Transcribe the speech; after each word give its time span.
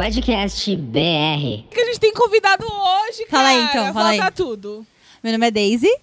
Squadcast 0.00 0.76
BR. 0.76 1.68
que 1.70 1.78
a 1.78 1.84
gente 1.84 2.00
tem 2.00 2.10
convidado 2.14 2.64
hoje, 2.64 3.26
cara. 3.26 3.44
Fala 3.44 3.48
aí, 3.48 3.64
então, 3.64 3.92
fala 3.92 4.08
Falta 4.08 4.24
aí. 4.24 4.30
tudo. 4.30 4.86
Meu 5.22 5.30
nome 5.34 5.46
é 5.46 5.50
Daisy. 5.50 5.94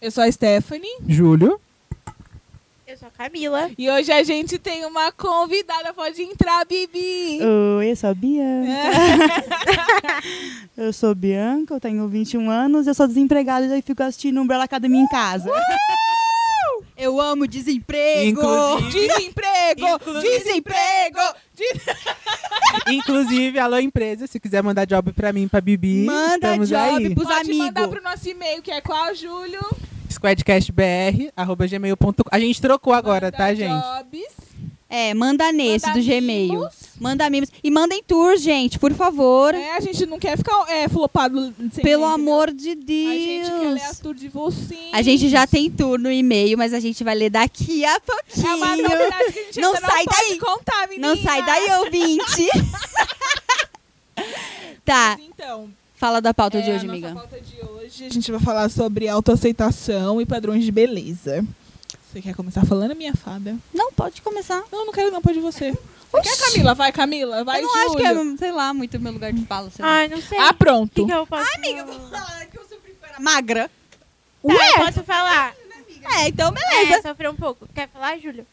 Eu 0.00 0.10
sou 0.10 0.24
a 0.24 0.32
Stephanie 0.32 0.90
Júlio. 1.06 1.60
Eu 2.84 2.96
sou 2.98 3.06
a 3.06 3.10
Camila. 3.12 3.70
e 3.78 3.88
hoje 3.88 4.10
a 4.10 4.24
gente 4.24 4.58
tem 4.58 4.84
uma 4.84 5.12
convidada. 5.12 5.94
Pode 5.94 6.20
entrar, 6.20 6.66
Bibi. 6.66 7.38
Oi, 7.78 7.92
eu 7.92 7.96
sou 7.96 8.10
a 8.10 8.14
Bianca. 8.14 8.72
eu 10.76 10.92
sou 10.92 11.14
Bianca, 11.14 11.74
eu 11.74 11.80
tenho 11.80 12.08
21 12.08 12.50
anos, 12.50 12.88
eu 12.88 12.94
sou 12.94 13.06
desempregada 13.06 13.78
e 13.78 13.82
fico 13.82 14.02
assistindo 14.02 14.40
Umbrella 14.40 14.64
Academy 14.64 14.98
em 14.98 15.06
casa. 15.06 15.48
Eu 16.96 17.20
amo 17.20 17.48
desemprego. 17.48 18.28
Inclusive, 18.40 19.08
Desemprego! 19.08 19.86
Inclusive- 19.96 20.38
Desemprego! 20.38 21.18
inclusive, 22.88 23.58
alô 23.58 23.78
empresa, 23.78 24.26
se 24.26 24.38
quiser 24.40 24.62
mandar 24.62 24.84
job 24.86 25.12
pra 25.12 25.32
mim, 25.32 25.46
pra 25.48 25.60
Bibi, 25.60 26.04
Manda 26.04 26.34
estamos 26.48 26.68
job 26.68 27.06
aí. 27.06 27.14
pros 27.14 27.28
Pode 27.28 27.54
mandar 27.54 27.80
amigos. 27.82 28.00
pro 28.00 28.10
nosso 28.10 28.28
e-mail, 28.28 28.60
que 28.62 28.70
é 28.70 28.80
qual, 28.80 29.14
Júlio? 29.14 29.60
squadcastbr@gmail.com. 30.10 32.12
A 32.30 32.38
gente 32.38 32.60
trocou 32.60 32.92
agora, 32.92 33.26
Manda 33.26 33.36
tá, 33.38 33.54
gente? 33.54 33.70
Jobs, 33.72 34.51
É, 34.94 35.14
manda 35.14 35.50
nesse 35.50 35.86
manda 35.86 35.98
do 35.98 36.04
Gmail. 36.04 36.52
mimos. 36.52 36.74
Manda 37.00 37.30
mimos. 37.30 37.48
E 37.64 37.70
mandem 37.70 38.02
tour, 38.06 38.36
gente, 38.36 38.78
por 38.78 38.92
favor. 38.92 39.54
É, 39.54 39.76
a 39.76 39.80
gente 39.80 40.04
não 40.04 40.18
quer 40.18 40.36
ficar 40.36 40.70
é, 40.70 40.86
flopado 40.86 41.50
Pelo 41.82 42.04
amor 42.04 42.52
de 42.52 42.72
entendeu? 42.72 43.10
A 43.10 43.14
gente 43.14 43.50
quer 43.50 43.70
ler 43.70 43.80
as 43.80 43.84
Deus. 43.84 43.98
tour 44.00 44.14
de 44.14 44.28
vocês. 44.28 44.90
A 44.92 45.00
gente 45.00 45.30
já 45.30 45.46
tem 45.46 45.70
tour 45.70 45.98
no 45.98 46.12
e-mail, 46.12 46.58
mas 46.58 46.74
a 46.74 46.78
gente 46.78 47.02
vai 47.02 47.14
ler 47.14 47.30
daqui 47.30 47.82
a 47.86 47.98
pouquinho. 48.00 48.46
É 48.46 48.54
uma 48.54 48.76
novidade 48.76 49.32
que 49.32 49.38
a 49.38 49.42
gente 49.44 49.60
Não 49.60 49.72
sai 49.74 50.04
pode 50.04 50.28
daí. 50.28 50.38
contar, 50.38 50.88
menina. 50.88 51.08
Não 51.08 51.16
sai 51.22 51.42
daí, 51.42 51.70
ouvinte. 51.80 52.46
tá, 54.84 55.16
Mas 55.18 55.28
Então, 55.28 55.68
fala 55.96 56.20
da 56.20 56.34
pauta 56.34 56.58
é, 56.58 56.60
de 56.60 56.70
hoje, 56.70 56.86
amiga. 56.86 57.14
nossa 57.14 57.28
pauta 57.28 57.40
de 57.44 57.56
hoje, 57.66 58.06
a 58.06 58.10
gente 58.10 58.30
vai 58.30 58.40
falar 58.40 58.70
sobre 58.70 59.08
autoaceitação 59.08 60.20
e 60.20 60.26
padrões 60.26 60.64
de 60.64 60.72
beleza. 60.72 61.44
Você 62.12 62.20
quer 62.20 62.34
começar 62.34 62.66
falando, 62.66 62.94
minha 62.94 63.14
fada? 63.14 63.56
Não, 63.72 63.90
pode 63.90 64.20
começar. 64.20 64.62
Não, 64.70 64.84
não 64.84 64.92
quero 64.92 65.10
não, 65.10 65.22
pode 65.22 65.40
você. 65.40 65.72
Você 66.12 66.22
quer, 66.28 66.50
Camila? 66.50 66.74
Vai, 66.74 66.92
Camila. 66.92 67.42
Vai, 67.42 67.60
eu 67.60 67.64
não 67.64 67.74
acho 67.74 67.96
que 67.96 68.06
Júlio. 68.06 68.34
é, 68.34 68.36
sei 68.36 68.52
lá, 68.52 68.74
muito 68.74 69.00
meu 69.00 69.14
lugar 69.14 69.32
de 69.32 69.46
fala. 69.46 69.70
sei 69.70 69.82
lá. 69.82 69.90
Ai, 69.92 70.08
não 70.08 70.20
sei. 70.20 70.38
Ah, 70.38 70.50
o 70.50 70.54
pronto. 70.54 70.92
que, 70.94 71.06
que 71.06 71.10
eu 71.10 71.26
posso 71.26 71.56
Amiga, 71.56 71.86
vou 71.86 72.10
falar? 72.10 72.44
que 72.44 72.58
eu 72.58 72.68
sofri 72.68 72.94
era 73.02 73.18
magra. 73.18 73.70
Tá, 74.46 74.52
eu 74.52 74.84
posso 74.84 75.02
falar? 75.04 75.54
É, 76.18 76.28
então 76.28 76.52
beleza. 76.52 76.98
É, 76.98 77.02
sofreu 77.02 77.30
um 77.30 77.36
pouco. 77.36 77.66
Quer 77.74 77.88
falar, 77.88 78.18
Júlio? 78.18 78.46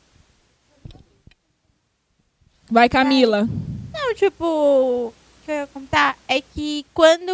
Vai, 2.72 2.88
Camila. 2.88 3.46
Não, 3.92 4.16
tipo, 4.16 5.14
que 5.50 5.54
eu 5.54 5.56
ia 5.62 5.68
contar 5.68 6.16
é 6.28 6.40
que 6.42 6.86
quando 6.94 7.30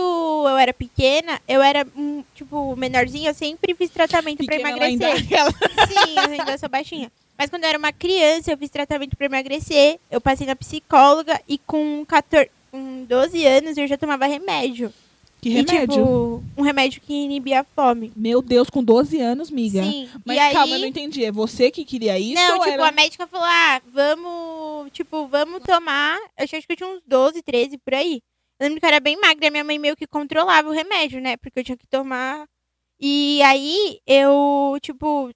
eu 0.47 0.57
era 0.57 0.73
pequena, 0.73 1.41
eu 1.47 1.61
era, 1.61 1.85
tipo, 2.33 2.73
menorzinha, 2.77 3.31
eu 3.31 3.33
sempre 3.33 3.75
fiz 3.75 3.89
tratamento 3.89 4.37
pra 4.45 4.55
Pequena 4.55 4.69
ela 4.71 4.83
ainda- 4.85 5.09
emagrecer. 5.09 5.43
Sim, 5.87 6.15
eu 6.15 6.31
ainda 6.39 6.57
sou 6.57 6.69
baixinha. 6.69 7.11
Mas 7.37 7.49
quando 7.49 7.63
eu 7.63 7.69
era 7.69 7.77
uma 7.77 7.91
criança, 7.91 8.51
eu 8.53 8.57
fiz 8.57 8.69
tratamento 8.69 9.17
pra 9.17 9.25
emagrecer. 9.25 9.99
Eu 10.09 10.21
passei 10.21 10.47
na 10.47 10.55
psicóloga 10.55 11.39
e 11.49 11.57
com 11.57 12.05
14, 12.07 12.49
com 12.71 13.03
12 13.03 13.45
anos 13.45 13.77
eu 13.77 13.85
já 13.85 13.97
tomava 13.97 14.25
remédio. 14.25 14.93
Que 15.45 15.49
E, 15.49 15.53
remédio? 15.53 15.87
tipo, 15.87 16.43
um 16.57 16.63
remédio 16.63 16.99
que 16.99 17.13
inibia 17.13 17.59
a 17.59 17.63
fome. 17.63 18.11
Meu 18.15 18.41
Deus, 18.41 18.67
com 18.67 18.83
12 18.83 19.21
anos, 19.21 19.51
miga. 19.51 19.83
Sim. 19.83 20.09
Mas 20.25 20.37
e 20.37 20.39
aí, 20.39 20.53
calma, 20.55 20.73
eu 20.73 20.79
não 20.79 20.87
entendi. 20.87 21.23
É 21.23 21.31
você 21.31 21.69
que 21.69 21.85
queria 21.85 22.17
isso 22.17 22.33
Não, 22.33 22.57
tipo, 22.61 22.71
era... 22.71 22.87
a 22.87 22.91
médica 22.91 23.27
falou, 23.27 23.45
ah, 23.47 23.79
vamos, 23.85 24.91
tipo, 24.91 25.27
vamos 25.27 25.61
tomar. 25.61 26.17
Eu 26.35 26.45
acho 26.45 26.49
que 26.49 26.73
eu 26.73 26.75
tinha 26.75 26.89
uns 26.89 27.03
12, 27.05 27.43
13 27.43 27.77
por 27.77 27.93
aí. 27.93 28.23
Eu 28.59 28.65
lembro 28.65 28.79
que 28.79 28.85
eu 28.87 28.89
era 28.89 28.99
bem 28.99 29.21
magra, 29.21 29.45
e 29.45 29.47
a 29.47 29.51
minha 29.51 29.63
mãe 29.63 29.77
meio 29.77 29.95
que 29.95 30.07
controlava 30.07 30.67
o 30.67 30.71
remédio, 30.73 31.21
né? 31.21 31.37
Porque 31.37 31.59
eu 31.59 31.63
tinha 31.63 31.77
que 31.77 31.85
tomar. 31.85 32.47
E 32.99 33.39
aí 33.43 33.99
eu, 34.07 34.75
tipo, 34.81 35.29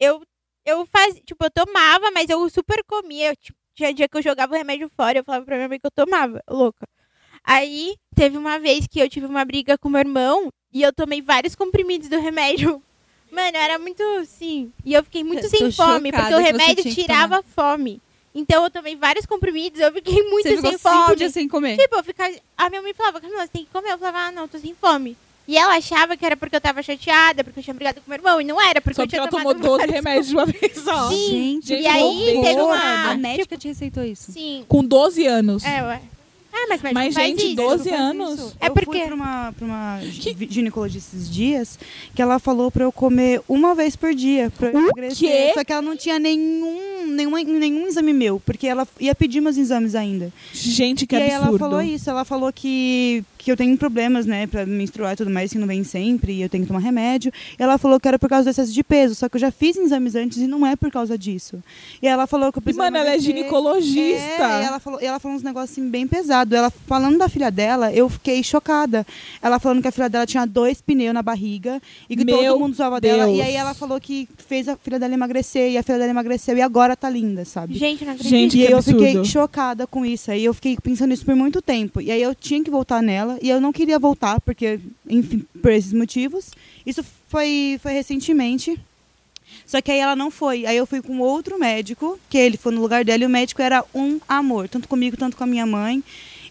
eu, 0.00 0.22
eu 0.64 0.86
fazia, 0.86 1.20
tipo, 1.26 1.44
eu 1.44 1.50
tomava, 1.50 2.10
mas 2.10 2.30
eu 2.30 2.48
super 2.48 2.82
comia. 2.86 3.32
Eu, 3.32 3.36
tipo, 3.36 3.58
tinha 3.74 3.92
dia 3.92 4.08
que 4.08 4.16
eu 4.16 4.22
jogava 4.22 4.54
o 4.54 4.56
remédio 4.56 4.88
fora, 4.96 5.18
eu 5.18 5.24
falava 5.24 5.44
pra 5.44 5.56
minha 5.56 5.68
mãe 5.68 5.78
que 5.78 5.86
eu 5.86 5.90
tomava, 5.90 6.42
louca. 6.48 6.86
Aí 7.46 7.94
teve 8.14 8.36
uma 8.36 8.58
vez 8.58 8.86
que 8.86 8.98
eu 8.98 9.08
tive 9.08 9.26
uma 9.26 9.44
briga 9.44 9.78
com 9.78 9.88
meu 9.88 10.00
irmão 10.00 10.48
e 10.74 10.82
eu 10.82 10.92
tomei 10.92 11.22
vários 11.22 11.54
comprimidos 11.54 12.08
do 12.08 12.18
remédio. 12.18 12.82
Mano, 13.30 13.56
era 13.56 13.78
muito, 13.78 14.02
sim. 14.26 14.72
E 14.84 14.94
eu 14.94 15.02
fiquei 15.04 15.22
muito 15.22 15.44
Eu 15.44 15.50
sem 15.50 15.70
fome, 15.70 16.10
porque 16.10 16.34
o 16.34 16.38
remédio 16.38 16.92
tirava 16.94 17.42
fome. 17.54 18.00
Então 18.34 18.64
eu 18.64 18.70
tomei 18.70 18.94
vários 18.96 19.24
comprimidos, 19.24 19.80
eu 19.80 19.92
fiquei 19.92 20.22
muito 20.22 20.42
Você 20.48 20.56
ficou 20.56 20.70
sem 20.70 20.78
cinco 20.78 21.04
fome. 21.04 21.16
dias 21.16 21.32
sem 21.32 21.48
comer. 21.48 21.76
Tipo, 21.78 21.96
eu 21.96 22.04
ficava. 22.04 22.34
A 22.56 22.68
minha 22.68 22.82
mãe 22.82 22.92
falava, 22.92 23.20
Camila, 23.20 23.42
você 23.42 23.48
tem 23.48 23.64
que 23.64 23.70
comer. 23.70 23.92
Eu 23.92 23.98
falava, 23.98 24.18
ah, 24.18 24.32
não, 24.32 24.46
tô 24.46 24.58
sem 24.58 24.74
fome. 24.78 25.16
E 25.48 25.56
ela 25.56 25.76
achava 25.76 26.16
que 26.16 26.26
era 26.26 26.36
porque 26.36 26.56
eu 26.56 26.60
tava 26.60 26.82
chateada, 26.82 27.42
porque 27.44 27.60
eu 27.60 27.64
tinha 27.64 27.72
brigado 27.74 28.00
com 28.00 28.10
meu 28.10 28.18
irmão. 28.18 28.40
E 28.40 28.44
não 28.44 28.60
era, 28.60 28.80
porque 28.80 28.94
Só 28.96 29.02
eu 29.04 29.06
tinha 29.06 29.20
ela 29.20 29.28
tomado 29.28 29.54
tomou 29.60 29.78
12 29.78 29.78
vários- 29.78 29.94
remédios 29.96 30.28
de 30.28 30.34
uma 30.34 30.46
vez 30.46 30.78
só. 30.78 31.08
Sim. 31.08 31.26
Gente, 31.30 31.66
Gente, 31.68 31.82
E 31.82 31.86
aí 31.86 32.40
teve 32.42 32.60
uma. 32.60 33.10
A 33.10 33.16
médica 33.16 33.56
te 33.56 33.68
receitou 33.68 34.04
isso. 34.04 34.32
Sim. 34.32 34.64
Com 34.68 34.84
12 34.84 35.26
anos. 35.26 35.64
É, 35.64 35.82
ué. 35.82 36.02
Ah, 36.58 36.66
mas, 36.70 36.80
mas, 36.82 36.92
Mas, 36.94 37.14
gente, 37.14 37.46
isso. 37.48 37.54
12 37.56 37.90
Faz 37.90 38.00
anos. 38.00 38.34
isso. 38.38 38.56
É 38.58 38.68
eu 38.68 38.72
porque- 38.72 38.86
fui 38.98 39.00
pra 39.06 39.14
uma, 39.14 39.52
pra 39.52 39.64
uma 39.66 40.00
gi- 40.02 40.36
ginecologista 40.48 41.14
esses 41.14 41.30
dias 41.30 41.78
que 42.14 42.22
ela 42.22 42.38
falou 42.38 42.70
pra 42.70 42.82
eu 42.84 42.90
comer 42.90 43.42
uma 43.46 43.74
vez 43.74 43.94
por 43.94 44.14
dia 44.14 44.50
pra 44.56 44.70
eu 44.70 44.78
emagrecer. 44.78 45.28
quê? 45.28 45.50
Só 45.54 45.62
que 45.62 45.72
ela 45.72 45.82
não 45.82 45.94
tinha 45.96 46.18
nenhum, 46.18 47.06
nenhum, 47.08 47.30
nenhum 47.58 47.86
exame 47.86 48.12
meu, 48.14 48.40
porque 48.44 48.66
ela 48.66 48.88
ia 48.98 49.14
pedir 49.14 49.40
meus 49.42 49.56
exames 49.58 49.94
ainda. 49.94 50.32
Gente, 50.52 51.06
que 51.06 51.14
e 51.14 51.18
absurdo. 51.22 51.46
ela 51.48 51.58
falou 51.58 51.82
isso, 51.82 52.08
ela 52.08 52.24
falou 52.24 52.50
que, 52.52 53.22
que 53.46 53.52
eu 53.52 53.56
tenho 53.56 53.76
problemas, 53.78 54.26
né, 54.26 54.44
pra 54.48 54.66
menstruar 54.66 55.12
e 55.12 55.16
tudo 55.16 55.30
mais, 55.30 55.52
que 55.52 55.58
não 55.58 55.68
vem 55.68 55.84
sempre, 55.84 56.32
e 56.32 56.42
eu 56.42 56.48
tenho 56.48 56.64
que 56.64 56.66
tomar 56.68 56.80
remédio. 56.80 57.30
E 57.56 57.62
ela 57.62 57.78
falou 57.78 58.00
que 58.00 58.08
era 58.08 58.18
por 58.18 58.28
causa 58.28 58.42
do 58.42 58.50
excesso 58.50 58.72
de 58.72 58.82
peso, 58.82 59.14
só 59.14 59.28
que 59.28 59.36
eu 59.36 59.40
já 59.40 59.52
fiz 59.52 59.76
exames 59.76 60.16
antes 60.16 60.38
e 60.38 60.48
não 60.48 60.66
é 60.66 60.74
por 60.74 60.90
causa 60.90 61.16
disso. 61.16 61.62
E 62.02 62.08
ela 62.08 62.26
falou 62.26 62.50
que 62.50 62.58
eu 62.58 62.60
E, 62.60 62.64
precisava 62.64 62.90
mano, 62.90 62.96
ela 63.06 63.14
é 63.14 63.20
ginecologista. 63.20 64.42
É, 64.42 64.62
e 64.62 64.64
ela 64.66 64.80
falou, 64.80 65.00
e 65.00 65.04
ela 65.06 65.20
falou 65.20 65.36
uns 65.36 65.44
negócios 65.44 65.70
assim, 65.78 65.88
bem 65.88 66.08
pesados. 66.08 66.52
Ela 66.52 66.70
falando 66.70 67.18
da 67.18 67.28
filha 67.28 67.48
dela, 67.48 67.92
eu 67.92 68.08
fiquei 68.08 68.42
chocada. 68.42 69.06
Ela 69.40 69.60
falando 69.60 69.80
que 69.80 69.86
a 69.86 69.92
filha 69.92 70.08
dela 70.08 70.26
tinha 70.26 70.44
dois 70.44 70.80
pneus 70.80 71.14
na 71.14 71.22
barriga 71.22 71.80
e 72.10 72.16
que 72.16 72.24
Meu 72.24 72.38
todo 72.38 72.58
mundo 72.58 72.74
zoava 72.74 73.00
dela. 73.00 73.26
Deus. 73.26 73.38
E 73.38 73.42
aí 73.42 73.54
ela 73.54 73.74
falou 73.74 74.00
que 74.00 74.28
fez 74.48 74.68
a 74.68 74.76
filha 74.76 74.98
dela 74.98 75.14
emagrecer 75.14 75.70
e 75.70 75.78
a 75.78 75.84
filha 75.84 75.98
dela 75.98 76.10
emagreceu 76.10 76.56
e 76.56 76.60
agora 76.62 76.96
tá 76.96 77.08
linda, 77.08 77.44
sabe? 77.44 77.74
Gente, 77.74 78.04
não 78.04 78.12
acredito. 78.14 78.28
Gente, 78.30 78.58
E 78.58 78.64
eu 78.68 78.78
absurdo. 78.78 78.98
fiquei 79.04 79.24
chocada 79.24 79.86
com 79.86 80.04
isso. 80.04 80.32
Aí 80.32 80.44
eu 80.44 80.52
fiquei 80.52 80.76
pensando 80.82 81.10
nisso 81.10 81.24
por 81.24 81.36
muito 81.36 81.62
tempo. 81.62 82.00
E 82.00 82.10
aí 82.10 82.20
eu 82.20 82.34
tinha 82.34 82.62
que 82.64 82.70
voltar 82.70 83.00
nela 83.00 83.35
e 83.42 83.48
eu 83.48 83.60
não 83.60 83.72
queria 83.72 83.98
voltar, 83.98 84.40
porque, 84.40 84.80
enfim, 85.08 85.44
por 85.60 85.70
esses 85.70 85.92
motivos. 85.92 86.50
Isso 86.84 87.04
foi, 87.28 87.78
foi 87.82 87.92
recentemente. 87.92 88.78
Só 89.64 89.80
que 89.80 89.90
aí 89.90 89.98
ela 89.98 90.14
não 90.16 90.30
foi. 90.30 90.66
Aí 90.66 90.76
eu 90.76 90.86
fui 90.86 91.02
com 91.02 91.18
outro 91.20 91.58
médico, 91.58 92.18
que 92.28 92.38
ele 92.38 92.56
foi 92.56 92.72
no 92.72 92.80
lugar 92.80 93.04
dela, 93.04 93.22
e 93.22 93.26
o 93.26 93.30
médico 93.30 93.62
era 93.62 93.84
um 93.94 94.20
amor, 94.28 94.68
tanto 94.68 94.88
comigo, 94.88 95.16
tanto 95.16 95.36
com 95.36 95.44
a 95.44 95.46
minha 95.46 95.66
mãe. 95.66 96.02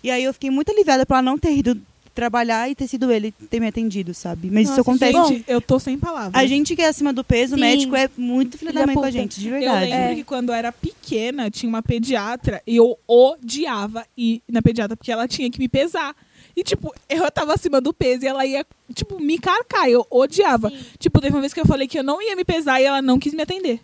E 0.04 0.12
aí 0.12 0.24
eu 0.24 0.34
fiquei 0.34 0.50
muito 0.50 0.72
aliviada 0.72 1.06
por 1.06 1.14
ela 1.14 1.22
não 1.22 1.38
ter 1.38 1.56
ido 1.56 1.80
trabalhar 2.16 2.70
e 2.70 2.74
ter 2.74 2.88
sido 2.88 3.12
ele 3.12 3.34
ter 3.50 3.60
me 3.60 3.68
atendido, 3.68 4.14
sabe? 4.14 4.50
Mas 4.50 4.64
isso 4.64 4.72
Nossa, 4.72 4.82
acontece. 4.82 5.28
Gente, 5.28 5.44
eu 5.48 5.60
tô 5.60 5.78
sem 5.78 6.00
palavras. 6.00 6.34
a 6.34 6.48
gente 6.48 6.74
que 6.74 6.82
é 6.82 6.88
acima 6.88 7.12
do 7.12 7.26
peso, 7.26 7.56
o 7.56 7.58
Sim. 7.58 7.64
médico 7.66 7.96
é 7.96 8.10
muito 8.16 8.58
filho 8.58 8.72
da 8.72 8.86
mãe 8.86 8.96
com 8.96 9.04
a 9.04 9.12
gente, 9.12 9.40
de 9.42 9.50
Eu 9.50 9.60
verdade. 9.60 9.92
lembro 9.92 10.16
que 10.16 10.24
quando 10.24 10.50
eu 10.50 10.56
era 10.56 10.72
pequena, 10.72 11.52
tinha 11.52 11.68
uma 11.68 11.84
pediatra 11.84 12.62
e 12.66 12.78
eu 12.78 12.98
odiava 13.06 14.06
ir 14.18 14.42
na 14.48 14.62
pediatra 14.62 14.96
porque 14.96 15.12
ela 15.12 15.28
tinha 15.28 15.52
que 15.52 15.60
me 15.60 15.68
pesar. 15.68 16.16
E, 16.56 16.64
tipo, 16.64 16.94
eu 17.10 17.30
tava 17.30 17.54
acima 17.54 17.82
do 17.82 17.94
peso 17.94 18.24
e 18.24 18.28
ela 18.28 18.46
ia, 18.46 18.66
tipo, 18.94 19.20
me 19.20 19.38
carcar. 19.38 19.90
Eu 19.90 20.08
odiava. 20.10 20.70
Sim. 20.70 20.86
Tipo, 20.98 21.20
teve 21.20 21.36
uma 21.36 21.42
vez 21.42 21.54
que 21.54 21.60
eu 21.60 21.66
falei 21.66 21.88
que 21.88 22.00
eu 22.00 22.04
não 22.04 22.22
ia 22.22 22.36
me 22.36 22.46
pesar 22.46 22.80
e 22.80 22.86
ela 22.86 23.02
não 23.02 23.20
quis 23.20 23.34
me 23.34 23.42
atender. 23.42 23.82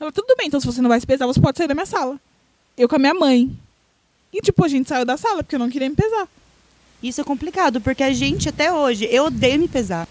Ela, 0.00 0.10
tudo 0.10 0.34
bem, 0.36 0.46
então 0.46 0.60
se 0.60 0.66
você 0.66 0.80
não 0.80 0.88
vai 0.88 1.00
se 1.00 1.06
pesar, 1.06 1.26
você 1.26 1.40
pode 1.40 1.58
sair 1.58 1.68
da 1.68 1.74
minha 1.74 1.86
sala. 1.86 2.18
Eu 2.76 2.88
com 2.88 2.96
a 2.96 2.98
minha 2.98 3.14
mãe. 3.14 3.50
E, 4.32 4.40
tipo, 4.40 4.64
a 4.64 4.68
gente 4.68 4.88
saiu 4.88 5.04
da 5.04 5.16
sala 5.16 5.42
porque 5.42 5.56
eu 5.56 5.60
não 5.60 5.70
queria 5.70 5.88
me 5.88 5.96
pesar. 5.96 6.28
Isso 7.02 7.20
é 7.20 7.24
complicado, 7.24 7.80
porque 7.80 8.02
a 8.02 8.12
gente, 8.12 8.48
até 8.48 8.72
hoje, 8.72 9.06
eu 9.10 9.26
odeio 9.26 9.58
me 9.58 9.68
pesar. 9.68 10.08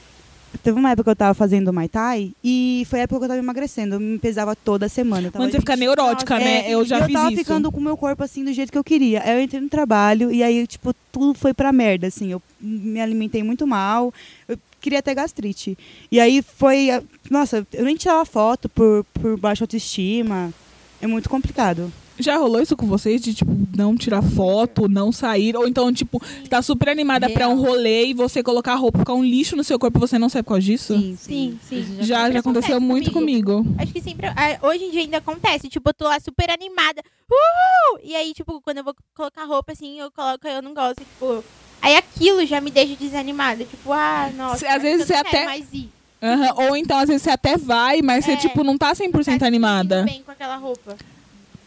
Teve 0.64 0.80
uma 0.80 0.92
época 0.92 1.06
que 1.06 1.10
eu 1.12 1.16
tava 1.16 1.34
fazendo 1.34 1.72
Muay 1.74 1.88
Thai 1.88 2.34
e 2.44 2.86
foi 2.90 3.00
a 3.00 3.04
época 3.04 3.20
que 3.20 3.26
eu 3.26 3.30
tava 3.30 3.40
emagrecendo. 3.40 3.96
Eu 3.96 4.00
me 4.00 4.18
pesava 4.18 4.56
toda 4.56 4.88
semana. 4.90 5.32
Quando 5.32 5.52
você 5.52 5.60
fica 5.60 5.76
neurótica, 5.76 6.36
nossa, 6.36 6.46
né? 6.46 6.68
É, 6.68 6.72
eu 6.72 6.86
já 6.86 7.00
fiz 7.00 7.10
eu 7.10 7.14
tava 7.14 7.32
isso. 7.32 7.44
ficando 7.44 7.72
com 7.72 7.80
o 7.80 7.84
meu 7.84 7.98
corpo 7.98 8.24
assim 8.24 8.44
do 8.44 8.54
jeito 8.54 8.72
que 8.72 8.78
eu 8.78 8.84
queria. 8.84 9.22
Aí 9.24 9.38
eu 9.38 9.42
entrei 9.42 9.62
no 9.62 9.70
trabalho 9.70 10.32
e 10.32 10.44
aí, 10.44 10.66
tipo, 10.68 10.94
tudo 11.12 11.38
foi 11.38 11.54
pra 11.54 11.72
merda, 11.72 12.08
assim. 12.08 12.32
Eu 12.32 12.42
me 12.60 13.00
alimentei 13.02 13.44
muito 13.44 13.66
mal. 13.66 14.14
Eu 14.48 14.58
queria 14.80 15.02
ter 15.02 15.16
gastrite. 15.16 15.78
E 16.12 16.20
aí 16.20 16.42
foi. 16.42 16.90
Nossa, 17.30 17.66
eu 17.74 17.86
nem 17.86 17.96
tirava 17.96 18.26
foto 18.26 18.70
por, 18.70 19.06
por 19.14 19.38
baixa 19.38 19.64
autoestima. 19.64 20.54
É 21.02 21.08
muito 21.08 21.30
complicado. 21.30 21.92
Já 22.18 22.38
rolou 22.38 22.62
isso 22.62 22.78
com 22.78 22.86
vocês? 22.88 23.22
De, 23.22 23.34
tipo, 23.34 23.52
não 23.76 23.96
tirar 23.98 24.22
foto, 24.22 24.88
não 24.88 25.12
sair? 25.12 25.56
Ou 25.58 25.68
então, 25.68 25.92
tipo, 25.92 26.22
tá 26.50 26.62
super 26.62 26.88
animada 26.90 27.30
pra 27.30 27.48
um 27.50 27.60
rolê 27.60 28.08
e 28.08 28.14
você 28.14 28.42
colocar 28.42 28.74
a 28.74 28.76
roupa, 28.78 29.00
ficar 29.00 29.14
um 29.14 29.24
lixo 29.24 29.56
no 29.56 29.64
seu 29.64 29.78
corpo 29.78 29.98
e 29.98 30.02
você 30.02 30.18
não 30.18 30.30
sai 30.30 30.42
por 30.42 30.50
causa 30.50 30.62
disso? 30.62 30.98
Sim, 30.98 31.18
Sim, 31.20 31.60
sim. 31.68 31.86
Já, 32.00 32.32
já 32.32 32.40
aconteceu 32.40 32.78
acontece 32.78 32.80
muito 32.80 33.12
comigo. 33.12 33.66
Acho 33.78 33.92
que 33.92 34.02
sempre. 34.02 34.28
ah, 34.28 34.58
Hoje 34.62 34.86
em 34.86 34.92
dia 34.92 35.02
ainda 35.02 35.18
acontece. 35.18 35.68
Tipo, 35.68 35.90
eu 35.90 35.94
tô 35.94 36.06
lá 36.06 36.20
super 36.20 36.50
animada. 36.50 37.02
Uhul! 37.30 38.00
E 38.04 38.16
aí, 38.16 38.34
tipo, 38.34 38.62
quando 38.62 38.78
eu 38.78 38.84
vou 38.84 38.96
colocar 39.14 39.44
roupa 39.46 39.74
assim, 39.74 40.00
eu 40.00 40.10
coloco, 40.12 40.48
eu 40.48 40.62
não 40.62 40.74
gosto. 40.74 41.00
Tipo. 41.00 41.44
Aí 41.82 41.96
aquilo 41.98 42.46
já 42.46 42.62
me 42.62 42.72
deixa 42.72 42.96
desanimada. 42.96 43.64
Tipo, 43.66 43.92
ah, 43.92 44.32
nossa. 44.36 44.68
Às 44.70 44.82
vezes 44.82 45.06
você 45.08 45.14
até- 45.16 45.46
mais 45.46 45.66
ir. 45.74 45.90
Aham, 46.24 46.54
Ou 46.70 46.78
então, 46.78 46.98
às 46.98 47.08
vezes, 47.08 47.22
você 47.22 47.30
até 47.30 47.56
vai, 47.58 48.02
mas 48.02 48.26
você, 48.26 48.32
É. 48.32 48.36
tipo, 48.38 48.64
não 48.64 48.78
tá 48.78 48.96
100% 48.96 49.40
Tá 49.40 49.46
animada. 49.46 50.04
bem 50.04 50.24
com 50.24 50.32
aquela 50.32 50.56
roupa. 50.56 50.96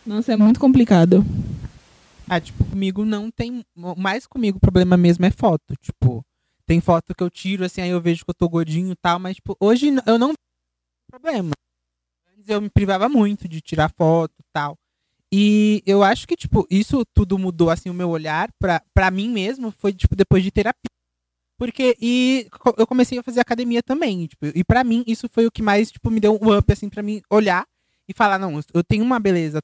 Nossa, 0.08 0.32
é 0.32 0.37
muito 0.38 0.58
complicado. 0.58 1.22
Ah, 2.26 2.40
tipo, 2.40 2.64
comigo 2.64 3.05
não 3.05 3.31
tem. 3.31 3.62
Mais 3.99 4.26
comigo 4.26 4.56
o 4.56 4.60
problema 4.60 4.96
mesmo 4.96 5.26
é 5.26 5.31
foto. 5.31 5.75
Tipo, 5.82 6.25
tem 6.64 6.81
foto 6.81 7.14
que 7.14 7.22
eu 7.22 7.28
tiro, 7.28 7.62
assim, 7.62 7.82
aí 7.82 7.90
eu 7.90 8.00
vejo 8.00 8.25
que 8.25 8.31
eu 8.31 8.34
tô 8.34 8.49
gordinho 8.49 8.93
e 8.93 8.96
tal, 8.96 9.19
mas, 9.19 9.37
tipo, 9.37 9.55
hoje 9.60 9.93
eu 10.06 10.19
não 10.19 10.32
problema. 11.10 11.50
Antes 12.34 12.49
eu 12.49 12.58
me 12.58 12.70
privava 12.70 13.06
muito 13.06 13.46
de 13.46 13.60
tirar 13.60 13.93
foto 13.99 14.32
e 14.40 14.44
tal. 14.50 14.78
E 15.31 15.82
eu 15.84 16.02
acho 16.02 16.26
que, 16.26 16.37
tipo, 16.37 16.66
isso 16.70 17.05
tudo 17.12 17.38
mudou, 17.38 17.69
assim, 17.69 17.90
o 17.90 17.94
meu 17.94 18.08
olhar 18.08 18.50
pra, 18.58 18.82
pra 18.94 19.10
mim 19.10 19.28
mesmo, 19.28 19.70
foi, 19.70 19.93
tipo, 19.93 20.16
depois 20.16 20.43
de 20.43 20.50
terapia. 20.50 20.90
Porque, 21.58 21.94
e 22.00 22.49
eu 22.78 22.87
comecei 22.87 23.19
a 23.19 23.22
fazer 23.22 23.40
academia 23.40 23.82
também, 23.82 24.26
tipo, 24.26 24.46
e 24.55 24.64
pra 24.64 24.82
mim 24.82 25.05
isso 25.06 25.28
foi 25.28 25.44
o 25.46 25.50
que 25.50 25.60
mais, 25.60 25.90
tipo, 25.90 26.10
me 26.10 26.19
deu 26.19 26.38
um 26.40 26.56
up, 26.56 26.72
assim, 26.72 26.88
pra 26.88 27.02
mim 27.02 27.20
olhar 27.31 27.66
e 28.08 28.14
falar, 28.14 28.38
não, 28.38 28.58
eu 28.72 28.82
tenho 28.82 29.05
uma 29.05 29.20
beleza. 29.20 29.60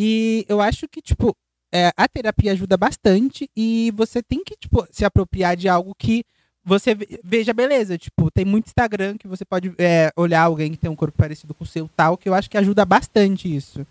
E 0.00 0.46
eu 0.48 0.60
acho 0.60 0.86
que, 0.86 1.02
tipo, 1.02 1.36
é, 1.72 1.90
a 1.96 2.06
terapia 2.08 2.52
ajuda 2.52 2.76
bastante 2.76 3.50
e 3.56 3.92
você 3.96 4.22
tem 4.22 4.44
que, 4.44 4.54
tipo, 4.56 4.86
se 4.92 5.04
apropriar 5.04 5.56
de 5.56 5.68
algo 5.68 5.92
que 5.98 6.22
você 6.64 6.94
ve- 6.94 7.18
veja 7.24 7.52
beleza. 7.52 7.98
Tipo, 7.98 8.30
tem 8.30 8.44
muito 8.44 8.66
Instagram 8.68 9.16
que 9.18 9.26
você 9.26 9.44
pode 9.44 9.72
é, 9.76 10.12
olhar 10.16 10.42
alguém 10.42 10.70
que 10.70 10.76
tem 10.76 10.88
um 10.88 10.94
corpo 10.96 11.18
parecido 11.18 11.52
com 11.52 11.64
o 11.64 11.66
seu 11.66 11.90
tal, 11.96 12.16
que 12.16 12.28
eu 12.28 12.34
acho 12.34 12.48
que 12.48 12.56
ajuda 12.56 12.84
bastante 12.84 13.52
isso. 13.52 13.84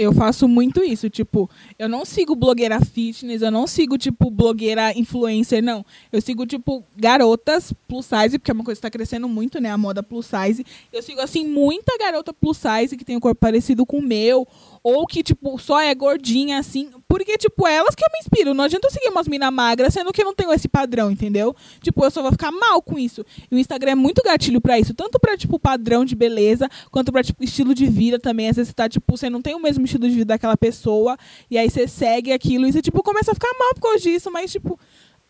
Eu 0.00 0.12
faço 0.12 0.46
muito 0.46 0.80
isso, 0.80 1.10
tipo, 1.10 1.50
eu 1.76 1.88
não 1.88 2.04
sigo 2.04 2.36
blogueira 2.36 2.80
fitness, 2.80 3.42
eu 3.42 3.50
não 3.50 3.66
sigo, 3.66 3.98
tipo, 3.98 4.30
blogueira 4.30 4.96
influencer, 4.96 5.60
não. 5.60 5.84
Eu 6.12 6.20
sigo, 6.20 6.46
tipo, 6.46 6.84
garotas 6.96 7.72
plus 7.88 8.06
size, 8.06 8.38
porque 8.38 8.52
é 8.52 8.54
uma 8.54 8.62
coisa 8.62 8.78
que 8.78 8.82
tá 8.82 8.90
crescendo 8.92 9.28
muito, 9.28 9.60
né, 9.60 9.72
a 9.72 9.76
moda 9.76 10.00
plus 10.00 10.26
size. 10.26 10.64
Eu 10.92 11.02
sigo, 11.02 11.20
assim, 11.20 11.48
muita 11.48 11.98
garota 11.98 12.32
plus 12.32 12.58
size 12.58 12.96
que 12.96 13.04
tem 13.04 13.16
um 13.16 13.20
corpo 13.20 13.40
parecido 13.40 13.84
com 13.84 13.98
o 13.98 14.02
meu, 14.02 14.46
ou 14.82 15.06
que, 15.06 15.22
tipo, 15.22 15.58
só 15.58 15.80
é 15.80 15.94
gordinha, 15.94 16.58
assim, 16.58 16.90
porque, 17.06 17.36
tipo, 17.38 17.66
é 17.66 17.76
elas 17.76 17.94
que 17.94 18.04
eu 18.04 18.08
me 18.12 18.18
inspiro. 18.20 18.54
Não 18.54 18.64
adianta 18.64 18.86
eu 18.86 18.90
seguir 18.90 19.08
umas 19.08 19.28
minas 19.28 19.52
magras, 19.52 19.94
sendo 19.94 20.12
que 20.12 20.20
eu 20.20 20.24
não 20.24 20.34
tenho 20.34 20.52
esse 20.52 20.68
padrão, 20.68 21.10
entendeu? 21.10 21.54
Tipo, 21.82 22.04
eu 22.04 22.10
só 22.10 22.22
vou 22.22 22.32
ficar 22.32 22.50
mal 22.52 22.80
com 22.82 22.98
isso. 22.98 23.24
E 23.50 23.54
o 23.54 23.58
Instagram 23.58 23.92
é 23.92 23.94
muito 23.94 24.22
gatilho 24.22 24.60
pra 24.60 24.78
isso, 24.78 24.94
tanto 24.94 25.18
pra, 25.18 25.36
tipo, 25.36 25.58
padrão 25.58 26.04
de 26.04 26.14
beleza, 26.14 26.68
quanto 26.90 27.12
pra, 27.12 27.22
tipo, 27.22 27.42
estilo 27.42 27.74
de 27.74 27.86
vida 27.86 28.18
também. 28.18 28.48
Às 28.48 28.56
vezes 28.56 28.68
você 28.68 28.74
tá, 28.74 28.88
tipo, 28.88 29.16
você 29.16 29.28
não 29.30 29.42
tem 29.42 29.54
o 29.54 29.60
mesmo 29.60 29.84
estilo 29.84 30.08
de 30.08 30.14
vida 30.14 30.26
daquela 30.26 30.56
pessoa, 30.56 31.16
e 31.50 31.58
aí 31.58 31.68
você 31.70 31.88
segue 31.88 32.32
aquilo 32.32 32.66
e 32.66 32.72
você, 32.72 32.82
tipo, 32.82 33.02
começa 33.02 33.30
a 33.32 33.34
ficar 33.34 33.50
mal 33.58 33.74
por 33.74 33.80
causa 33.82 33.98
disso, 34.00 34.30
mas, 34.30 34.52
tipo, 34.52 34.78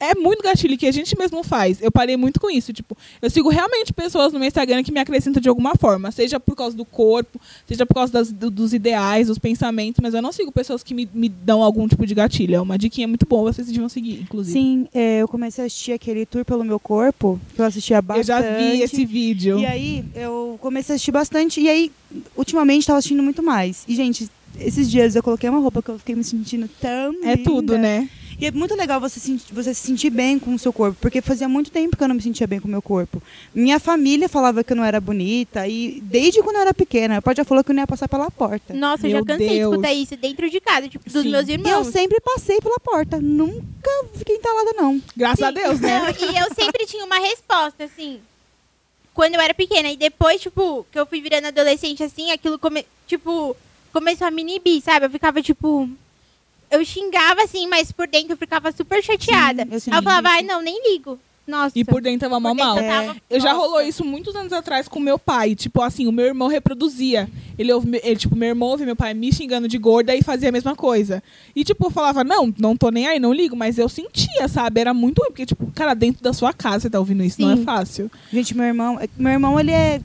é 0.00 0.14
muito 0.14 0.42
gatilho 0.42 0.78
que 0.78 0.86
a 0.86 0.92
gente 0.92 1.18
mesmo 1.18 1.42
faz. 1.42 1.82
Eu 1.82 1.90
parei 1.90 2.16
muito 2.16 2.38
com 2.38 2.48
isso. 2.48 2.72
Tipo, 2.72 2.96
eu 3.20 3.28
sigo 3.28 3.48
realmente 3.48 3.92
pessoas 3.92 4.32
no 4.32 4.38
meu 4.38 4.46
Instagram 4.46 4.82
que 4.84 4.92
me 4.92 5.00
acrescentam 5.00 5.40
de 5.42 5.48
alguma 5.48 5.74
forma. 5.74 6.10
Seja 6.12 6.38
por 6.38 6.54
causa 6.54 6.76
do 6.76 6.84
corpo, 6.84 7.40
seja 7.66 7.84
por 7.84 7.94
causa 7.94 8.12
das- 8.12 8.30
do- 8.30 8.50
dos 8.50 8.72
ideais, 8.72 9.26
dos 9.26 9.38
pensamentos, 9.38 10.00
mas 10.02 10.14
eu 10.14 10.22
não 10.22 10.30
sigo 10.30 10.52
pessoas 10.52 10.82
que 10.84 10.94
me, 10.94 11.08
me 11.12 11.28
dão 11.28 11.62
algum 11.62 11.88
tipo 11.88 12.06
de 12.06 12.14
gatilho. 12.14 12.54
É 12.54 12.60
uma 12.60 12.78
diquinha 12.78 13.08
muito 13.08 13.26
boa, 13.26 13.52
vocês 13.52 13.66
deviam 13.66 13.88
seguir, 13.88 14.20
inclusive. 14.20 14.52
Sim, 14.58 14.86
é, 14.94 15.18
eu 15.18 15.26
comecei 15.28 15.64
a 15.64 15.66
assistir 15.66 15.92
aquele 15.92 16.24
tour 16.24 16.44
pelo 16.44 16.62
meu 16.64 16.78
corpo, 16.78 17.40
que 17.54 17.60
eu 17.60 17.64
assistia 17.64 17.96
eu 17.96 18.02
bastante. 18.02 18.26
já 18.26 18.40
vi 18.40 18.80
esse 18.82 19.04
vídeo. 19.04 19.58
E 19.58 19.66
aí, 19.66 20.04
eu 20.14 20.56
comecei 20.60 20.92
a 20.92 20.96
assistir 20.96 21.10
bastante. 21.12 21.60
E 21.60 21.68
aí, 21.68 21.90
ultimamente, 22.36 22.86
tava 22.86 22.98
assistindo 22.98 23.22
muito 23.22 23.42
mais. 23.42 23.84
E, 23.88 23.94
gente, 23.96 24.28
esses 24.60 24.90
dias 24.90 25.14
eu 25.16 25.22
coloquei 25.22 25.48
uma 25.50 25.58
roupa 25.58 25.82
que 25.82 25.88
eu 25.90 25.98
fiquei 25.98 26.14
me 26.14 26.24
sentindo 26.24 26.68
tão 26.80 27.14
É 27.24 27.36
tudo, 27.36 27.74
linda. 27.74 27.78
né? 27.78 28.08
E 28.40 28.46
é 28.46 28.52
muito 28.52 28.74
legal 28.76 29.00
você, 29.00 29.18
senti- 29.18 29.52
você 29.52 29.74
se 29.74 29.80
sentir 29.86 30.10
bem 30.10 30.38
com 30.38 30.54
o 30.54 30.58
seu 30.58 30.72
corpo, 30.72 30.96
porque 31.00 31.20
fazia 31.20 31.48
muito 31.48 31.70
tempo 31.72 31.96
que 31.96 32.02
eu 32.04 32.06
não 32.08 32.14
me 32.14 32.22
sentia 32.22 32.46
bem 32.46 32.60
com 32.60 32.68
o 32.68 32.70
meu 32.70 32.80
corpo. 32.80 33.20
Minha 33.52 33.80
família 33.80 34.28
falava 34.28 34.62
que 34.62 34.72
eu 34.72 34.76
não 34.76 34.84
era 34.84 35.00
bonita, 35.00 35.66
e 35.66 36.00
desde 36.02 36.40
quando 36.42 36.56
eu 36.56 36.62
era 36.62 36.72
pequena, 36.72 37.14
meu 37.14 37.22
pai 37.22 37.34
já 37.36 37.44
falou 37.44 37.64
que 37.64 37.70
eu 37.70 37.74
não 37.74 37.82
ia 37.82 37.86
passar 37.86 38.08
pela 38.08 38.30
porta. 38.30 38.72
Nossa, 38.74 39.06
eu 39.06 39.10
Meu 39.10 39.18
já 39.20 39.24
cansei 39.26 39.48
Deus. 39.48 39.58
de 39.70 39.74
escutar 39.76 39.92
isso 39.92 40.16
dentro 40.16 40.48
de 40.48 40.60
casa, 40.60 40.88
tipo, 40.88 41.10
dos 41.10 41.22
Sim. 41.24 41.30
meus 41.30 41.48
E 41.48 41.52
eu 41.52 41.54
irmãos. 41.56 41.86
sempre 41.88 42.20
passei 42.20 42.60
pela 42.60 42.78
porta, 42.78 43.20
nunca 43.20 43.90
fiquei 44.14 44.36
entalada, 44.36 44.72
não. 44.76 45.02
Graças 45.16 45.42
a 45.42 45.48
Sim. 45.48 45.54
Deus, 45.54 45.80
né? 45.80 45.98
Não, 46.00 46.08
e 46.30 46.38
eu 46.38 46.54
sempre 46.54 46.86
tinha 46.86 47.04
uma 47.04 47.18
resposta, 47.18 47.84
assim. 47.84 48.20
Quando 49.14 49.34
eu 49.34 49.40
era 49.40 49.52
pequena. 49.52 49.90
E 49.90 49.96
depois, 49.96 50.40
tipo, 50.40 50.86
que 50.92 50.98
eu 51.00 51.06
fui 51.06 51.20
virando 51.20 51.46
adolescente, 51.48 52.04
assim, 52.04 52.30
aquilo 52.30 52.56
come... 52.56 52.86
tipo, 53.08 53.56
começou 53.92 54.28
a 54.28 54.30
me 54.30 54.42
inibir, 54.42 54.80
sabe? 54.80 55.06
Eu 55.06 55.10
ficava, 55.10 55.42
tipo. 55.42 55.90
Eu 56.70 56.84
xingava, 56.84 57.42
assim, 57.42 57.66
mas 57.66 57.90
por 57.92 58.06
dentro 58.06 58.32
eu 58.32 58.36
ficava 58.36 58.70
super 58.72 59.02
chateada. 59.02 59.62
Sim, 59.64 59.68
eu 59.72 59.80
sinto 59.80 59.96
eu 59.96 60.02
falava, 60.02 60.28
ai, 60.28 60.42
não, 60.42 60.60
nem 60.62 60.92
ligo. 60.92 61.18
Nossa. 61.46 61.72
E 61.78 61.82
por 61.82 62.02
dentro 62.02 62.28
tava 62.28 62.38
mal 62.38 62.54
mal. 62.54 62.76
eu 62.78 62.84
tava, 62.86 63.16
Eu 63.30 63.40
já 63.40 63.54
rolou 63.54 63.80
isso 63.80 64.04
muitos 64.04 64.36
anos 64.36 64.52
atrás 64.52 64.86
com 64.86 65.00
meu 65.00 65.18
pai. 65.18 65.54
Tipo 65.54 65.80
assim, 65.80 66.06
o 66.06 66.12
meu 66.12 66.26
irmão 66.26 66.46
reproduzia. 66.46 67.26
Ele, 67.58 67.72
ouve- 67.72 67.98
ele 68.04 68.16
tipo, 68.16 68.36
meu 68.36 68.50
irmão 68.50 68.68
ouvia 68.68 68.84
meu 68.84 68.94
pai 68.94 69.14
me 69.14 69.32
xingando 69.32 69.66
de 69.66 69.78
gorda 69.78 70.14
e 70.14 70.20
fazia 70.22 70.50
a 70.50 70.52
mesma 70.52 70.76
coisa. 70.76 71.22
E, 71.56 71.64
tipo, 71.64 71.86
eu 71.86 71.90
falava, 71.90 72.22
não, 72.22 72.52
não 72.58 72.76
tô 72.76 72.90
nem 72.90 73.06
aí, 73.08 73.18
não 73.18 73.32
ligo. 73.32 73.56
Mas 73.56 73.78
eu 73.78 73.88
sentia, 73.88 74.46
sabe? 74.46 74.78
Era 74.82 74.92
muito 74.92 75.20
ruim. 75.20 75.30
Porque, 75.30 75.46
tipo, 75.46 75.72
cara, 75.74 75.94
dentro 75.94 76.22
da 76.22 76.34
sua 76.34 76.52
casa 76.52 76.80
você 76.80 76.90
tá 76.90 76.98
ouvindo 76.98 77.24
isso. 77.24 77.40
Não 77.40 77.52
é 77.52 77.56
Sim. 77.56 77.64
fácil. 77.64 78.10
Gente, 78.30 78.54
meu 78.54 78.66
irmão, 78.66 79.00
meu 79.16 79.32
irmão, 79.32 79.58
ele 79.58 79.72
é 79.72 80.02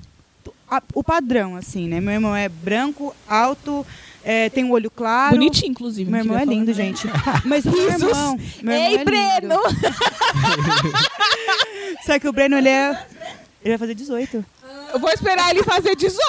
o 0.95 1.03
padrão, 1.03 1.57
assim, 1.57 1.89
né? 1.89 1.99
Meu 1.99 2.13
irmão 2.13 2.33
é 2.33 2.47
branco, 2.47 3.13
alto, 3.27 3.85
é, 4.23 4.49
tem 4.49 4.63
um 4.63 4.71
olho 4.71 4.89
claro. 4.89 5.35
Bonitinho, 5.35 5.71
inclusive. 5.71 6.09
Meu 6.09 6.21
irmão 6.21 6.37
é 6.37 6.45
lindo, 6.45 6.73
gente. 6.73 7.07
Mas 7.45 7.65
meu 7.65 7.89
irmão. 7.89 8.37
Meu 8.61 8.73
irmão 8.73 8.89
Ei, 8.89 8.95
é. 8.95 9.03
Breno! 9.03 9.59
Só 12.05 12.17
que 12.19 12.27
o 12.27 12.33
Breno, 12.33 12.57
ele 12.57 12.69
é. 12.69 13.05
Ele 13.63 13.69
vai 13.69 13.77
fazer 13.77 13.95
18. 13.95 14.45
Eu 14.93 14.99
vou 14.99 15.09
esperar 15.09 15.49
ele 15.49 15.63
fazer 15.63 15.95
18. 15.95 16.19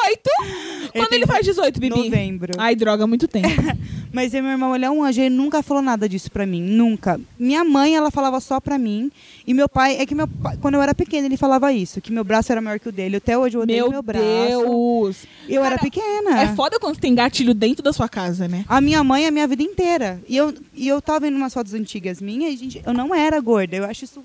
Quando 0.92 1.08
tem 1.08 1.18
ele 1.18 1.26
faz 1.26 1.44
18, 1.44 1.78
Bibi? 1.78 1.94
Novembro. 1.94 2.54
Ai, 2.56 2.74
droga, 2.74 3.06
muito 3.06 3.28
tempo. 3.28 3.48
Mas 4.10 4.32
meu 4.32 4.46
irmão, 4.46 4.74
ele 4.76 4.84
é 4.84 4.90
um 4.90 5.02
anjo, 5.02 5.20
ele 5.20 5.34
nunca 5.34 5.60
falou 5.60 5.82
nada 5.82 6.08
disso 6.08 6.30
pra 6.30 6.46
mim, 6.46 6.62
nunca. 6.62 7.20
Minha 7.36 7.64
mãe, 7.64 7.96
ela 7.96 8.12
falava 8.12 8.38
só 8.38 8.60
pra 8.60 8.78
mim. 8.78 9.10
E 9.44 9.52
meu 9.52 9.68
pai, 9.68 9.96
é 9.96 10.06
que 10.06 10.14
meu 10.14 10.28
pai, 10.28 10.56
quando 10.62 10.74
eu 10.74 10.82
era 10.82 10.94
pequena, 10.94 11.26
ele 11.26 11.36
falava 11.36 11.72
isso, 11.72 12.00
que 12.00 12.12
meu 12.12 12.22
braço 12.22 12.52
era 12.52 12.60
maior 12.60 12.78
que 12.78 12.88
o 12.88 12.92
dele. 12.92 13.16
Até 13.16 13.36
hoje 13.36 13.56
eu 13.56 13.62
odeio 13.62 13.82
Meu 13.82 13.90
meu, 13.90 14.02
braço. 14.02 14.24
Deus. 14.24 15.26
Eu 15.48 15.64
era 15.64 15.76
Cara, 15.76 15.82
pequena. 15.82 16.42
É 16.42 16.54
foda 16.54 16.78
quando 16.78 16.96
tem 16.96 17.12
gatilho 17.12 17.52
dentro 17.52 17.82
da 17.82 17.92
sua 17.92 18.08
casa, 18.08 18.46
né? 18.46 18.64
A 18.68 18.80
minha 18.80 19.02
mãe 19.02 19.24
é 19.24 19.28
a 19.28 19.32
minha 19.32 19.48
vida 19.48 19.64
inteira. 19.64 20.22
E 20.28 20.36
eu, 20.36 20.54
e 20.72 20.86
eu 20.86 21.02
tava 21.02 21.20
vendo 21.20 21.36
umas 21.36 21.52
fotos 21.52 21.74
antigas 21.74 22.22
minhas 22.22 22.54
e, 22.54 22.56
gente, 22.56 22.82
eu 22.86 22.94
não 22.94 23.12
era 23.12 23.40
gorda. 23.40 23.74
Eu 23.74 23.84
acho 23.84 24.04
isso 24.04 24.24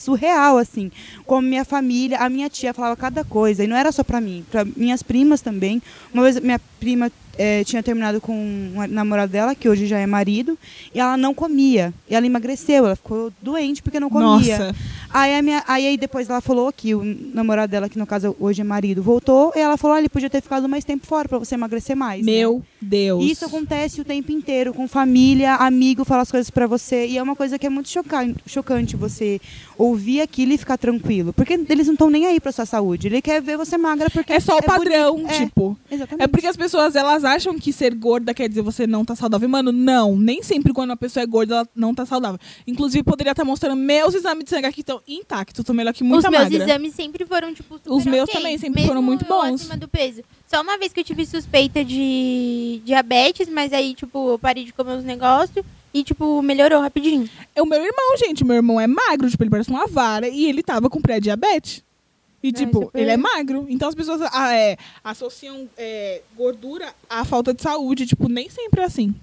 surreal, 0.00 0.58
assim. 0.58 0.90
Como 1.26 1.46
minha 1.46 1.64
família, 1.64 2.18
a 2.18 2.28
minha 2.28 2.48
tia 2.48 2.72
falava 2.72 2.96
cada 2.96 3.22
coisa. 3.24 3.62
E 3.62 3.66
não 3.66 3.76
era 3.76 3.92
só 3.92 4.02
pra 4.02 4.20
mim, 4.20 4.44
pra 4.50 4.64
minhas 4.64 5.02
primas 5.02 5.40
também. 5.40 5.82
Uma 6.12 6.22
vez 6.22 6.40
minha 6.40 6.60
prima 6.78 7.10
eh, 7.38 7.62
tinha 7.64 7.82
terminado 7.82 8.20
com 8.20 8.32
um 8.32 8.86
namorado 8.88 9.32
dela, 9.32 9.54
que 9.54 9.68
hoje 9.68 9.86
já 9.86 9.98
é 9.98 10.06
marido, 10.06 10.58
e 10.94 11.00
ela 11.00 11.16
não 11.16 11.32
comia. 11.34 11.92
E 12.08 12.14
ela 12.14 12.26
emagreceu, 12.26 12.86
ela 12.86 12.96
ficou 12.96 13.32
doente 13.40 13.82
porque 13.82 13.98
não 14.00 14.08
comia. 14.10 14.58
Nossa. 14.58 14.74
Aí, 15.12 15.34
a 15.34 15.42
minha, 15.42 15.64
aí, 15.66 15.86
aí 15.88 15.96
depois 15.96 16.28
ela 16.30 16.40
falou 16.40 16.72
que 16.72 16.94
o 16.94 17.02
namorado 17.34 17.70
dela, 17.70 17.88
que 17.88 17.98
no 17.98 18.06
caso 18.06 18.36
hoje 18.38 18.60
é 18.60 18.64
marido, 18.64 19.02
voltou, 19.02 19.52
e 19.56 19.58
ela 19.58 19.76
falou: 19.76 19.96
ah, 19.96 19.98
ele 19.98 20.08
podia 20.08 20.30
ter 20.30 20.40
ficado 20.40 20.68
mais 20.68 20.84
tempo 20.84 21.06
fora 21.06 21.28
pra 21.28 21.38
você 21.38 21.54
emagrecer 21.54 21.96
mais. 21.96 22.24
né?" 22.24 22.30
Meu 22.32 22.62
Deus. 22.80 23.24
Isso 23.24 23.44
acontece 23.44 24.00
o 24.00 24.04
tempo 24.04 24.30
inteiro, 24.32 24.72
com 24.72 24.86
família, 24.86 25.54
amigo, 25.56 26.04
falar 26.04 26.22
as 26.22 26.30
coisas 26.30 26.50
pra 26.50 26.66
você. 26.66 27.06
E 27.06 27.18
é 27.18 27.22
uma 27.22 27.34
coisa 27.36 27.58
que 27.58 27.66
é 27.66 27.70
muito 27.70 27.88
choca- 27.88 28.32
chocante 28.46 28.94
você 28.96 29.40
ouvir 29.76 30.20
aquilo 30.20 30.52
e 30.52 30.58
ficar 30.58 30.76
tranquilo. 30.76 31.32
Porque 31.32 31.54
eles 31.68 31.86
não 31.86 31.94
estão 31.94 32.10
nem 32.10 32.26
aí 32.26 32.38
pra 32.38 32.52
sua 32.52 32.66
saúde. 32.66 33.08
Ele 33.08 33.20
quer 33.22 33.40
ver 33.42 33.56
você 33.56 33.76
magra 33.76 34.08
porque 34.10 34.32
É 34.32 34.40
só 34.40 34.58
o 34.58 34.62
padrão, 34.62 35.16
bonito. 35.16 35.30
É, 35.32 35.38
tipo. 35.44 35.76
Exatamente. 35.90 36.24
É 36.24 36.26
porque 36.28 36.46
as 36.46 36.56
pessoas 36.56 36.94
elas 36.94 37.19
acham 37.24 37.58
que 37.58 37.72
ser 37.72 37.94
gorda 37.94 38.32
quer 38.34 38.48
dizer 38.48 38.62
você 38.62 38.86
não 38.86 39.04
tá 39.04 39.14
saudável. 39.14 39.48
Mano, 39.48 39.72
não. 39.72 40.16
Nem 40.16 40.42
sempre 40.42 40.72
quando 40.72 40.90
uma 40.90 40.96
pessoa 40.96 41.22
é 41.22 41.26
gorda 41.26 41.56
ela 41.56 41.68
não 41.74 41.94
tá 41.94 42.04
saudável. 42.06 42.38
Inclusive, 42.66 43.02
poderia 43.02 43.30
estar 43.32 43.44
mostrando 43.44 43.76
meus 43.76 44.14
exames 44.14 44.44
de 44.44 44.50
sangue 44.50 44.66
aqui 44.66 44.80
estão 44.80 45.00
intactos. 45.06 45.64
Tô 45.64 45.72
melhor 45.72 45.92
que 45.92 46.02
Os 46.02 46.08
muita 46.08 46.30
meus 46.30 46.44
magra. 46.44 46.64
exames 46.64 46.94
sempre 46.94 47.24
foram, 47.26 47.52
tipo, 47.54 47.74
super 47.76 47.90
Os 47.90 48.04
meus 48.04 48.28
ok, 48.28 48.34
também 48.34 48.58
sempre 48.58 48.80
mesmo 48.80 48.88
foram 48.88 49.02
muito 49.02 49.24
bons. 49.24 49.60
acima 49.62 49.76
do 49.76 49.88
peso. 49.88 50.22
Só 50.46 50.62
uma 50.62 50.76
vez 50.78 50.92
que 50.92 51.00
eu 51.00 51.04
tive 51.04 51.24
suspeita 51.26 51.84
de 51.84 52.80
diabetes, 52.84 53.48
mas 53.48 53.72
aí, 53.72 53.94
tipo, 53.94 54.30
eu 54.30 54.38
parei 54.38 54.64
de 54.64 54.72
comer 54.72 54.96
os 54.96 55.04
negócios 55.04 55.64
e, 55.94 56.02
tipo, 56.02 56.42
melhorou 56.42 56.80
rapidinho. 56.80 57.28
É 57.54 57.62
o 57.62 57.66
meu 57.66 57.78
irmão, 57.80 58.16
gente. 58.18 58.44
Meu 58.44 58.56
irmão 58.56 58.80
é 58.80 58.86
magro, 58.86 59.28
tipo, 59.30 59.42
ele 59.42 59.50
parece 59.50 59.70
uma 59.70 59.86
vara. 59.86 60.28
E 60.28 60.44
ele 60.46 60.62
tava 60.62 60.88
com 60.90 61.00
pré-diabetes. 61.00 61.82
E, 62.42 62.52
tipo, 62.52 62.84
super- 62.84 62.98
ele 63.00 63.10
é 63.10 63.16
magro. 63.16 63.66
Então 63.68 63.88
as 63.88 63.94
pessoas 63.94 64.20
ah, 64.32 64.54
é, 64.54 64.76
associam 65.04 65.68
é, 65.76 66.22
gordura 66.36 66.92
à 67.08 67.24
falta 67.24 67.52
de 67.52 67.60
saúde. 67.62 68.06
Tipo, 68.06 68.28
nem 68.28 68.48
sempre 68.48 68.80
é 68.80 68.84
assim. 68.84 69.14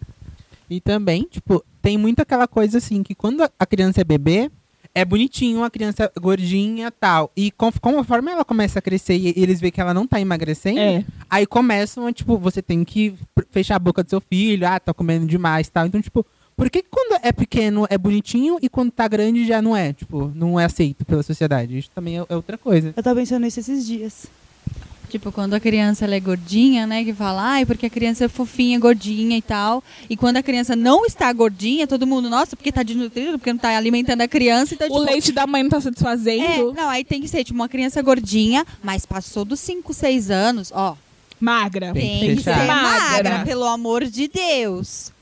E 0.70 0.80
também, 0.82 1.24
tipo, 1.24 1.64
tem 1.82 1.98
muito 1.98 2.20
aquela 2.22 2.48
coisa 2.48 2.78
assim, 2.78 3.02
que 3.02 3.16
quando 3.16 3.42
a- 3.42 3.66
criança 3.66 4.02
é 4.02 4.04
bebê, 4.04 4.52
é 4.94 5.06
bonitinho, 5.06 5.64
a 5.64 5.70
criança 5.70 6.12
gordinha 6.20 6.92
tal. 6.92 7.32
E 7.36 7.52
com- 7.52 7.72
conforme 7.72 8.32
ela 8.32 8.44
começa 8.44 8.80
a 8.80 8.82
crescer 8.82 9.16
e 9.16 9.34
eles 9.38 9.60
veem 9.60 9.72
que 9.72 9.80
ela 9.82 9.94
não 9.94 10.06
tá 10.06 10.20
emagrecendo, 10.20 10.80
É. 10.80 11.06
aí 11.30 11.46
começam, 11.46 12.06
a, 12.08 12.12
tipo, 12.14 12.38
você 12.38 12.62
tem 12.62 12.84
que 12.84 13.14
fechar 13.52 13.76
a 13.76 13.80
boca 13.80 14.04
do 14.04 14.10
seu 14.10 14.20
filho, 14.22 14.68
ah, 14.68 14.80
tá 14.80 14.94
comendo 14.94 15.26
demais 15.26 15.70
tal. 15.70 15.86
Então, 15.88 16.02
tipo, 16.02 16.26
por 16.58 16.70
que 16.70 16.82
que 16.82 16.90
quando 16.92 17.20
é 17.24 17.32
pequeno 17.32 17.86
é 17.90 17.98
bonitinho 17.98 18.58
e 18.62 18.68
quando 18.68 18.92
tá 18.92 19.08
grande 19.08 19.46
já 19.46 19.62
não 19.62 19.78
é? 19.78 19.94
Tipo, 19.94 20.32
não 20.36 20.60
é 20.60 20.66
aceito 20.66 21.06
pela 21.06 21.22
sociedade. 21.24 21.78
Isso 21.78 21.90
também 21.94 22.18
é, 22.20 22.26
é 22.28 22.36
outra 22.36 22.58
coisa. 22.58 22.94
Eu 22.98 23.04
tava 23.04 23.20
pensando 23.20 23.44
nisso 23.44 23.60
esses 23.60 23.86
dias. 23.86 24.26
Tipo, 25.10 25.32
quando 25.32 25.54
a 25.54 25.60
criança 25.62 26.04
ela 26.04 26.16
é 26.16 26.20
gordinha, 26.20 26.86
né? 26.86 27.02
Que 27.06 27.14
fala, 27.14 27.42
ai, 27.42 27.66
porque 27.66 27.86
a 27.86 27.90
criança 27.90 28.26
é 28.26 28.28
fofinha, 28.28 28.78
gordinha 28.78 29.38
e 29.38 29.42
tal. 29.42 29.82
E 30.10 30.18
quando 30.18 30.36
a 30.36 30.44
criança 30.44 30.76
não 30.76 31.06
está 31.06 31.32
gordinha, 31.32 31.88
todo 31.88 32.06
mundo, 32.06 32.30
nossa, 32.30 32.58
porque 32.58 32.74
tá 32.74 32.84
desnutrido, 32.84 33.40
porque 33.40 33.54
não 33.54 33.58
tá 33.60 33.70
alimentando 33.78 34.20
a 34.20 34.28
criança. 34.28 34.74
Então, 34.74 34.88
O 34.88 34.90
tipo, 35.00 35.04
leite 35.04 35.32
da 35.32 35.48
mãe 35.48 35.64
não 35.64 35.70
tá 35.70 35.78
É, 35.78 35.82
satisfazendo. 35.82 36.74
não, 36.74 36.90
aí 36.90 37.06
tem 37.06 37.22
que 37.22 37.28
ser, 37.30 37.46
tipo, 37.46 37.58
uma 37.58 37.70
criança 37.70 38.02
gordinha, 38.02 38.66
mas 38.84 39.06
passou 39.06 39.46
dos 39.46 39.62
5, 39.62 39.94
6 39.94 40.30
anos, 40.30 40.72
ó. 40.76 40.98
Magra. 41.40 41.94
Tem 41.94 42.20
que 42.20 42.26
Tem 42.26 42.36
que 42.36 42.44
ser 42.44 42.54
fechar. 42.54 42.68
magra, 42.68 43.30
Magra. 43.30 43.46
pelo 43.46 43.64
amor 43.64 44.04
de 44.04 44.28
Deus. 44.28 45.14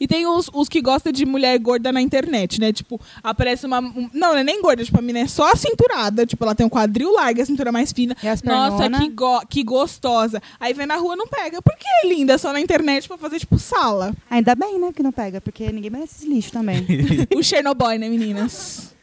E 0.00 0.06
tem 0.08 0.26
os, 0.26 0.50
os 0.52 0.68
que 0.68 0.80
gostam 0.80 1.12
de 1.12 1.24
mulher 1.26 1.58
gorda 1.58 1.92
na 1.92 2.00
internet, 2.00 2.60
né? 2.60 2.72
Tipo, 2.72 3.00
aparece 3.22 3.66
uma. 3.66 3.80
um- 3.80 4.10
não, 4.12 4.32
não 4.32 4.38
é 4.38 4.44
nem 4.44 4.60
gorda, 4.60 4.84
tipo, 4.84 4.98
a 4.98 5.02
mina 5.02 5.20
é 5.20 5.26
só 5.26 5.50
acinturada. 5.52 6.26
Tipo, 6.26 6.44
ela 6.44 6.54
tem 6.54 6.64
um 6.66 6.70
quadril 6.70 7.12
largo, 7.12 7.40
a 7.40 7.46
cintura 7.46 7.70
mais 7.72 7.92
fina. 7.92 8.16
E 8.22 8.28
as 8.28 8.42
Nossa, 8.42 8.76
pernona? 8.76 9.04
que, 9.04 9.10
go- 9.10 9.46
que 9.48 9.62
gostosa. 9.62 10.42
Aí 10.60 10.72
vem 10.74 10.86
na 10.86 10.96
rua 10.96 11.16
não 11.16 11.26
pega. 11.26 11.60
Por 11.62 11.76
que 11.76 11.86
é 11.86 12.08
linda 12.08 12.36
só 12.38 12.52
na 12.52 12.60
internet 12.60 13.08
pra 13.08 13.16
fazer, 13.18 13.38
tipo, 13.38 13.58
sala? 13.58 14.14
Ainda 14.30 14.54
bem, 14.54 14.78
né, 14.78 14.92
que 14.94 15.02
não 15.02 15.12
pega, 15.12 15.40
porque 15.40 15.70
ninguém 15.72 15.90
merece 15.90 16.16
esse 16.18 16.28
lixo 16.28 16.52
também. 16.52 16.86
o 17.34 17.42
Chernobyl, 17.42 17.98
né, 17.98 18.08
meninas? 18.08 18.94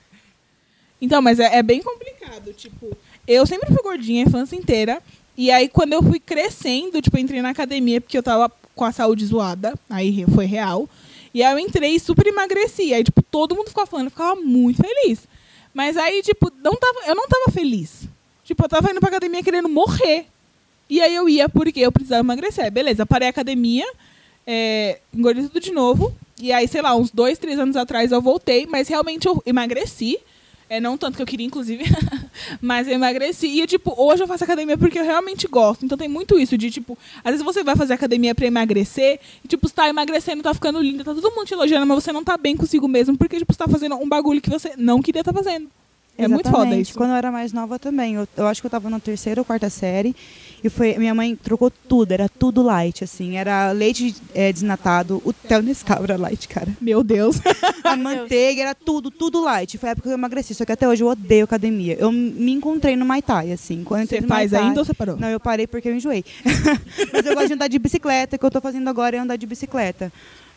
Então, 1.02 1.22
mas 1.22 1.40
é, 1.40 1.58
é 1.58 1.63
bem 1.63 1.82
complicado. 1.82 2.54
Tipo, 2.54 2.96
eu 3.28 3.46
sempre 3.46 3.68
fui 3.74 3.82
gordinha 3.84 4.24
a 4.24 4.28
infância 4.28 4.56
inteira. 4.56 5.02
E 5.36 5.50
aí, 5.52 5.68
quando 5.68 5.94
eu 5.94 6.04
fui 6.04 6.20
crescendo, 6.20 7.02
tipo, 7.02 7.18
eu 7.18 7.22
entrei 7.22 7.42
na 7.42 7.50
academia 7.50 8.00
porque 8.00 8.18
eu 8.18 8.24
tava 8.24 8.52
com 8.75 8.86
a 8.86 8.92
saúde 8.92 9.25
zoada. 9.25 9.74
Aí 9.89 10.25
foi 10.34 10.46
real. 10.46 10.89
E 11.34 11.42
aí 11.42 11.53
eu 11.53 11.60
entrei 11.60 12.00
super 12.00 12.27
emagreci. 12.27 12.94
Aí, 12.94 13.03
tipo, 13.03 13.22
todo 13.22 13.56
mundo 13.56 13.70
ficava 13.70 13.88
falando, 13.88 14.08
eu 14.08 14.12
ficava 14.12 14.36
muito 14.36 14.82
feliz. 14.82 15.27
Mas 15.74 15.98
aí, 15.98 16.22
tipo, 16.22 16.51
não 16.62 16.75
tava, 16.75 17.00
eu 17.08 17.15
não 17.15 17.27
tava 17.27 17.51
feliz. 17.51 18.08
Tipo, 18.44 18.65
eu 18.65 18.70
tava 18.70 18.92
indo 18.92 19.00
pra 19.00 19.10
academia 19.10 19.42
querendo 19.42 19.70
morrer. 19.70 20.27
E 20.89 21.01
aí 21.01 21.15
eu 21.15 21.27
ia 21.27 21.50
porque 21.50 21.80
eu 21.80 21.92
precisava 21.92 22.22
emagrecer. 22.22 22.72
Beleza, 22.72 23.06
parei 23.06 23.27
a 23.27 23.32
academia, 23.32 23.86
é, 24.46 25.00
engordei 25.13 25.44
tudo 25.44 25.60
de 25.60 25.72
novo. 25.72 26.13
E 26.39 26.51
aí, 26.51 26.68
sei 26.68 26.82
lá, 26.82 26.96
uns 26.96 27.10
dois, 27.10 27.38
três 27.39 27.58
anos 27.58 27.75
atrás 27.75 28.12
eu 28.12 28.22
voltei, 28.22 28.65
mas 28.68 28.88
realmente 28.88 29.27
eu 29.27 29.42
emagreci. 29.46 30.20
É, 30.74 30.80
não 30.80 30.98
tanto 30.98 31.15
que 31.15 31.22
eu 31.22 31.25
queria, 31.27 31.46
inclusive, 31.46 31.84
mas 32.60 32.88
eu 32.88 32.96
emagreci. 32.96 33.46
E, 33.46 33.68
tipo, 33.68 33.94
hoje 33.96 34.24
eu 34.24 34.27
faço 34.27 34.44
academia 34.44 34.75
porque 34.75 34.98
eu 34.98 35.03
realmente 35.03 35.48
gosto. 35.48 35.86
Então 35.86 35.96
tem 35.96 36.08
muito 36.08 36.39
isso 36.39 36.58
de, 36.58 36.72
tipo, 36.72 36.98
às 37.24 37.30
vezes 37.30 37.46
você 37.46 37.63
vai 37.63 37.75
fazer 37.75 37.94
academia 37.94 38.34
pra 38.34 38.48
emagrecer 38.48 39.20
e, 39.46 39.48
tipo, 39.48 39.68
você 39.68 39.75
tá 39.75 39.88
emagrecendo, 39.88 40.42
tá 40.42 40.51
ficando 40.51 40.82
linda, 40.82 41.03
tá 41.03 41.13
todo 41.13 41.30
mundo 41.30 41.46
te 41.46 41.53
elogiando, 41.53 41.86
mas 41.86 42.03
você 42.03 42.12
não 42.12 42.24
tá 42.24 42.36
bem 42.38 42.58
consigo 42.58 42.88
mesmo 42.88 43.15
porque, 43.15 43.38
tipo, 43.38 43.53
você 43.53 43.60
tá 43.60 43.68
fazendo 43.68 43.98
um 43.98 44.10
bagulho 44.10 44.42
que 44.42 44.50
você 44.50 44.74
não 44.75 45.00
queria 45.00 45.22
estar 45.22 45.32
fazendo. 45.32 45.70
É 46.18 46.27
muito 46.27 46.46
foda 46.46 46.62
Exatamente. 46.62 46.89
isso. 46.89 46.98
Quando 46.98 47.12
eu 47.12 47.18
era 47.18 47.32
mais 47.32 47.53
nova 47.53 47.77
também. 47.77 48.15
Eu, 48.15 48.27
eu 48.36 48.48
acho 48.48 48.60
que 48.60 48.65
eu 48.65 48.72
tava 48.72 48.89
na 48.89 49.00
terceira 49.00 49.42
ou 49.42 49.46
quarta 49.46 49.70
série. 49.70 50.15
E 50.63 50.70
foi. 50.70 50.98
Minha 50.98 51.13
mãe 51.13 51.36
trocou 51.36 51.70
tudo, 51.70 52.12
era 52.12 52.29
tudo 52.29 52.62
light, 52.62 53.03
assim. 53.03 53.36
Era 53.38 53.72
leite 53.72 54.15
é, 54.34 54.51
desnatado, 54.51 55.22
o 55.25 55.34
Theo 55.34 55.62
Nescau 55.62 56.03
era 56.03 56.15
light, 56.15 56.48
cara. 56.48 56.70
Meu 56.79 57.03
Deus. 57.03 57.38
A 57.84 57.98
manteiga 57.98 58.62
era 58.62 58.75
tudo, 58.75 59.12
tudo 59.12 59.43
light. 59.43 59.77
Foi 59.77 59.89
a 59.89 59.91
época 59.91 60.08
que 60.08 60.13
eu 60.13 60.17
emagreci. 60.17 60.55
Só 60.55 60.63
que 60.63 60.72
até 60.72 60.88
hoje 60.88 61.03
eu 61.03 61.08
odeio 61.08 61.43
academia. 61.43 61.98
Eu 62.00 62.12
me 62.12 62.53
encontrei 62.53 62.96
no 62.96 63.05
Muay 63.05 63.22
Thai, 63.22 63.51
assim. 63.51 63.84
Quando 63.84 64.08
Você 64.08 64.22
faz 64.22 64.53
ainda 64.53 64.79
ou 64.79 64.86
você 64.86 64.93
parou? 64.93 65.17
Não, 65.17 65.27
eu 65.27 65.39
parei 65.39 65.67
porque 65.67 65.89
eu 65.89 65.96
enjoei. 65.96 66.24
Mas 67.12 67.25
eu 67.25 67.34
gosto 67.34 67.48
de 67.48 67.53
andar 67.53 67.67
de 67.67 67.77
bicicleta. 67.77 68.38
O 68.38 68.39
que 68.39 68.46
eu 68.46 68.51
tô 68.51 68.62
fazendo 68.62 68.88
agora 68.88 69.17
é 69.17 69.20
andar 69.20 69.36
de 69.36 69.46
bicicleta. 69.46 70.12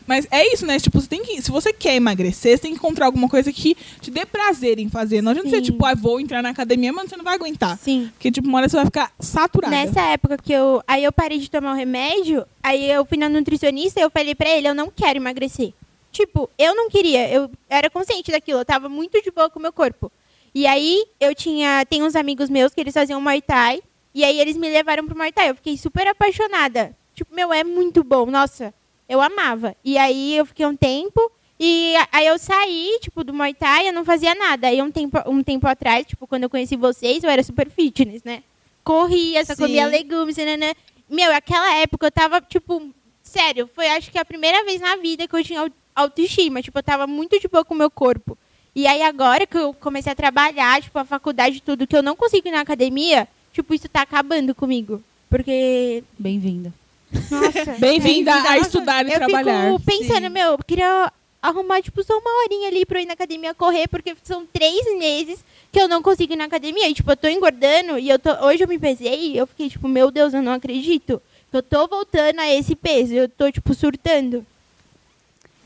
Mas 0.07 0.25
é 0.31 0.53
isso, 0.53 0.65
né? 0.65 0.79
Tipo, 0.79 1.01
você 1.01 1.07
tem 1.07 1.21
que. 1.21 1.41
Se 1.41 1.51
você 1.51 1.73
quer 1.73 1.95
emagrecer, 1.95 2.57
você 2.57 2.61
tem 2.63 2.71
que 2.71 2.77
encontrar 2.77 3.05
alguma 3.07 3.27
coisa 3.27 3.51
que 3.51 3.75
te 3.99 4.09
dê 4.09 4.25
prazer 4.25 4.79
em 4.79 4.89
fazer. 4.89 5.21
Não 5.21 5.31
adianta 5.31 5.49
você, 5.49 5.57
Sim. 5.57 5.63
tipo, 5.63 5.85
ah, 5.85 5.93
vou 5.93 6.19
entrar 6.19 6.41
na 6.41 6.49
academia, 6.49 6.93
mas 6.93 7.09
você 7.09 7.17
não 7.17 7.25
vai 7.25 7.35
aguentar. 7.35 7.77
Sim. 7.77 8.09
Porque, 8.13 8.31
tipo, 8.31 8.47
uma 8.47 8.59
hora 8.59 8.69
você 8.69 8.77
vai 8.77 8.85
ficar 8.85 9.11
saturada. 9.19 9.75
Nessa 9.75 10.01
época 10.01 10.37
que 10.37 10.53
eu. 10.53 10.81
Aí 10.87 11.03
eu 11.03 11.11
parei 11.11 11.37
de 11.37 11.51
tomar 11.51 11.73
o 11.73 11.75
remédio, 11.75 12.45
aí 12.63 12.89
eu 12.89 13.05
fui 13.05 13.17
na 13.17 13.27
nutricionista 13.27 13.99
e 13.99 14.03
eu 14.03 14.09
falei 14.09 14.33
pra 14.33 14.49
ele, 14.49 14.69
eu 14.69 14.73
não 14.73 14.89
quero 14.89 15.19
emagrecer. 15.19 15.73
Tipo, 16.11 16.49
eu 16.57 16.73
não 16.73 16.89
queria, 16.89 17.29
eu 17.29 17.51
era 17.69 17.89
consciente 17.89 18.31
daquilo, 18.31 18.61
eu 18.61 18.65
tava 18.65 18.87
muito 18.87 19.21
de 19.21 19.29
boa 19.29 19.49
com 19.49 19.59
o 19.59 19.61
meu 19.61 19.73
corpo. 19.73 20.11
E 20.55 20.65
aí 20.65 21.05
eu 21.19 21.35
tinha. 21.35 21.85
Tem 21.85 22.01
uns 22.01 22.15
amigos 22.15 22.49
meus 22.49 22.73
que 22.73 22.81
eles 22.81 22.93
faziam 22.93 23.21
Muay 23.21 23.41
Thai. 23.41 23.81
E 24.15 24.23
aí 24.23 24.39
eles 24.39 24.57
me 24.57 24.67
levaram 24.69 25.05
pro 25.05 25.15
Muay 25.15 25.31
Thai. 25.31 25.49
Eu 25.51 25.55
fiquei 25.55 25.77
super 25.77 26.07
apaixonada. 26.07 26.95
Tipo, 27.13 27.35
meu, 27.35 27.53
é 27.53 27.63
muito 27.63 28.03
bom. 28.03 28.25
Nossa, 28.25 28.73
eu 29.07 29.21
amava. 29.21 29.75
E 29.83 29.97
aí 29.97 30.35
eu 30.35 30.45
fiquei 30.45 30.65
um 30.65 30.75
tempo. 30.75 31.31
E 31.59 31.95
aí 32.11 32.27
eu 32.27 32.37
saí, 32.37 32.99
tipo, 33.01 33.23
do 33.23 33.33
Muay 33.33 33.53
Thai, 33.53 33.89
eu 33.89 33.93
não 33.93 34.05
fazia 34.05 34.35
nada. 34.35 34.67
Aí 34.67 34.81
um 34.81 34.91
tempo, 34.91 35.17
um 35.27 35.41
tempo 35.41 35.67
atrás, 35.67 36.05
tipo, 36.05 36.27
quando 36.27 36.43
eu 36.43 36.49
conheci 36.49 36.75
vocês, 36.75 37.23
eu 37.23 37.29
era 37.29 37.41
super 37.41 37.69
fitness, 37.69 38.23
né? 38.23 38.43
Corria, 38.83 39.43
só 39.43 39.55
Sim. 39.55 39.63
comia 39.63 39.87
legumes, 39.87 40.37
né? 40.37 40.73
Meu, 41.09 41.33
aquela 41.33 41.73
época 41.75 42.05
eu 42.07 42.11
tava, 42.11 42.39
tipo, 42.41 42.89
sério, 43.23 43.69
foi 43.73 43.87
acho 43.87 44.11
que 44.11 44.19
a 44.19 44.25
primeira 44.25 44.63
vez 44.65 44.79
na 44.79 44.95
vida 44.97 45.27
que 45.27 45.35
eu 45.35 45.43
tinha 45.43 45.61
au- 45.61 45.69
autoestima. 45.95 46.61
Tipo, 46.61 46.77
eu 46.79 46.83
tava 46.83 47.07
muito 47.07 47.39
de 47.39 47.47
boa 47.47 47.65
com 47.65 47.73
o 47.73 47.77
meu 47.77 47.89
corpo. 47.89 48.37
E 48.75 48.85
aí 48.85 49.01
agora 49.01 49.47
que 49.47 49.57
eu 49.57 49.73
comecei 49.73 50.11
a 50.11 50.15
trabalhar, 50.15 50.79
tipo, 50.81 50.99
a 50.99 51.03
faculdade 51.05 51.57
e 51.57 51.61
tudo, 51.61 51.87
que 51.87 51.97
eu 51.97 52.03
não 52.03 52.15
consigo 52.15 52.47
ir 52.47 52.51
na 52.51 52.61
academia, 52.61 53.27
tipo, 53.51 53.73
isso 53.73 53.89
tá 53.89 54.01
acabando 54.03 54.53
comigo. 54.53 55.01
Porque, 55.29 56.03
Bem-vinda. 56.19 56.71
Nossa. 57.11 57.73
Bem-vinda 57.79 58.33
a 58.33 58.41
nossa, 58.43 58.57
estudar 58.57 59.05
e 59.05 59.11
eu 59.11 59.15
trabalhar. 59.15 59.71
fico 59.73 59.83
pensando, 59.83 60.23
Sim. 60.27 60.29
meu, 60.29 60.51
eu 60.51 60.57
queria 60.59 61.11
arrumar, 61.41 61.81
tipo, 61.81 62.03
só 62.03 62.17
uma 62.17 62.43
horinha 62.43 62.67
ali 62.67 62.85
pra 62.85 62.99
eu 62.99 63.03
ir 63.03 63.05
na 63.05 63.13
academia 63.13 63.53
correr, 63.53 63.87
porque 63.87 64.15
são 64.23 64.45
três 64.45 64.83
meses 64.97 65.43
que 65.71 65.79
eu 65.79 65.87
não 65.87 66.01
consigo 66.01 66.33
ir 66.33 66.35
na 66.35 66.45
academia. 66.45 66.89
E, 66.89 66.93
tipo, 66.93 67.11
eu 67.11 67.17
tô 67.17 67.27
engordando 67.27 67.97
e 67.97 68.09
eu 68.09 68.19
tô. 68.19 68.31
Hoje 68.45 68.63
eu 68.63 68.67
me 68.67 68.79
pesei 68.79 69.31
e 69.31 69.37
eu 69.37 69.47
fiquei, 69.47 69.69
tipo, 69.69 69.87
meu 69.87 70.11
Deus, 70.11 70.33
eu 70.33 70.41
não 70.41 70.53
acredito. 70.53 71.21
que 71.49 71.57
Eu 71.57 71.63
tô 71.63 71.87
voltando 71.87 72.39
a 72.39 72.53
esse 72.53 72.75
peso. 72.75 73.13
Eu 73.13 73.29
tô, 73.29 73.51
tipo, 73.51 73.73
surtando. 73.73 74.45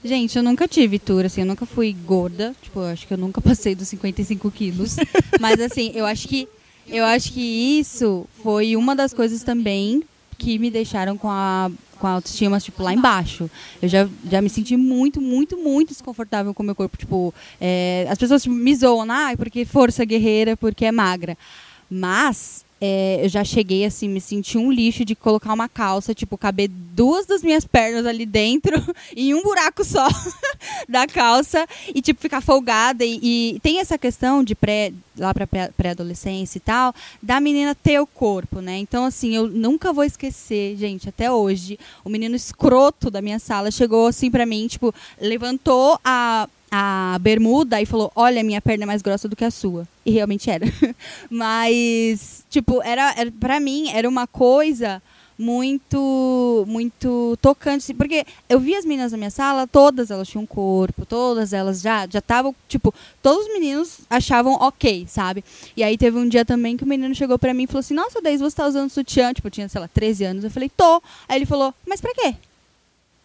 Gente, 0.04 0.36
eu 0.36 0.44
nunca 0.44 0.68
tive 0.68 0.98
tour, 0.98 1.26
assim, 1.26 1.42
eu 1.42 1.48
nunca 1.48 1.66
fui 1.66 1.94
gorda. 1.94 2.56
Tipo, 2.62 2.80
eu 2.80 2.86
acho 2.88 3.08
que 3.08 3.14
eu 3.14 3.18
nunca 3.18 3.40
passei 3.42 3.76
dos 3.76 3.88
55 3.88 4.50
quilos. 4.52 4.96
Mas 5.40 5.60
assim, 5.60 5.92
eu 5.94 6.06
acho 6.06 6.28
que 6.28 6.48
eu 6.88 7.06
acho 7.06 7.32
que 7.32 7.80
isso 7.80 8.28
foi 8.44 8.76
uma 8.76 8.96
das 8.96 9.14
coisas 9.14 9.44
também 9.44 10.04
que 10.42 10.58
me 10.58 10.72
deixaram 10.72 11.16
com 11.16 11.30
a, 11.30 11.70
com 12.00 12.08
a 12.08 12.12
autoestima, 12.14 12.60
tipo, 12.60 12.82
lá 12.82 12.92
embaixo. 12.92 13.50
Eu 13.80 13.88
já, 13.88 14.10
já 14.30 14.42
me 14.42 14.50
senti 14.50 14.76
muito, 14.76 15.22
muito, 15.22 15.56
muito 15.56 15.90
desconfortável 15.90 16.52
com 16.52 16.64
o 16.64 16.66
meu 16.66 16.74
corpo. 16.74 16.98
Tipo, 16.98 17.32
é, 17.60 18.08
as 18.10 18.18
pessoas 18.18 18.42
tipo, 18.42 18.56
me 18.56 18.76
zoam, 18.76 19.06
ah, 19.12 19.34
porque 19.38 19.64
força 19.66 20.04
guerreira, 20.04 20.58
porque 20.58 20.86
é 20.86 20.92
magra. 20.92 21.38
Mas 21.88 22.66
é, 22.84 23.20
eu 23.24 23.30
já 23.30 23.44
cheguei 23.44 23.86
assim, 23.86 24.10
me 24.10 24.20
senti 24.20 24.58
um 24.58 24.72
lixo 24.72 25.06
de 25.06 25.14
colocar 25.14 25.54
uma 25.54 25.70
calça, 25.70 26.16
tipo, 26.16 26.36
caber 26.36 26.68
duas 26.68 27.28
das 27.28 27.44
minhas 27.44 27.64
pernas 27.64 28.08
ali 28.08 28.26
dentro 28.26 28.74
em 29.16 29.36
um 29.36 29.44
buraco 29.44 29.84
só 29.86 30.08
da 30.90 31.06
calça 31.06 31.68
e, 31.94 32.02
tipo, 32.02 32.20
ficar 32.20 32.42
folgada. 32.42 33.06
E, 33.06 33.20
e 33.56 33.60
tem 33.60 33.80
essa 33.80 33.98
questão 34.00 34.44
de 34.44 34.56
pré, 34.56 34.92
lá 35.16 35.32
pra 35.32 35.46
pré- 35.46 35.70
pré-adolescência 35.78 36.58
e 36.58 36.62
tal, 36.62 36.94
da 37.22 37.40
menina 37.40 37.76
ter 37.76 38.00
o 38.00 38.08
corpo, 38.08 38.60
né? 38.62 38.78
Então, 38.80 39.06
assim, 39.06 39.36
eu 39.36 39.48
nunca 39.48 39.94
vou 39.94 40.04
esquecer, 40.04 40.76
gente, 40.76 41.08
até 41.08 41.32
hoje, 41.32 41.78
o 42.04 42.10
menino 42.10 42.36
escroto 42.36 43.12
da 43.12 43.22
minha 43.22 43.38
sala 43.38 43.70
chegou 43.70 44.08
assim 44.08 44.32
pra 44.32 44.46
mim, 44.46 44.66
tipo, 44.68 44.94
levantou 45.20 46.00
a 46.04 46.50
a 46.72 47.18
bermuda 47.20 47.82
e 47.82 47.86
falou: 47.86 48.12
Olha, 48.16 48.44
minha 48.44 48.62
perna 48.62 48.86
é 48.86 48.88
mais 48.88 49.02
grossa 49.02 49.28
do 49.28 49.36
que 49.36 49.44
a 49.44 49.52
sua. 49.52 49.86
E 50.06 50.12
realmente 50.12 50.50
era. 50.50 50.66
Mas, 51.30 52.46
tipo, 52.50 52.82
era, 52.82 53.14
era 53.18 53.32
para 53.32 53.60
mim, 53.60 53.90
era 53.90 54.08
uma 54.08 54.26
coisa 54.26 55.02
muito, 55.38 56.64
muito 56.68 57.38
tocante. 57.42 57.78
assim, 57.84 57.96
Porque 57.96 58.26
eu 58.48 58.60
vi 58.60 58.76
as 58.76 58.86
meninas 58.86 59.12
na 59.12 59.18
minha 59.18 59.32
sala, 59.32 59.68
todas 59.68 60.12
elas 60.12 60.28
tinham 60.28 60.46
corpo, 60.46 61.06
todas 61.06 61.52
elas 61.52 61.82
já 61.82 62.08
já 62.08 62.20
estavam, 62.20 62.56
tipo, 62.70 62.94
todos 63.22 63.48
os 63.48 63.54
meninos 63.54 64.02
achavam 64.10 64.54
ok, 64.54 65.06
sabe? 65.10 65.44
E 65.76 65.84
aí 65.84 65.98
teve 65.98 66.18
um 66.18 66.30
dia 66.30 66.46
também 66.46 66.78
que 66.78 66.84
o 66.84 66.88
menino 66.88 67.14
chegou 67.16 67.38
pra 67.38 67.54
mim 67.54 67.64
e 67.64 67.68
falou 67.68 67.80
assim: 67.80 67.94
Nossa, 67.94 68.22
Deise, 68.22 68.44
você 68.44 68.56
tá 68.56 68.68
usando 68.68 68.90
sutiã? 68.90 69.34
Tipo, 69.34 69.48
eu 69.48 69.52
tinha, 69.52 69.68
sei 69.68 69.82
lá, 69.82 69.88
13 69.88 70.24
anos. 70.24 70.44
Eu 70.44 70.52
falei: 70.52 70.70
Tô. 70.70 71.02
Aí 71.28 71.38
ele 71.38 71.46
falou: 71.46 71.74
Mas 71.86 72.00
pra 72.00 72.14
quê? 72.14 72.36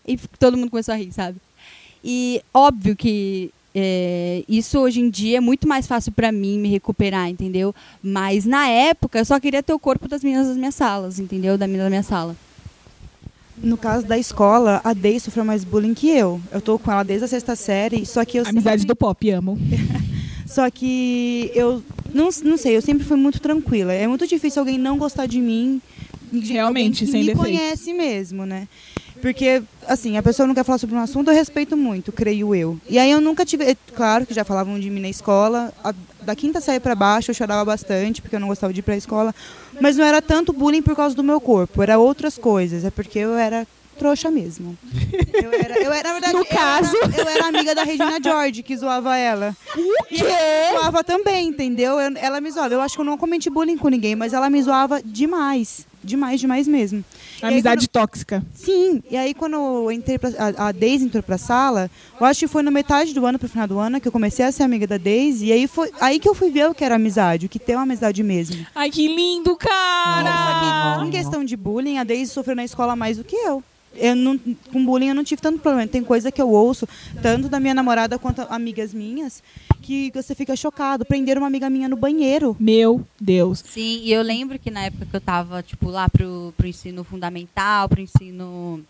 E 0.09 0.17
todo 0.39 0.57
mundo 0.57 0.71
começou 0.71 0.95
a 0.95 0.97
rir, 0.97 1.13
sabe? 1.13 1.39
E 2.05 2.41
óbvio 2.55 2.95
que 2.97 3.51
é, 3.75 4.43
isso 4.49 4.79
hoje 4.79 5.01
em 5.01 5.11
dia 5.11 5.39
é 5.39 5.41
muito 5.41 5.67
mais 5.69 5.87
fácil 5.87 6.13
pra 6.13 6.33
mim 6.33 6.59
me 6.59 6.69
recuperar, 6.69 7.29
entendeu? 7.29 7.75
Mas 8.03 8.45
na 8.45 8.69
época 8.69 9.19
eu 9.19 9.25
só 9.25 9.39
queria 9.39 9.63
ter 9.63 9.73
o 9.73 9.79
corpo 9.79 10.09
das 10.09 10.23
meninas 10.25 10.49
das 10.49 10.57
minhas 10.57 10.75
salas, 10.75 11.19
entendeu? 11.19 11.59
Da 11.59 11.67
menina 11.67 11.85
da 11.85 11.91
minha 11.91 12.03
sala. 12.03 12.35
No 13.59 13.77
caso 13.77 14.07
da 14.07 14.19
escola, 14.19 14.81
a 14.85 14.93
Day 14.93 15.19
sofreu 15.19 15.45
mais 15.45 15.65
bullying 15.65 15.95
que 15.95 16.09
eu. 16.11 16.41
Eu 16.53 16.61
tô 16.61 16.79
com 16.79 16.93
ela 16.93 17.03
desde 17.03 17.25
a 17.25 17.29
sexta 17.29 17.57
série, 17.57 18.05
só 18.05 18.23
que 18.25 18.39
eu 18.39 18.43
Amizade 18.47 18.83
sempre- 18.83 18.87
do 18.95 18.97
pop, 18.97 19.31
amo. 19.31 19.59
Só 20.47 20.71
que 20.71 21.51
eu 21.57 21.83
não, 22.15 22.29
não 22.45 22.57
sei, 22.57 22.77
eu 22.77 22.81
sempre 22.81 23.05
fui 23.05 23.17
muito 23.17 23.41
tranquila. 23.41 23.93
É 23.93 24.07
muito 24.07 24.27
difícil 24.29 24.61
alguém 24.61 24.79
não 24.79 24.97
gostar 24.97 25.27
de 25.27 25.41
mim. 25.41 25.83
de 26.33 26.53
Realmente, 26.53 27.03
alguém 27.03 27.07
que 27.07 27.07
sem 27.13 27.21
me 27.23 27.27
defeito. 27.35 27.59
conhece 27.59 27.93
mesmo, 27.93 28.47
né? 28.47 28.69
Porque, 29.23 29.63
assim, 29.89 30.17
a 30.17 30.23
pessoa 30.23 30.47
não 30.47 30.55
quer 30.55 30.65
falar 30.65 30.79
sobre 30.79 30.95
um 30.95 31.01
assunto, 31.01 31.31
eu 31.31 31.35
respeito 31.35 31.77
muito, 31.77 32.13
creio 32.13 32.55
eu. 32.55 32.79
E 32.89 32.99
aí 32.99 33.11
eu 33.11 33.21
nunca 33.21 33.45
tive. 33.45 33.65
é 33.65 33.77
Claro 33.95 34.27
que 34.27 34.35
já 34.35 34.45
falavam 34.45 34.79
de 34.79 34.91
mim 34.91 35.01
na 35.01 35.09
escola. 35.09 35.73
a- 35.83 35.95
da 36.23 36.35
quinta 36.35 36.61
série 36.61 36.81
pra 36.81 36.95
baixo 36.97 37.31
eu 37.31 37.35
chorava 37.35 37.65
bastante, 37.65 38.21
porque 38.21 38.35
eu 38.35 38.41
não 38.41 38.49
gostava 38.49 38.73
de 38.73 38.81
ir 38.81 38.83
pra 38.83 38.97
escola. 38.97 39.33
Mas 39.81 39.97
não 39.97 40.05
era 40.05 40.21
tanto 40.21 40.53
bullying 40.53 40.83
por 40.83 40.97
causa 40.97 41.15
do 41.15 41.23
meu 41.23 41.41
corpo, 41.41 41.83
era 41.83 41.99
outras 41.99 42.37
coisas. 42.37 42.85
É 42.85 42.91
porque 42.91 43.19
eu 43.21 43.35
era 43.37 43.65
trouxa 43.97 44.31
mesmo. 44.31 44.77
Eu 45.33 45.53
era, 45.53 45.79
eu 45.83 45.93
era 45.93 46.09
na 46.09 46.13
verdade, 46.15 46.35
No 46.35 46.41
eu 46.41 46.45
caso. 46.47 46.97
era, 46.97 47.17
eu 47.23 47.29
era 47.29 47.47
amiga 47.47 47.75
da 47.75 47.83
Regina 47.85 48.19
George, 48.23 48.63
que 48.63 48.77
zoava 48.77 49.17
ela. 49.17 49.57
O 49.77 50.05
quê? 50.05 50.23
Eu 50.73 50.79
zoava 50.81 51.03
também, 51.05 51.49
entendeu? 51.49 51.99
Eu- 52.01 52.13
ela 52.17 52.41
me 52.41 52.51
zoava. 52.51 52.75
Eu 52.75 52.81
acho 52.81 52.95
que 52.97 53.01
eu 53.01 53.05
não 53.07 53.17
cometi 53.17 53.49
bullying 53.49 53.79
com 53.79 53.89
ninguém, 53.89 54.15
mas 54.17 54.33
ela 54.33 54.51
me 54.51 54.61
zoava 54.63 55.01
demais. 55.03 55.87
Demais, 56.05 56.41
demais 56.41 56.67
mesmo. 56.69 57.05
Aí, 57.43 57.55
Amizade 57.55 57.89
tóxica. 57.89 58.43
Sim, 58.55 59.03
e 59.11 59.17
aí 59.17 59.35
quando 59.35 59.55
eu 59.55 59.93
entrei 59.93 60.19
pra, 60.19 60.31
a, 60.39 60.69
a 60.69 60.73
Daisy 60.73 61.05
entrou 61.05 61.23
pra 61.23 61.39
sala, 61.39 61.91
eu 62.19 62.27
acho 62.27 62.41
que 62.41 62.49
foi 62.49 62.63
na 62.63 62.71
metade 62.71 63.13
do 63.13 63.25
ano, 63.27 63.39
pro 63.39 63.49
final 63.49 63.67
do 63.67 63.79
ano, 63.79 64.01
que 64.01 64.09
eu 64.09 64.13
comecei 64.13 64.45
a 64.45 64.53
ser 64.53 64.63
amiga 64.63 64.87
da 64.87 64.97
Daisy, 64.97 65.47
e 65.47 65.53
aí 65.53 65.67
foi 65.67 65.91
aí 66.01 66.19
que 66.19 66.29
eu 66.29 66.35
fui 66.35 66.51
ver 66.51 66.69
o 66.69 66.75
que 66.75 66.85
era 66.85 66.95
amizade, 66.97 67.47
o 67.47 67.49
que 67.49 67.59
tem 67.59 67.77
uma 67.77 67.83
amizade 67.83 68.23
mesmo. 68.23 68.67
Ai, 68.75 68.91
que 68.91 69.07
lindo, 69.07 69.57
cara! 69.57 70.31
Só 70.97 71.01
que 71.01 71.07
em 71.07 71.11
questão 71.11 71.45
de 71.45 71.57
bullying, 71.57 71.99
a 71.99 72.05
Daisy 72.05 72.33
sofreu 72.33 72.57
na 72.57 72.65
escola 72.65 72.97
mais 72.97 73.17
do 73.17 73.25
que 73.25 73.37
eu. 73.37 73.63
Eu 73.99 74.15
não, 74.17 74.39
com 74.73 74.85
bullying 74.85 75.09
eu 75.09 75.15
não 75.15 75.25
tive 75.25 75.41
tanto 75.43 75.59
problema. 75.61 75.87
Tem 75.87 76.03
coisa 76.03 76.31
que 76.33 76.41
eu 76.41 76.49
ouço, 76.51 76.89
tanto 77.23 77.49
da 77.49 77.59
minha 77.61 77.75
namorada 77.75 78.19
quanto 78.19 78.43
amigas 78.43 78.93
minhas, 78.95 79.43
que 79.83 80.11
você 80.15 80.35
fica 80.35 80.55
chocado. 80.57 81.05
Prenderam 81.05 81.43
uma 81.43 81.49
amiga 81.49 81.69
minha 81.71 81.89
no 81.89 81.97
banheiro. 81.97 82.57
Meu 82.61 83.07
Deus. 83.21 83.61
Sim, 83.67 84.01
e 84.03 84.13
eu 84.13 84.23
lembro 84.23 84.59
que 84.59 84.71
na 84.71 84.85
época 84.85 85.07
que 85.07 85.17
eu 85.17 85.21
tava, 85.21 85.63
tipo, 85.63 85.89
lá 85.89 86.09
pro, 86.09 86.53
pro 86.57 86.67
ensino 86.67 87.03
fundamental, 87.05 87.89
pro 87.89 88.01
ensino, 88.01 88.85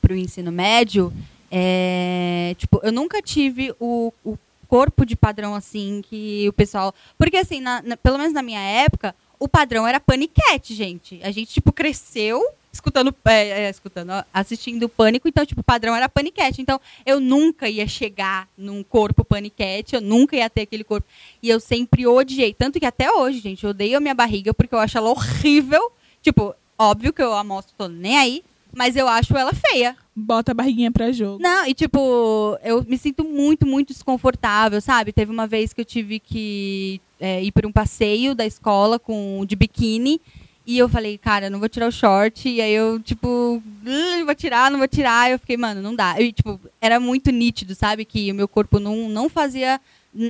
pro 0.00 0.14
ensino 0.16 0.50
médio, 0.52 1.12
é, 1.50 2.54
tipo, 2.58 2.80
eu 2.82 2.92
nunca 2.92 3.20
tive 3.20 3.74
o, 3.80 4.12
o 4.24 4.38
corpo 4.68 5.04
de 5.04 5.16
padrão 5.16 5.54
assim 5.54 6.00
que 6.08 6.46
o 6.48 6.52
pessoal. 6.52 6.94
Porque 7.18 7.36
assim, 7.36 7.60
na- 7.60 7.82
na- 7.82 7.96
pelo 7.96 8.16
menos 8.18 8.32
na 8.32 8.42
minha 8.42 8.60
época, 8.60 9.14
o 9.38 9.48
padrão 9.48 9.86
era 9.86 9.98
paniquete, 9.98 10.74
gente. 10.74 11.18
A 11.22 11.30
gente, 11.30 11.52
tipo, 11.54 11.72
cresceu 11.72 12.40
escutando, 12.72 13.14
é, 13.24 13.64
é, 13.64 13.70
escutando, 13.70 14.12
assistindo 14.32 14.88
pânico, 14.88 15.28
então, 15.28 15.44
tipo, 15.44 15.60
o 15.60 15.64
padrão 15.64 15.94
era 15.94 16.08
paniquete. 16.08 16.62
Então, 16.62 16.80
eu 17.04 17.20
nunca 17.20 17.68
ia 17.68 17.86
chegar 17.86 18.48
num 18.56 18.82
corpo 18.82 19.24
paniquete, 19.24 19.94
eu 19.94 20.00
nunca 20.00 20.36
ia 20.36 20.48
ter 20.48 20.62
aquele 20.62 20.84
corpo. 20.84 21.06
E 21.42 21.48
eu 21.48 21.60
sempre 21.60 22.06
odiei. 22.06 22.54
Tanto 22.54 22.78
que 22.78 22.86
até 22.86 23.10
hoje, 23.10 23.40
gente, 23.40 23.64
eu 23.64 23.70
odeio 23.70 23.98
a 23.98 24.00
minha 24.00 24.14
barriga 24.14 24.54
porque 24.54 24.74
eu 24.74 24.78
acho 24.78 24.96
ela 24.98 25.10
horrível. 25.10 25.92
Tipo, 26.22 26.54
óbvio 26.78 27.12
que 27.12 27.22
eu 27.22 27.34
a 27.34 27.44
mostro, 27.44 27.74
tô 27.76 27.88
nem 27.88 28.16
aí. 28.16 28.44
Mas 28.72 28.94
eu 28.94 29.08
acho 29.08 29.36
ela 29.36 29.52
feia. 29.52 29.96
Bota 30.14 30.52
a 30.52 30.54
barriguinha 30.54 30.92
pra 30.92 31.10
jogo. 31.10 31.42
Não, 31.42 31.66
e 31.66 31.74
tipo, 31.74 32.56
eu 32.62 32.84
me 32.86 32.96
sinto 32.96 33.24
muito, 33.24 33.66
muito 33.66 33.92
desconfortável, 33.92 34.80
sabe? 34.80 35.12
Teve 35.12 35.32
uma 35.32 35.46
vez 35.46 35.72
que 35.72 35.80
eu 35.80 35.84
tive 35.84 36.20
que 36.20 37.00
é, 37.18 37.42
ir 37.42 37.52
para 37.52 37.66
um 37.66 37.72
passeio 37.72 38.34
da 38.34 38.46
escola 38.46 38.98
com 38.98 39.44
de 39.46 39.56
biquíni. 39.56 40.20
E 40.70 40.78
eu 40.78 40.88
falei, 40.88 41.18
cara, 41.18 41.50
não 41.50 41.58
vou 41.58 41.68
tirar 41.68 41.88
o 41.88 41.90
short. 41.90 42.48
E 42.48 42.60
aí 42.60 42.72
eu, 42.72 43.00
tipo, 43.00 43.60
"Ih, 43.84 44.22
vou 44.22 44.34
tirar, 44.36 44.70
não 44.70 44.78
vou 44.78 44.86
tirar. 44.86 45.28
Eu 45.28 45.36
fiquei, 45.36 45.56
mano, 45.56 45.82
não 45.82 45.96
dá. 45.96 46.20
E, 46.20 46.30
tipo, 46.32 46.60
era 46.80 47.00
muito 47.00 47.32
nítido, 47.32 47.74
sabe? 47.74 48.04
Que 48.04 48.30
o 48.30 48.34
meu 48.36 48.46
corpo 48.46 48.78
não, 48.78 49.08
não 49.08 49.28
fazia. 49.28 49.80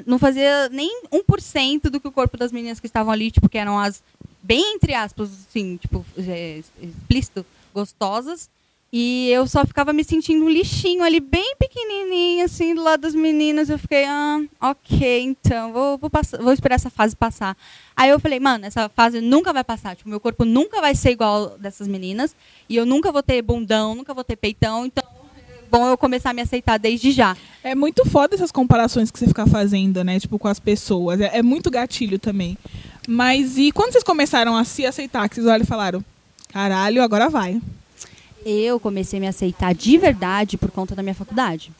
Não 0.06 0.18
fazia 0.18 0.70
nem 0.70 1.02
1% 1.12 1.90
do 1.90 2.00
que 2.00 2.09
o 2.09 2.12
corpo 2.12 2.38
das 2.38 2.52
meninas 2.52 2.80
que 2.80 2.86
estavam 2.86 3.12
ali, 3.12 3.30
tipo, 3.30 3.50
que 3.50 3.58
eram 3.58 3.78
as, 3.78 4.02
bem 4.43 4.76
entre 4.76 4.95
aspas, 4.95 5.28
assim, 5.30 5.76
tipo, 5.76 6.06
é, 6.17 6.62
explícito, 6.82 7.45
gostosas. 7.75 8.49
E 8.92 9.30
eu 9.30 9.46
só 9.46 9.64
ficava 9.64 9.92
me 9.92 10.02
sentindo 10.02 10.44
um 10.44 10.48
lixinho 10.48 11.04
ali, 11.04 11.20
bem 11.20 11.54
pequenininho, 11.56 12.44
assim, 12.44 12.74
do 12.74 12.82
lado 12.82 13.02
das 13.02 13.14
meninas. 13.14 13.70
Eu 13.70 13.78
fiquei, 13.78 14.04
ah, 14.04 14.40
ok, 14.60 15.22
então, 15.22 15.72
vou, 15.72 15.96
vou, 15.96 16.10
passar, 16.10 16.38
vou 16.38 16.52
esperar 16.52 16.74
essa 16.74 16.90
fase 16.90 17.14
passar. 17.14 17.56
Aí 17.96 18.10
eu 18.10 18.18
falei, 18.18 18.40
mano, 18.40 18.66
essa 18.66 18.88
fase 18.88 19.20
nunca 19.20 19.52
vai 19.52 19.62
passar. 19.62 19.94
Tipo, 19.94 20.10
meu 20.10 20.18
corpo 20.18 20.44
nunca 20.44 20.80
vai 20.80 20.96
ser 20.96 21.10
igual 21.10 21.56
dessas 21.56 21.86
meninas. 21.86 22.34
E 22.68 22.74
eu 22.74 22.84
nunca 22.84 23.12
vou 23.12 23.22
ter 23.22 23.40
bundão, 23.42 23.94
nunca 23.94 24.12
vou 24.12 24.24
ter 24.24 24.34
peitão. 24.34 24.84
Então, 24.84 25.04
é 25.36 25.70
bom 25.70 25.86
eu 25.86 25.96
começar 25.96 26.30
a 26.30 26.34
me 26.34 26.42
aceitar 26.42 26.76
desde 26.76 27.12
já. 27.12 27.36
É 27.62 27.76
muito 27.76 28.04
foda 28.04 28.34
essas 28.34 28.50
comparações 28.50 29.08
que 29.08 29.20
você 29.20 29.28
fica 29.28 29.46
fazendo, 29.46 30.02
né? 30.02 30.18
Tipo, 30.18 30.36
com 30.36 30.48
as 30.48 30.58
pessoas. 30.58 31.20
É, 31.20 31.38
é 31.38 31.42
muito 31.44 31.70
gatilho 31.70 32.18
também. 32.18 32.58
Mas 33.06 33.56
e 33.56 33.70
quando 33.70 33.92
vocês 33.92 34.02
começaram 34.02 34.56
a 34.56 34.64
se 34.64 34.84
aceitar, 34.84 35.28
que 35.28 35.36
vocês 35.36 35.46
olharam 35.46 35.62
e 35.62 35.66
falaram, 35.66 36.04
caralho, 36.48 37.04
agora 37.04 37.28
vai. 37.28 37.60
Eu 38.44 38.80
comecei 38.80 39.18
a 39.18 39.20
me 39.20 39.28
aceitar 39.28 39.74
de 39.74 39.96
verdade 39.98 40.56
por 40.56 40.70
conta 40.70 40.94
da 40.94 41.02
minha 41.02 41.14
faculdade. 41.14 41.72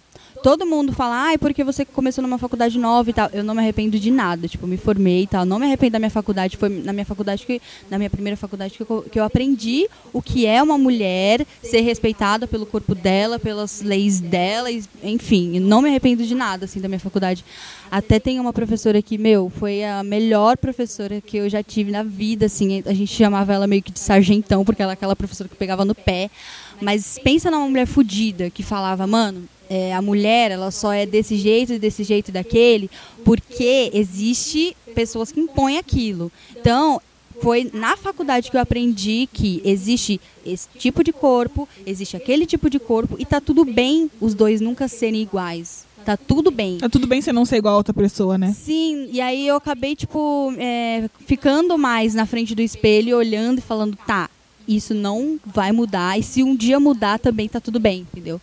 Todo 0.43 0.67
mundo 0.67 0.93
fala, 0.93 1.17
ai, 1.17 1.39
porque 1.39 1.63
você 1.63 1.85
começou 1.85 2.23
numa 2.23 2.39
faculdade 2.39 2.79
nova 2.79 3.11
e 3.11 3.13
tal. 3.13 3.29
Eu 3.33 3.45
não 3.45 3.55
me 3.55 3.61
arrependo 3.61 3.99
de 3.99 4.11
nada. 4.11 4.49
Tipo, 4.49 4.67
me 4.67 4.77
formei 4.77 5.23
e 5.23 5.27
tal. 5.27 5.45
Não 5.45 5.59
me 5.59 5.67
arrependo 5.67 5.93
da 5.93 5.99
minha 5.99 6.11
faculdade. 6.11 6.57
Foi 6.57 6.69
na 6.69 6.93
minha 6.93 7.05
faculdade 7.05 7.45
que, 7.45 7.61
na 7.91 7.99
minha 7.99 8.09
primeira 8.09 8.37
faculdade 8.37 8.75
que 8.75 8.83
eu, 8.83 9.03
que 9.11 9.21
eu 9.21 9.25
aprendi 9.25 9.87
o 10.13 10.23
que 10.23 10.47
é 10.47 10.63
uma 10.63 10.79
mulher 10.79 11.47
ser 11.63 11.81
respeitada 11.81 12.47
pelo 12.47 12.65
corpo 12.65 12.95
dela, 12.95 13.39
pelas 13.39 13.83
leis 13.83 14.21
dela, 14.21 14.69
enfim. 15.03 15.61
Não 15.61 15.83
me 15.83 15.89
arrependo 15.89 16.25
de 16.25 16.35
nada, 16.35 16.65
assim, 16.65 16.81
da 16.81 16.89
minha 16.89 17.01
faculdade. 17.01 17.45
Até 17.91 18.19
tem 18.19 18.41
uma 18.41 18.53
professora 18.53 19.03
que, 19.03 19.19
meu, 19.19 19.51
foi 19.51 19.85
a 19.85 20.03
melhor 20.03 20.57
professora 20.57 21.21
que 21.21 21.37
eu 21.37 21.49
já 21.51 21.63
tive 21.63 21.91
na 21.91 22.03
vida, 22.03 22.47
assim. 22.47 22.83
A 22.87 22.95
gente 22.95 23.13
chamava 23.13 23.53
ela 23.53 23.67
meio 23.67 23.83
que 23.83 23.93
de 23.93 24.01
sargentão, 24.01 24.65
porque 24.65 24.81
ela 24.81 24.93
é 24.93 24.95
aquela 24.95 25.17
professora 25.17 25.49
que 25.49 25.57
pegava 25.57 25.85
no 25.85 25.95
pé. 25.95 26.31
Mas 26.81 27.19
pensa 27.23 27.51
numa 27.51 27.69
mulher 27.69 27.87
fodida 27.87 28.49
que 28.49 28.63
falava, 28.63 29.07
mano, 29.07 29.47
é, 29.71 29.95
a 29.95 30.03
mulher 30.03 30.51
ela 30.51 30.73
só 30.73 30.93
é 30.93 31.07
desse 31.07 31.37
jeito, 31.37 31.79
desse 31.79 32.03
jeito, 32.03 32.33
daquele, 32.33 32.91
porque 33.25 33.89
existe 33.95 34.77
pessoas 34.97 35.31
que 35.31 35.39
impõem 35.39 35.79
aquilo. 35.79 36.31
Então, 36.57 37.01
foi 37.41 37.71
na 37.73 37.97
faculdade 37.97 38.51
que 38.51 38.57
eu 38.57 38.61
aprendi 38.61 39.29
que 39.33 39.63
existe 39.65 40.21
esse 40.45 40.69
tipo 40.77 41.05
de 41.05 41.13
corpo, 41.13 41.69
existe 41.87 42.17
aquele 42.17 42.47
tipo 42.47 42.69
de 42.69 42.81
corpo, 42.81 43.15
e 43.17 43.25
tá 43.25 43.41
tudo 43.41 43.65
bem 43.65 44.11
os 44.21 44.35
dois 44.35 44.61
nunca 44.61 44.89
serem 44.89 45.23
iguais. 45.23 45.89
Tá 46.05 46.17
tudo 46.17 46.51
bem. 46.51 46.79
Tá 46.79 46.89
tudo 46.89 47.07
bem 47.07 47.23
você 47.23 47.33
não 47.33 47.45
ser 47.45 47.59
igual 47.59 47.75
a 47.75 47.77
outra 47.77 47.95
pessoa, 47.95 48.37
né? 48.37 48.53
Sim, 48.53 49.09
e 49.13 49.21
aí 49.21 49.47
eu 49.47 49.55
acabei, 49.55 49.95
tipo, 49.95 50.53
é, 50.59 51.09
ficando 51.27 51.79
mais 51.79 52.13
na 52.13 52.27
frente 52.27 52.55
do 52.55 52.63
espelho, 52.63 53.17
olhando 53.17 53.59
e 53.59 53.63
falando, 53.63 53.97
tá, 54.05 54.29
isso 54.67 54.95
não 54.95 55.39
vai 55.47 55.71
mudar, 55.71 56.19
e 56.19 56.23
se 56.25 56.43
um 56.43 56.57
dia 56.57 56.81
mudar 56.81 57.19
também 57.19 57.49
tá 57.49 57.61
tudo 57.61 57.79
bem, 57.79 58.01
entendeu? 58.01 58.41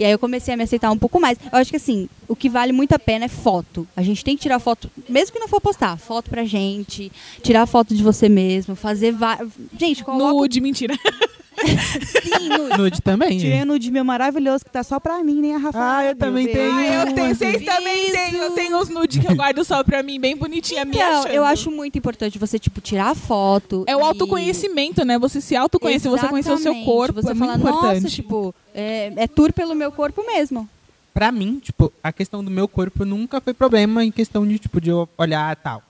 E 0.00 0.04
aí 0.04 0.12
eu 0.12 0.18
comecei 0.18 0.54
a 0.54 0.56
me 0.56 0.62
aceitar 0.62 0.90
um 0.90 0.96
pouco 0.96 1.20
mais. 1.20 1.36
Eu 1.52 1.58
acho 1.58 1.68
que 1.68 1.76
assim, 1.76 2.08
o 2.26 2.34
que 2.34 2.48
vale 2.48 2.72
muito 2.72 2.94
a 2.94 2.98
pena 2.98 3.26
é 3.26 3.28
foto. 3.28 3.86
A 3.94 4.02
gente 4.02 4.24
tem 4.24 4.34
que 4.34 4.40
tirar 4.40 4.58
foto, 4.58 4.90
mesmo 5.06 5.34
que 5.34 5.38
não 5.38 5.46
for 5.46 5.60
postar, 5.60 5.98
foto 5.98 6.30
pra 6.30 6.42
gente, 6.42 7.12
tirar 7.42 7.66
foto 7.66 7.94
de 7.94 8.02
você 8.02 8.26
mesmo, 8.26 8.74
fazer 8.74 9.12
várias. 9.12 9.50
Gente, 9.78 10.02
coloca 10.02 10.32
Nude, 10.32 10.58
mentira. 10.58 10.96
sim, 11.66 12.48
nude. 12.48 12.76
Nude 12.80 13.02
também. 13.02 13.38
Tirei 13.38 13.62
o 13.62 13.66
nude 13.66 13.90
meu 13.90 14.04
maravilhoso, 14.04 14.64
que 14.64 14.70
tá 14.70 14.82
só 14.82 14.98
pra 15.00 15.22
mim, 15.22 15.40
nem 15.40 15.54
a 15.54 15.58
Rafa. 15.58 15.78
Ah, 15.80 16.04
eu 16.06 16.16
também 16.16 16.46
tenho. 16.46 16.72
Ah, 16.72 17.04
eu 17.06 17.14
tenho, 17.14 17.34
vocês 17.34 17.64
também 17.64 18.10
têm. 18.12 18.34
Eu 18.36 18.50
tenho 18.52 18.78
os 18.78 18.88
nude 18.88 19.20
que 19.20 19.26
eu 19.30 19.34
guardo 19.36 19.64
só 19.64 19.82
pra 19.84 20.02
mim, 20.02 20.18
bem 20.20 20.36
bonitinha, 20.36 20.84
me 20.84 20.92
Então, 20.96 21.20
achando. 21.20 21.32
eu 21.32 21.44
acho 21.44 21.70
muito 21.70 21.98
importante 21.98 22.38
você, 22.38 22.58
tipo, 22.58 22.80
tirar 22.80 23.10
a 23.10 23.14
foto. 23.14 23.84
É 23.86 23.96
o 23.96 24.00
e- 24.00 24.02
autoconhecimento, 24.02 25.04
né? 25.04 25.18
Você 25.18 25.40
se 25.40 25.54
autoconhecer, 25.56 26.10
você 26.10 26.26
conhecer 26.28 26.52
o 26.52 26.58
seu 26.58 26.74
corpo, 26.84 27.20
Você 27.22 27.32
é 27.32 27.34
fala, 27.34 27.56
muito 27.58 27.68
importante. 27.68 28.02
nossa, 28.02 28.14
tipo, 28.14 28.54
é, 28.74 29.12
é 29.16 29.26
tour 29.26 29.52
pelo 29.52 29.74
meu 29.74 29.92
corpo 29.92 30.24
mesmo. 30.26 30.68
Pra 31.12 31.30
mim, 31.32 31.58
tipo, 31.60 31.92
a 32.02 32.12
questão 32.12 32.42
do 32.42 32.50
meu 32.50 32.68
corpo 32.68 33.04
nunca 33.04 33.40
foi 33.40 33.52
problema 33.52 34.04
em 34.04 34.10
questão 34.12 34.46
de, 34.46 34.58
tipo, 34.58 34.80
de 34.80 34.90
eu 34.90 35.08
olhar 35.18 35.54
tal. 35.56 35.82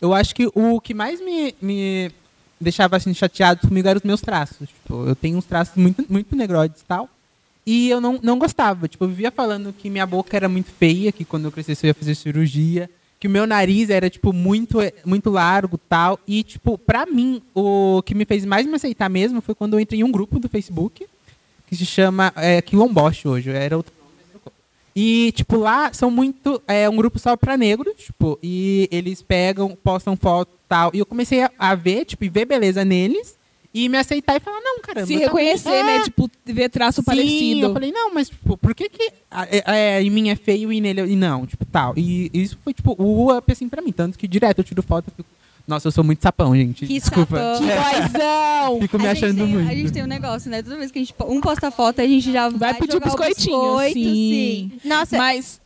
Eu 0.00 0.12
acho 0.12 0.34
que 0.34 0.50
o 0.54 0.80
que 0.80 0.92
mais 0.92 1.20
me, 1.20 1.54
me 1.62 2.10
deixava, 2.60 2.96
assim, 2.96 3.12
chateado 3.14 3.66
comigo 3.66 3.88
eram 3.88 3.98
os 3.98 4.04
meus 4.04 4.20
traços. 4.20 4.68
Tipo, 4.68 5.06
eu 5.06 5.14
tenho 5.14 5.38
uns 5.38 5.44
traços 5.44 5.76
muito, 5.76 6.04
muito 6.08 6.34
negroides 6.36 6.80
e 6.80 6.84
tal. 6.84 7.08
E 7.66 7.88
eu 7.88 8.00
não, 8.00 8.18
não 8.22 8.38
gostava. 8.38 8.88
Tipo, 8.88 9.04
eu 9.04 9.08
vivia 9.08 9.30
falando 9.30 9.72
que 9.72 9.88
minha 9.88 10.06
boca 10.06 10.36
era 10.36 10.48
muito 10.48 10.70
feia, 10.70 11.12
que 11.12 11.24
quando 11.24 11.46
eu 11.46 11.52
crescesse 11.52 11.86
eu 11.86 11.88
ia 11.88 11.94
fazer 11.94 12.14
cirurgia. 12.14 12.90
Que 13.18 13.26
o 13.26 13.30
meu 13.30 13.46
nariz 13.46 13.88
era, 13.88 14.10
tipo, 14.10 14.32
muito, 14.32 14.78
muito 15.04 15.30
largo 15.30 15.78
tal. 15.78 16.18
E, 16.26 16.42
tipo, 16.42 16.76
pra 16.76 17.06
mim, 17.06 17.40
o 17.54 18.02
que 18.04 18.14
me 18.14 18.24
fez 18.24 18.44
mais 18.44 18.66
me 18.66 18.74
aceitar 18.74 19.08
mesmo 19.08 19.40
foi 19.40 19.54
quando 19.54 19.74
eu 19.74 19.80
entrei 19.80 20.00
em 20.00 20.04
um 20.04 20.12
grupo 20.12 20.38
do 20.38 20.48
Facebook 20.48 21.06
que 21.66 21.74
se 21.74 21.86
chama 21.86 22.32
é, 22.36 22.60
Quilomboche 22.60 23.26
hoje. 23.26 23.50
Era 23.50 23.76
outro. 23.76 23.92
E, 24.96 25.32
tipo, 25.32 25.56
lá 25.56 25.92
são 25.92 26.10
muito. 26.10 26.62
É 26.68 26.88
um 26.88 26.96
grupo 26.96 27.18
só 27.18 27.36
pra 27.36 27.56
negros, 27.56 27.94
tipo, 27.96 28.38
e 28.42 28.88
eles 28.92 29.22
pegam, 29.22 29.76
postam 29.82 30.16
foto 30.16 30.50
e 30.54 30.68
tal. 30.68 30.90
E 30.94 30.98
eu 31.00 31.06
comecei 31.06 31.42
a, 31.42 31.50
a 31.58 31.74
ver, 31.74 32.04
tipo, 32.04 32.24
e 32.24 32.28
ver 32.28 32.44
beleza 32.44 32.84
neles. 32.84 33.36
E 33.76 33.88
me 33.88 33.98
aceitar 33.98 34.36
e 34.36 34.40
falar, 34.40 34.60
não, 34.60 34.78
caramba. 34.80 35.04
Se 35.08 35.16
reconhecer, 35.16 35.68
É, 35.68 35.82
né? 35.82 36.00
Tipo, 36.04 36.30
ver 36.44 36.68
traço 36.68 37.00
Sim, 37.00 37.06
parecido. 37.06 37.60
eu 37.66 37.72
falei, 37.72 37.90
não, 37.90 38.14
mas 38.14 38.28
tipo, 38.28 38.56
por 38.56 38.72
que 38.72 38.88
que 38.88 39.10
é, 39.32 39.96
é, 39.98 40.00
em 40.00 40.10
mim 40.10 40.28
é 40.30 40.36
feio 40.36 40.72
e 40.72 40.80
nele 40.80 41.00
é- 41.00 41.06
e 41.08 41.16
não, 41.16 41.44
tipo, 41.44 41.64
tal. 41.66 41.92
E 41.96 42.30
isso 42.32 42.56
foi, 42.62 42.72
tipo, 42.72 42.94
o 42.96 43.36
up, 43.36 43.50
assim, 43.50 43.68
pra 43.68 43.82
mim. 43.82 43.90
Tanto 43.90 44.16
que 44.16 44.28
direto 44.28 44.58
eu 44.60 44.64
tiro 44.64 44.80
foto 44.80 45.08
e 45.08 45.16
fico... 45.16 45.28
Nossa, 45.66 45.88
eu 45.88 45.92
sou 45.92 46.04
muito 46.04 46.22
sapão, 46.22 46.54
gente. 46.54 46.86
Que 46.86 46.98
Desculpa. 46.98 47.36
sapão. 47.36 47.68
É, 47.68 48.10
Boizão! 48.10 48.80
fico 48.80 48.98
me 48.98 49.08
a 49.08 49.12
achando 49.12 49.36
tem, 49.36 49.46
muito. 49.46 49.70
A 49.70 49.74
gente 49.74 49.92
tem 49.92 50.02
um 50.02 50.06
negócio, 50.06 50.50
né? 50.50 50.62
Toda 50.62 50.76
vez 50.76 50.90
que 50.90 50.98
a 50.98 51.02
gente, 51.02 51.14
um 51.26 51.40
posta 51.40 51.70
foto, 51.70 52.00
a 52.00 52.06
gente 52.06 52.30
já 52.30 52.48
vai, 52.48 52.72
Vai 52.72 52.74
pedir 52.74 52.92
jogar 52.92 53.06
o 53.06 53.08
biscoitinho. 53.10 53.76
biscoito, 53.78 53.94
sim. 53.94 54.72
Nossa, 54.84 55.16
Mas. 55.16 55.60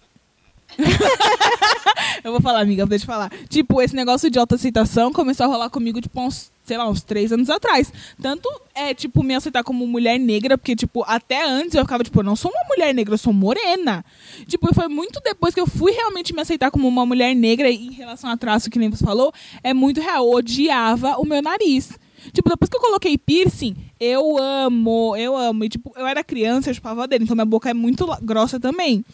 eu 2.22 2.30
vou 2.30 2.40
falar, 2.40 2.60
amiga, 2.60 2.86
deixa 2.86 3.04
eu 3.04 3.06
falar. 3.06 3.30
Tipo, 3.48 3.82
esse 3.82 3.96
negócio 3.96 4.30
de 4.30 4.38
autoaceitação 4.38 5.12
começou 5.12 5.44
a 5.44 5.48
rolar 5.48 5.70
comigo, 5.70 6.00
tipo, 6.00 6.20
uns, 6.20 6.52
sei 6.68 6.76
lá, 6.76 6.88
uns 6.88 7.02
três 7.02 7.32
anos 7.32 7.50
atrás. 7.50 7.92
Tanto 8.20 8.48
é, 8.74 8.94
tipo, 8.94 9.22
me 9.22 9.34
aceitar 9.34 9.64
como 9.64 9.86
mulher 9.86 10.18
negra, 10.18 10.56
porque, 10.56 10.76
tipo, 10.76 11.02
até 11.06 11.44
antes 11.44 11.74
eu 11.74 11.82
ficava, 11.82 12.04
tipo, 12.04 12.20
eu 12.20 12.24
não 12.24 12.36
sou 12.36 12.50
uma 12.50 12.64
mulher 12.68 12.94
negra, 12.94 13.14
eu 13.14 13.18
sou 13.18 13.32
morena. 13.32 14.04
Tipo, 14.46 14.72
foi 14.74 14.86
muito 14.86 15.20
depois 15.24 15.54
que 15.54 15.60
eu 15.60 15.66
fui 15.66 15.92
realmente 15.92 16.34
me 16.34 16.40
aceitar 16.40 16.70
como 16.70 16.86
uma 16.86 17.04
mulher 17.04 17.34
negra 17.34 17.68
e 17.70 17.88
em 17.88 17.92
relação 17.92 18.30
a 18.30 18.36
traço, 18.36 18.70
que 18.70 18.78
nem 18.78 18.90
você 18.90 19.04
falou, 19.04 19.32
é 19.64 19.72
muito 19.74 20.00
real. 20.00 20.24
Eu 20.24 20.32
odiava 20.32 21.16
o 21.16 21.24
meu 21.24 21.42
nariz. 21.42 21.98
Tipo, 22.32 22.50
depois 22.50 22.68
que 22.68 22.76
eu 22.76 22.80
coloquei 22.80 23.16
piercing, 23.16 23.76
eu 23.98 24.36
amo, 24.38 25.16
eu 25.16 25.36
amo. 25.36 25.64
E, 25.64 25.68
tipo, 25.68 25.92
eu 25.96 26.06
era 26.06 26.22
criança, 26.22 26.70
eu 26.70 26.74
chupava 26.74 27.06
dele, 27.08 27.24
então 27.24 27.34
minha 27.34 27.46
boca 27.46 27.70
é 27.70 27.74
muito 27.74 28.06
grossa 28.22 28.60
também. 28.60 29.04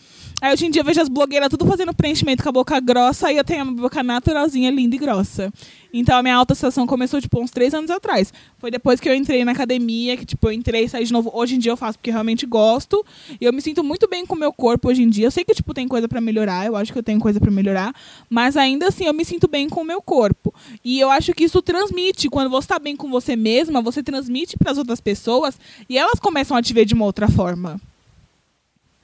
Aí 0.45 0.53
hoje 0.53 0.67
em 0.67 0.71
dia 0.71 0.83
eu 0.83 0.85
vejo 0.85 1.01
as 1.01 1.09
blogueiras 1.09 1.49
tudo 1.49 1.65
fazendo 1.65 1.95
preenchimento 1.95 2.43
com 2.43 2.51
a 2.51 2.53
boca 2.53 2.79
grossa 2.79 3.33
e 3.33 3.39
eu 3.39 3.43
tenho 3.43 3.63
a 3.63 3.65
boca 3.65 4.03
naturalzinha, 4.03 4.71
linda 4.71 4.95
e 4.95 4.99
grossa. 4.99 5.51
Então 5.91 6.15
a 6.19 6.23
minha 6.23 6.37
autoaceitação 6.37 6.87
começou, 6.87 7.19
tipo, 7.19 7.41
uns 7.41 7.51
três 7.51 7.73
anos 7.73 7.91
atrás. 7.91 8.31
Foi 8.59 8.71
depois 8.71 9.01
que 9.01 9.09
eu 9.09 9.15
entrei 9.15 9.43
na 9.43 9.53
academia, 9.53 10.19
que, 10.19 10.27
tipo, 10.27 10.47
eu 10.47 10.53
entrei 10.53 10.85
e 10.85 10.89
saí 10.91 11.07
de 11.07 11.15
novo. 11.15 11.31
Hoje 11.33 11.55
em 11.55 11.59
dia 11.59 11.73
eu 11.73 11.79
faço 11.79 11.97
porque 11.97 12.11
eu 12.11 12.13
realmente 12.13 12.45
gosto. 12.45 13.03
E 13.41 13.45
eu 13.47 13.55
me 13.55 13.63
sinto 13.63 13.83
muito 13.83 14.07
bem 14.07 14.27
com 14.27 14.35
o 14.35 14.39
meu 14.39 14.53
corpo 14.53 14.91
hoje 14.91 15.03
em 15.03 15.09
dia. 15.09 15.29
Eu 15.29 15.31
sei 15.31 15.47
que, 15.47 15.55
tipo, 15.55 15.73
tem 15.73 15.89
coisa 15.89 16.07
pra 16.07 16.21
melhorar, 16.21 16.67
eu 16.67 16.77
acho 16.77 16.93
que 16.93 16.99
eu 16.99 17.03
tenho 17.03 17.21
coisa 17.21 17.41
pra 17.41 17.51
melhorar. 17.51 17.95
Mas 18.29 18.55
ainda 18.55 18.89
assim 18.89 19.07
eu 19.07 19.15
me 19.15 19.25
sinto 19.25 19.49
bem 19.49 19.67
com 19.71 19.81
o 19.81 19.85
meu 19.85 20.03
corpo. 20.03 20.53
E 20.85 21.01
eu 21.01 21.11
acho 21.11 21.33
que 21.33 21.45
isso 21.45 21.63
transmite. 21.63 22.29
Quando 22.29 22.51
você 22.51 22.69
tá 22.69 22.79
bem 22.79 22.95
com 22.95 23.09
você 23.09 23.35
mesma, 23.35 23.81
você 23.81 24.03
transmite 24.03 24.59
pras 24.59 24.77
outras 24.77 25.01
pessoas 25.01 25.59
e 25.89 25.97
elas 25.97 26.21
começam 26.21 26.55
a 26.55 26.61
te 26.61 26.75
ver 26.75 26.85
de 26.85 26.93
uma 26.93 27.07
outra 27.07 27.31
forma. 27.31 27.81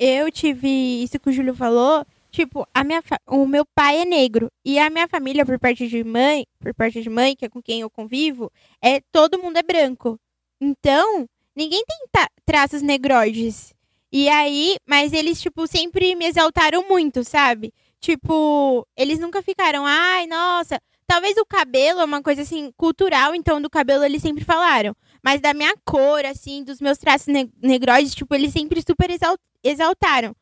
Eu 0.01 0.33
tive 0.33 1.03
isso 1.03 1.21
que 1.21 1.29
o 1.29 1.33
Júlio 1.33 1.55
falou. 1.55 2.07
Tipo, 2.31 2.67
a 2.73 2.83
minha 2.83 3.03
o 3.27 3.47
meu 3.47 3.67
pai 3.75 4.01
é 4.01 4.05
negro. 4.07 4.51
E 4.65 4.79
a 4.79 4.89
minha 4.89 5.07
família, 5.07 5.45
por 5.45 5.59
parte 5.59 5.87
de 5.87 6.03
mãe, 6.03 6.47
por 6.59 6.73
parte 6.75 7.03
de 7.03 7.11
mãe, 7.11 7.37
que 7.37 7.45
é 7.45 7.49
com 7.51 7.63
quem 7.63 7.83
eu 7.83 7.91
convivo, 7.91 8.51
é 8.83 9.01
todo 9.13 9.39
mundo 9.39 9.59
é 9.59 9.63
branco. 9.63 10.19
Então, 10.59 11.29
ninguém 11.55 11.85
tem 11.85 12.25
traços 12.47 12.81
negroides. 12.81 13.75
E 14.11 14.29
aí, 14.29 14.77
mas 14.89 15.13
eles, 15.13 15.41
tipo, 15.41 15.67
sempre 15.67 16.15
me 16.15 16.25
exaltaram 16.27 16.89
muito, 16.89 17.23
sabe? 17.23 17.73
Tipo, 18.01 18.87
eles 18.97 19.19
nunca 19.19 19.43
ficaram, 19.43 19.85
ai, 19.85 20.27
nossa. 20.27 20.81
Talvez 21.07 21.37
o 21.37 21.45
cabelo 21.45 22.01
é 22.01 22.05
uma 22.05 22.23
coisa 22.23 22.43
assim, 22.43 22.73
cultural, 22.77 23.35
então 23.35 23.61
do 23.61 23.69
cabelo 23.69 24.05
eles 24.05 24.23
sempre 24.23 24.45
falaram. 24.45 24.97
Mas 25.23 25.41
da 25.41 25.53
minha 25.55 25.75
cor, 25.85 26.25
assim, 26.25 26.63
dos 26.65 26.81
meus 26.81 26.99
traços 26.99 27.27
ne 27.29 27.51
negroides, 27.63 28.15
tipo, 28.15 28.35
eles 28.35 28.53
sempre 28.53 28.81
super 28.87 29.11
exal 29.11 29.37
exaltaram. 29.63 30.35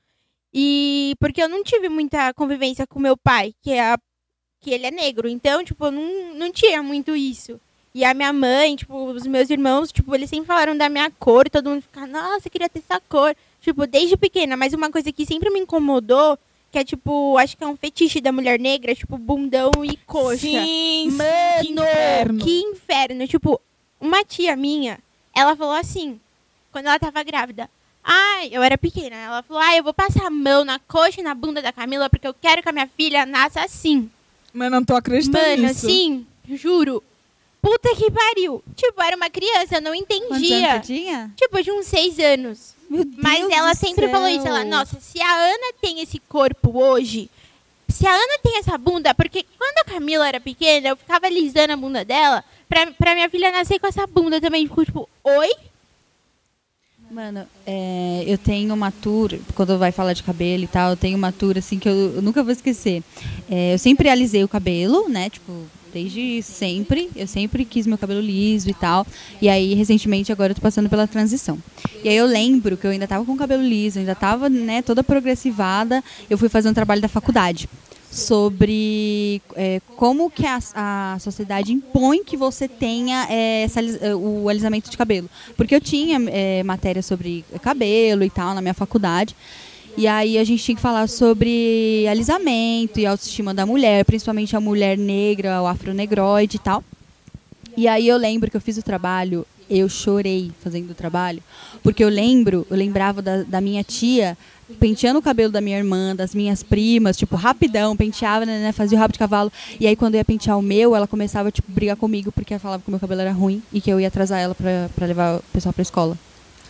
E 0.52 1.14
porque 1.20 1.42
eu 1.42 1.48
não 1.48 1.62
tive 1.62 1.88
muita 1.88 2.32
convivência 2.34 2.86
com 2.86 2.98
meu 2.98 3.16
pai, 3.16 3.52
que 3.62 3.70
é 3.72 3.80
a- 3.80 3.98
que 4.60 4.70
ele 4.70 4.86
é 4.86 4.90
negro. 4.90 5.28
Então, 5.28 5.62
tipo, 5.64 5.84
eu 5.86 5.90
não, 5.92 6.34
não 6.34 6.52
tinha 6.52 6.82
muito 6.82 7.14
isso. 7.14 7.60
E 7.94 8.04
a 8.04 8.14
minha 8.14 8.32
mãe, 8.32 8.76
tipo, 8.76 8.96
os 9.10 9.26
meus 9.26 9.50
irmãos, 9.50 9.90
tipo, 9.90 10.14
eles 10.14 10.30
sempre 10.30 10.46
falaram 10.46 10.76
da 10.76 10.88
minha 10.88 11.10
cor, 11.10 11.48
todo 11.50 11.70
mundo 11.70 11.82
fica, 11.82 12.06
nossa, 12.06 12.46
eu 12.46 12.50
queria 12.50 12.68
ter 12.68 12.78
essa 12.80 13.00
cor. 13.00 13.34
Tipo, 13.60 13.86
desde 13.86 14.16
pequena, 14.16 14.56
mas 14.56 14.72
uma 14.72 14.90
coisa 14.90 15.10
que 15.12 15.26
sempre 15.26 15.50
me 15.50 15.58
incomodou, 15.60 16.38
que 16.70 16.78
é 16.78 16.84
tipo, 16.84 17.36
acho 17.38 17.56
que 17.56 17.64
é 17.64 17.66
um 17.66 17.76
fetiche 17.76 18.20
da 18.20 18.30
mulher 18.30 18.58
negra, 18.60 18.94
tipo, 18.94 19.18
bundão 19.18 19.70
e 19.84 19.96
coxa. 20.06 20.38
Sim, 20.38 21.10
Mano, 21.10 21.28
sim, 21.60 21.74
que 21.74 21.80
inferno. 21.82 22.44
que 22.44 22.60
inferno. 22.60 23.26
Tipo, 23.26 23.60
uma 24.00 24.24
tia 24.24 24.56
minha, 24.56 24.98
ela 25.34 25.54
falou 25.56 25.74
assim, 25.74 26.20
quando 26.72 26.86
ela 26.86 26.98
tava 26.98 27.22
grávida. 27.22 27.68
Ai, 28.02 28.48
eu 28.52 28.62
era 28.62 28.78
pequena. 28.78 29.16
Ela 29.16 29.42
falou, 29.42 29.62
ai, 29.62 29.78
eu 29.78 29.82
vou 29.82 29.92
passar 29.92 30.26
a 30.26 30.30
mão 30.30 30.64
na 30.64 30.78
coxa 30.78 31.20
e 31.20 31.24
na 31.24 31.34
bunda 31.34 31.60
da 31.60 31.72
Camila 31.72 32.08
porque 32.08 32.26
eu 32.26 32.32
quero 32.34 32.62
que 32.62 32.68
a 32.68 32.72
minha 32.72 32.88
filha 32.96 33.26
nasça 33.26 33.60
assim. 33.60 34.10
Mas 34.52 34.66
eu 34.66 34.70
não 34.70 34.84
tô 34.84 34.94
acreditando 34.96 35.44
Mano, 35.44 35.62
nisso. 35.68 35.86
assim, 35.86 36.26
juro. 36.54 37.02
Puta 37.60 37.94
que 37.96 38.10
pariu. 38.10 38.62
Tipo, 38.74 39.00
eu 39.00 39.04
era 39.06 39.16
uma 39.16 39.28
criança, 39.28 39.76
eu 39.76 39.82
não 39.82 39.92
Quantos 39.92 40.16
entendia. 40.38 40.80
você 40.80 40.86
tinha? 40.86 41.30
Tipo, 41.36 41.62
de 41.62 41.70
uns 41.70 41.86
seis 41.86 42.18
anos. 42.18 42.74
Meu 42.88 43.04
Deus 43.04 43.16
Mas 43.22 43.50
ela 43.50 43.72
do 43.72 43.76
sempre 43.76 44.08
falou 44.08 44.28
isso. 44.28 44.46
Ela, 44.46 44.60
céu. 44.60 44.68
nossa, 44.70 45.00
se 45.00 45.20
a 45.20 45.34
Ana 45.34 45.74
tem 45.82 46.00
esse 46.00 46.18
corpo 46.20 46.78
hoje, 46.78 47.28
se 47.88 48.06
a 48.06 48.10
Ana 48.10 48.38
tem 48.42 48.58
essa 48.58 48.76
bunda, 48.76 49.14
porque 49.14 49.44
quando 49.56 49.78
a 49.78 49.84
Camila 49.84 50.28
era 50.28 50.40
pequena, 50.40 50.88
eu 50.88 50.96
ficava 50.96 51.26
alisando 51.26 51.72
a 51.72 51.76
bunda 51.76 52.04
dela 52.04 52.44
pra, 52.68 52.86
pra 52.92 53.14
minha 53.14 53.28
filha 53.28 53.50
nascer 53.50 53.78
com 53.78 53.86
essa 53.86 54.06
bunda 54.06 54.40
também. 54.40 54.66
Ficou 54.66 54.84
tipo, 54.84 55.08
oi? 55.24 55.50
Mano, 57.10 57.46
é, 57.66 58.22
eu 58.26 58.36
tenho 58.36 58.74
uma 58.74 58.92
tour, 58.92 59.38
quando 59.54 59.78
vai 59.78 59.90
falar 59.90 60.12
de 60.12 60.22
cabelo 60.22 60.64
e 60.64 60.66
tal, 60.66 60.90
eu 60.90 60.96
tenho 60.96 61.16
uma 61.16 61.32
tour 61.32 61.56
assim 61.56 61.78
que 61.78 61.88
eu, 61.88 62.16
eu 62.16 62.22
nunca 62.22 62.42
vou 62.42 62.52
esquecer. 62.52 63.02
É, 63.50 63.72
eu 63.72 63.78
sempre 63.78 64.10
alisei 64.10 64.44
o 64.44 64.48
cabelo, 64.48 65.08
né? 65.08 65.30
Tipo, 65.30 65.66
desde 65.92 66.42
sempre. 66.42 67.10
Eu 67.14 67.26
sempre 67.26 67.64
quis 67.64 67.86
meu 67.86 67.98
cabelo 67.98 68.20
liso 68.20 68.68
e 68.68 68.74
tal. 68.74 69.06
E 69.40 69.48
aí, 69.48 69.74
recentemente, 69.74 70.32
agora 70.32 70.52
eu 70.52 70.54
tô 70.54 70.62
passando 70.62 70.88
pela 70.88 71.06
transição. 71.06 71.58
E 72.02 72.08
aí 72.08 72.16
eu 72.16 72.26
lembro 72.26 72.76
que 72.76 72.86
eu 72.86 72.90
ainda 72.90 73.06
tava 73.06 73.24
com 73.24 73.32
o 73.32 73.36
cabelo 73.36 73.62
liso, 73.62 73.98
ainda 73.98 74.14
tava, 74.14 74.48
né, 74.48 74.82
toda 74.82 75.02
progressivada. 75.02 76.02
Eu 76.28 76.38
fui 76.38 76.48
fazer 76.48 76.68
um 76.68 76.74
trabalho 76.74 77.00
da 77.00 77.08
faculdade 77.08 77.68
sobre 78.10 79.42
é, 79.54 79.80
como 79.96 80.30
que 80.30 80.46
a, 80.46 80.58
a 80.74 81.18
sociedade 81.20 81.72
impõe 81.72 82.24
que 82.24 82.36
você 82.36 82.66
tenha 82.66 83.26
é, 83.28 83.62
essa 83.62 83.80
é, 83.80 84.14
o 84.14 84.48
alisamento 84.48 84.90
de 84.90 84.96
cabelo. 84.96 85.28
Porque 85.56 85.74
eu 85.74 85.80
tinha 85.80 86.18
é, 86.30 86.62
matéria 86.62 87.02
sobre 87.02 87.44
cabelo 87.60 88.24
e 88.24 88.30
tal 88.30 88.54
na 88.54 88.62
minha 88.62 88.74
faculdade. 88.74 89.36
E 89.98 90.06
aí 90.06 90.38
a 90.38 90.44
gente 90.44 90.62
tinha 90.62 90.76
que 90.76 90.80
falar 90.80 91.08
sobre 91.08 92.06
alisamento 92.08 93.00
e 93.00 93.04
autoestima 93.04 93.52
da 93.52 93.66
mulher, 93.66 94.04
principalmente 94.04 94.54
a 94.54 94.60
mulher 94.60 94.96
negra, 94.96 95.60
o 95.60 95.66
afronegroide 95.66 96.54
e 96.54 96.60
tal. 96.60 96.84
E 97.76 97.88
aí 97.88 98.06
eu 98.06 98.16
lembro 98.16 98.48
que 98.48 98.56
eu 98.56 98.60
fiz 98.60 98.78
o 98.78 98.82
trabalho, 98.82 99.44
eu 99.68 99.88
chorei 99.88 100.52
fazendo 100.62 100.92
o 100.92 100.94
trabalho, 100.94 101.42
porque 101.82 102.04
eu 102.04 102.08
lembro, 102.08 102.64
eu 102.70 102.76
lembrava 102.76 103.20
da, 103.20 103.42
da 103.42 103.60
minha 103.60 103.82
tia 103.82 104.38
penteando 104.78 105.18
o 105.18 105.22
cabelo 105.22 105.50
da 105.50 105.60
minha 105.60 105.76
irmã, 105.76 106.14
das 106.14 106.32
minhas 106.32 106.62
primas, 106.62 107.16
tipo, 107.16 107.34
rapidão, 107.34 107.96
penteava, 107.96 108.46
né, 108.46 108.60
né, 108.60 108.70
fazia 108.70 108.96
o 108.96 109.00
rabo 109.00 109.14
de 109.14 109.18
cavalo. 109.18 109.50
E 109.80 109.86
aí 109.88 109.96
quando 109.96 110.14
eu 110.14 110.18
ia 110.18 110.24
pentear 110.24 110.56
o 110.56 110.62
meu, 110.62 110.94
ela 110.94 111.08
começava, 111.08 111.50
tipo, 111.50 111.72
brigar 111.72 111.96
comigo 111.96 112.30
porque 112.30 112.54
ela 112.54 112.60
falava 112.60 112.80
que 112.80 112.88
o 112.88 112.92
meu 112.92 113.00
cabelo 113.00 113.22
era 113.22 113.32
ruim 113.32 113.60
e 113.72 113.80
que 113.80 113.90
eu 113.90 113.98
ia 113.98 114.06
atrasar 114.06 114.38
ela 114.38 114.54
pra, 114.54 114.88
pra 114.94 115.08
levar 115.08 115.38
o 115.38 115.42
pessoal 115.52 115.72
pra 115.72 115.82
escola. 115.82 116.16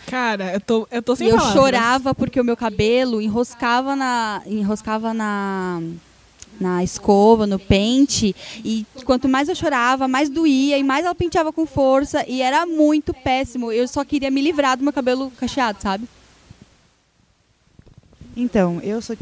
Cara, 0.09 0.55
eu 0.55 0.61
tô, 0.61 0.88
eu 0.90 1.03
tô 1.03 1.14
sem 1.14 1.27
E 1.29 1.31
eu 1.31 1.37
palavras. 1.37 1.61
chorava 1.62 2.14
porque 2.14 2.40
o 2.40 2.44
meu 2.44 2.57
cabelo 2.57 3.21
enroscava 3.21 3.94
na 3.94 4.42
enroscava 4.47 5.12
na 5.12 5.81
na 6.61 6.83
escova, 6.83 7.47
no 7.47 7.57
pente, 7.57 8.35
e 8.64 8.85
quanto 9.05 9.29
mais 9.29 9.49
eu 9.49 9.55
chorava, 9.55 10.09
mais 10.09 10.29
doía 10.29 10.77
e 10.77 10.83
mais 10.83 11.05
ela 11.05 11.14
penteava 11.14 11.53
com 11.53 11.64
força 11.64 12.25
e 12.27 12.42
era 12.42 12.66
muito 12.66 13.14
péssimo. 13.14 13.71
Eu 13.71 13.87
só 13.87 14.05
queria 14.05 14.29
me 14.29 14.40
livrar 14.40 14.77
do 14.77 14.83
meu 14.83 14.92
cabelo 14.92 15.31
cacheado, 15.38 15.81
sabe? 15.81 16.09
Então, 18.37 18.81
eu 18.83 19.01
sou 19.01 19.16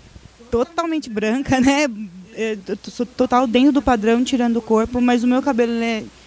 totalmente 0.50 1.10
branca, 1.10 1.60
né? 1.60 1.84
Eu 2.34 2.58
sou 2.84 3.04
total 3.06 3.46
dentro 3.46 3.72
do 3.72 3.82
padrão, 3.82 4.24
tirando 4.24 4.58
o 4.58 4.62
corpo, 4.62 5.00
mas 5.00 5.22
o 5.22 5.26
meu 5.26 5.42
cabelo 5.42 5.72
é 5.82 5.82
enrolado, 5.82 6.25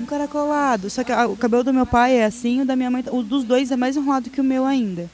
encaracolado. 0.00 0.90
Só 0.90 1.04
que 1.04 1.12
o 1.12 1.36
cabelo 1.36 1.64
do 1.64 1.72
meu 1.72 1.86
pai 1.86 2.16
é 2.16 2.24
assim, 2.24 2.62
o 2.62 2.64
da 2.64 2.76
minha 2.76 2.90
mãe, 2.90 3.04
o 3.10 3.22
dos 3.22 3.44
dois 3.44 3.70
é 3.70 3.76
mais 3.76 3.96
enrolado 3.96 4.30
que 4.30 4.40
o 4.40 4.44
meu 4.44 4.64
ainda. 4.64 5.08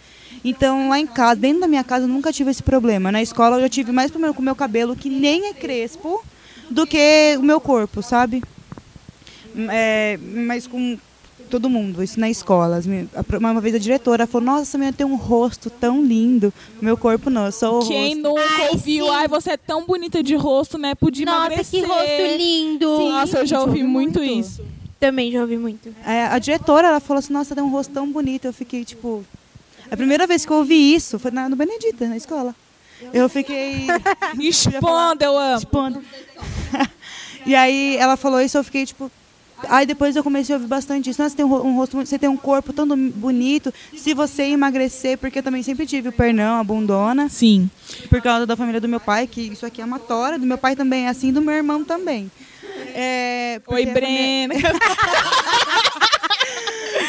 Então, 0.44 0.88
lá 0.88 0.98
em 0.98 1.07
casa, 1.07 1.40
dentro 1.40 1.61
da 1.61 1.68
minha 1.68 1.85
casa, 1.85 2.05
eu 2.05 2.09
nunca 2.09 2.33
tive 2.33 2.51
esse 2.51 2.62
problema. 2.62 3.11
Na 3.11 3.22
escola, 3.22 3.57
eu 3.57 3.62
já 3.62 3.68
tive 3.68 3.92
mais 3.92 4.11
problema 4.11 4.35
com 4.35 4.40
o 4.40 4.44
meu 4.44 4.55
cabelo, 4.55 4.94
que 4.94 5.11
nem 5.11 5.46
é 5.46 5.53
crespo, 5.53 6.22
do 6.70 6.87
que 6.87 7.37
o 7.38 7.42
meu 7.42 7.61
corpo, 7.61 8.03
sabe? 8.03 8.42
É, 9.70 10.18
mas 10.22 10.66
com 10.66 10.98
todo 11.49 11.69
mundo, 11.69 12.03
isso 12.03 12.21
na 12.21 12.29
escola. 12.31 12.81
Uma 13.39 13.61
vez 13.61 13.75
a 13.75 13.79
diretora 13.79 14.27
falou, 14.27 14.45
nossa, 14.47 14.63
essa 14.63 14.79
menina 14.79 14.97
tem 14.97 15.07
um 15.07 15.17
rosto 15.17 15.71
tão 15.71 16.05
lindo. 16.05 16.53
Meu 16.81 16.97
corpo 16.97 17.31
não, 17.31 17.47
eu 17.47 17.53
sou 17.53 17.83
o 17.83 17.87
Quem 17.87 18.23
rosto. 18.23 18.23
nunca 18.23 18.55
Ai, 18.63 18.69
ouviu? 18.71 19.05
sim. 19.07 19.11
Ai, 19.13 19.29
você 19.29 19.51
é 19.51 19.57
tão 19.57 19.85
bonita 19.87 20.23
de 20.23 20.35
rosto, 20.35 20.79
né? 20.79 20.95
Podia 20.95 21.27
Nossa, 21.27 21.47
emagrecer. 21.47 21.81
que 21.83 21.87
rosto 21.87 22.37
lindo. 22.37 22.97
Sim, 22.99 23.09
Nossa, 23.11 23.39
eu 23.39 23.47
já 23.47 23.61
ouvi 23.61 23.83
muito, 23.83 24.19
muito. 24.21 24.23
isso. 24.23 24.63
Também 25.01 25.31
já 25.33 25.41
ouvi 25.41 25.57
muito. 25.57 25.95
É, 26.05 26.27
a 26.27 26.39
diretora, 26.39 26.89
ela 26.89 27.01
falou 27.01 27.19
assim, 27.19 27.33
nossa, 27.33 27.55
tem 27.55 27.63
um 27.63 27.71
rosto 27.71 27.93
tão 27.93 28.11
bonito. 28.11 28.45
Eu 28.47 28.53
fiquei, 28.53 28.85
tipo... 28.85 29.25
A 29.91 29.97
primeira 29.97 30.27
vez 30.27 30.45
que 30.45 30.53
eu 30.53 30.59
ouvi 30.59 30.95
isso 30.95 31.19
foi 31.19 31.31
na, 31.31 31.49
no 31.49 31.57
Benedita, 31.57 32.07
na 32.07 32.17
escola. 32.17 32.55
Eu 33.13 33.29
fiquei. 33.29 33.87
Expondo, 34.41 35.23
eu 35.23 35.39
amo. 35.39 35.59
expondo. 35.59 36.05
e 37.47 37.55
aí 37.55 37.97
ela 37.97 38.17
falou 38.17 38.41
isso, 38.41 38.59
eu 38.59 38.65
fiquei 38.65 38.85
tipo. 38.85 39.11
Aí 39.68 39.85
depois 39.87 40.14
eu 40.14 40.23
comecei 40.23 40.55
a 40.55 40.59
ouvir 40.59 40.68
bastante 40.68 41.11
isso. 41.11 41.21
Nossa, 41.21 41.31
você 41.31 41.37
tem 41.37 41.44
um, 41.44 41.49
ro- 41.49 41.73
rosto, 41.75 41.97
você 41.97 42.18
tem 42.18 42.29
um 42.29 42.37
corpo 42.37 42.73
tão 42.73 42.87
bonito. 43.11 43.73
Se 43.97 44.14
você 44.14 44.44
emagrecer, 44.44 45.18
porque 45.18 45.40
eu 45.40 45.42
também 45.42 45.62
sempre 45.62 45.85
tive 45.87 46.11
o 46.11 46.12
pernão, 46.12 46.61
a 46.61 46.64
bundona, 46.64 47.29
Sim. 47.29 47.68
por 48.09 48.21
causa 48.23 48.47
da 48.47 48.57
família 48.57 48.81
do 48.81 48.88
meu 48.88 49.01
pai, 49.01 49.27
que 49.27 49.40
isso 49.40 49.66
aqui 49.66 49.83
é 49.83 49.85
uma 49.85 49.99
tora, 49.99 50.38
do 50.38 50.47
meu 50.47 50.59
pai 50.59 50.77
também 50.77 51.07
é 51.07 51.09
assim, 51.09 51.33
do 51.33 51.42
meu 51.42 51.55
irmão 51.55 51.83
também. 51.83 52.31
É, 52.94 53.61
Oi, 53.66 53.83
a 53.85 53.92
família-. 53.92 54.59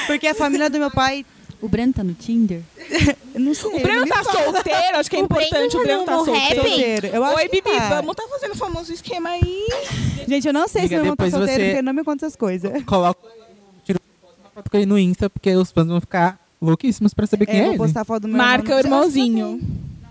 Porque 0.08 0.28
a 0.28 0.34
família 0.34 0.70
do 0.70 0.80
meu 0.80 0.90
pai, 0.92 1.26
O 1.62 1.68
Breno 1.68 1.92
tá 1.94 2.04
no 2.04 2.14
Tinder? 2.14 2.62
não 3.36 3.54
sei. 3.54 3.70
O 3.70 3.80
Breno 3.82 4.08
tá 4.08 4.24
fala. 4.24 4.44
solteiro, 4.54 4.98
acho 4.98 5.10
que 5.10 5.16
é 5.18 5.24
O 5.24 5.28
Breno 5.28 5.44
importante. 5.46 5.78
O 5.78 5.82
Breno 5.82 6.04
tá 6.06 6.16
no 6.18 6.24
rap? 6.24 6.36
solteiro. 6.56 6.62
Solteiro. 6.70 7.08
Eu 7.08 7.24
acho 7.26 7.36
Oi, 7.38 7.50
Bibi, 7.50 7.72
tá. 7.72 7.90
vamos 7.90 8.16
tá 8.16 8.24
fazendo 8.30 8.52
o 8.52 8.56
famoso 8.58 8.94
esquema 8.94 9.30
aí. 9.30 9.68
Gente, 10.28 10.48
eu 10.48 10.54
não 10.54 10.68
sei 10.68 10.88
se 10.88 10.88
Amiga, 10.88 10.96
meu 10.96 11.04
irmão 11.06 11.16
tá 11.18 11.26
depois 11.26 11.34
solteiro, 11.34 11.60
você- 11.62 11.66
porque 11.68 11.78
ele 11.80 11.82
não 11.86 11.94
me 11.94 12.04
conta 12.04 12.26
essas 12.26 12.36
coisas. 12.36 12.72
Coloca 12.86 13.20
tira 13.84 14.00
uma 14.44 14.52
foto 14.52 14.72
com 14.72 14.78
ele 14.78 14.86
no 14.86 14.98
Insta, 14.98 15.30
porque 15.30 15.54
os 15.56 15.72
fãs 15.72 15.88
vão 15.88 16.00
ficar 16.00 16.40
louquíssimos 16.62 17.14
pra 17.14 17.28
saber 17.28 17.46
quem 17.46 17.56
É, 17.56 17.60
é, 17.60 17.64
vou 17.64 17.72
ele. 17.72 17.78
postar 17.80 18.02
a 18.02 18.06
foto 18.06 18.22
do 18.24 18.28
meu 18.30 18.38
Marca 18.38 18.76
o 18.76 18.80
irmão. 18.80 19.00
irmãozinho. 19.00 19.60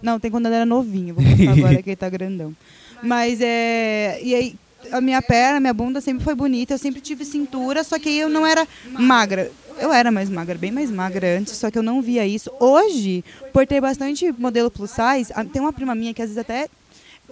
Não, 0.02 0.20
tem 0.20 0.30
quando 0.30 0.46
ele 0.46 0.54
era 0.56 0.66
novinho. 0.66 1.14
Vou 1.14 1.24
postar 1.24 1.50
agora 1.52 1.82
que 1.82 1.90
ele 1.90 1.96
tá 1.96 2.08
grandão. 2.08 2.54
Mas 3.02 3.40
é. 3.40 4.18
E 4.22 4.34
aí, 4.34 4.54
a 4.92 5.00
minha 5.00 5.20
perna, 5.22 5.60
minha 5.60 5.74
bunda 5.74 6.00
sempre 6.00 6.22
foi 6.24 6.34
bonita. 6.34 6.74
Eu 6.74 6.78
sempre 6.78 7.00
tive 7.00 7.24
cintura, 7.24 7.82
só 7.84 7.98
que 7.98 8.08
eu 8.16 8.28
não 8.28 8.46
era 8.46 8.66
magra. 8.92 9.50
Eu 9.80 9.92
era 9.92 10.10
mais 10.10 10.28
magra, 10.28 10.56
bem 10.56 10.72
mais 10.72 10.90
magra 10.90 11.38
antes, 11.38 11.56
só 11.56 11.70
que 11.70 11.78
eu 11.78 11.82
não 11.82 12.02
via 12.02 12.26
isso. 12.26 12.50
Hoje, 12.58 13.24
por 13.52 13.66
ter 13.66 13.80
bastante 13.80 14.32
modelo 14.32 14.70
plus 14.70 14.90
size, 14.90 15.32
tem 15.52 15.62
uma 15.62 15.72
prima 15.72 15.94
minha 15.94 16.12
que 16.12 16.22
às 16.22 16.28
vezes 16.28 16.38
até. 16.38 16.68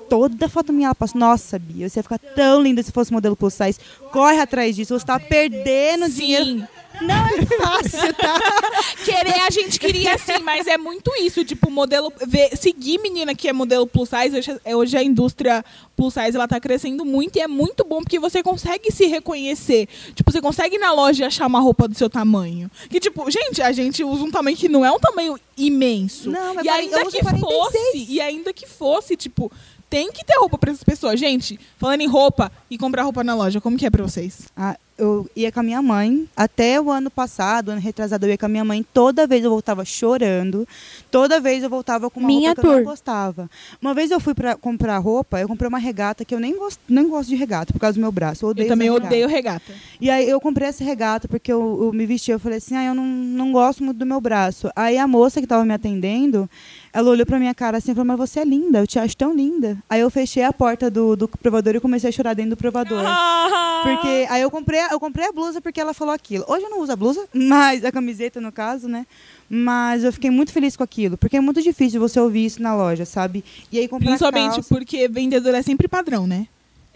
Toda 0.08 0.48
foto 0.48 0.72
minha 0.72 0.86
ela 0.86 0.94
passa, 0.94 1.18
nossa, 1.18 1.58
Bia, 1.58 1.88
você 1.88 1.98
ia 1.98 2.02
ficar 2.02 2.18
tão 2.18 2.62
linda 2.62 2.80
se 2.80 2.92
fosse 2.92 3.12
modelo 3.12 3.34
plus 3.34 3.54
size. 3.54 3.80
Corre 4.12 4.38
atrás 4.38 4.76
disso, 4.76 4.96
você 4.96 5.04
tá 5.04 5.18
perdendo 5.18 6.08
dinheiro. 6.08 6.68
Não 7.00 7.26
é 7.26 7.44
fácil, 7.46 8.14
tá? 8.14 8.40
Querer 9.04 9.40
a 9.46 9.50
gente 9.50 9.78
queria 9.78 10.16
sim, 10.18 10.38
mas 10.42 10.66
é 10.66 10.76
muito 10.78 11.10
isso. 11.20 11.44
Tipo, 11.44 11.70
modelo. 11.70 12.12
Ver, 12.26 12.56
seguir 12.56 12.98
menina 12.98 13.34
que 13.34 13.48
é 13.48 13.52
modelo 13.52 13.86
plus 13.86 14.08
size. 14.08 14.36
Hoje, 14.38 14.60
é- 14.64 14.76
hoje 14.76 14.96
a 14.96 15.02
indústria 15.02 15.64
plus 15.96 16.14
size 16.14 16.34
ela 16.36 16.48
tá 16.48 16.58
crescendo 16.60 17.04
muito 17.04 17.36
e 17.36 17.40
é 17.40 17.46
muito 17.46 17.84
bom 17.84 18.00
porque 18.02 18.18
você 18.18 18.42
consegue 18.42 18.90
se 18.90 19.06
reconhecer. 19.06 19.88
Tipo, 20.14 20.30
você 20.32 20.40
consegue 20.40 20.76
ir 20.76 20.78
na 20.78 20.92
loja 20.92 21.24
e 21.24 21.26
achar 21.26 21.46
uma 21.46 21.60
roupa 21.60 21.86
do 21.88 21.94
seu 21.94 22.08
tamanho. 22.08 22.70
Que, 22.88 22.98
tipo, 23.00 23.30
gente, 23.30 23.60
a 23.62 23.72
gente 23.72 24.02
usa 24.02 24.24
um 24.24 24.30
tamanho 24.30 24.56
que 24.56 24.68
não 24.68 24.84
é 24.84 24.90
um 24.90 24.98
tamanho 24.98 25.38
imenso. 25.56 26.30
Não, 26.30 26.54
mas 26.54 26.64
e 26.64 26.68
ainda 26.68 27.04
que 27.06 27.20
46. 27.20 27.40
fosse, 27.40 28.06
e 28.08 28.20
ainda 28.20 28.52
que 28.52 28.66
fosse, 28.66 29.16
tipo, 29.16 29.50
tem 29.88 30.10
que 30.10 30.24
ter 30.24 30.36
roupa 30.38 30.58
pra 30.58 30.70
essas 30.70 30.82
pessoas. 30.84 31.18
Gente, 31.20 31.58
falando 31.78 32.00
em 32.00 32.06
roupa 32.08 32.50
e 32.70 32.76
comprar 32.76 33.02
roupa 33.04 33.22
na 33.22 33.34
loja, 33.34 33.60
como 33.60 33.76
que 33.76 33.86
é 33.86 33.90
pra 33.90 34.02
vocês? 34.02 34.48
Ah, 34.56 34.76
eu 34.98 35.28
ia 35.36 35.52
com 35.52 35.60
a 35.60 35.62
minha 35.62 35.82
mãe. 35.82 36.28
Até 36.36 36.80
o 36.80 36.90
ano 36.90 37.10
passado, 37.10 37.70
ano 37.70 37.80
retrasado, 37.80 38.24
eu 38.26 38.30
ia 38.30 38.38
com 38.38 38.46
a 38.46 38.48
minha 38.48 38.64
mãe. 38.64 38.84
Toda 38.94 39.26
vez 39.26 39.44
eu 39.44 39.50
voltava 39.50 39.84
chorando. 39.84 40.66
Toda 41.10 41.40
vez 41.40 41.62
eu 41.62 41.70
voltava 41.70 42.08
com 42.10 42.20
uma 42.20 42.26
Minha 42.26 42.48
roupa 42.50 42.60
que 42.62 42.66
eu 42.66 42.70
tour. 42.72 42.80
não 42.80 42.90
gostava. 42.90 43.50
Uma 43.80 43.94
vez 43.94 44.10
eu 44.10 44.20
fui 44.20 44.34
pra 44.34 44.56
comprar 44.56 44.98
roupa, 44.98 45.40
eu 45.40 45.48
comprei 45.48 45.68
uma 45.68 45.78
regata 45.78 46.24
que 46.24 46.34
eu 46.34 46.40
nem 46.40 46.56
gosto, 46.56 46.80
nem 46.88 47.08
gosto 47.08 47.28
de 47.28 47.36
regata 47.36 47.72
por 47.72 47.78
causa 47.80 47.94
do 47.94 48.00
meu 48.00 48.12
braço. 48.12 48.44
Eu, 48.44 48.50
odeio 48.50 48.66
Eu 48.66 48.68
também 48.68 48.88
regata. 48.90 49.06
odeio 49.06 49.28
regata. 49.28 49.72
E 50.00 50.10
aí 50.10 50.28
eu 50.28 50.40
comprei 50.40 50.68
essa 50.68 50.82
regata 50.84 51.28
porque 51.28 51.52
eu, 51.52 51.84
eu 51.84 51.92
me 51.92 52.06
vesti, 52.06 52.30
eu 52.30 52.38
falei 52.40 52.58
assim, 52.58 52.74
ah, 52.76 52.84
eu 52.84 52.94
não, 52.94 53.04
não 53.04 53.52
gosto 53.52 53.84
muito 53.84 53.98
do 53.98 54.06
meu 54.06 54.20
braço. 54.20 54.70
Aí 54.74 54.96
a 54.98 55.06
moça 55.06 55.40
que 55.40 55.46
tava 55.46 55.64
me 55.64 55.74
atendendo, 55.74 56.48
ela 56.96 57.10
olhou 57.10 57.26
pra 57.26 57.38
minha 57.38 57.54
cara 57.54 57.76
assim 57.76 57.92
e 57.92 57.94
falou, 57.94 58.06
mas 58.06 58.16
você 58.16 58.40
é 58.40 58.44
linda, 58.44 58.78
eu 58.78 58.86
te 58.86 58.98
acho 58.98 59.14
tão 59.14 59.34
linda. 59.34 59.76
Aí 59.86 60.00
eu 60.00 60.08
fechei 60.08 60.42
a 60.42 60.50
porta 60.50 60.90
do, 60.90 61.14
do 61.14 61.28
provador 61.28 61.74
e 61.74 61.80
comecei 61.80 62.08
a 62.08 62.12
chorar 62.12 62.32
dentro 62.32 62.52
do 62.52 62.56
provador. 62.56 63.02
Ah. 63.04 63.82
Porque 63.82 64.26
aí 64.30 64.40
eu 64.40 64.50
comprei, 64.50 64.80
eu 64.90 64.98
comprei 64.98 65.26
a 65.26 65.32
blusa 65.32 65.60
porque 65.60 65.78
ela 65.78 65.92
falou 65.92 66.14
aquilo. 66.14 66.46
Hoje 66.48 66.64
eu 66.64 66.70
não 66.70 66.80
uso 66.80 66.90
a 66.90 66.96
blusa, 66.96 67.28
mas 67.34 67.84
a 67.84 67.92
camiseta 67.92 68.40
no 68.40 68.50
caso, 68.50 68.88
né? 68.88 69.06
Mas 69.46 70.04
eu 70.04 70.12
fiquei 70.12 70.30
muito 70.30 70.52
feliz 70.52 70.74
com 70.74 70.82
aquilo, 70.82 71.18
porque 71.18 71.36
é 71.36 71.40
muito 71.40 71.60
difícil 71.60 72.00
você 72.00 72.18
ouvir 72.18 72.46
isso 72.46 72.62
na 72.62 72.74
loja, 72.74 73.04
sabe? 73.04 73.44
E 73.70 73.78
aí 73.78 73.86
comprar 73.86 74.08
Principalmente 74.08 74.54
calça, 74.54 74.74
porque 74.74 75.06
vendedor 75.06 75.54
é 75.54 75.60
sempre 75.60 75.86
padrão, 75.86 76.26
né? 76.26 76.48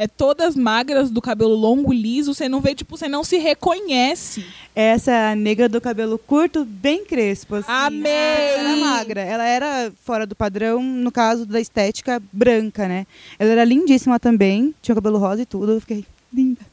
É 0.02 0.08
todas 0.08 0.56
magras, 0.56 1.10
do 1.10 1.20
cabelo 1.20 1.54
longo, 1.54 1.92
liso, 1.92 2.32
você 2.32 2.48
não 2.48 2.62
vê, 2.62 2.74
tipo, 2.74 2.96
você 2.96 3.06
não 3.06 3.22
se 3.22 3.36
reconhece. 3.36 4.42
essa 4.74 5.34
negra 5.34 5.68
do 5.68 5.78
cabelo 5.78 6.16
curto, 6.16 6.64
bem 6.64 7.04
crespo, 7.04 7.56
assim. 7.56 7.70
Amei! 7.70 8.10
Ela 8.10 8.70
era 8.70 8.76
magra, 8.76 9.20
ela 9.20 9.44
era 9.44 9.92
fora 10.02 10.26
do 10.26 10.34
padrão, 10.34 10.82
no 10.82 11.12
caso 11.12 11.44
da 11.44 11.60
estética 11.60 12.18
branca, 12.32 12.88
né? 12.88 13.06
Ela 13.38 13.50
era 13.50 13.64
lindíssima 13.64 14.18
também, 14.18 14.74
tinha 14.80 14.94
cabelo 14.94 15.18
rosa 15.18 15.42
e 15.42 15.44
tudo, 15.44 15.72
eu 15.72 15.80
fiquei 15.82 16.06
linda. 16.32 16.69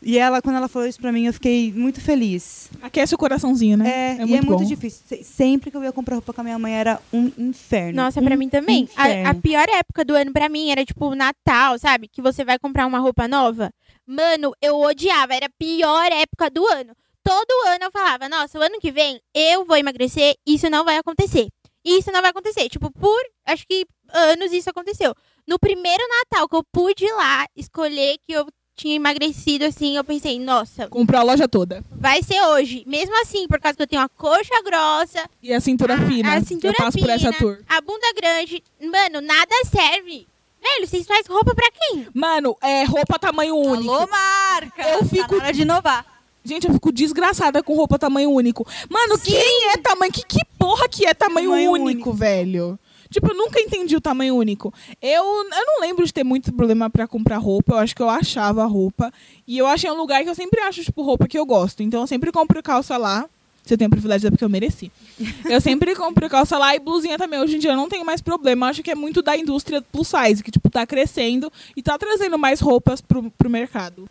E 0.00 0.16
ela, 0.16 0.40
quando 0.40 0.56
ela 0.56 0.68
falou 0.68 0.86
isso 0.86 1.00
pra 1.00 1.10
mim, 1.10 1.26
eu 1.26 1.32
fiquei 1.32 1.72
muito 1.72 2.00
feliz. 2.00 2.70
Aquece 2.80 3.14
o 3.14 3.18
coraçãozinho, 3.18 3.76
né? 3.76 3.90
É, 3.90 4.14
e 4.14 4.18
muito 4.18 4.34
é 4.34 4.46
muito 4.46 4.58
bom. 4.60 4.64
difícil. 4.64 5.02
Se- 5.06 5.24
Sempre 5.24 5.70
que 5.70 5.76
eu 5.76 5.82
ia 5.82 5.92
comprar 5.92 6.14
roupa 6.14 6.32
com 6.32 6.40
a 6.40 6.44
minha 6.44 6.58
mãe 6.58 6.72
era 6.74 7.00
um 7.12 7.32
inferno. 7.36 7.96
Nossa, 8.02 8.22
pra 8.22 8.34
Um 8.34 8.38
mim 8.38 8.48
também. 8.48 8.88
A, 8.96 9.30
a 9.30 9.34
pior 9.34 9.66
época 9.68 10.04
do 10.04 10.14
ano 10.14 10.32
pra 10.32 10.48
mim 10.48 10.70
era 10.70 10.84
tipo 10.84 11.14
Natal, 11.16 11.78
sabe? 11.78 12.06
Que 12.08 12.22
você 12.22 12.44
vai 12.44 12.58
comprar 12.60 12.86
uma 12.86 13.00
roupa 13.00 13.26
nova. 13.26 13.72
Mano, 14.06 14.52
eu 14.62 14.78
odiava. 14.80 15.34
Era 15.34 15.46
a 15.46 15.50
pior 15.58 16.12
época 16.12 16.48
do 16.48 16.64
ano. 16.66 16.94
Todo 17.24 17.50
ano 17.68 17.84
eu 17.84 17.90
falava, 17.90 18.28
nossa, 18.28 18.58
o 18.58 18.62
ano 18.62 18.78
que 18.80 18.90
vem 18.92 19.20
eu 19.34 19.64
vou 19.66 19.76
emagrecer, 19.76 20.34
isso 20.46 20.70
não 20.70 20.84
vai 20.84 20.96
acontecer. 20.96 21.48
Isso 21.84 22.10
não 22.12 22.22
vai 22.22 22.30
acontecer. 22.30 22.68
Tipo, 22.68 22.90
por 22.90 23.18
acho 23.46 23.66
que 23.66 23.84
anos 24.14 24.52
isso 24.52 24.70
aconteceu. 24.70 25.12
No 25.46 25.58
primeiro 25.58 26.02
Natal 26.08 26.48
que 26.48 26.56
eu 26.56 26.62
pude 26.72 27.04
ir 27.04 27.12
lá 27.12 27.46
escolher 27.56 28.16
que 28.26 28.32
eu 28.32 28.46
tinha 28.78 28.94
emagrecido 28.94 29.64
assim, 29.64 29.96
eu 29.96 30.04
pensei, 30.04 30.38
nossa, 30.38 30.86
Comprou 30.86 31.20
a 31.20 31.24
loja 31.24 31.48
toda. 31.48 31.84
vai 31.90 32.22
ser 32.22 32.40
hoje. 32.40 32.84
Mesmo 32.86 33.20
assim, 33.20 33.46
por 33.48 33.58
causa 33.60 33.76
que 33.76 33.82
eu 33.82 33.86
tenho 33.88 34.00
uma 34.00 34.08
coxa 34.08 34.62
grossa, 34.64 35.28
E 35.42 35.52
a 35.52 35.60
cintura 35.60 35.94
a- 35.94 36.06
fina. 36.06 36.34
a 36.34 36.40
cintura 36.44 36.72
Eu 36.72 36.76
passo 36.84 36.98
por 36.98 37.10
essa 37.10 37.32
fina. 37.32 37.38
tour. 37.38 37.58
a 37.68 37.80
bunda 37.80 38.06
grande, 38.16 38.62
mano, 38.80 39.20
nada 39.20 39.52
serve. 39.66 40.26
Velho, 40.62 40.86
vocês 40.86 41.06
fazem 41.06 41.24
roupa 41.28 41.54
pra 41.54 41.68
quem? 41.70 42.06
Mano, 42.14 42.56
é 42.62 42.84
roupa 42.84 43.18
tamanho 43.18 43.56
único. 43.56 43.92
Alô, 43.92 44.06
marca! 44.08 44.82
Eu 44.90 44.98
Tá 45.00 45.04
fico- 45.06 45.36
na 45.36 45.44
hora 45.44 45.52
de 45.52 45.62
inovar. 45.62 46.06
Gente, 46.44 46.66
eu 46.66 46.72
fico 46.72 46.90
desgraçada 46.92 47.62
com 47.62 47.74
roupa 47.74 47.98
tamanho 47.98 48.30
único. 48.30 48.66
Mano, 48.88 49.18
quem 49.18 49.70
é 49.70 49.76
tamanho... 49.76 50.10
Que, 50.12 50.24
que 50.24 50.40
porra 50.58 50.88
que 50.88 51.04
é 51.04 51.12
tamanho, 51.12 51.50
Tamanho 51.50 51.72
único, 51.72 51.86
único. 51.88 52.12
velho? 52.12 52.78
Tipo, 53.10 53.30
eu 53.30 53.34
nunca 53.34 53.60
entendi 53.60 53.96
o 53.96 54.00
tamanho 54.00 54.36
único. 54.36 54.72
Eu, 55.00 55.24
eu 55.24 55.66
não 55.66 55.80
lembro 55.80 56.04
de 56.04 56.12
ter 56.12 56.24
muito 56.24 56.52
problema 56.52 56.90
pra 56.90 57.06
comprar 57.06 57.38
roupa. 57.38 57.72
Eu 57.72 57.78
acho 57.78 57.94
que 57.94 58.02
eu 58.02 58.08
achava 58.08 58.64
roupa. 58.66 59.12
E 59.46 59.56
eu 59.56 59.66
achei 59.66 59.90
um 59.90 59.96
lugar 59.96 60.22
que 60.22 60.28
eu 60.28 60.34
sempre 60.34 60.60
acho, 60.60 60.82
tipo, 60.82 61.02
roupa 61.02 61.26
que 61.26 61.38
eu 61.38 61.46
gosto. 61.46 61.82
Então 61.82 62.00
eu 62.00 62.06
sempre 62.06 62.30
compro 62.30 62.62
calça 62.62 62.96
lá. 62.96 63.28
Você 63.64 63.76
tem 63.76 63.86
o 63.86 63.90
privilégio 63.90 64.28
é 64.28 64.30
porque 64.30 64.44
eu 64.44 64.48
mereci. 64.48 64.90
Eu 65.44 65.60
sempre 65.60 65.94
compro 65.94 66.26
calça 66.30 66.56
lá 66.56 66.74
e 66.74 66.78
blusinha 66.78 67.18
também. 67.18 67.38
Hoje 67.38 67.56
em 67.56 67.58
dia 67.58 67.72
eu 67.72 67.76
não 67.76 67.86
tenho 67.86 68.02
mais 68.04 68.22
problema. 68.22 68.64
Eu 68.64 68.70
acho 68.70 68.82
que 68.82 68.90
é 68.90 68.94
muito 68.94 69.20
da 69.20 69.36
indústria 69.36 69.82
plus 69.82 70.08
size, 70.08 70.42
que, 70.42 70.50
tipo, 70.50 70.70
tá 70.70 70.86
crescendo 70.86 71.52
e 71.76 71.82
tá 71.82 71.98
trazendo 71.98 72.38
mais 72.38 72.60
roupas 72.60 73.02
pro, 73.02 73.30
pro 73.32 73.50
mercado. 73.50 74.08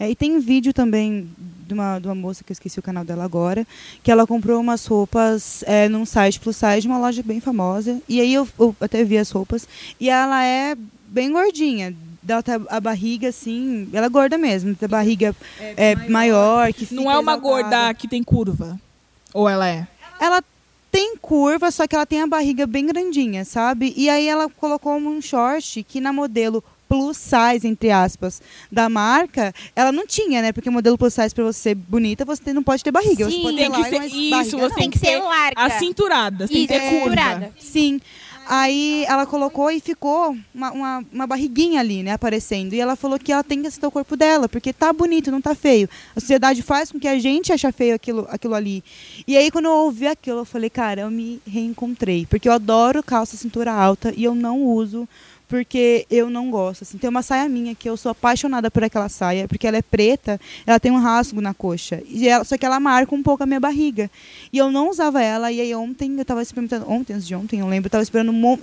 É, 0.00 0.10
e 0.10 0.16
tem 0.16 0.40
vídeo 0.40 0.72
também 0.72 1.30
de 1.72 1.78
uma, 1.78 1.98
de 1.98 2.06
uma 2.06 2.14
moça 2.14 2.44
que 2.44 2.52
eu 2.52 2.54
esqueci 2.54 2.78
o 2.78 2.82
canal 2.82 3.04
dela 3.04 3.24
agora, 3.24 3.66
que 4.02 4.10
ela 4.10 4.26
comprou 4.26 4.60
umas 4.60 4.84
roupas 4.86 5.64
é, 5.66 5.88
num 5.88 6.04
site 6.04 6.38
plus 6.38 6.56
size 6.56 6.82
de 6.82 6.88
uma 6.88 6.98
loja 6.98 7.22
bem 7.22 7.40
famosa. 7.40 8.00
E 8.08 8.20
aí 8.20 8.34
eu, 8.34 8.46
eu 8.58 8.76
até 8.80 9.02
vi 9.02 9.18
as 9.18 9.30
roupas. 9.30 9.66
E 9.98 10.10
ela 10.10 10.44
é 10.44 10.76
bem 11.08 11.32
gordinha. 11.32 11.94
Ela 12.26 12.42
tá 12.42 12.60
a 12.68 12.80
barriga 12.80 13.28
assim. 13.28 13.88
Ela 13.92 14.06
é 14.06 14.08
gorda 14.08 14.38
mesmo. 14.38 14.74
Tem 14.74 14.86
a 14.86 14.88
barriga 14.88 15.34
é, 15.76 15.96
maior. 16.08 16.72
que 16.72 16.94
Não 16.94 17.10
é 17.10 17.18
uma 17.18 17.32
exaltada. 17.32 17.40
gorda 17.40 17.94
que 17.94 18.06
tem 18.06 18.22
curva. 18.22 18.78
Ou 19.34 19.48
ela 19.48 19.68
é? 19.68 19.86
Ela 20.20 20.42
tem 20.90 21.16
curva, 21.16 21.70
só 21.70 21.86
que 21.86 21.96
ela 21.96 22.04
tem 22.04 22.20
a 22.20 22.26
barriga 22.26 22.66
bem 22.66 22.86
grandinha, 22.86 23.46
sabe? 23.46 23.94
E 23.96 24.10
aí 24.10 24.28
ela 24.28 24.48
colocou 24.50 24.94
um 24.94 25.22
short 25.22 25.82
que 25.82 26.00
na 26.00 26.12
modelo 26.12 26.62
plus 26.92 27.16
size, 27.16 27.66
entre 27.66 27.90
aspas, 27.90 28.42
da 28.70 28.86
marca, 28.90 29.54
ela 29.74 29.90
não 29.90 30.06
tinha, 30.06 30.42
né? 30.42 30.52
Porque 30.52 30.68
modelo 30.68 30.98
plus 30.98 31.14
size, 31.14 31.34
pra 31.34 31.42
você 31.42 31.58
ser 31.58 31.74
bonita, 31.74 32.22
você 32.22 32.52
não 32.52 32.62
pode 32.62 32.84
ter 32.84 32.90
barriga. 32.90 33.24
você 33.24 33.36
Sim, 33.36 33.42
pode 33.42 33.56
tem 33.56 33.70
ter 33.70 33.72
que 33.72 33.80
larga, 33.80 33.90
ser- 33.90 33.98
mas 34.02 34.12
isso, 34.12 34.30
barriga 34.30 34.44
você 34.50 34.68
não. 34.68 34.76
Tem 34.76 34.90
que 34.90 34.98
ser 34.98 35.18
larga. 35.20 35.54
As 35.62 35.72
cinturadas, 35.74 36.50
tem 36.50 36.62
que 36.62 36.68
ter 36.68 36.74
é, 36.74 36.90
curva. 36.90 37.04
cinturada. 37.04 37.52
Sim. 37.58 37.98
Aí 38.46 39.04
ela 39.08 39.24
colocou 39.24 39.70
e 39.70 39.78
ficou 39.80 40.36
uma, 40.52 40.72
uma, 40.72 41.04
uma 41.12 41.26
barriguinha 41.28 41.80
ali, 41.80 42.02
né, 42.02 42.10
aparecendo. 42.12 42.74
E 42.74 42.80
ela 42.80 42.96
falou 42.96 43.18
que 43.18 43.32
ela 43.32 43.44
tem 43.44 43.62
que 43.62 43.68
aceitar 43.68 43.86
o 43.86 43.90
corpo 43.90 44.16
dela, 44.16 44.48
porque 44.48 44.72
tá 44.72 44.92
bonito, 44.92 45.30
não 45.30 45.40
tá 45.40 45.54
feio. 45.54 45.88
A 46.14 46.20
sociedade 46.20 46.60
faz 46.60 46.90
com 46.90 46.98
que 46.98 47.06
a 47.06 47.18
gente 47.18 47.52
ache 47.52 47.70
feio 47.72 47.94
aquilo, 47.94 48.26
aquilo 48.28 48.54
ali. 48.54 48.82
E 49.28 49.36
aí, 49.36 49.50
quando 49.50 49.66
eu 49.66 49.72
ouvi 49.72 50.08
aquilo, 50.08 50.40
eu 50.40 50.44
falei, 50.44 50.68
cara, 50.68 51.02
eu 51.02 51.10
me 51.10 51.40
reencontrei. 51.46 52.26
Porque 52.26 52.48
eu 52.48 52.52
adoro 52.52 53.00
calça 53.02 53.36
cintura 53.36 53.72
alta 53.72 54.12
e 54.16 54.24
eu 54.24 54.34
não 54.34 54.60
uso 54.60 55.08
porque 55.52 56.06
eu 56.10 56.30
não 56.30 56.50
gosto. 56.50 56.80
Assim. 56.80 56.96
Tem 56.96 57.10
uma 57.10 57.20
saia 57.20 57.46
minha 57.46 57.74
que 57.74 57.86
eu 57.86 57.94
sou 57.94 58.10
apaixonada 58.10 58.70
por 58.70 58.82
aquela 58.82 59.10
saia, 59.10 59.46
porque 59.46 59.66
ela 59.66 59.76
é 59.76 59.82
preta, 59.82 60.40
ela 60.66 60.80
tem 60.80 60.90
um 60.90 60.98
rasgo 60.98 61.42
na 61.42 61.52
coxa. 61.52 62.02
E 62.08 62.26
ela, 62.26 62.42
só 62.42 62.56
que 62.56 62.64
ela 62.64 62.80
marca 62.80 63.14
um 63.14 63.22
pouco 63.22 63.42
a 63.42 63.46
minha 63.46 63.60
barriga. 63.60 64.10
E 64.50 64.56
eu 64.56 64.70
não 64.70 64.88
usava 64.88 65.22
ela, 65.22 65.52
e 65.52 65.60
aí 65.60 65.74
ontem 65.74 66.18
eu 66.18 66.24
tava 66.24 66.40
experimentando, 66.40 66.90
ontem, 66.90 67.12
antes 67.12 67.26
de 67.26 67.34
ontem, 67.34 67.60
eu 67.60 67.68
lembro, 67.68 67.88
eu 67.88 67.90
tava 67.90 68.02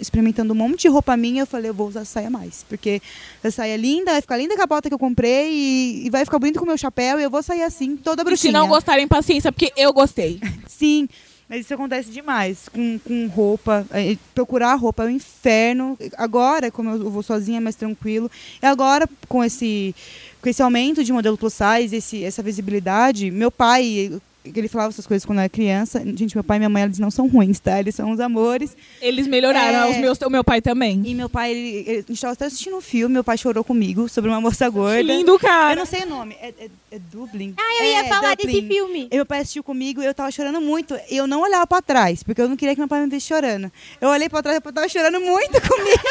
experimentando 0.02 0.52
um 0.52 0.56
monte 0.56 0.82
de 0.82 0.88
roupa 0.88 1.16
minha, 1.16 1.44
eu 1.44 1.46
falei, 1.46 1.70
eu 1.70 1.76
vou 1.76 1.88
usar 1.88 2.00
essa 2.00 2.14
saia 2.14 2.30
mais. 2.32 2.66
Porque 2.68 3.00
essa 3.44 3.58
saia 3.58 3.76
é 3.76 3.78
linda, 3.78 4.14
vai 4.14 4.22
ficar 4.22 4.38
linda 4.38 4.56
com 4.56 4.64
a 4.64 4.66
bota 4.66 4.90
que 4.90 4.96
eu 4.96 4.98
comprei, 4.98 5.52
e, 5.54 6.08
e 6.08 6.10
vai 6.10 6.26
ficar 6.26 6.40
bonito 6.40 6.58
com 6.58 6.66
o 6.66 6.68
meu 6.70 6.78
chapéu, 6.78 7.20
e 7.20 7.24
eu 7.24 7.30
vou 7.30 7.44
sair 7.44 7.62
assim, 7.62 7.96
toda 7.98 8.24
E 8.24 8.24
se 8.24 8.26
bruxinha. 8.26 8.54
não 8.54 8.68
gostarem, 8.68 9.08
paciência, 9.08 9.52
porque 9.52 9.72
eu 9.78 9.94
gostei. 9.94 10.42
Sim, 10.68 11.08
mas 11.50 11.62
isso 11.62 11.74
acontece 11.74 12.12
demais 12.12 12.70
com, 12.70 13.00
com 13.00 13.28
roupa. 13.28 13.86
eh, 13.92 14.16
Procurar 14.36 14.76
roupa 14.76 15.04
é 15.04 15.08
um 15.08 15.10
inferno. 15.10 15.98
Agora, 16.16 16.70
como 16.70 16.92
eu 16.92 17.10
vou 17.10 17.24
sozinha, 17.24 17.58
é 17.58 17.60
mais 17.60 17.76
tranquilo. 17.76 18.30
E 18.62 18.66
agora, 18.66 19.10
com 19.28 19.44
esse, 19.44 19.96
com 20.42 20.48
esse 20.48 20.62
aumento 20.62 21.04
de 21.04 21.12
modelo 21.12 21.38
plus 21.38 21.56
size, 21.56 21.96
esse, 21.96 22.24
essa 22.24 22.44
visibilidade, 22.44 23.32
meu 23.32 23.50
pai, 23.50 24.22
ele 24.46 24.68
falava 24.68 24.90
essas 24.90 25.06
coisas 25.06 25.26
quando 25.26 25.40
eu 25.40 25.42
era 25.44 25.50
criança. 25.50 26.00
Gente, 26.16 26.36
meu 26.36 26.44
pai 26.44 26.58
e 26.58 26.60
minha 26.60 26.70
mãe, 26.70 26.84
eles 26.84 26.98
não 26.98 27.12
são 27.12 27.28
ruins, 27.28 27.60
tá? 27.60 27.80
Eles 27.80 27.94
são 27.94 28.10
uns 28.10 28.20
amores. 28.20 28.76
Eles 29.02 29.28
melhoraram, 29.28 29.90
É. 29.90 29.92
os 29.92 29.98
meus, 29.98 30.20
o 30.22 30.30
meu 30.30 30.44
pai 30.44 30.62
também. 30.62 31.02
E 31.06 31.14
meu 31.14 31.30
pai, 31.30 31.52
ele, 31.52 31.68
ele, 31.86 31.92
a 31.92 31.96
gente 32.02 32.12
estava 32.14 32.34
até 32.34 32.46
assistindo 32.46 32.78
um 32.78 32.82
filme, 32.82 33.14
meu 33.14 33.24
pai 33.24 33.38
chorou 33.38 33.64
comigo 33.64 34.08
sobre 34.10 34.30
uma 34.30 34.40
moça 34.42 34.66
Que 34.66 34.72
gorda. 34.72 35.02
lindo, 35.02 35.34
Eu 35.34 35.40
cara. 35.40 35.76
não 35.76 35.86
sei 35.86 36.04
o 36.04 36.08
nome, 36.08 36.36
é, 36.42 36.54
é, 36.60 36.70
é 36.92 37.00
Dublin? 37.12 37.54
Ah, 37.58 37.84
eu 37.84 37.86
ia 37.90 38.00
É, 38.00 38.04
falar 38.08 38.36
Dublin. 38.36 38.54
desse 38.54 38.68
filme. 38.68 39.08
E 39.12 39.16
meu 39.16 39.26
pai 39.26 39.40
assistiu 39.42 39.64
comigo 39.64 40.02
e 40.02 40.06
eu 40.06 40.14
tava 40.14 40.32
chorando 40.32 40.62
muito. 40.62 40.98
E 41.10 41.18
eu 41.18 41.28
não 41.28 41.42
olhava 41.42 41.68
pra 41.68 41.82
trás, 41.82 42.24
porque 42.24 42.42
eu 42.42 42.48
não 42.50 42.56
queria 42.56 42.74
que 42.76 42.80
meu 42.82 42.88
pai 42.88 43.02
me 43.04 43.10
visse 43.10 43.28
chorando. 43.28 43.72
Eu 44.00 44.10
olhei 44.10 44.30
pra 44.30 44.42
trás 44.42 44.58
e 44.58 44.62
eu 44.68 44.74
tava 44.74 44.88
chorando 44.88 45.20
muito 45.20 45.60
comigo. 45.68 46.02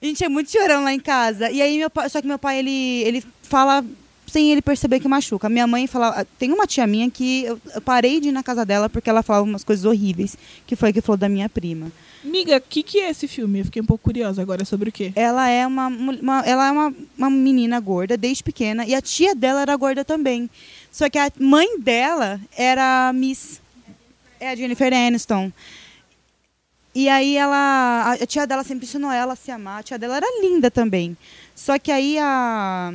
a 0.00 0.06
gente 0.06 0.22
é 0.24 0.28
muito 0.28 0.50
chorão 0.50 0.84
lá 0.84 0.92
em 0.92 1.00
casa. 1.00 1.50
E 1.50 1.60
aí 1.60 1.78
meu 1.78 1.90
pai, 1.90 2.08
só 2.08 2.20
que 2.20 2.26
meu 2.26 2.38
pai 2.38 2.58
ele 2.60 3.02
ele 3.02 3.24
fala 3.42 3.84
sem 4.28 4.52
ele 4.52 4.62
perceber 4.62 5.00
que 5.00 5.08
machuca. 5.08 5.48
Minha 5.48 5.66
mãe 5.66 5.86
fala, 5.86 6.26
tem 6.38 6.52
uma 6.52 6.66
tia 6.66 6.86
minha 6.86 7.10
que 7.10 7.44
eu, 7.44 7.60
eu 7.74 7.80
parei 7.80 8.20
de 8.20 8.28
ir 8.28 8.32
na 8.32 8.42
casa 8.42 8.64
dela 8.64 8.88
porque 8.88 9.08
ela 9.10 9.22
falava 9.22 9.44
umas 9.44 9.64
coisas 9.64 9.84
horríveis, 9.84 10.36
que 10.66 10.76
foi 10.76 10.92
que 10.92 11.00
falou 11.00 11.16
da 11.16 11.28
minha 11.28 11.48
prima. 11.48 11.90
Miga, 12.22 12.56
o 12.56 12.60
que, 12.60 12.82
que 12.82 12.98
é 12.98 13.10
esse 13.10 13.28
filme? 13.28 13.60
Eu 13.60 13.64
fiquei 13.66 13.80
um 13.80 13.86
pouco 13.86 14.04
curiosa 14.04 14.42
agora 14.42 14.64
sobre 14.64 14.88
o 14.88 14.92
quê. 14.92 15.12
Ela 15.16 15.48
é 15.48 15.66
uma, 15.66 15.86
uma- 15.86 16.42
ela 16.44 16.66
é 16.68 16.70
uma, 16.72 16.94
uma 17.16 17.30
menina 17.30 17.78
gorda 17.80 18.16
desde 18.16 18.42
pequena 18.42 18.84
e 18.84 18.94
a 18.94 19.00
tia 19.00 19.34
dela 19.34 19.62
era 19.62 19.74
gorda 19.76 20.04
também. 20.04 20.50
Só 20.90 21.08
que 21.08 21.16
a 21.18 21.30
mãe 21.38 21.78
dela 21.80 22.40
era 22.56 23.12
Miss, 23.14 23.60
é 24.40 24.50
a 24.50 24.56
Jennifer 24.56 24.92
Aniston. 24.92 25.52
E 26.94 27.08
aí 27.08 27.36
ela, 27.36 27.56
a, 27.56 28.12
a 28.14 28.26
tia 28.26 28.46
dela 28.46 28.64
sempre 28.64 28.84
ensinou 28.84 29.12
ela 29.12 29.34
a 29.34 29.36
se 29.36 29.50
amar. 29.52 29.78
A 29.78 29.82
tia 29.84 29.98
dela 29.98 30.16
era 30.16 30.26
linda 30.42 30.70
também. 30.70 31.16
Só 31.54 31.78
que 31.78 31.92
aí 31.92 32.18
a, 32.18 32.92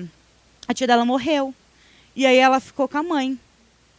a 0.68 0.74
tia 0.74 0.88
dela 0.88 1.06
morreu. 1.06 1.54
E 2.16 2.26
aí 2.26 2.38
ela 2.38 2.60
ficou 2.60 2.88
com 2.88 2.98
a 2.98 3.04
mãe. 3.04 3.38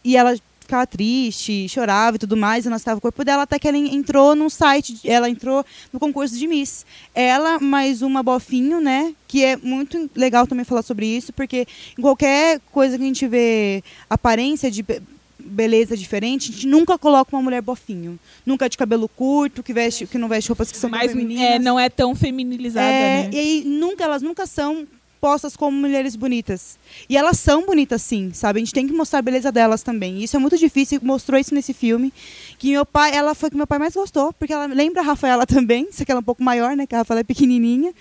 E 0.03 0.15
ela 0.15 0.35
ficava 0.59 0.87
triste, 0.87 1.69
chorava 1.69 2.15
e 2.15 2.19
tudo 2.19 2.35
mais, 2.35 2.65
e 2.65 2.69
nós 2.69 2.81
estava 2.81 2.97
o 2.97 3.01
corpo 3.01 3.23
dela, 3.23 3.43
até 3.43 3.59
que 3.59 3.67
ela 3.67 3.77
entrou 3.77 4.35
num 4.35 4.49
site, 4.49 4.99
ela 5.03 5.29
entrou 5.29 5.63
no 5.93 5.99
concurso 5.99 6.35
de 6.35 6.47
Miss. 6.47 6.85
Ela, 7.13 7.59
mais 7.59 8.01
uma 8.01 8.23
bofinho, 8.23 8.81
né? 8.81 9.13
Que 9.27 9.43
é 9.43 9.57
muito 9.57 10.09
legal 10.15 10.47
também 10.47 10.65
falar 10.65 10.81
sobre 10.81 11.05
isso, 11.05 11.31
porque 11.33 11.67
em 11.97 12.01
qualquer 12.01 12.59
coisa 12.71 12.97
que 12.97 13.03
a 13.03 13.07
gente 13.07 13.27
vê 13.27 13.83
aparência 14.09 14.71
de 14.71 14.81
be- 14.81 15.01
beleza 15.37 15.95
diferente, 15.95 16.49
a 16.49 16.53
gente 16.53 16.65
nunca 16.67 16.97
coloca 16.97 17.35
uma 17.35 17.43
mulher 17.43 17.61
bofinho. 17.61 18.17
Nunca 18.43 18.67
de 18.67 18.75
cabelo 18.75 19.07
curto, 19.07 19.61
que, 19.61 19.71
veste, 19.71 20.07
que 20.07 20.17
não 20.17 20.27
veste 20.27 20.49
roupas 20.49 20.71
que 20.71 20.77
são 20.79 20.89
Mas 20.89 21.11
femininas. 21.11 21.43
é, 21.43 21.59
não 21.59 21.79
é 21.79 21.89
tão 21.89 22.15
feminilizada, 22.15 22.87
É, 22.89 23.23
né? 23.23 23.29
E 23.31 23.37
aí 23.37 23.63
nunca, 23.65 24.03
elas 24.03 24.23
nunca 24.23 24.47
são 24.47 24.87
postas 25.19 25.55
como 25.55 25.75
mulheres 25.77 26.15
bonitas. 26.15 26.77
E 27.09 27.17
elas 27.17 27.39
são 27.39 27.65
bonitas 27.65 28.01
sim, 28.01 28.31
sabe? 28.33 28.59
A 28.59 28.61
gente 28.61 28.73
tem 28.73 28.87
que 28.87 28.93
mostrar 28.93 29.19
a 29.19 29.21
beleza 29.21 29.51
delas 29.51 29.81
também. 29.83 30.19
E 30.19 30.23
isso 30.25 30.35
é 30.35 30.39
muito 30.39 30.57
difícil, 30.57 30.99
mostrou 31.03 31.39
isso 31.39 31.53
nesse 31.53 31.73
filme. 31.73 32.13
Que 32.59 32.71
meu 32.71 32.85
pai, 32.85 33.15
ela 33.15 33.33
foi 33.33 33.49
que 33.49 33.57
meu 33.57 33.67
pai 33.67 33.79
mais 33.79 33.93
gostou, 33.93 34.31
porque 34.33 34.53
ela 34.53 34.65
lembra 34.67 35.01
a 35.01 35.05
Rafaela 35.05 35.45
também, 35.45 35.87
só 35.91 36.05
que 36.05 36.11
ela 36.11 36.19
é 36.19 36.21
um 36.21 36.25
pouco 36.25 36.43
maior, 36.43 36.75
né? 36.75 36.85
Que 36.85 36.95
a 36.95 36.99
Rafaela 36.99 37.21
é 37.21 37.23
pequenininha. 37.23 37.93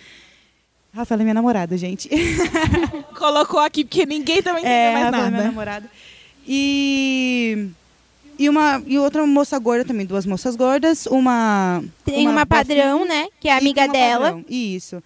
A 0.92 0.98
Rafaela 0.98 1.22
é 1.22 1.24
minha 1.24 1.35
namorada, 1.35 1.77
gente. 1.77 2.09
Colocou 3.18 3.59
aqui 3.61 3.85
porque 3.85 4.07
ninguém 4.07 4.42
também 4.42 4.62
entendeu 4.62 4.77
É, 4.79 4.92
mais 4.92 5.05
Rafaela 5.07 5.27
é 5.27 5.31
minha 5.31 5.38
nada. 5.42 5.48
namorada. 5.50 5.90
E 6.46 7.68
e 8.38 8.48
uma 8.48 8.83
e 8.87 8.98
outra 8.98 9.24
moça 9.27 9.59
gorda 9.59 9.85
também, 9.85 10.05
duas 10.07 10.27
moças 10.27 10.57
gordas, 10.57 11.07
uma 11.07 11.83
Tem 12.05 12.27
uma, 12.29 12.44
padrão, 12.44 13.05
né? 13.05 13.29
Que 13.40 13.48
é 13.48 13.57
amiga 13.57 13.83
uma 13.85 13.92
dela. 13.92 14.24
padrão, 14.27 14.44
Isso. 14.48 15.03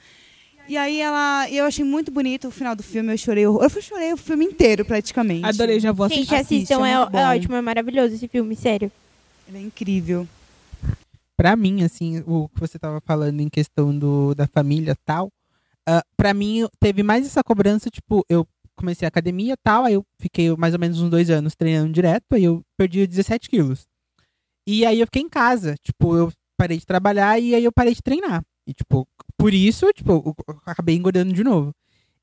E 0.68 0.76
aí 0.76 1.00
ela, 1.00 1.50
eu 1.50 1.64
achei 1.64 1.84
muito 1.84 2.10
bonito 2.10 2.48
o 2.48 2.50
final 2.50 2.76
do 2.76 2.82
filme, 2.82 3.12
eu 3.12 3.16
chorei, 3.18 3.46
horror- 3.46 3.62
eu 3.74 3.82
chorei 3.82 4.12
o 4.12 4.16
filme 4.18 4.44
inteiro 4.44 4.84
praticamente. 4.84 5.44
Adorei, 5.46 5.80
já 5.80 5.92
vou 5.92 6.04
assistir. 6.06 6.24
Gente, 6.24 6.34
assiste, 6.34 6.72
assistam, 6.74 6.86
é 6.86 6.90
é, 6.90 7.22
é 7.22 7.36
ótimo, 7.36 7.54
é 7.54 7.60
maravilhoso 7.62 8.14
esse 8.14 8.28
filme, 8.28 8.54
sério. 8.54 8.92
Ele 9.48 9.56
é 9.58 9.60
incrível. 9.62 10.28
Pra 11.36 11.56
mim, 11.56 11.82
assim, 11.84 12.22
o 12.26 12.48
que 12.48 12.60
você 12.60 12.78
tava 12.78 13.00
falando 13.00 13.40
em 13.40 13.48
questão 13.48 13.96
do, 13.96 14.34
da 14.34 14.46
família 14.46 14.92
e 14.92 14.96
tal, 15.06 15.30
ah, 15.88 16.02
pra 16.16 16.34
mim 16.34 16.66
teve 16.78 17.02
mais 17.02 17.24
essa 17.24 17.42
cobrança, 17.42 17.88
tipo, 17.88 18.22
eu 18.28 18.46
comecei 18.76 19.06
a 19.06 19.08
academia 19.08 19.54
e 19.54 19.62
tal, 19.62 19.84
aí 19.84 19.94
eu 19.94 20.04
fiquei 20.20 20.54
mais 20.56 20.74
ou 20.74 20.80
menos 20.80 21.00
uns 21.00 21.08
dois 21.10 21.30
anos 21.30 21.54
treinando 21.56 21.92
direto, 21.92 22.24
aí 22.32 22.44
eu 22.44 22.60
perdi 22.76 23.06
17 23.06 23.48
quilos. 23.48 23.86
E 24.68 24.84
aí 24.84 25.00
eu 25.00 25.06
fiquei 25.06 25.22
em 25.22 25.28
casa, 25.30 25.76
tipo, 25.82 26.14
eu 26.14 26.30
parei 26.58 26.76
de 26.76 26.84
trabalhar 26.84 27.38
e 27.40 27.54
aí 27.54 27.64
eu 27.64 27.72
parei 27.72 27.94
de 27.94 28.02
treinar. 28.02 28.42
E, 28.66 28.74
tipo, 28.74 29.08
por 29.38 29.54
isso, 29.54 29.90
tipo, 29.94 30.34
eu 30.46 30.60
acabei 30.66 30.94
engordando 30.96 31.32
de 31.32 31.42
novo. 31.42 31.72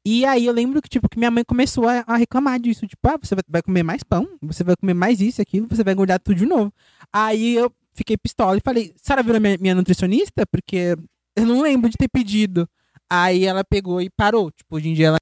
E 0.06 0.24
aí 0.24 0.46
eu 0.46 0.54
lembro 0.54 0.80
que, 0.84 0.90
tipo, 0.90 1.10
que 1.10 1.18
minha 1.18 1.32
mãe 1.32 1.44
começou 1.44 1.88
a, 1.88 2.04
a 2.06 2.16
reclamar 2.16 2.60
disso. 2.60 2.86
Tipo, 2.86 3.08
ah, 3.10 3.18
você 3.20 3.34
vai- 3.52 3.64
comer 3.64 3.82
mais 3.82 4.04
pão, 4.04 4.30
você 4.40 4.64
vai 4.64 4.76
comer 4.76 4.94
mais 4.94 5.20
isso 5.20 5.42
e 5.42 5.44
aquilo, 5.44 5.68
você 5.68 5.84
vai 5.84 5.94
engordar 5.94 6.20
tudo 6.20 6.38
de 6.38 6.46
novo. 6.46 6.72
Aí 7.12 7.56
eu 7.56 7.72
fiquei 7.94 8.16
pistola 8.16 8.58
e 8.58 8.62
falei, 8.64 8.94
a 8.96 9.00
senhora 9.04 9.24
virou 9.24 9.42
minha, 9.42 9.58
minha 9.58 9.74
nutricionista? 9.74 10.46
Porque 10.46 10.96
eu 11.36 11.46
não 11.46 11.62
lembro 11.62 11.90
de 11.90 11.98
ter 11.98 12.08
pedido. 12.08 12.70
Aí 13.10 13.46
ela 13.46 13.64
pegou 13.64 14.00
e 14.00 14.10
parou. 14.12 14.52
Tipo, 14.52 14.76
hoje 14.76 14.90
em 14.90 14.94
dia 14.94 15.08
ela 15.08 15.18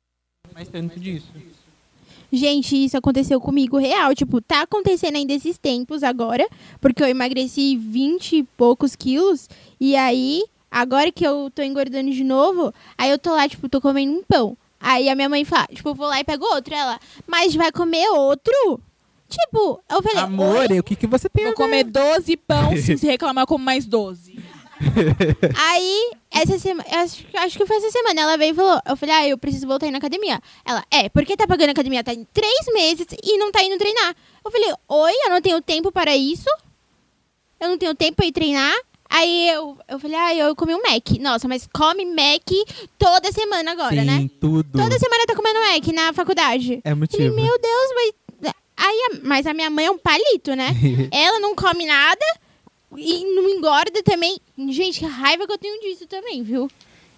não 0.47 0.53
mais 0.53 0.67
tanto 0.67 0.99
disso. 0.99 1.27
Gente, 2.31 2.75
isso 2.75 2.97
aconteceu 2.97 3.39
comigo 3.39 3.77
real. 3.77 4.13
Tipo, 4.15 4.41
tá 4.41 4.63
acontecendo 4.63 5.15
ainda 5.15 5.31
esses 5.33 5.57
tempos 5.57 6.01
agora, 6.03 6.47
porque 6.81 7.01
eu 7.03 7.07
emagreci 7.07 7.77
20 7.77 8.37
e 8.37 8.43
poucos 8.43 8.95
quilos. 8.95 9.47
E 9.79 9.95
aí, 9.95 10.43
agora 10.73 11.11
que 11.11 11.25
eu 11.25 11.51
tô 11.53 11.61
engordando 11.61 12.09
de 12.09 12.23
novo, 12.23 12.73
aí 12.97 13.11
eu 13.11 13.19
tô 13.19 13.31
lá, 13.31 13.47
tipo, 13.47 13.69
tô 13.69 13.79
comendo 13.79 14.11
um 14.11 14.23
pão. 14.23 14.57
Aí 14.79 15.07
a 15.07 15.15
minha 15.15 15.29
mãe 15.29 15.45
fala, 15.45 15.67
tipo, 15.67 15.89
eu 15.89 15.95
vou 15.95 16.07
lá 16.07 16.19
e 16.19 16.23
pego 16.23 16.43
outro. 16.45 16.73
Ela, 16.73 16.99
mas 17.27 17.55
vai 17.55 17.71
comer 17.71 18.09
outro? 18.09 18.81
Tipo, 19.29 19.81
eu 19.89 20.03
falei, 20.03 20.23
Amor, 20.23 20.69
"Oi?" 20.69 20.79
o 20.79 20.83
que, 20.83 20.95
que 20.95 21.07
você 21.07 21.29
tem 21.29 21.45
Vou 21.45 21.53
comer 21.53 21.83
12 21.83 22.35
pão, 22.37 22.75
se 22.77 23.05
reclamar, 23.05 23.43
eu 23.43 23.47
como 23.47 23.63
mais 23.63 23.85
12. 23.85 24.37
Aí, 25.57 26.11
essa 26.29 26.59
semana, 26.59 26.87
acho, 27.01 27.23
acho 27.35 27.57
que 27.57 27.65
foi 27.65 27.77
essa 27.77 27.91
semana, 27.91 28.21
ela 28.21 28.37
veio 28.37 28.51
e 28.51 28.55
falou, 28.55 28.81
eu 28.85 28.97
falei, 28.97 29.15
ah, 29.15 29.27
eu 29.27 29.37
preciso 29.37 29.65
voltar 29.65 29.85
a 29.85 29.89
ir 29.89 29.91
na 29.91 29.97
academia. 29.99 30.41
Ela, 30.65 30.83
é, 30.91 31.07
porque 31.09 31.37
tá 31.37 31.47
pagando 31.47 31.69
academia, 31.69 32.03
tá 32.03 32.13
em 32.13 32.25
três 32.33 32.65
meses 32.73 33.07
e 33.23 33.37
não 33.37 33.51
tá 33.51 33.63
indo 33.63 33.77
treinar. 33.77 34.15
Eu 34.43 34.51
falei, 34.51 34.73
oi, 34.89 35.13
eu 35.25 35.29
não 35.29 35.41
tenho 35.41 35.61
tempo 35.61 35.91
para 35.91 36.15
isso. 36.15 36.49
Eu 37.59 37.69
não 37.69 37.77
tenho 37.77 37.95
tempo 37.95 38.17
pra 38.17 38.25
ir 38.25 38.33
treinar. 38.33 38.75
Aí 39.15 39.47
eu, 39.49 39.77
eu 39.87 39.99
falei, 39.99 40.17
ah, 40.17 40.35
eu 40.35 40.55
comi 40.55 40.73
um 40.73 40.81
Mac. 40.81 41.07
Nossa, 41.19 41.47
mas 41.47 41.69
come 41.71 42.03
Mac 42.03 42.49
toda 42.97 43.31
semana 43.31 43.71
agora, 43.71 44.01
Sim, 44.01 44.05
né? 44.05 44.29
tudo. 44.41 44.71
Toda 44.71 44.97
semana 44.97 45.27
tá 45.27 45.35
comendo 45.35 45.59
Mac 45.59 45.87
na 45.93 46.11
faculdade. 46.13 46.81
É 46.83 46.89
Falei, 46.89 46.95
motivo. 46.95 47.35
meu 47.35 47.59
Deus, 47.59 47.91
mas... 47.93 48.53
Aí, 48.75 49.19
mas 49.21 49.45
a 49.45 49.53
minha 49.53 49.69
mãe 49.69 49.85
é 49.85 49.91
um 49.91 49.99
palito, 49.99 50.55
né? 50.55 50.69
Ela 51.13 51.39
não 51.39 51.53
come 51.53 51.85
nada 51.85 52.25
e 52.97 53.23
não 53.35 53.47
engorda 53.47 54.01
também. 54.01 54.39
Gente, 54.69 55.01
que 55.01 55.05
raiva 55.05 55.45
que 55.45 55.53
eu 55.53 55.59
tenho 55.59 55.79
disso 55.79 56.07
também, 56.07 56.41
viu? 56.41 56.67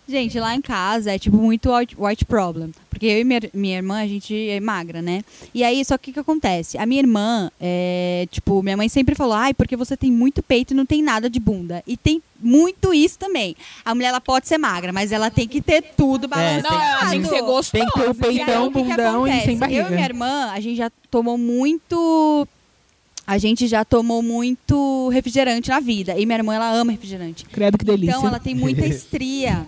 Gente, 0.07 0.39
lá 0.39 0.55
em 0.55 0.61
casa 0.61 1.13
é 1.13 1.19
tipo 1.19 1.35
muito 1.35 1.71
white, 1.97 2.25
problem. 2.25 2.71
Porque 2.89 3.07
eu 3.07 3.19
e 3.19 3.23
minha, 3.23 3.41
minha 3.53 3.77
irmã, 3.77 4.01
a 4.01 4.07
gente 4.07 4.49
é 4.49 4.59
magra, 4.59 5.01
né? 5.01 5.23
E 5.53 5.63
aí, 5.63 5.83
só 5.83 5.97
que 5.97 6.11
o 6.11 6.13
que 6.13 6.19
acontece? 6.19 6.77
A 6.77 6.85
minha 6.85 7.01
irmã, 7.01 7.51
é, 7.59 8.27
tipo, 8.31 8.61
minha 8.63 8.77
mãe 8.77 8.87
sempre 8.87 9.15
falou, 9.15 9.33
ai, 9.33 9.53
porque 9.53 9.75
você 9.75 9.97
tem 9.97 10.11
muito 10.11 10.41
peito 10.41 10.71
e 10.71 10.73
não 10.75 10.85
tem 10.85 11.01
nada 11.01 11.29
de 11.29 11.39
bunda. 11.39 11.83
E 11.85 11.97
tem 11.97 12.21
muito 12.39 12.93
isso 12.93 13.17
também. 13.17 13.55
A 13.83 13.93
mulher, 13.95 14.09
ela 14.09 14.21
pode 14.21 14.47
ser 14.47 14.57
magra, 14.57 14.93
mas 14.93 15.11
ela 15.11 15.29
tem 15.29 15.47
que 15.47 15.59
ter 15.59 15.81
tudo 15.97 16.27
balanceado. 16.27 16.69
Não, 16.69 16.81
ela 16.81 17.09
tem 17.09 17.21
que 17.21 17.27
ser 17.27 17.41
gostosa. 17.41 17.71
Tem 17.71 17.85
que 17.85 17.99
ter 17.99 18.07
o 18.07 18.11
aí, 18.11 18.15
peitão, 18.15 18.67
o 18.67 18.71
que 18.71 18.83
que 18.83 18.89
bundão 18.89 19.27
e 19.27 19.41
sem 19.41 19.57
barriga. 19.57 19.81
Eu 19.81 19.87
e 19.87 19.91
minha 19.91 20.05
irmã, 20.05 20.51
a 20.51 20.59
gente 20.59 20.77
já 20.77 20.91
tomou 21.09 21.38
muito. 21.38 22.47
A 23.27 23.39
gente 23.39 23.67
já 23.67 23.84
tomou 23.84 24.21
muito 24.21 25.09
refrigerante 25.09 25.69
na 25.69 25.80
vida. 25.80 26.17
E 26.17 26.25
minha 26.25 26.38
irmã, 26.38 26.53
ela 26.53 26.71
ama 26.71 26.91
refrigerante. 26.91 27.43
Credo 27.45 27.77
que 27.77 27.84
delícia. 27.84 28.11
Então, 28.11 28.27
ela 28.27 28.39
tem 28.39 28.53
muita 28.53 28.86
estria. 28.88 29.65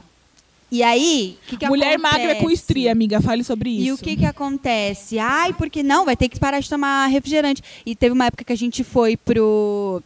E 0.69 0.83
aí, 0.83 1.37
o 1.43 1.49
que, 1.49 1.57
que 1.57 1.67
Mulher 1.67 1.93
acontece? 1.95 2.17
magra 2.17 2.35
com 2.35 2.49
estria, 2.49 2.91
amiga. 2.91 3.21
Fale 3.21 3.43
sobre 3.43 3.69
isso. 3.69 3.87
E 3.87 3.91
o 3.93 3.97
que 3.97 4.17
que 4.17 4.25
acontece? 4.25 5.17
Ai, 5.17 5.53
porque 5.53 5.81
não, 5.81 6.03
vai 6.03 6.15
ter 6.15 6.27
que 6.27 6.39
parar 6.39 6.59
de 6.59 6.69
tomar 6.69 7.07
refrigerante. 7.07 7.63
E 7.85 7.95
teve 7.95 8.13
uma 8.13 8.25
época 8.25 8.43
que 8.43 8.51
a 8.51 8.57
gente 8.57 8.83
foi 8.83 9.15
pro 9.15 10.01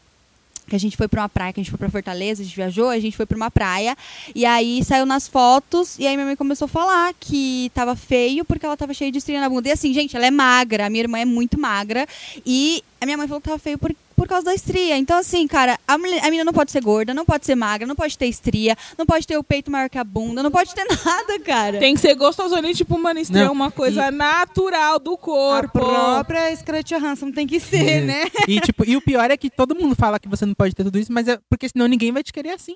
que 0.71 0.75
a 0.75 0.79
gente 0.79 0.95
foi 0.95 1.05
pra 1.05 1.23
uma 1.23 1.27
praia, 1.27 1.51
que 1.51 1.59
a 1.59 1.63
gente 1.63 1.69
foi 1.69 1.77
pra 1.77 1.89
Fortaleza, 1.89 2.41
a 2.41 2.45
gente 2.45 2.55
viajou, 2.55 2.87
a 2.87 2.97
gente 2.97 3.17
foi 3.17 3.25
pra 3.25 3.35
uma 3.35 3.51
praia, 3.51 3.93
e 4.33 4.45
aí 4.45 4.81
saiu 4.85 5.05
nas 5.05 5.27
fotos, 5.27 5.99
e 5.99 6.07
aí 6.07 6.15
minha 6.15 6.25
mãe 6.25 6.35
começou 6.37 6.65
a 6.65 6.69
falar 6.69 7.13
que 7.19 7.69
tava 7.73 7.93
feio 7.93 8.45
porque 8.45 8.65
ela 8.65 8.77
tava 8.77 8.93
cheia 8.93 9.11
de 9.11 9.17
estria 9.17 9.41
na 9.41 9.49
bunda. 9.49 9.67
E 9.67 9.71
assim, 9.73 9.93
gente, 9.93 10.15
ela 10.15 10.25
é 10.25 10.31
magra, 10.31 10.85
a 10.85 10.89
minha 10.89 11.03
irmã 11.03 11.19
é 11.19 11.25
muito 11.25 11.59
magra, 11.59 12.07
e 12.45 12.81
a 13.01 13.05
minha 13.05 13.17
mãe 13.17 13.27
falou 13.27 13.41
que 13.41 13.49
tava 13.49 13.59
feio 13.59 13.77
por, 13.77 13.93
por 14.21 14.27
causa 14.27 14.45
da 14.45 14.53
estria. 14.53 14.95
Então, 14.97 15.17
assim, 15.17 15.47
cara, 15.47 15.79
a, 15.87 15.97
mulher- 15.97 16.19
a 16.19 16.25
menina 16.25 16.43
não 16.45 16.53
pode 16.53 16.71
ser 16.71 16.79
gorda, 16.79 17.11
não 17.11 17.25
pode 17.25 17.43
ser 17.43 17.55
magra, 17.55 17.87
não 17.87 17.95
pode 17.95 18.15
ter 18.15 18.27
estria, 18.27 18.77
não 18.95 19.03
pode 19.03 19.25
ter 19.25 19.35
o 19.35 19.43
peito 19.43 19.71
maior 19.71 19.89
que 19.89 19.97
a 19.97 20.03
bunda, 20.03 20.43
não 20.43 20.51
pode 20.51 20.75
ter 20.75 20.85
nada, 21.03 21.39
cara. 21.39 21.79
Tem 21.79 21.95
que 21.95 21.99
ser 21.99 22.13
gostosona 22.13 22.69
e, 22.69 22.75
tipo, 22.75 22.99
mano, 22.99 23.19
é 23.19 23.23
Não, 23.31 23.51
uma 23.51 23.71
coisa 23.71 24.11
natural 24.11 24.99
do 24.99 25.13
A 25.13 25.17
corpo. 25.17 25.79
própria 25.79 26.55
Scarlett 26.55 26.93
Johansson 26.93 27.31
tem 27.31 27.47
que 27.47 27.59
ser, 27.59 28.01
né? 28.05 28.25
E, 28.47 28.59
tipo, 28.59 28.87
e 28.87 28.95
o 28.95 29.01
pior 29.01 29.31
é 29.31 29.35
que 29.37 29.49
todo 29.49 29.73
mundo 29.73 29.95
fala 29.95 30.19
que 30.19 30.29
você 30.29 30.45
não 30.45 30.53
pode 30.53 30.75
ter 30.75 30.83
tudo 30.83 30.99
isso, 30.99 31.11
mas 31.11 31.27
é 31.27 31.39
porque 31.49 31.67
senão 31.67 31.87
ninguém 31.87 32.11
vai 32.11 32.21
te 32.21 32.31
querer 32.31 32.51
assim. 32.51 32.75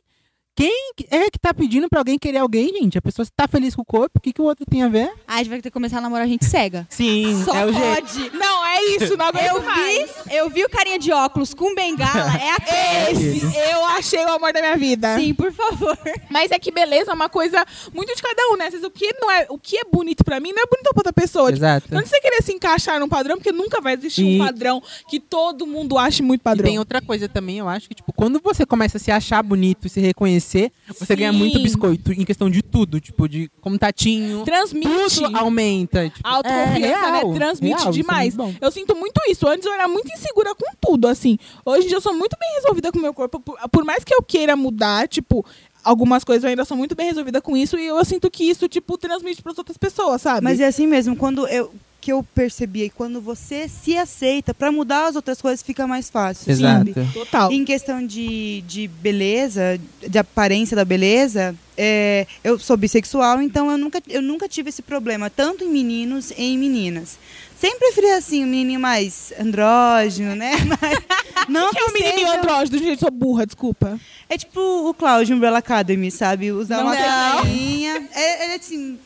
Quem 0.55 0.93
que- 0.95 1.05
é 1.11 1.29
que 1.29 1.37
tá 1.37 1.53
pedindo 1.53 1.89
pra 1.89 1.99
alguém 1.99 2.17
querer 2.17 2.37
alguém, 2.37 2.69
gente? 2.73 2.97
A 2.97 3.01
pessoa 3.01 3.27
tá 3.35 3.45
feliz 3.45 3.75
com 3.75 3.81
o 3.81 3.85
corpo, 3.85 4.19
o 4.19 4.21
que, 4.21 4.31
que 4.31 4.41
o 4.41 4.45
outro 4.45 4.65
tem 4.65 4.83
a 4.83 4.87
ver? 4.87 5.11
Ah, 5.27 5.35
a 5.35 5.37
gente 5.39 5.49
vai 5.49 5.57
ter 5.57 5.69
que 5.69 5.73
começar 5.73 5.97
a 5.97 6.01
namorar 6.01 6.25
gente 6.27 6.45
cega. 6.45 6.87
Sim, 6.89 7.43
Só 7.43 7.53
é 7.53 7.65
o 7.65 7.73
jeito. 7.73 7.95
pode. 7.95 8.29
Não, 8.37 8.65
é 8.65 8.83
isso, 8.95 9.17
não 9.17 9.25
aguento 9.25 9.47
Eu 9.57 9.61
mais. 9.63 10.09
vi, 10.27 10.33
eu 10.35 10.49
vi 10.49 10.63
o 10.63 10.69
carinha 10.69 10.97
de 10.97 11.11
óculos 11.11 11.53
com 11.53 11.75
bengala, 11.75 12.31
é 12.37 12.51
aquele. 12.51 13.35
Esse, 13.35 13.57
eu 13.69 13.85
achei 13.87 14.23
o 14.23 14.31
amor 14.31 14.53
da 14.53 14.61
minha 14.61 14.77
vida. 14.77 15.19
Sim, 15.19 15.33
por 15.33 15.51
favor. 15.51 15.97
Mas 16.31 16.49
é 16.51 16.57
que 16.57 16.71
beleza 16.71 17.11
é 17.11 17.13
uma 17.13 17.27
coisa 17.27 17.65
muito 17.93 18.15
de 18.15 18.21
cada 18.21 18.53
um, 18.53 18.55
né? 18.55 18.67
Às 18.67 18.71
vezes 18.71 18.87
o 18.87 18.91
que, 18.91 19.11
não 19.19 19.29
é, 19.29 19.47
o 19.49 19.57
que 19.57 19.75
é 19.77 19.83
bonito 19.91 20.23
pra 20.23 20.39
mim 20.39 20.53
não 20.53 20.63
é 20.63 20.65
bonito 20.67 20.89
pra 20.93 20.99
outra 20.99 21.13
pessoa. 21.13 21.51
Tipo, 21.51 21.65
Exato. 21.65 21.87
não 21.93 22.05
você 22.05 22.17
querer 22.21 22.41
se 22.41 22.53
encaixar 22.53 22.97
num 22.97 23.09
padrão, 23.09 23.35
porque 23.35 23.51
nunca 23.51 23.81
vai 23.81 23.93
existir 23.95 24.23
E- 24.23 24.35
um 24.39 24.45
padrão 24.45 24.81
que 25.09 25.19
todo 25.19 25.67
mundo 25.67 25.97
ache 25.97 26.21
muito 26.23 26.39
E 26.39 26.43
padrão. 26.43 26.65
tem 26.65 26.79
outra 26.79 27.01
coisa 27.01 27.27
também, 27.27 27.57
eu 27.57 27.67
acho 27.67 27.89
que, 27.89 27.95
tipo, 27.95 28.13
quando 28.13 28.39
você 28.41 28.65
começa 28.65 28.95
a 28.95 29.01
se 29.01 29.11
achar 29.11 29.43
bonito 29.43 29.85
e 29.87 29.89
se 29.89 29.99
reconhecer, 29.99 30.44
você 30.87 31.15
ganha 31.15 31.31
Sim. 31.31 31.37
muito 31.37 31.59
biscoito 31.59 32.11
em 32.13 32.23
questão 32.23 32.49
de 32.49 32.61
tudo, 32.61 32.99
tipo, 32.99 33.27
de 33.27 33.49
contatinho. 33.61 34.43
Transmite. 34.43 35.21
Tudo 35.21 35.37
aumenta. 35.37 36.09
Tipo, 36.09 36.27
A 36.27 36.35
autoconfiança, 36.35 36.77
é 36.77 36.87
real, 36.87 37.29
né? 37.31 37.35
Transmite 37.35 37.75
real, 37.75 37.89
é 37.89 37.91
demais. 37.91 38.35
bom. 38.35 38.53
eu 38.59 38.71
sinto 38.71 38.95
muito 38.95 39.19
isso. 39.29 39.47
Antes 39.47 39.65
eu 39.65 39.73
era 39.73 39.87
muito 39.87 40.11
insegura 40.13 40.53
com 40.55 40.65
tudo, 40.79 41.07
assim. 41.07 41.37
Hoje 41.65 41.85
em 41.85 41.87
dia 41.87 41.97
eu 41.97 42.01
sou 42.01 42.13
muito 42.13 42.37
bem 42.39 42.49
resolvida 42.55 42.91
com 42.91 42.99
o 42.99 43.01
meu 43.01 43.13
corpo. 43.13 43.39
Por, 43.39 43.57
por 43.69 43.83
mais 43.83 44.03
que 44.03 44.13
eu 44.13 44.21
queira 44.21 44.55
mudar, 44.55 45.07
tipo, 45.07 45.45
algumas 45.83 46.23
coisas 46.23 46.43
eu 46.43 46.49
ainda 46.49 46.65
sou 46.65 46.75
muito 46.75 46.95
bem 46.95 47.07
resolvida 47.07 47.41
com 47.41 47.55
isso. 47.55 47.77
E 47.77 47.85
eu 47.87 48.03
sinto 48.05 48.29
que 48.29 48.43
isso, 48.43 48.67
tipo, 48.67 48.97
transmite 48.97 49.41
pras 49.41 49.57
outras 49.57 49.77
pessoas, 49.77 50.21
sabe? 50.21 50.43
Mas 50.43 50.59
é 50.59 50.67
assim 50.67 50.87
mesmo, 50.87 51.15
quando 51.15 51.47
eu 51.47 51.71
que 52.05 52.11
eu 52.11 52.21
percebi, 52.35 52.85
é 52.85 52.89
quando 52.89 53.19
você 53.19 53.67
se 53.67 53.97
aceita, 53.97 54.53
pra 54.53 54.71
mudar 54.71 55.07
as 55.07 55.15
outras 55.15 55.41
coisas 55.41 55.63
fica 55.63 55.87
mais 55.87 56.07
fácil, 56.07 56.51
Exato. 56.51 56.93
sabe? 56.93 57.11
Total. 57.11 57.51
Em 57.51 57.65
questão 57.65 58.05
de, 58.05 58.61
de 58.67 58.87
beleza, 58.87 59.81
de 60.07 60.19
aparência 60.19 60.75
da 60.75 60.85
beleza, 60.85 61.55
é, 61.75 62.27
eu 62.43 62.59
sou 62.59 62.77
bissexual, 62.77 63.41
então 63.41 63.71
eu 63.71 63.77
nunca, 63.79 63.99
eu 64.07 64.21
nunca 64.21 64.47
tive 64.47 64.69
esse 64.69 64.83
problema, 64.83 65.31
tanto 65.31 65.63
em 65.63 65.67
meninos 65.67 66.29
e 66.29 66.43
em 66.43 66.59
meninas. 66.59 67.17
Sempre 67.59 67.79
preferi 67.79 68.11
assim, 68.11 68.43
um 68.43 68.47
menininho 68.47 68.79
mais 68.79 69.33
andrógeno, 69.39 70.35
né? 70.35 70.51
Mas, 70.79 71.49
não 71.49 71.71
que 71.71 71.79
é 71.79 71.85
o 71.85 71.91
menininho 71.91 72.27
seja- 72.27 72.39
andrógeno? 72.39 72.77
Gente, 72.77 72.99
sou 72.99 73.09
burra, 73.09 73.47
desculpa. 73.47 73.99
É 74.29 74.37
tipo 74.37 74.59
o 74.59 74.93
Cláudio 74.93 75.35
Umbrella 75.35 75.57
Academy, 75.57 76.11
sabe? 76.11 76.51
Usar 76.51 76.77
Não 76.77 76.83
uma 76.85 76.95
é. 76.95 77.01
sainha. 77.41 78.07
É, 78.13 78.51
é 78.51 78.55
assim. 78.57 78.99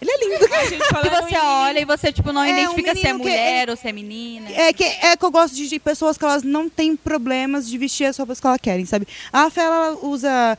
Ele 0.00 0.10
é 0.10 0.18
lindo, 0.18 0.48
cara. 0.48 0.68
Gente, 0.68 0.82
Que 0.82 0.88
falando 0.88 1.22
você 1.28 1.36
olha 1.36 1.80
e 1.80 1.84
você, 1.84 2.12
tipo, 2.12 2.32
não 2.32 2.42
É, 2.42 2.50
um 2.50 2.56
identifica 2.56 2.94
se 2.94 3.06
é 3.06 3.12
que 3.12 3.18
mulher 3.18 3.70
ou 3.70 3.76
se 3.76 3.88
é 3.88 3.92
menina. 3.92 4.50
É 4.50 4.72
que, 4.72 4.84
é 4.84 5.16
que 5.16 5.24
eu 5.24 5.30
gosto 5.30 5.54
de, 5.54 5.68
de 5.68 5.78
pessoas 5.78 6.16
que 6.16 6.24
elas 6.24 6.42
não 6.42 6.68
têm 6.68 6.96
problemas 6.96 7.68
de 7.68 7.76
vestir 7.76 8.06
as 8.06 8.16
roupas 8.16 8.40
que 8.40 8.46
elas 8.46 8.58
querem, 8.60 8.86
sabe? 8.86 9.06
A 9.32 9.50
Fé, 9.50 9.62
ela 9.62 9.98
usa 10.02 10.56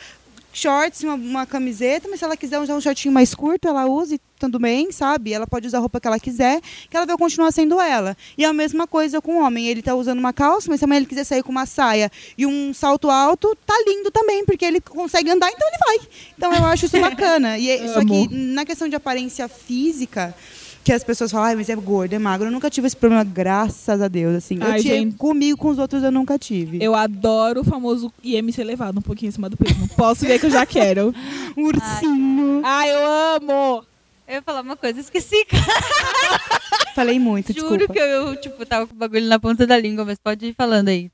shorts, 0.54 1.04
uma, 1.04 1.16
uma 1.16 1.46
camiseta, 1.46 2.08
mas 2.10 2.20
se 2.20 2.26
ela 2.26 2.36
quiser 2.38 2.60
usar 2.60 2.76
um 2.76 2.82
shortinho 2.82 3.14
mais 3.14 3.34
curto, 3.34 3.68
ela 3.68 3.86
usa 3.86 4.16
e 4.16 4.22
tudo 4.40 4.60
bem, 4.60 4.92
sabe? 4.92 5.32
Ela 5.34 5.46
pode 5.46 5.68
usar 5.68 5.78
a 5.78 5.82
roupa 5.82 6.00
que 6.00 6.08
ela 6.08 6.20
quiser, 6.20 6.60
que 6.90 6.98
ela 6.98 7.06
vai 7.06 7.18
continuar 7.18 7.52
sendo 7.52 7.80
ela. 7.80 8.18
E 8.38 8.44
a 8.44 8.52
mesma 8.52 8.88
coisa 8.88 9.22
com 9.22 9.36
o 9.38 9.44
homem. 9.46 9.68
Ele 9.68 9.82
tá 9.82 9.94
usando 9.94 10.20
uma 10.20 10.34
calça, 10.34 10.68
mas 10.70 10.80
se 10.80 10.86
amanhã 10.86 10.98
ele 11.00 11.06
quiser 11.06 11.24
sair 11.24 11.44
com 11.44 11.52
uma 11.52 11.66
saia 11.66 12.12
e 12.38 12.46
um 12.46 12.74
salto 12.74 13.10
alto, 13.10 13.56
tá 13.66 13.74
lindo 13.88 14.10
também, 14.12 14.44
porque 14.46 14.66
ele 14.66 14.82
consegue 14.82 15.30
andar, 15.30 15.50
então 15.52 15.68
ele 15.68 15.78
vai. 15.78 16.10
Então 16.38 16.54
eu 16.54 16.66
acho 16.66 16.86
isso 16.86 17.00
bacana. 17.02 17.58
E 17.58 17.70
é- 17.70 17.88
só 17.94 18.04
que 18.04 18.28
na 18.34 18.66
questão 18.66 18.88
de 18.90 18.96
aparência 18.96 19.48
física, 19.48 20.36
que 20.84 20.92
as 20.92 21.04
pessoas 21.04 21.32
falam, 21.32 21.48
ai, 21.48 21.56
mas 21.56 21.70
é 21.70 21.76
gordo, 21.76 22.14
é 22.14 22.20
magro. 22.20 22.48
Eu 22.48 22.52
nunca 22.52 22.70
tive 22.70 22.88
esse 22.88 22.96
problema, 22.98 23.24
graças 23.24 24.02
a 24.02 24.08
Deus. 24.08 24.36
Assim, 24.36 24.58
eu 24.60 24.66
Ai, 24.68 24.80
tive, 24.82 24.96
gente. 24.96 25.16
comigo, 25.16 25.58
com 25.58 25.70
os 25.70 25.78
outros, 25.78 26.04
eu 26.04 26.12
nunca 26.12 26.40
tive. 26.40 26.84
Eu 26.84 26.96
adoro 26.96 27.62
o 27.62 27.64
famoso 27.64 28.12
IMC 28.24 28.60
elevado, 28.62 29.00
um 29.00 29.02
pouquinho 29.02 29.30
em 29.30 29.32
cima 29.32 29.50
do 29.50 29.58
peso. 29.58 29.80
Não 29.80 29.88
posso 29.90 30.26
ver 30.26 30.40
que 30.40 30.46
eu 30.48 30.52
já 30.52 30.66
quero. 30.66 31.14
Um 31.58 31.66
ursinho. 31.66 32.62
Ai, 32.64 32.90
eu 32.92 33.06
amo! 33.36 33.86
Eu 34.26 34.36
ia 34.36 34.42
falar 34.42 34.62
uma 34.62 34.78
coisa, 34.78 35.00
esqueci, 35.02 35.44
cara. 35.46 35.64
Falei 36.96 37.20
muito, 37.20 37.52
Juro 37.54 37.78
desculpa. 37.78 37.94
que 37.94 38.00
eu, 38.00 38.36
tipo, 38.38 38.66
tava 38.66 38.88
com 38.88 38.94
o 38.94 38.98
bagulho 38.98 39.28
na 39.28 39.38
ponta 39.38 39.68
da 39.68 39.78
língua, 39.78 40.06
mas 40.06 40.18
pode 40.18 40.46
ir 40.46 40.54
falando 40.54 40.88
aí. 40.88 41.12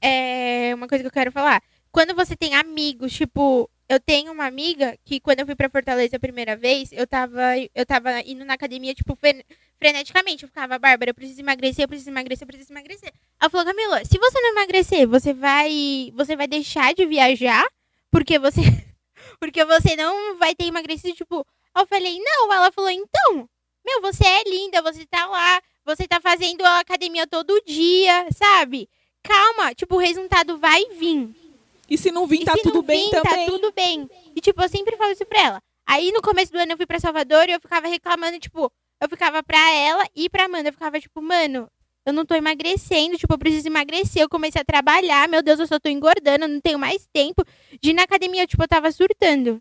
É 0.00 0.72
uma 0.74 0.86
coisa 0.86 1.02
que 1.02 1.08
eu 1.08 1.12
quero 1.12 1.32
falar. 1.32 1.62
Quando 1.90 2.14
você 2.14 2.36
tem 2.36 2.54
amigos, 2.54 3.12
tipo, 3.12 3.68
eu 3.92 4.00
tenho 4.00 4.32
uma 4.32 4.46
amiga 4.46 4.96
que 5.04 5.20
quando 5.20 5.40
eu 5.40 5.46
fui 5.46 5.54
pra 5.54 5.68
Fortaleza 5.68 6.16
a 6.16 6.20
primeira 6.20 6.56
vez, 6.56 6.90
eu 6.92 7.06
tava, 7.06 7.42
eu 7.74 7.84
tava 7.84 8.20
indo 8.22 8.42
na 8.44 8.54
academia, 8.54 8.94
tipo, 8.94 9.14
fre- 9.14 9.44
freneticamente. 9.78 10.44
Eu 10.44 10.48
ficava, 10.48 10.78
Bárbara, 10.78 11.10
eu 11.10 11.14
preciso 11.14 11.40
emagrecer, 11.40 11.84
eu 11.84 11.88
preciso 11.88 12.08
emagrecer, 12.10 12.44
eu 12.44 12.46
preciso 12.46 12.72
emagrecer. 12.72 13.12
Ela 13.38 13.50
falou, 13.50 13.66
Camila, 13.66 14.02
se 14.04 14.18
você 14.18 14.40
não 14.40 14.50
emagrecer, 14.52 15.06
você 15.06 15.34
vai. 15.34 16.10
Você 16.14 16.34
vai 16.34 16.46
deixar 16.46 16.94
de 16.94 17.04
viajar 17.04 17.64
porque 18.10 18.38
você. 18.38 18.62
porque 19.38 19.64
você 19.64 19.94
não 19.94 20.38
vai 20.38 20.54
ter 20.54 20.64
emagrecido, 20.64 21.14
tipo. 21.14 21.46
Eu 21.76 21.86
falei, 21.86 22.18
não. 22.18 22.52
Ela 22.52 22.72
falou, 22.72 22.90
então, 22.90 23.48
meu, 23.84 24.00
você 24.00 24.24
é 24.26 24.44
linda, 24.44 24.80
você 24.80 25.04
tá 25.04 25.26
lá, 25.26 25.60
você 25.84 26.08
tá 26.08 26.18
fazendo 26.18 26.64
a 26.64 26.80
academia 26.80 27.26
todo 27.26 27.62
dia, 27.66 28.26
sabe? 28.32 28.88
Calma, 29.22 29.74
tipo, 29.74 29.96
o 29.96 29.98
resultado 29.98 30.56
vai 30.58 30.82
vir. 30.98 31.41
E 31.92 31.98
se 31.98 32.10
não 32.10 32.26
vir, 32.26 32.40
E 32.40 32.44
tá 32.46 32.54
tudo 32.54 32.76
não 32.76 32.82
bem 32.82 33.10
vir, 33.10 33.10
também. 33.10 33.44
Tá 33.44 33.52
tudo 33.52 33.70
bem. 33.70 34.08
E, 34.34 34.40
tipo, 34.40 34.62
eu 34.62 34.68
sempre 34.70 34.96
falo 34.96 35.12
isso 35.12 35.26
pra 35.26 35.42
ela. 35.42 35.62
Aí, 35.86 36.10
no 36.10 36.22
começo 36.22 36.50
do 36.50 36.58
ano, 36.58 36.72
eu 36.72 36.76
fui 36.78 36.86
pra 36.86 36.98
Salvador 36.98 37.46
e 37.50 37.52
eu 37.52 37.60
ficava 37.60 37.86
reclamando, 37.86 38.38
tipo, 38.38 38.72
eu 38.98 39.08
ficava 39.10 39.42
pra 39.42 39.70
ela 39.74 40.06
e 40.16 40.30
pra 40.30 40.46
Amanda. 40.46 40.70
Eu 40.70 40.72
ficava, 40.72 40.98
tipo, 40.98 41.20
mano, 41.20 41.68
eu 42.06 42.12
não 42.14 42.24
tô 42.24 42.34
emagrecendo, 42.34 43.18
tipo, 43.18 43.34
eu 43.34 43.38
preciso 43.38 43.66
emagrecer. 43.68 44.22
Eu 44.22 44.28
comecei 44.30 44.62
a 44.62 44.64
trabalhar, 44.64 45.28
meu 45.28 45.42
Deus, 45.42 45.60
eu 45.60 45.66
só 45.66 45.78
tô 45.78 45.90
engordando, 45.90 46.46
eu 46.46 46.48
não 46.48 46.62
tenho 46.62 46.78
mais 46.78 47.06
tempo 47.12 47.44
de 47.78 47.90
ir 47.90 47.92
na 47.92 48.04
academia, 48.04 48.46
tipo, 48.46 48.62
eu 48.62 48.68
tava 48.68 48.90
surtando. 48.90 49.60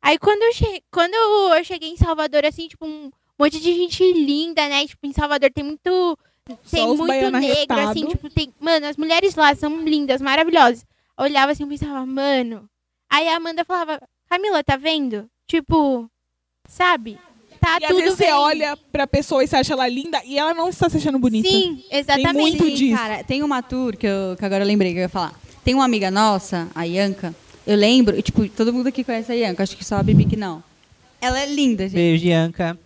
Aí, 0.00 0.18
quando 0.18 0.44
eu, 0.44 0.54
che... 0.54 0.82
quando 0.90 1.12
eu 1.12 1.62
cheguei 1.62 1.90
em 1.90 1.96
Salvador, 1.98 2.46
assim, 2.46 2.68
tipo, 2.68 2.86
um 2.86 3.10
monte 3.38 3.60
de 3.60 3.74
gente 3.74 4.02
linda, 4.14 4.66
né? 4.66 4.86
Tipo, 4.86 5.06
em 5.06 5.12
Salvador 5.12 5.52
tem 5.52 5.62
muito. 5.62 6.18
Tem 6.70 6.86
muito 6.86 7.04
negro, 7.04 7.36
arretado. 7.36 7.80
assim, 7.90 8.06
tipo, 8.06 8.30
tem. 8.30 8.54
Mano, 8.58 8.86
as 8.86 8.96
mulheres 8.96 9.34
lá 9.34 9.54
são 9.54 9.82
lindas, 9.82 10.22
maravilhosas. 10.22 10.86
Olhava 11.18 11.52
assim 11.52 11.64
e 11.64 11.68
pensava, 11.68 12.04
mano. 12.04 12.68
Aí 13.10 13.28
a 13.28 13.36
Amanda 13.36 13.64
falava, 13.64 14.00
Camila, 14.28 14.62
tá 14.62 14.76
vendo? 14.76 15.26
Tipo, 15.46 16.08
sabe? 16.68 17.18
Tá 17.60 17.78
E 17.80 17.84
às 17.84 17.90
tudo 17.90 18.00
vezes 18.02 18.18
bem. 18.18 18.28
você 18.28 18.32
olha 18.34 18.76
pra 18.92 19.06
pessoa 19.06 19.42
e 19.42 19.46
você 19.46 19.56
acha 19.56 19.72
ela 19.72 19.88
linda 19.88 20.20
e 20.24 20.38
ela 20.38 20.52
não 20.52 20.68
está 20.68 20.88
se 20.90 20.96
achando 20.98 21.18
bonita. 21.18 21.48
Sim, 21.48 21.82
exatamente. 21.90 22.34
muito 22.34 22.64
Sim, 22.64 22.74
disso. 22.74 22.96
cara, 22.96 23.24
tem 23.24 23.42
uma 23.42 23.62
tour 23.62 23.96
que, 23.96 24.06
eu, 24.06 24.36
que 24.38 24.44
agora 24.44 24.62
eu 24.64 24.68
lembrei 24.68 24.92
que 24.92 24.98
eu 24.98 25.02
ia 25.02 25.08
falar. 25.08 25.32
Tem 25.64 25.74
uma 25.74 25.84
amiga 25.84 26.10
nossa, 26.10 26.68
a 26.74 26.84
Ianca. 26.84 27.34
Eu 27.66 27.76
lembro, 27.76 28.16
e, 28.16 28.22
tipo, 28.22 28.48
todo 28.50 28.72
mundo 28.72 28.88
aqui 28.88 29.02
conhece 29.02 29.32
a 29.32 29.34
Ianca, 29.34 29.62
acho 29.62 29.76
que 29.76 29.84
só 29.84 29.96
a 29.96 30.02
Bibi 30.02 30.26
que 30.26 30.36
não. 30.36 30.62
Ela 31.20 31.40
é 31.40 31.46
linda, 31.46 31.84
gente. 31.84 31.94
Beijo, 31.94 32.24
Bianca. 32.24 32.78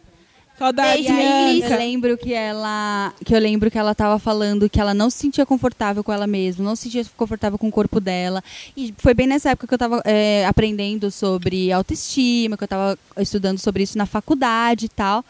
Saudade, 0.60 1.06
eu 1.08 1.78
lembro 1.78 2.18
que 2.18 2.34
ela, 2.34 3.14
que 3.24 3.34
eu 3.34 3.40
lembro 3.40 3.70
que 3.70 3.78
ela 3.78 3.94
tava 3.94 4.18
falando 4.18 4.68
que 4.68 4.78
ela 4.78 4.92
não 4.92 5.08
se 5.08 5.16
sentia 5.16 5.46
confortável 5.46 6.04
com 6.04 6.12
ela 6.12 6.26
mesma, 6.26 6.62
não 6.62 6.76
se 6.76 6.82
sentia 6.82 7.02
confortável 7.16 7.58
com 7.58 7.68
o 7.68 7.72
corpo 7.72 7.98
dela. 7.98 8.44
E 8.76 8.92
foi 8.98 9.14
bem 9.14 9.26
nessa 9.26 9.52
época 9.52 9.66
que 9.66 9.72
eu 9.72 9.78
tava 9.78 10.02
é, 10.04 10.44
aprendendo 10.44 11.10
sobre 11.10 11.72
autoestima, 11.72 12.58
que 12.58 12.64
eu 12.64 12.68
tava 12.68 12.98
estudando 13.18 13.58
sobre 13.58 13.84
isso 13.84 13.96
na 13.96 14.04
faculdade 14.04 14.84
e 14.84 14.88
tal. 14.90 15.24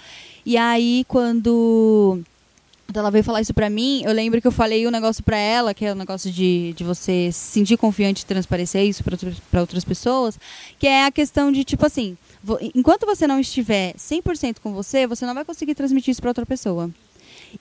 E 0.45 0.57
aí, 0.57 1.05
quando 1.07 2.19
ela 2.99 3.11
veio 3.11 3.25
falar 3.25 3.41
isso 3.41 3.55
pra 3.55 3.71
mim, 3.71 4.03
eu 4.05 4.13
lembro 4.13 4.41
que 4.41 4.47
eu 4.47 4.53
falei 4.53 4.87
um 4.87 4.91
negócio 4.91 5.23
pra 5.23 5.37
ela, 5.37 5.73
que 5.75 5.85
é 5.85 5.93
o 5.93 5.95
negócio 5.95 6.31
de, 6.31 6.73
de 6.75 6.85
você 6.85 7.31
se 7.33 7.53
sentir 7.53 7.77
confiante 7.77 8.23
e 8.23 8.27
transparecer 8.27 8.85
isso 8.85 9.05
pra 9.05 9.17
pra 9.51 9.61
outras 9.61 9.85
pessoas, 9.85 10.39
que 10.79 10.87
é 10.87 11.05
a 11.05 11.11
questão 11.11 11.53
de, 11.53 11.65
tipo 11.65 11.85
assim, 11.85 12.17
enquanto 12.75 13.07
você 13.07 13.27
não 13.27 13.39
estiver 13.39 13.95
100% 13.95 14.57
com 14.63 14.73
você, 14.73 15.07
você 15.07 15.27
não 15.27 15.35
vai 15.35 15.45
conseguir 15.45 15.75
transmitir 15.75 16.13
isso 16.13 16.21
pra 16.21 16.31
outra 16.31 16.47
pessoa. 16.47 16.91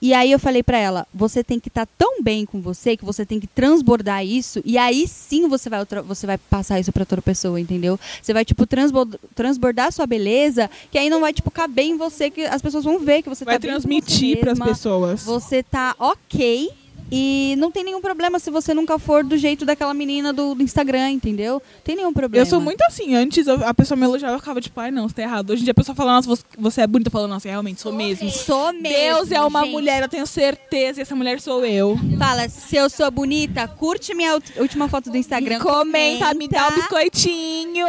E 0.02 0.14
aí 0.14 0.32
eu 0.32 0.40
falei 0.40 0.62
pra 0.64 0.78
ela, 0.78 1.08
você 1.14 1.44
tem 1.44 1.60
que 1.60 1.68
estar 1.68 1.88
tão 1.98 2.22
bem 2.22 2.46
com 2.46 2.62
você 2.62 2.96
que 2.96 3.06
você 3.06 3.26
tem 3.26 3.40
que 3.40 3.48
transbordar 3.48 4.26
isso 4.26 4.62
e 4.66 4.78
aí 4.78 5.08
sim 5.08 5.48
você 5.48 5.70
vai 5.70 5.80
você 6.06 6.28
vai 6.28 6.38
passar 6.38 6.80
isso 6.80 6.92
pra 6.92 7.02
outra 7.04 7.22
pessoa, 7.22 7.60
entendeu? 7.60 8.00
Você 8.22 8.34
vai 8.34 8.44
tipo 8.46 8.66
transbord- 8.66 9.18
transbordar 9.36 9.92
sua 9.92 10.06
beleza, 10.06 10.70
que 10.92 10.98
aí 10.98 11.10
não 11.10 11.22
vai 11.22 11.34
tipo 11.34 11.50
caber 11.50 11.86
em 11.86 11.98
você 11.98 12.30
que 12.30 12.42
as 12.42 12.62
pessoas 12.62 12.84
vão 12.84 13.00
ver 13.00 13.22
que 13.22 13.30
você 13.30 13.46
Vai 13.46 13.56
tá 13.58 13.68
transmitir 13.68 14.40
pras 14.40 14.58
mesma, 14.60 14.74
pessoas. 14.74 15.24
Você 15.24 15.64
tá 15.64 15.96
OK 15.98 16.70
E 17.12 17.55
não 17.57 17.72
tem 17.72 17.84
nenhum 17.84 18.01
problema 18.01 18.38
se 18.38 18.51
você 18.51 18.74
nunca 18.74 18.99
for 18.99 19.24
do 19.24 19.36
jeito 19.38 19.66
daquela 19.66 19.93
menina 19.93 20.32
do, 20.32 20.53
do 20.53 20.62
Instagram, 20.62 21.10
entendeu? 21.10 21.53
Não 21.53 21.82
tem 21.84 21.95
nenhum 21.95 22.14
problema. 22.14 22.41
Eu 22.43 22.45
sou 22.49 22.62
muito 22.62 22.82
assim. 22.84 23.16
Antes 23.16 23.47
eu- 23.47 23.66
a 23.66 23.74
pessoa 23.74 23.97
me 23.97 24.03
elogiava, 24.05 24.36
eu 24.36 24.39
ficava 24.39 24.62
tipo, 24.62 24.80
ai 24.80 24.91
não, 24.91 25.10
você 25.10 25.16
tá 25.16 25.22
errado. 25.24 25.49
Hoje 25.49 25.62
em 25.62 25.64
dia 25.66 25.72
a 25.72 25.76
pessoa 25.76 25.95
fala, 25.95 26.14
nossa, 26.14 26.43
você- 26.57 26.82
é 26.82 26.88
bonita. 26.88 27.07
Eu 27.07 27.12
falo, 27.12 27.28
nossa, 27.28 27.47
realmente, 27.47 27.82
sou 27.82 27.91
mesmo. 27.91 28.30
Sou 28.30 28.72
mesmo. 28.74 28.89
Deus 28.95 29.32
é 29.32 29.41
uma 29.41 29.62
gente. 29.64 29.72
mulher, 29.72 30.03
eu 30.03 30.10
tenho 30.10 30.28
certeza, 30.28 30.99
e 30.99 31.01
essa 31.01 31.16
mulher 31.16 31.39
sou 31.41 31.66
eu. 31.66 31.97
Fala, 32.18 32.47
se 32.47 32.76
eu 32.76 32.89
sou 32.89 33.10
bonita, 33.10 33.68
curte 33.68 34.14
minha 34.14 34.39
última 34.57 34.88
foto 34.88 35.10
do 35.10 35.18
Instagram. 35.18 35.60
Comenta, 35.60 36.32
me 36.36 36.47
dá 36.47 36.68
um 36.70 36.76
biscoitinho. 36.76 37.88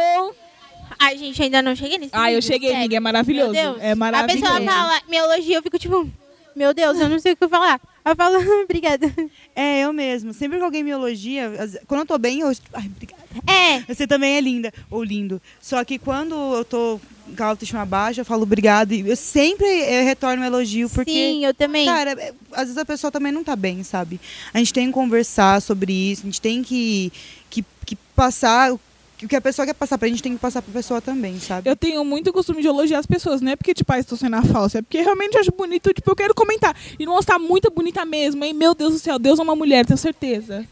Ai, 0.99 1.17
gente, 1.17 1.41
ainda 1.41 1.61
não 1.61 1.75
cheguei 1.75 1.97
nesse 1.97 2.11
Ai, 2.13 2.35
eu 2.35 2.41
cheguei, 2.41 2.73
amiga, 2.75 2.97
é 2.97 2.99
maravilhoso. 2.99 3.51
Meu 3.53 3.73
Deus. 3.73 3.77
É 3.81 3.95
maravilhoso. 3.95 4.45
A 4.45 4.57
pessoa 4.59 4.71
fala, 4.71 5.01
me 5.09 5.17
elogia, 5.17 5.57
eu 5.57 5.63
fico 5.63 5.79
tipo, 5.79 6.07
meu 6.55 6.73
Deus, 6.73 6.99
eu 6.99 7.09
não 7.09 7.19
sei 7.19 7.33
o 7.33 7.37
que 7.37 7.47
falar. 7.47 7.79
Eu 8.03 8.15
falo, 8.15 8.37
obrigada. 8.63 9.13
É, 9.55 9.81
eu 9.81 9.93
mesmo. 9.93 10.33
Sempre 10.33 10.57
que 10.57 10.63
alguém 10.63 10.83
me 10.83 10.89
elogia, 10.91 11.51
quando 11.87 12.01
eu 12.01 12.05
tô 12.05 12.17
bem, 12.17 12.39
eu. 12.39 12.51
Ai, 12.73 12.85
obrigada. 12.87 13.21
É, 13.47 13.79
Você 13.93 14.07
também 14.07 14.35
é 14.35 14.41
linda, 14.41 14.73
ou 14.89 15.03
lindo. 15.03 15.41
Só 15.59 15.83
que 15.83 15.97
quando 15.99 16.35
eu 16.35 16.65
tô 16.65 16.99
com 17.35 17.43
a 17.43 17.47
autoestima 17.47 17.85
baixa, 17.85 18.21
eu 18.21 18.25
falo 18.25 18.43
obrigado. 18.43 18.91
E 18.91 19.07
eu 19.07 19.15
sempre 19.15 19.65
eh, 19.65 20.01
retorno 20.01 20.43
um 20.43 20.45
elogio, 20.45 20.89
porque. 20.89 21.11
sim, 21.11 21.45
eu 21.45 21.53
também. 21.53 21.85
Cara, 21.85 22.11
é, 22.11 22.33
às 22.51 22.63
vezes 22.63 22.77
a 22.77 22.85
pessoa 22.85 23.11
também 23.11 23.31
não 23.31 23.43
tá 23.43 23.55
bem, 23.55 23.83
sabe? 23.83 24.19
A 24.53 24.57
gente 24.57 24.73
tem 24.73 24.87
que 24.87 24.93
conversar 24.93 25.61
sobre 25.61 25.93
isso, 25.93 26.23
a 26.23 26.25
gente 26.25 26.41
tem 26.41 26.63
que, 26.63 27.11
que, 27.49 27.63
que 27.85 27.95
passar. 28.15 28.73
O 29.23 29.27
que 29.27 29.35
a 29.35 29.41
pessoa 29.41 29.65
quer 29.65 29.73
passar 29.73 29.97
pra 29.97 30.07
gente 30.07 30.21
tem 30.23 30.33
que 30.33 30.39
passar 30.39 30.61
pra 30.61 30.73
pessoa 30.73 30.99
também, 31.01 31.39
sabe? 31.39 31.69
Eu 31.69 31.75
tenho 31.75 32.03
muito 32.03 32.33
costume 32.33 32.61
de 32.61 32.67
elogiar 32.67 32.99
as 32.99 33.05
pessoas, 33.05 33.41
não 33.41 33.51
é 33.51 33.55
porque, 33.55 33.73
tipo, 33.73 33.91
ah, 33.93 33.99
estou 33.99 34.17
sendo 34.17 34.35
a 34.35 34.41
falsa, 34.41 34.79
é 34.79 34.81
porque 34.81 34.99
realmente 35.01 35.35
eu 35.35 35.41
acho 35.41 35.51
bonito, 35.51 35.93
tipo, 35.93 36.09
eu 36.09 36.15
quero 36.15 36.33
comentar. 36.33 36.75
E 36.99 37.05
não 37.05 37.19
está 37.19 37.37
muito 37.37 37.69
bonita 37.71 38.03
mesmo, 38.05 38.43
hein? 38.43 38.53
Meu 38.53 38.73
Deus 38.73 38.93
do 38.93 38.99
céu, 38.99 39.19
Deus 39.19 39.39
é 39.39 39.43
uma 39.43 39.55
mulher, 39.55 39.85
tenho 39.85 39.97
certeza. 39.97 40.65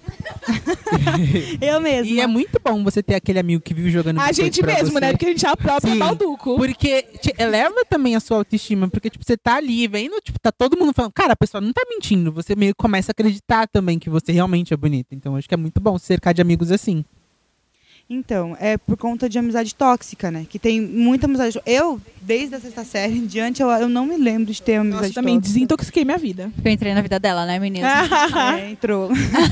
Eu 1.62 1.80
mesma. 1.82 2.12
E 2.12 2.20
é 2.20 2.28
muito 2.28 2.60
bom 2.64 2.84
você 2.84 3.02
ter 3.04 3.16
aquele 3.16 3.40
amigo 3.40 3.62
que 3.62 3.74
vive 3.74 3.92
jogando 3.92 4.20
A 4.20 4.32
gente 4.32 4.64
mesmo, 4.66 4.92
você. 4.94 5.00
né? 5.00 5.12
Porque 5.12 5.26
a 5.26 5.30
gente 5.30 5.46
é 5.46 5.50
a 5.50 5.58
própria 5.58 5.94
Sim. 5.94 6.00
balduco. 6.00 6.56
Porque 6.56 7.04
te 7.22 7.34
eleva 7.38 7.86
também 7.90 8.16
a 8.16 8.20
sua 8.20 8.38
autoestima, 8.38 8.90
porque 8.90 9.10
tipo, 9.10 9.24
você 9.26 9.38
tá 9.38 9.56
ali 9.56 9.88
vendo, 9.88 10.20
tipo, 10.22 10.40
tá 10.40 10.52
todo 10.52 10.78
mundo 10.78 10.94
falando, 10.94 11.12
cara, 11.14 11.34
a 11.34 11.36
pessoa 11.36 11.62
não 11.62 11.72
tá 11.74 11.82
mentindo, 11.90 12.32
você 12.32 12.56
meio 12.56 12.74
que 12.74 12.82
começa 12.82 13.12
a 13.12 13.14
acreditar 13.14 13.68
também 13.68 14.00
que 14.00 14.10
você 14.10 14.32
realmente 14.32 14.74
é 14.74 14.78
bonita. 14.78 15.14
Então 15.14 15.36
acho 15.36 15.48
que 15.48 15.54
é 15.54 15.58
muito 15.58 15.80
bom 15.80 15.98
se 15.98 16.06
cercar 16.06 16.34
de 16.34 16.42
amigos 16.42 16.72
assim. 16.72 17.04
Então, 18.12 18.58
é 18.60 18.76
por 18.76 18.98
conta 18.98 19.30
de 19.30 19.38
amizade 19.38 19.76
tóxica, 19.76 20.32
né? 20.32 20.44
Que 20.50 20.58
tem 20.58 20.82
muita 20.82 21.28
amizade. 21.28 21.62
Eu, 21.64 22.02
desde 22.20 22.56
a 22.56 22.60
sexta 22.60 22.84
série 22.84 23.16
em 23.16 23.28
diante, 23.28 23.62
eu, 23.62 23.70
eu 23.70 23.88
não 23.88 24.04
me 24.08 24.18
lembro 24.18 24.52
de 24.52 24.60
ter 24.60 24.78
amizade 24.78 25.04
Nossa, 25.04 25.14
também 25.14 25.36
tóxica. 25.36 25.54
desintoxiquei 25.54 26.04
minha 26.04 26.18
vida. 26.18 26.52
Eu 26.66 26.72
entrei 26.72 26.96
na 26.96 27.02
vida 27.02 27.20
dela, 27.20 27.46
né, 27.46 27.60
menina? 27.60 27.88
É, 28.60 28.72
entrou. 28.72 29.12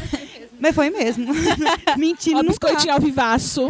Mas 0.60 0.74
foi 0.74 0.90
mesmo. 0.90 1.28
Mentira, 1.98 2.38
não 2.38 2.46
tá. 2.46 2.50
biscoitinho 2.50 2.94
ao 2.96 3.00
vivaço. 3.00 3.68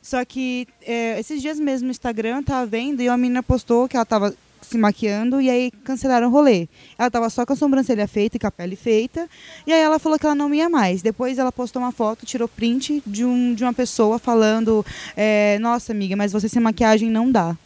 Só 0.00 0.24
que 0.24 0.66
é, 0.80 1.20
esses 1.20 1.42
dias 1.42 1.60
mesmo 1.60 1.84
no 1.88 1.90
Instagram 1.90 2.38
eu 2.38 2.42
tava 2.42 2.64
vendo 2.64 3.02
e 3.02 3.08
uma 3.10 3.18
menina 3.18 3.42
postou 3.42 3.86
que 3.86 3.96
ela 3.96 4.06
tava 4.06 4.34
se 4.62 4.76
maquiando 4.78 5.40
e 5.40 5.48
aí 5.48 5.70
cancelaram 5.84 6.28
o 6.28 6.30
rolê. 6.30 6.68
Ela 6.98 7.10
tava 7.10 7.28
só 7.30 7.44
com 7.46 7.52
a 7.52 7.56
sobrancelha 7.56 8.06
feita 8.08 8.36
e 8.36 8.40
com 8.40 8.46
a 8.46 8.50
pele 8.50 8.76
feita. 8.76 9.28
E 9.66 9.72
aí 9.72 9.80
ela 9.80 9.98
falou 9.98 10.18
que 10.18 10.26
ela 10.26 10.34
não 10.34 10.52
ia 10.54 10.68
mais. 10.68 11.02
Depois 11.02 11.38
ela 11.38 11.50
postou 11.52 11.80
uma 11.82 11.92
foto, 11.92 12.26
tirou 12.26 12.48
print 12.48 13.02
de, 13.06 13.24
um, 13.24 13.54
de 13.54 13.64
uma 13.64 13.72
pessoa 13.72 14.18
falando: 14.18 14.84
é, 15.16 15.58
Nossa, 15.60 15.92
amiga, 15.92 16.16
mas 16.16 16.32
você 16.32 16.48
sem 16.48 16.60
maquiagem 16.62 17.10
não 17.10 17.30
dá. 17.30 17.56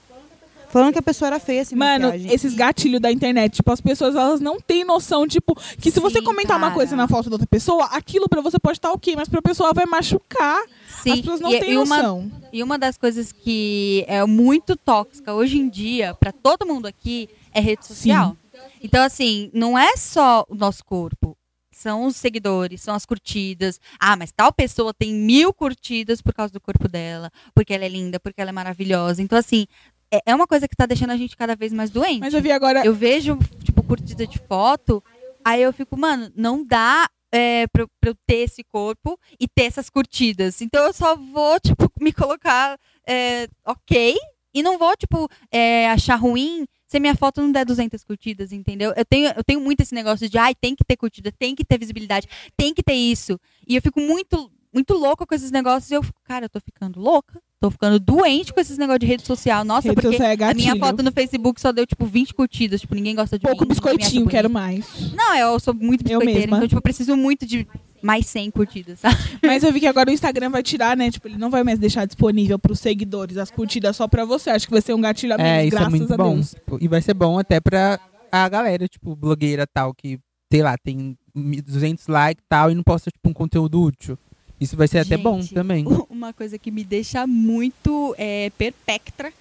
Falando 0.70 0.95
que 0.95 0.99
a 0.99 1.03
pessoa 1.03 1.26
era 1.26 1.38
feia 1.38 1.62
sem 1.66 1.76
Mano, 1.76 2.07
maquiagem. 2.07 2.32
esses 2.32 2.55
gatilhos 2.55 2.99
da 2.99 3.12
internet, 3.12 3.57
tipo, 3.57 3.70
as 3.70 3.80
pessoas 3.80 4.16
elas 4.16 4.40
não 4.40 4.59
têm 4.59 4.84
noção, 4.86 5.28
tipo, 5.28 5.55
que 5.78 5.90
se 5.90 6.01
você 6.01 6.20
Sim, 6.20 6.24
comentar 6.24 6.57
uma 6.57 6.68
cara. 6.68 6.74
coisa 6.74 6.97
na 6.97 7.07
foto 7.07 7.28
da 7.28 7.34
outra 7.34 7.47
pessoa, 7.47 7.84
aquilo 7.93 8.26
pra 8.26 8.40
você 8.40 8.59
pode 8.59 8.78
estar 8.78 8.90
ok, 8.90 9.14
mas 9.14 9.28
pra 9.28 9.43
pessoa 9.43 9.74
vai 9.74 9.84
machucar. 9.84 10.62
Sim. 11.03 11.12
As 11.12 11.20
pessoas 11.20 11.40
não 11.40 11.53
e, 11.53 11.61
têm 11.61 11.72
e 11.72 11.78
uma, 11.78 11.96
noção. 11.96 12.32
e 12.53 12.62
uma 12.62 12.78
das 12.78 12.96
coisas 12.96 13.32
que 13.32 14.05
é 14.07 14.24
muito 14.24 14.76
tóxica 14.76 15.34
hoje 15.34 15.59
em 15.59 15.68
dia, 15.68 16.14
pra 16.14 16.32
todo 16.32 16.66
mundo 16.66 16.86
aqui, 16.86 17.28
é 17.53 17.61
rede 17.61 17.86
social. 17.86 18.36
Então, 18.80 19.03
assim, 19.03 19.50
não 19.53 19.78
é 19.78 19.96
só 19.96 20.44
o 20.48 20.55
nosso 20.55 20.84
corpo. 20.84 21.36
São 21.70 22.05
os 22.05 22.16
seguidores, 22.16 22.82
são 22.82 22.94
as 22.94 23.07
curtidas. 23.07 23.80
Ah, 23.98 24.14
mas 24.14 24.30
tal 24.30 24.53
pessoa 24.53 24.92
tem 24.92 25.12
mil 25.12 25.53
curtidas 25.53 26.20
por 26.20 26.34
causa 26.34 26.53
do 26.53 26.61
corpo 26.61 26.86
dela, 26.86 27.30
porque 27.55 27.72
ela 27.72 27.84
é 27.84 27.88
linda, 27.88 28.20
porque 28.20 28.40
ela 28.40 28.50
é 28.50 28.53
maravilhosa. 28.53 29.22
Então, 29.22 29.38
assim, 29.38 29.66
é, 30.12 30.20
é 30.26 30.34
uma 30.34 30.46
coisa 30.46 30.68
que 30.68 30.76
tá 30.76 30.84
deixando 30.84 31.11
a 31.11 31.16
gente 31.16 31.36
cada 31.36 31.57
vez 31.57 31.72
mais 31.72 31.90
doente. 31.90 32.20
Mas 32.20 32.34
eu 32.34 32.42
vi 32.42 32.53
agora. 32.53 32.84
Eu 32.84 32.94
vejo, 32.94 33.38
tipo, 33.64 33.82
curtida 33.82 34.26
de 34.26 34.38
foto, 34.38 35.03
aí 35.44 35.62
eu 35.62 35.72
fico, 35.72 35.98
mano, 35.98 36.30
não 36.36 36.64
dá 36.64 37.09
é, 37.33 37.66
pra, 37.68 37.87
pra 38.01 38.11
eu 38.11 38.16
ter 38.26 38.45
esse 38.45 38.62
corpo 38.62 39.18
e 39.41 39.49
ter 39.49 39.64
essas 39.64 39.89
curtidas. 39.89 40.61
Então 40.61 40.85
eu 40.85 40.93
só 40.93 41.16
vou, 41.16 41.59
tipo, 41.59 41.91
me 42.01 42.12
colocar 42.12 42.78
é, 43.09 43.49
ok 43.66 44.16
e 44.55 44.62
não 44.62 44.78
vou, 44.78 44.95
tipo, 44.97 45.28
é, 45.51 45.89
achar 45.89 46.16
ruim 46.16 46.66
se 46.87 47.01
minha 47.01 47.16
foto 47.16 47.41
não 47.41 47.51
der 47.51 47.64
200 47.64 48.05
curtidas, 48.05 48.53
entendeu? 48.53 48.93
Eu 48.95 49.05
tenho, 49.05 49.33
eu 49.35 49.43
tenho 49.43 49.61
muito 49.62 49.80
esse 49.80 49.95
negócio 49.95 50.28
de, 50.28 50.37
ai, 50.37 50.55
tem 50.55 50.76
que 50.76 50.85
ter 50.85 50.97
curtida, 50.97 51.33
tem 51.33 51.55
que 51.55 51.64
ter 51.64 51.78
visibilidade, 51.78 52.28
tem 52.55 52.74
que 52.74 52.83
ter 52.83 52.93
isso. 52.93 53.41
E 53.66 53.74
eu 53.76 53.80
fico 53.80 53.99
muito, 53.99 54.53
muito 54.70 54.93
louca 54.93 55.24
com 55.26 55.35
esses 55.35 55.51
negócios 55.51 55.91
e 55.91 55.95
eu 55.95 56.03
fico, 56.03 56.20
cara, 56.22 56.45
eu 56.45 56.51
tô 56.51 56.61
ficando 56.61 57.01
louca, 57.01 57.41
tô 57.62 57.70
ficando 57.70 58.00
doente 58.00 58.52
com 58.52 58.60
esses 58.60 58.76
negócios 58.76 58.98
de 59.00 59.06
rede 59.06 59.24
social. 59.24 59.64
Nossa, 59.64 59.86
rede 59.88 59.94
porque 59.94 60.10
social 60.10 60.30
é 60.30 60.50
a 60.50 60.54
minha 60.54 60.76
foco 60.76 61.00
no 61.00 61.12
Facebook 61.12 61.60
só 61.60 61.70
deu, 61.70 61.86
tipo, 61.86 62.04
20 62.04 62.34
curtidas. 62.34 62.80
Tipo, 62.80 62.96
ninguém 62.96 63.14
gosta 63.14 63.38
de 63.38 63.46
Pouco 63.46 63.64
mim. 63.64 63.70
acha 63.70 63.80
biscoitinho, 63.80 64.26
quero 64.26 64.50
mais. 64.50 64.84
Não, 65.14 65.36
eu 65.36 65.60
sou 65.60 65.72
muito 65.72 66.02
biscoiteira. 66.02 66.44
Então, 66.44 66.62
tipo, 66.62 66.76
eu 66.76 66.82
preciso 66.82 67.16
muito 67.16 67.46
de 67.46 67.64
mais 68.02 68.26
100 68.26 68.50
curtidas, 68.50 68.98
sabe? 68.98 69.16
Mas 69.40 69.62
eu 69.62 69.72
vi 69.72 69.78
que 69.78 69.86
agora 69.86 70.10
o 70.10 70.12
Instagram 70.12 70.50
vai 70.50 70.62
tirar, 70.62 70.96
né? 70.96 71.08
Tipo, 71.08 71.28
ele 71.28 71.38
não 71.38 71.50
vai 71.50 71.62
mais 71.62 71.78
deixar 71.78 72.04
disponível 72.04 72.58
pros 72.58 72.80
seguidores 72.80 73.36
as 73.36 73.48
curtidas 73.48 73.94
só 73.94 74.08
pra 74.08 74.24
você. 74.24 74.50
Acho 74.50 74.66
que 74.66 74.72
vai 74.72 74.82
ser 74.82 74.92
um 74.92 75.00
gatilho 75.00 75.34
a 75.34 75.38
menos, 75.38 75.52
É, 75.52 75.66
isso 75.66 75.76
é 75.76 75.78
graças 75.78 75.98
muito 76.00 76.12
a 76.12 76.16
bom. 76.16 76.34
Deus. 76.34 76.56
E 76.80 76.88
vai 76.88 77.00
ser 77.00 77.14
bom 77.14 77.38
até 77.38 77.60
pra 77.60 78.00
a 78.32 78.48
galera, 78.48 78.88
tipo, 78.88 79.14
blogueira 79.14 79.66
tal, 79.72 79.94
que, 79.94 80.18
sei 80.50 80.62
lá, 80.62 80.76
tem 80.76 81.16
200 81.32 82.08
likes 82.08 82.42
e 82.42 82.48
tal 82.48 82.70
e 82.72 82.74
não 82.74 82.82
posta, 82.82 83.08
tipo, 83.08 83.28
um 83.28 83.32
conteúdo 83.32 83.80
útil. 83.80 84.18
Isso 84.62 84.76
vai 84.76 84.86
ser 84.86 84.98
até 84.98 85.16
bom 85.16 85.40
também. 85.44 85.84
Uma 86.08 86.32
coisa 86.32 86.56
que 86.58 86.70
me 86.70 86.84
deixa 86.84 87.26
muito 87.26 88.14
é, 88.16 88.50
perpectra 88.56 89.32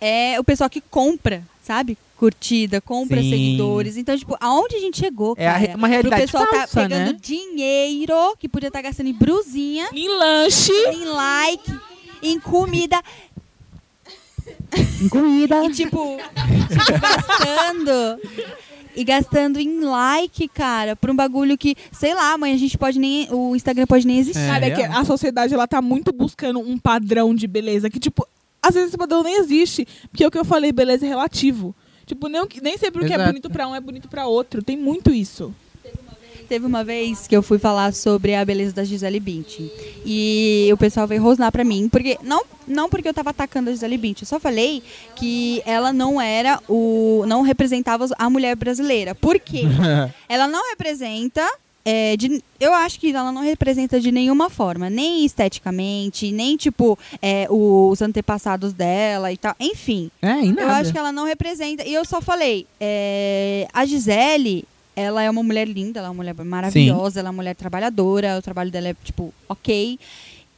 é 0.00 0.38
o 0.40 0.44
pessoal 0.44 0.68
que 0.68 0.80
compra, 0.80 1.42
sabe? 1.62 1.96
Curtida, 2.16 2.80
compra 2.80 3.20
Sim. 3.22 3.30
seguidores. 3.30 3.96
Então, 3.96 4.16
tipo, 4.16 4.36
aonde 4.40 4.74
a 4.76 4.80
gente 4.80 4.98
chegou, 4.98 5.34
É 5.38 5.44
cara? 5.44 5.76
uma 5.76 5.86
realidade 5.86 6.22
pessoal 6.22 6.46
tá 6.46 6.56
falsa, 6.60 6.80
pegando 6.82 7.12
né? 7.12 7.18
dinheiro 7.20 8.36
que 8.38 8.48
podia 8.48 8.68
estar 8.68 8.82
gastando 8.82 9.08
em 9.08 9.12
brusinha, 9.14 9.88
Em 9.92 10.08
lanche. 10.08 10.72
em 10.72 11.04
like, 11.04 11.78
em 12.22 12.40
comida. 12.40 13.00
Comida. 15.10 15.64
E 15.64 15.72
tipo, 15.72 16.16
gastando. 17.00 18.20
E 18.96 19.04
gastando 19.04 19.60
em 19.60 19.80
like, 19.80 20.48
cara, 20.48 20.96
por 20.96 21.10
um 21.10 21.14
bagulho 21.14 21.58
que, 21.58 21.76
sei 21.92 22.14
lá, 22.14 22.32
amanhã 22.32 22.54
a 22.54 22.58
gente 22.58 22.78
pode 22.78 22.98
nem. 22.98 23.28
O 23.30 23.54
Instagram 23.54 23.86
pode 23.86 24.06
nem 24.06 24.18
existir. 24.18 24.40
É, 24.40 24.48
Sabe, 24.48 24.66
é 24.66 24.70
que 24.70 24.80
real. 24.80 25.00
a 25.00 25.04
sociedade 25.04 25.52
ela 25.52 25.68
tá 25.68 25.82
muito 25.82 26.12
buscando 26.12 26.60
um 26.60 26.78
padrão 26.78 27.34
de 27.34 27.46
beleza 27.46 27.90
que, 27.90 28.00
tipo, 28.00 28.26
às 28.62 28.74
vezes 28.74 28.88
esse 28.88 28.98
padrão 28.98 29.22
nem 29.22 29.38
existe. 29.38 29.86
Porque 30.10 30.24
é 30.24 30.26
o 30.26 30.30
que 30.30 30.38
eu 30.38 30.44
falei, 30.44 30.72
beleza 30.72 31.04
é 31.04 31.08
relativo. 31.08 31.74
Tipo, 32.06 32.28
nem, 32.28 32.40
nem 32.62 32.78
sempre 32.78 33.04
o 33.04 33.06
que 33.06 33.12
é 33.12 33.26
bonito 33.26 33.50
pra 33.50 33.68
um 33.68 33.74
é 33.74 33.80
bonito 33.80 34.08
pra 34.08 34.26
outro. 34.26 34.62
Tem 34.62 34.76
muito 34.76 35.10
isso. 35.10 35.54
Teve 36.46 36.64
uma 36.66 36.82
vez 36.84 37.26
que 37.26 37.36
eu 37.36 37.42
fui 37.42 37.58
falar 37.58 37.92
sobre 37.92 38.34
a 38.34 38.44
beleza 38.44 38.72
da 38.74 38.84
Gisele 38.84 39.20
Bündchen. 39.20 39.70
E 40.04 40.68
o 40.72 40.76
pessoal 40.76 41.06
veio 41.06 41.22
rosnar 41.22 41.50
pra 41.52 41.64
mim, 41.64 41.88
porque 41.88 42.18
não, 42.22 42.42
não 42.66 42.88
porque 42.88 43.08
eu 43.08 43.14
tava 43.14 43.30
atacando 43.30 43.70
a 43.70 43.72
Gisele 43.72 43.96
Bündchen, 43.98 44.22
eu 44.22 44.28
só 44.28 44.38
falei 44.40 44.82
que 45.16 45.62
ela 45.66 45.92
não 45.92 46.20
era 46.20 46.60
o 46.68 47.24
não 47.26 47.42
representava 47.42 48.06
a 48.18 48.30
mulher 48.30 48.54
brasileira. 48.56 49.14
Por 49.14 49.38
quê? 49.38 49.62
ela 50.28 50.46
não 50.46 50.68
representa 50.70 51.46
é, 51.88 52.16
de- 52.16 52.42
eu 52.58 52.74
acho 52.74 52.98
que 52.98 53.12
ela 53.14 53.30
não 53.30 53.42
representa 53.42 54.00
de 54.00 54.10
nenhuma 54.10 54.50
forma, 54.50 54.90
nem 54.90 55.24
esteticamente, 55.24 56.32
nem 56.32 56.56
tipo 56.56 56.98
é, 57.22 57.46
os 57.48 58.02
antepassados 58.02 58.72
dela 58.72 59.32
e 59.32 59.36
tal. 59.36 59.54
Enfim, 59.60 60.10
É, 60.20 60.44
eu 60.44 60.68
acho 60.68 60.92
que 60.92 60.98
ela 60.98 61.12
não 61.12 61.24
representa. 61.24 61.84
E 61.84 61.94
eu 61.94 62.04
só 62.04 62.20
falei, 62.20 62.66
é, 62.80 63.68
a 63.72 63.86
Gisele, 63.86 64.64
ela 64.96 65.22
é 65.22 65.30
uma 65.30 65.42
mulher 65.42 65.68
linda, 65.68 66.00
ela 66.00 66.08
é 66.08 66.10
uma 66.10 66.16
mulher 66.16 66.34
maravilhosa, 66.44 67.20
ela 67.20 67.28
é 67.28 67.30
uma 67.30 67.36
mulher 67.36 67.54
trabalhadora, 67.54 68.38
o 68.38 68.42
trabalho 68.42 68.70
dela 68.70 68.88
é, 68.88 68.96
tipo, 69.04 69.32
ok. 69.48 69.98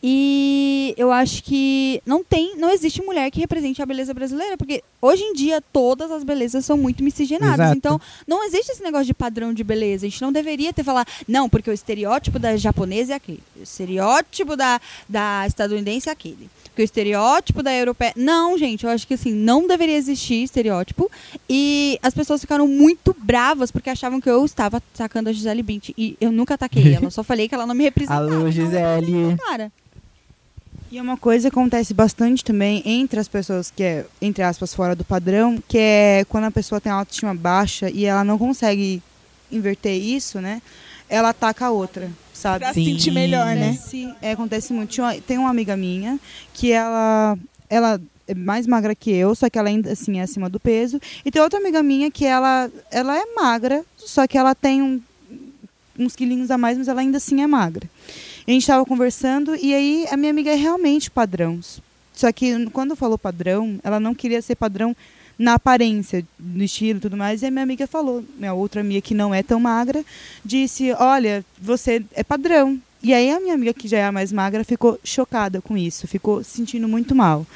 E 0.00 0.94
eu 0.96 1.10
acho 1.10 1.42
que 1.42 2.00
não 2.06 2.22
tem, 2.22 2.56
não 2.56 2.70
existe 2.70 3.02
mulher 3.02 3.28
que 3.32 3.40
represente 3.40 3.82
a 3.82 3.86
beleza 3.86 4.14
brasileira, 4.14 4.56
porque 4.56 4.82
hoje 5.02 5.24
em 5.24 5.32
dia 5.32 5.60
todas 5.72 6.12
as 6.12 6.22
belezas 6.22 6.64
são 6.64 6.78
muito 6.78 7.02
miscigenadas. 7.02 7.58
Exato. 7.58 7.76
Então, 7.76 8.00
não 8.24 8.44
existe 8.46 8.70
esse 8.70 8.82
negócio 8.82 9.06
de 9.06 9.14
padrão 9.14 9.52
de 9.52 9.64
beleza. 9.64 10.06
A 10.06 10.08
gente 10.08 10.22
não 10.22 10.30
deveria 10.30 10.72
ter 10.72 10.84
falado, 10.84 11.08
não, 11.26 11.48
porque 11.48 11.68
o 11.68 11.72
estereótipo 11.72 12.38
da 12.38 12.56
japonesa 12.56 13.14
é 13.14 13.16
aquele, 13.16 13.42
o 13.58 13.62
estereótipo 13.64 14.56
da, 14.56 14.80
da 15.08 15.44
estadunidense 15.48 16.08
é 16.08 16.12
aquele. 16.12 16.48
Porque 16.78 16.82
o 16.82 16.84
estereótipo 16.84 17.62
da 17.62 17.74
europeia. 17.74 18.12
Não, 18.14 18.56
gente, 18.56 18.84
eu 18.84 18.90
acho 18.90 19.06
que 19.06 19.14
assim, 19.14 19.32
não 19.32 19.66
deveria 19.66 19.96
existir 19.96 20.44
estereótipo. 20.44 21.10
E 21.48 21.98
as 22.02 22.14
pessoas 22.14 22.40
ficaram 22.40 22.68
muito 22.68 23.16
bravas 23.18 23.72
porque 23.72 23.90
achavam 23.90 24.20
que 24.20 24.30
eu 24.30 24.44
estava 24.44 24.76
atacando 24.76 25.28
a 25.28 25.32
Gisele 25.32 25.62
Bint. 25.62 25.90
E 25.98 26.16
eu 26.20 26.30
nunca 26.30 26.54
ataquei 26.54 26.94
ela, 26.94 27.10
só 27.10 27.24
falei 27.24 27.48
que 27.48 27.54
ela 27.54 27.66
não 27.66 27.74
me 27.74 27.82
representava. 27.82 28.32
Alô, 28.32 28.50
Gisele. 28.50 29.36
Cara, 29.44 29.72
E 30.90 31.00
uma 31.00 31.16
coisa 31.16 31.50
que 31.50 31.58
acontece 31.58 31.92
bastante 31.92 32.44
também 32.44 32.82
entre 32.84 33.18
as 33.18 33.26
pessoas 33.26 33.72
que 33.74 33.82
é, 33.82 34.06
entre 34.22 34.44
aspas, 34.44 34.72
fora 34.72 34.94
do 34.94 35.04
padrão, 35.04 35.60
que 35.66 35.78
é 35.78 36.24
quando 36.28 36.44
a 36.44 36.50
pessoa 36.50 36.80
tem 36.80 36.92
autoestima 36.92 37.34
baixa 37.34 37.90
e 37.90 38.04
ela 38.04 38.22
não 38.22 38.38
consegue 38.38 39.02
inverter 39.50 40.00
isso, 40.00 40.40
né? 40.40 40.62
Ela 41.08 41.30
ataca 41.30 41.66
a 41.66 41.70
outra, 41.70 42.10
sabe? 42.38 42.64
Pra 42.64 42.72
Sim. 42.74 42.84
se 42.84 42.90
sentir 42.92 43.10
melhor, 43.10 43.46
né? 43.54 43.70
Acontece, 43.70 44.14
é, 44.22 44.32
acontece 44.32 44.72
muito. 44.72 44.90
Tinha 44.90 45.20
tem 45.20 45.38
uma 45.38 45.50
amiga 45.50 45.76
minha 45.76 46.18
que 46.54 46.72
ela, 46.72 47.38
ela 47.68 48.00
é 48.26 48.34
mais 48.34 48.66
magra 48.66 48.94
que 48.94 49.10
eu, 49.10 49.34
só 49.34 49.48
que 49.50 49.58
ela 49.58 49.68
ainda 49.68 49.92
assim 49.92 50.18
é 50.18 50.22
acima 50.22 50.48
do 50.48 50.60
peso. 50.60 51.00
E 51.24 51.30
tem 51.30 51.40
outra 51.42 51.58
amiga 51.58 51.82
minha 51.82 52.10
que 52.10 52.24
ela, 52.24 52.70
ela 52.90 53.16
é 53.18 53.24
magra, 53.34 53.84
só 53.96 54.26
que 54.26 54.36
ela 54.38 54.54
tem 54.54 54.82
um- 54.82 55.00
uns 55.98 56.14
quilinhos 56.14 56.50
a 56.50 56.56
mais, 56.56 56.78
mas 56.78 56.86
ela 56.88 57.00
ainda 57.00 57.16
assim 57.16 57.42
é 57.42 57.46
magra. 57.46 57.88
E 58.46 58.50
a 58.50 58.54
gente 58.54 58.62
estava 58.62 58.84
conversando 58.86 59.56
e 59.56 59.74
aí 59.74 60.06
a 60.10 60.16
minha 60.16 60.30
amiga 60.30 60.50
é 60.50 60.54
realmente 60.54 61.10
padrão. 61.10 61.58
Só 62.14 62.32
que 62.32 62.66
quando 62.70 62.96
falou 62.96 63.18
padrão, 63.18 63.78
ela 63.82 63.98
não 64.00 64.14
queria 64.14 64.40
ser 64.42 64.54
padrão 64.56 64.94
na 65.38 65.54
aparência, 65.54 66.26
no 66.38 66.62
estilo 66.62 66.98
e 66.98 67.02
tudo 67.02 67.16
mais. 67.16 67.42
E 67.42 67.46
a 67.46 67.50
minha 67.50 67.62
amiga 67.62 67.86
falou, 67.86 68.24
minha 68.36 68.52
outra 68.52 68.80
amiga 68.80 69.00
que 69.00 69.14
não 69.14 69.34
é 69.34 69.42
tão 69.42 69.60
magra, 69.60 70.04
disse: 70.44 70.92
Olha, 70.92 71.44
você 71.60 72.02
é 72.12 72.24
padrão. 72.24 72.80
E 73.02 73.14
aí 73.14 73.30
a 73.30 73.38
minha 73.38 73.54
amiga, 73.54 73.72
que 73.72 73.86
já 73.86 73.98
é 73.98 74.04
a 74.04 74.12
mais 74.12 74.32
magra, 74.32 74.64
ficou 74.64 74.98
chocada 75.04 75.60
com 75.60 75.76
isso, 75.76 76.08
ficou 76.08 76.42
se 76.42 76.50
sentindo 76.50 76.88
muito 76.88 77.14
mal. 77.14 77.46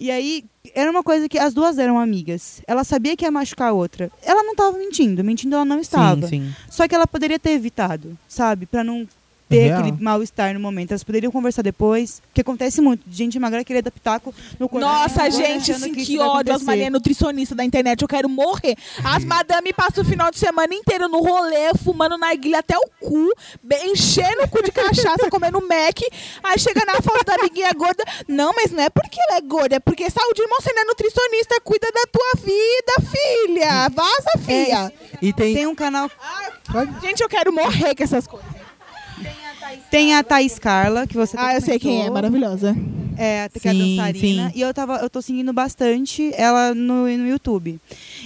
E 0.00 0.10
aí, 0.10 0.44
era 0.74 0.90
uma 0.90 1.02
coisa 1.02 1.28
que 1.28 1.38
as 1.38 1.54
duas 1.54 1.78
eram 1.78 1.98
amigas. 1.98 2.60
Ela 2.66 2.84
sabia 2.84 3.16
que 3.16 3.24
ia 3.24 3.30
machucar 3.30 3.68
a 3.68 3.72
outra. 3.72 4.10
Ela 4.22 4.42
não 4.42 4.52
estava 4.52 4.76
mentindo, 4.76 5.22
mentindo 5.22 5.54
ela 5.54 5.64
não 5.64 5.80
estava. 5.80 6.26
Sim, 6.26 6.42
sim. 6.42 6.54
Só 6.68 6.86
que 6.88 6.94
ela 6.94 7.06
poderia 7.06 7.38
ter 7.38 7.50
evitado, 7.50 8.16
sabe? 8.28 8.66
Pra 8.66 8.82
não 8.82 9.06
ter 9.52 9.64
Real. 9.64 9.80
aquele 9.80 9.96
mal-estar 10.02 10.54
no 10.54 10.60
momento. 10.60 10.92
Elas 10.92 11.04
poderiam 11.04 11.30
conversar 11.30 11.62
depois, 11.62 12.20
porque 12.26 12.40
acontece 12.40 12.80
muito. 12.80 13.02
de 13.06 13.16
Gente 13.16 13.38
magra 13.38 13.62
querer 13.64 13.82
dar 13.82 13.90
pitaco 13.90 14.34
no 14.58 14.68
corpo. 14.68 14.84
Nossa, 14.86 15.30
gente, 15.30 15.70
assim, 15.72 15.92
isso 15.92 16.06
que 16.06 16.16
vai 16.16 16.26
ódio 16.26 16.54
as. 16.54 16.62
Maria 16.62 16.88
nutricionistas 16.90 17.56
da 17.56 17.64
internet. 17.64 18.00
Eu 18.02 18.08
quero 18.08 18.28
morrer. 18.28 18.76
As 19.04 19.24
madame 19.24 19.72
passam 19.72 20.02
o 20.02 20.06
final 20.06 20.30
de 20.30 20.38
semana 20.38 20.74
inteiro 20.74 21.08
no 21.08 21.20
rolê, 21.20 21.72
fumando 21.82 22.16
narguilha 22.16 22.60
até 22.60 22.76
o 22.76 22.88
cu, 23.00 23.32
bem- 23.62 23.92
enchendo 23.92 24.42
o 24.44 24.48
cu 24.48 24.62
de 24.62 24.72
cachaça, 24.72 25.28
comendo 25.30 25.60
Mac. 25.60 25.98
Aí 26.42 26.58
chega 26.58 26.84
na 26.86 26.94
foto 27.02 27.24
da 27.24 27.34
amiguinha 27.34 27.72
gorda. 27.74 28.02
Não, 28.26 28.52
mas 28.54 28.70
não 28.70 28.82
é 28.82 28.90
porque 28.90 29.18
ela 29.28 29.38
é 29.38 29.40
gorda, 29.42 29.76
é 29.76 29.80
porque 29.80 30.08
saúde, 30.10 30.40
irmão, 30.42 30.58
você 30.60 30.72
não 30.72 30.82
é 30.82 30.84
nutricionista, 30.86 31.60
cuida 31.62 31.88
da 31.92 32.04
tua 32.10 32.32
vida, 32.42 33.10
filha. 33.10 33.88
Vaza, 33.90 34.38
filha. 34.44 34.92
E 35.20 35.32
tem. 35.32 35.54
Tem 35.54 35.66
um 35.66 35.74
canal. 35.74 36.10
Gente, 37.02 37.20
eu 37.22 37.28
quero 37.28 37.52
morrer 37.52 37.94
com 37.94 38.02
essas 38.02 38.26
coisas. 38.26 38.48
Tem 39.90 40.14
a 40.14 40.22
Thaís 40.22 40.58
Carla, 40.58 41.06
que 41.06 41.16
você 41.16 41.36
Ah, 41.38 41.54
eu 41.54 41.60
sei 41.60 41.78
quem 41.78 42.04
é, 42.04 42.10
maravilhosa. 42.10 42.74
É, 43.16 43.46
que 43.50 43.68
é 43.68 43.70
a 43.70 43.74
Sim, 43.74 43.96
dançarina. 43.96 44.48
sim. 44.50 44.52
E 44.58 44.60
eu, 44.62 44.72
tava, 44.72 44.96
eu 44.96 45.10
tô 45.10 45.20
seguindo 45.20 45.52
bastante 45.52 46.32
ela 46.34 46.74
no, 46.74 47.06
no 47.06 47.28
YouTube. 47.28 47.78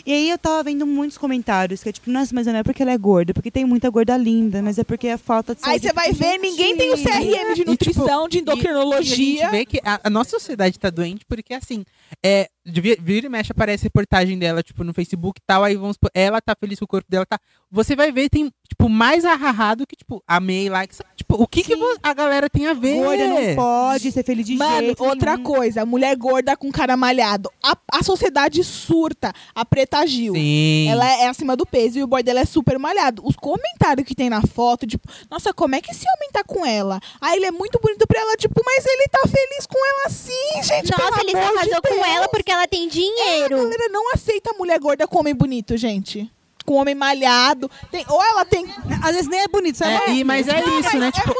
E 0.07 0.13
aí 0.13 0.31
eu 0.31 0.39
tava 0.39 0.63
vendo 0.63 0.87
muitos 0.87 1.19
comentários 1.19 1.83
que 1.83 1.89
é 1.89 1.93
tipo, 1.93 2.09
nossa, 2.09 2.33
mas 2.33 2.47
não 2.47 2.55
é 2.57 2.63
porque 2.63 2.83
ela 2.83 2.93
é 2.93 2.97
gorda, 2.99 3.35
porque 3.35 3.51
tem 3.51 3.65
muita 3.65 3.91
gorda 3.91 4.17
linda, 4.17 4.63
mas 4.63 4.79
é 4.79 4.85
porque 4.85 5.09
é 5.09 5.17
falta 5.19 5.55
de 5.57 5.61
Aí 5.65 5.81
você 5.81 5.93
vai 5.93 6.07
Gente, 6.13 6.19
ver, 6.19 6.39
ninguém 6.39 6.77
tem 6.77 6.95
o 6.95 6.97
CRM 6.97 7.21
de 7.21 7.31
E, 7.33 7.55
tipo, 7.57 7.71
nutrição, 7.73 8.29
de 8.29 8.37
E 8.37 8.39
a 8.39 8.43
endocrinologia. 8.43 9.17
gente 9.17 9.51
vê 9.51 9.67
que 9.67 9.81
a, 9.85 10.01
a 10.05 10.09
nossa 10.11 10.31
sociedade 10.31 10.79
tá 10.79 10.89
doente 10.89 11.25
porque, 11.29 11.53
assim, 11.53 11.85
é, 12.25 12.49
vira 12.65 13.27
e 13.27 13.29
mexe 13.29 13.51
aparece 13.51 13.83
reportagem 13.85 14.39
dela, 14.39 14.63
tipo, 14.63 14.85
no 14.85 14.95
Facebook 14.95 15.41
e 15.41 15.45
tal, 15.45 15.65
aí 15.65 15.75
vamos 15.75 15.95
supor, 15.97 16.11
ela 16.15 16.41
tá 16.41 16.55
feliz 16.59 16.79
com 16.79 16.85
o 16.85 16.89
corpo 16.89 17.11
dela, 17.11 17.27
tá. 17.27 17.41
Você 17.73 17.97
vai 17.97 18.13
ver, 18.13 18.29
tem, 18.31 18.49
tipo, 18.69 18.89
mais 18.89 19.25
arrahado 19.25 19.85
que, 19.85 19.97
tipo, 19.97 20.23
a 20.29 20.39
May 20.39 20.69
lá. 20.69 20.87
que 20.87 20.95
sabe, 20.95 21.11
o 21.43 21.47
que, 21.47 21.63
que 21.63 21.75
a 22.03 22.13
galera 22.15 22.49
tem 22.51 22.67
a 22.67 22.73
ver? 22.75 22.97
Gorda 22.97 23.27
não 23.27 23.55
pode 23.55 24.11
ser 24.13 24.25
feliz 24.25 24.47
de 24.47 24.57
Mano, 24.57 24.87
jeito 24.87 25.05
outra 25.05 25.33
nenhum. 25.37 25.43
coisa, 25.45 25.87
mulher 25.87 26.17
gorda 26.17 26.57
com 26.57 26.71
cara 26.73 26.97
malhado. 26.97 27.51
A, 27.63 27.77
a 27.93 28.03
sociedade 28.03 28.63
surta. 28.65 29.33
A 29.55 29.65
Preta 29.65 30.07
Gil. 30.07 30.35
Sim. 30.35 30.89
Ela 30.89 31.07
é 31.23 31.29
acima 31.29 31.57
do 31.57 31.65
peso 31.67 31.99
e 31.99 32.03
o 32.03 32.07
boy 32.07 32.23
dela 32.23 32.41
é 32.41 32.45
super 32.45 32.79
malhado. 32.79 33.23
Os 33.25 33.37
comentários 33.37 34.07
que 34.07 34.15
tem 34.15 34.29
na 34.31 34.43
foto, 34.43 34.87
tipo, 34.87 35.09
nossa, 35.31 35.53
como 35.53 35.75
é 35.75 35.81
que 35.81 35.91
esse 35.91 36.05
homem 36.17 36.31
tá 36.33 36.43
com 36.45 36.65
ela? 36.65 37.01
Ah, 37.21 37.37
ele 37.37 37.47
é 37.47 37.51
muito 37.51 37.79
bonito 37.81 38.07
pra 38.07 38.21
ela, 38.21 38.37
tipo, 38.37 38.61
mas 38.65 38.85
ele 38.87 39.07
tá 39.11 39.21
feliz 39.23 39.67
com 39.67 39.79
ela 39.87 40.11
sim, 40.11 40.63
gente. 40.63 40.91
Nossa, 40.99 41.21
ele 41.21 41.33
só 41.33 41.39
amor 41.39 41.63
de 41.63 41.69
casou 41.71 41.83
com 41.83 42.05
ela 42.05 42.29
porque 42.29 42.51
ela 42.53 42.67
tem 42.67 42.87
A 42.87 42.91
dinheiro. 42.91 43.57
galera 43.57 43.89
não 43.91 44.13
aceita 44.13 44.53
mulher 44.55 44.79
gorda 44.79 45.07
com 45.07 45.19
homem 45.21 45.35
bonito, 45.35 45.77
gente. 45.77 46.31
Com 46.67 46.75
homem 46.75 46.95
malhado. 46.95 47.71
Tem, 47.91 48.05
ou 48.09 48.23
ela 48.23 48.45
tem. 48.45 48.67
Às 49.03 49.13
vezes 49.13 49.29
nem 49.29 49.41
é 49.41 49.49
bonito, 49.49 49.79
sabe? 49.79 49.93
É, 49.93 50.15
e, 50.15 50.25
mas 50.25 50.47
é 50.49 50.61
isso, 50.81 50.99
né? 50.99 51.11
Tipo, 51.13 51.33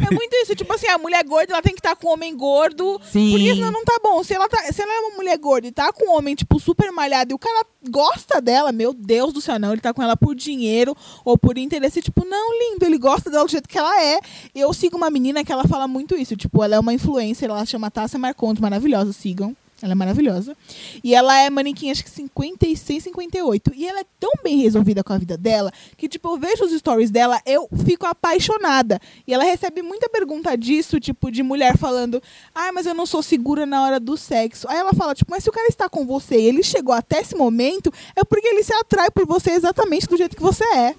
É 0.00 0.10
muito 0.10 0.34
isso. 0.42 0.54
Tipo 0.54 0.72
assim, 0.74 0.88
a 0.88 0.98
mulher 0.98 1.22
gorda 1.24 1.52
ela 1.52 1.62
tem 1.62 1.74
que 1.74 1.80
estar 1.80 1.94
com 1.96 2.08
homem 2.08 2.36
gordo. 2.36 3.00
Sim. 3.10 3.30
Porque 3.30 3.54
senão 3.54 3.70
não 3.70 3.84
tá 3.84 3.98
bom. 4.02 4.22
Se 4.24 4.34
ela, 4.34 4.48
tá, 4.48 4.58
se 4.72 4.80
ela 4.82 4.92
é 4.92 4.98
uma 5.00 5.16
mulher 5.16 5.36
gorda 5.38 5.68
e 5.68 5.72
tá 5.72 5.92
com 5.92 6.10
um 6.10 6.16
homem, 6.16 6.34
tipo, 6.34 6.58
super 6.58 6.90
malhado 6.90 7.32
e 7.32 7.34
o 7.34 7.38
cara 7.38 7.64
gosta 7.88 8.40
dela, 8.40 8.72
meu 8.72 8.92
Deus 8.92 9.32
do 9.32 9.40
céu, 9.40 9.58
não. 9.58 9.72
Ele 9.72 9.80
tá 9.80 9.92
com 9.92 10.02
ela 10.02 10.16
por 10.16 10.34
dinheiro 10.34 10.96
ou 11.24 11.36
por 11.38 11.58
interesse. 11.58 12.00
Tipo, 12.00 12.24
não, 12.24 12.52
lindo, 12.58 12.84
ele 12.84 12.98
gosta 12.98 13.30
dela 13.30 13.44
do 13.44 13.50
jeito 13.50 13.68
que 13.68 13.78
ela 13.78 14.02
é. 14.02 14.18
Eu 14.54 14.72
sigo 14.72 14.96
uma 14.96 15.10
menina 15.10 15.44
que 15.44 15.52
ela 15.52 15.64
fala 15.64 15.86
muito 15.86 16.16
isso. 16.16 16.36
Tipo, 16.36 16.62
ela 16.62 16.76
é 16.76 16.78
uma 16.80 16.94
influencer, 16.94 17.48
ela 17.50 17.64
chama 17.66 17.90
Tássia 17.90 18.18
Marcondes, 18.18 18.60
maravilhosa, 18.60 19.12
sigam. 19.12 19.56
Ela 19.82 19.92
é 19.92 19.94
maravilhosa. 19.94 20.56
E 21.04 21.14
ela 21.14 21.38
é 21.38 21.50
manequim, 21.50 21.90
acho 21.90 22.02
que 22.02 22.10
56, 22.10 23.02
58. 23.04 23.72
E 23.74 23.86
ela 23.86 24.00
é 24.00 24.04
tão 24.18 24.32
bem 24.42 24.58
resolvida 24.58 25.04
com 25.04 25.12
a 25.12 25.18
vida 25.18 25.36
dela 25.36 25.70
que, 25.96 26.08
tipo, 26.08 26.28
eu 26.28 26.38
vejo 26.38 26.64
os 26.64 26.72
stories 26.72 27.10
dela, 27.10 27.40
eu 27.44 27.68
fico 27.84 28.06
apaixonada. 28.06 28.98
E 29.26 29.34
ela 29.34 29.44
recebe 29.44 29.82
muita 29.82 30.08
pergunta 30.08 30.56
disso, 30.56 30.98
tipo, 30.98 31.30
de 31.30 31.42
mulher 31.42 31.76
falando: 31.76 32.22
Ah, 32.54 32.72
mas 32.72 32.86
eu 32.86 32.94
não 32.94 33.04
sou 33.04 33.22
segura 33.22 33.66
na 33.66 33.82
hora 33.84 34.00
do 34.00 34.16
sexo. 34.16 34.66
Aí 34.68 34.78
ela 34.78 34.94
fala, 34.94 35.14
tipo, 35.14 35.30
mas 35.30 35.44
se 35.44 35.50
o 35.50 35.52
cara 35.52 35.68
está 35.68 35.88
com 35.88 36.06
você 36.06 36.38
e 36.40 36.46
ele 36.46 36.62
chegou 36.62 36.94
até 36.94 37.20
esse 37.20 37.36
momento, 37.36 37.92
é 38.14 38.24
porque 38.24 38.48
ele 38.48 38.62
se 38.62 38.72
atrai 38.72 39.10
por 39.10 39.26
você 39.26 39.50
exatamente 39.50 40.06
do 40.06 40.16
jeito 40.16 40.36
que 40.36 40.42
você 40.42 40.64
é. 40.74 40.94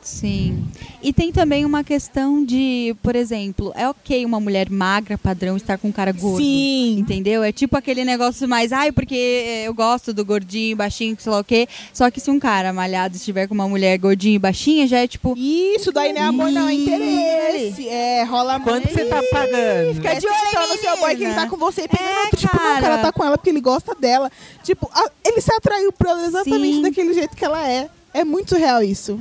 Sim. 0.00 0.64
E 1.02 1.12
tem 1.12 1.30
também 1.32 1.64
uma 1.64 1.84
questão 1.84 2.44
de, 2.44 2.96
por 3.02 3.14
exemplo, 3.14 3.72
é 3.76 3.88
ok 3.88 4.24
uma 4.24 4.40
mulher 4.40 4.70
magra, 4.70 5.18
padrão, 5.18 5.56
estar 5.56 5.76
com 5.78 5.88
um 5.88 5.92
cara 5.92 6.12
gordo. 6.12 6.42
Sim. 6.42 6.98
Entendeu? 6.98 7.42
É 7.42 7.52
tipo 7.52 7.76
aquele 7.76 8.04
negócio 8.04 8.48
mais, 8.48 8.72
ai, 8.72 8.90
porque 8.90 9.62
eu 9.64 9.74
gosto 9.74 10.12
do 10.14 10.24
gordinho, 10.24 10.76
baixinho, 10.76 11.16
sei 11.18 11.30
lá 11.30 11.40
o 11.40 11.44
quê. 11.44 11.68
Só 11.92 12.10
que 12.10 12.20
se 12.20 12.30
um 12.30 12.38
cara 12.38 12.72
malhado 12.72 13.16
estiver 13.16 13.46
com 13.46 13.54
uma 13.54 13.68
mulher 13.68 13.98
gordinha 13.98 14.36
e 14.36 14.38
baixinha, 14.38 14.86
já 14.86 14.98
é 14.98 15.06
tipo. 15.06 15.34
Isso 15.36 15.92
daí 15.92 16.12
não 16.12 16.22
é 16.22 16.24
amor, 16.24 16.50
não, 16.50 16.68
é 16.68 16.74
interesse. 16.74 17.88
É, 17.88 18.24
rola 18.24 18.60
quanto 18.60 18.88
você 18.88 19.04
tá 19.04 19.22
pagando? 19.30 19.94
Fica 19.94 20.14
de 20.14 20.26
olho 20.26 20.36
Presta 20.50 20.66
no 20.74 20.80
seu 20.80 20.96
boy 20.98 21.16
que 21.16 21.24
ele 21.24 21.34
tá 21.34 21.46
com 21.48 21.56
você. 21.56 21.82
E 21.82 21.88
pegando 21.88 22.08
É, 22.10 22.20
outro, 22.22 22.36
tipo, 22.38 22.56
não, 22.56 22.62
o 22.62 22.68
cara 22.74 22.80
cara. 22.80 23.02
tá 23.02 23.12
com 23.12 23.24
ela 23.24 23.36
porque 23.36 23.50
ele 23.50 23.60
gosta 23.60 23.94
dela. 23.94 24.30
Tipo, 24.62 24.90
ele 25.24 25.40
se 25.40 25.52
atraiu 25.52 25.92
por 25.92 26.06
ela 26.06 26.24
exatamente 26.26 26.76
Sim. 26.76 26.82
daquele 26.82 27.12
jeito 27.14 27.36
que 27.36 27.44
ela 27.44 27.68
é. 27.68 27.88
É 28.14 28.24
muito 28.24 28.56
real 28.56 28.82
isso. 28.82 29.20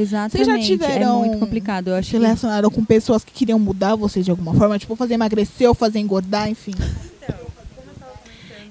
Exatamente. 0.00 0.66
tiveram- 0.66 1.24
É 1.24 1.28
muito 1.28 1.38
complicado. 1.38 1.88
Eu 1.88 1.94
acho 1.96 2.10
Se 2.10 2.16
que 2.16 2.22
relacionaram 2.22 2.70
com 2.70 2.84
pessoas 2.84 3.24
que 3.24 3.32
queriam 3.32 3.58
mudar 3.58 3.94
vocês 3.96 4.24
de 4.24 4.30
alguma 4.30 4.54
forma, 4.54 4.78
tipo, 4.78 4.94
fazer 4.96 5.14
emagrecer 5.14 5.68
ou 5.68 5.74
fazer 5.74 5.98
engordar, 5.98 6.48
enfim. 6.48 6.72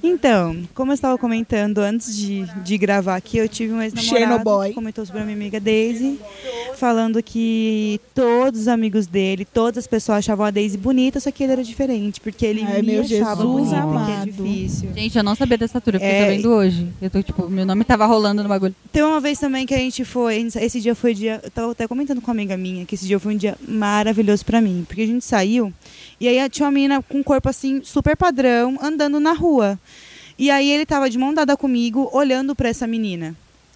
Então, 0.08 0.56
como 0.76 0.92
eu 0.92 0.94
estava 0.94 1.18
comentando 1.18 1.80
antes 1.80 2.16
de, 2.16 2.46
de 2.64 2.78
gravar 2.78 3.16
aqui, 3.16 3.38
eu 3.40 3.50
tive 3.50 3.74
um 3.74 3.82
ex-namorado 3.82 4.68
que 4.68 4.74
comentou 4.74 5.04
sobre 5.04 5.22
a 5.22 5.26
minha 5.26 5.36
amiga 5.36 5.60
Daisy, 5.60 6.20
falando 6.76 7.24
que 7.24 8.00
todos 8.14 8.62
os 8.62 8.68
amigos 8.68 9.08
dele, 9.08 9.46
todas 9.46 9.80
as 9.80 9.88
pessoas 9.88 10.20
achavam 10.20 10.46
a 10.46 10.52
Daisy 10.52 10.78
bonita, 10.78 11.20
só 11.20 11.32
que 11.32 11.44
ele 11.44 11.54
era 11.54 11.64
diferente, 11.64 12.22
porque 12.22 12.46
ele 12.46 12.64
Ai, 12.64 12.82
me 12.84 12.92
meu 12.94 13.02
achava 13.02 13.36
Jesus 13.42 13.70
bonita, 13.70 13.78
amado. 13.78 14.06
que 14.06 14.12
é 14.12 14.26
difícil. 14.32 14.90
Gente, 14.96 15.18
eu 15.18 15.24
não 15.24 15.34
sabia 15.36 15.58
dessa 15.58 15.80
altura, 15.80 15.98
eu 15.98 16.02
fiquei 16.02 16.16
É. 16.16 16.26
sabendo 16.30 16.50
hoje. 16.52 16.88
Eu 17.02 17.10
tô, 17.10 17.24
tipo, 17.24 17.50
meu 17.50 17.66
nome 17.66 17.84
tava 17.84 18.06
rolando 18.06 18.44
no 18.44 18.50
bagulho. 18.50 18.76
Tem 18.92 19.02
uma 19.02 19.20
vez 19.20 19.40
também 19.40 19.66
que 19.66 19.74
a 19.74 19.78
gente 19.80 20.06
foi, 20.06 20.38
esse 20.56 20.80
dia 20.80 20.94
foi 20.94 21.16
dia, 21.16 21.42
eu 21.44 21.50
tava 21.50 21.72
até 21.72 21.88
comentando 21.88 22.22
com 22.22 22.28
uma 22.30 22.34
amiga 22.36 22.56
minha, 22.56 22.86
que 22.86 22.94
esse 22.94 23.08
dia 23.08 23.20
foi 23.20 23.34
um 23.34 23.38
dia 23.38 23.58
maravilhoso 23.68 24.46
pra 24.46 24.62
mim, 24.62 24.86
porque 24.88 25.02
a 25.02 25.08
gente 25.08 25.26
saiu 25.26 25.74
e 26.20 26.28
aí 26.28 26.50
tinha 26.50 26.66
uma 26.66 26.72
menina 26.72 27.02
com 27.04 27.20
um 27.20 27.24
corpo 27.24 27.50
assim 27.50 27.82
super 27.84 28.16
padrão 28.16 28.78
andando 28.82 29.20
na 29.20 29.34
rua. 29.34 29.80
E 30.38 30.50
aí 30.52 30.70
ele 30.70 30.86
tava 30.86 31.10
de 31.10 31.18
mão 31.18 31.34
dada 31.34 31.56
comigo, 31.56 32.10
olhando 32.12 32.56
pra 32.56 32.70
essa 32.70 32.86
menina. 32.86 33.36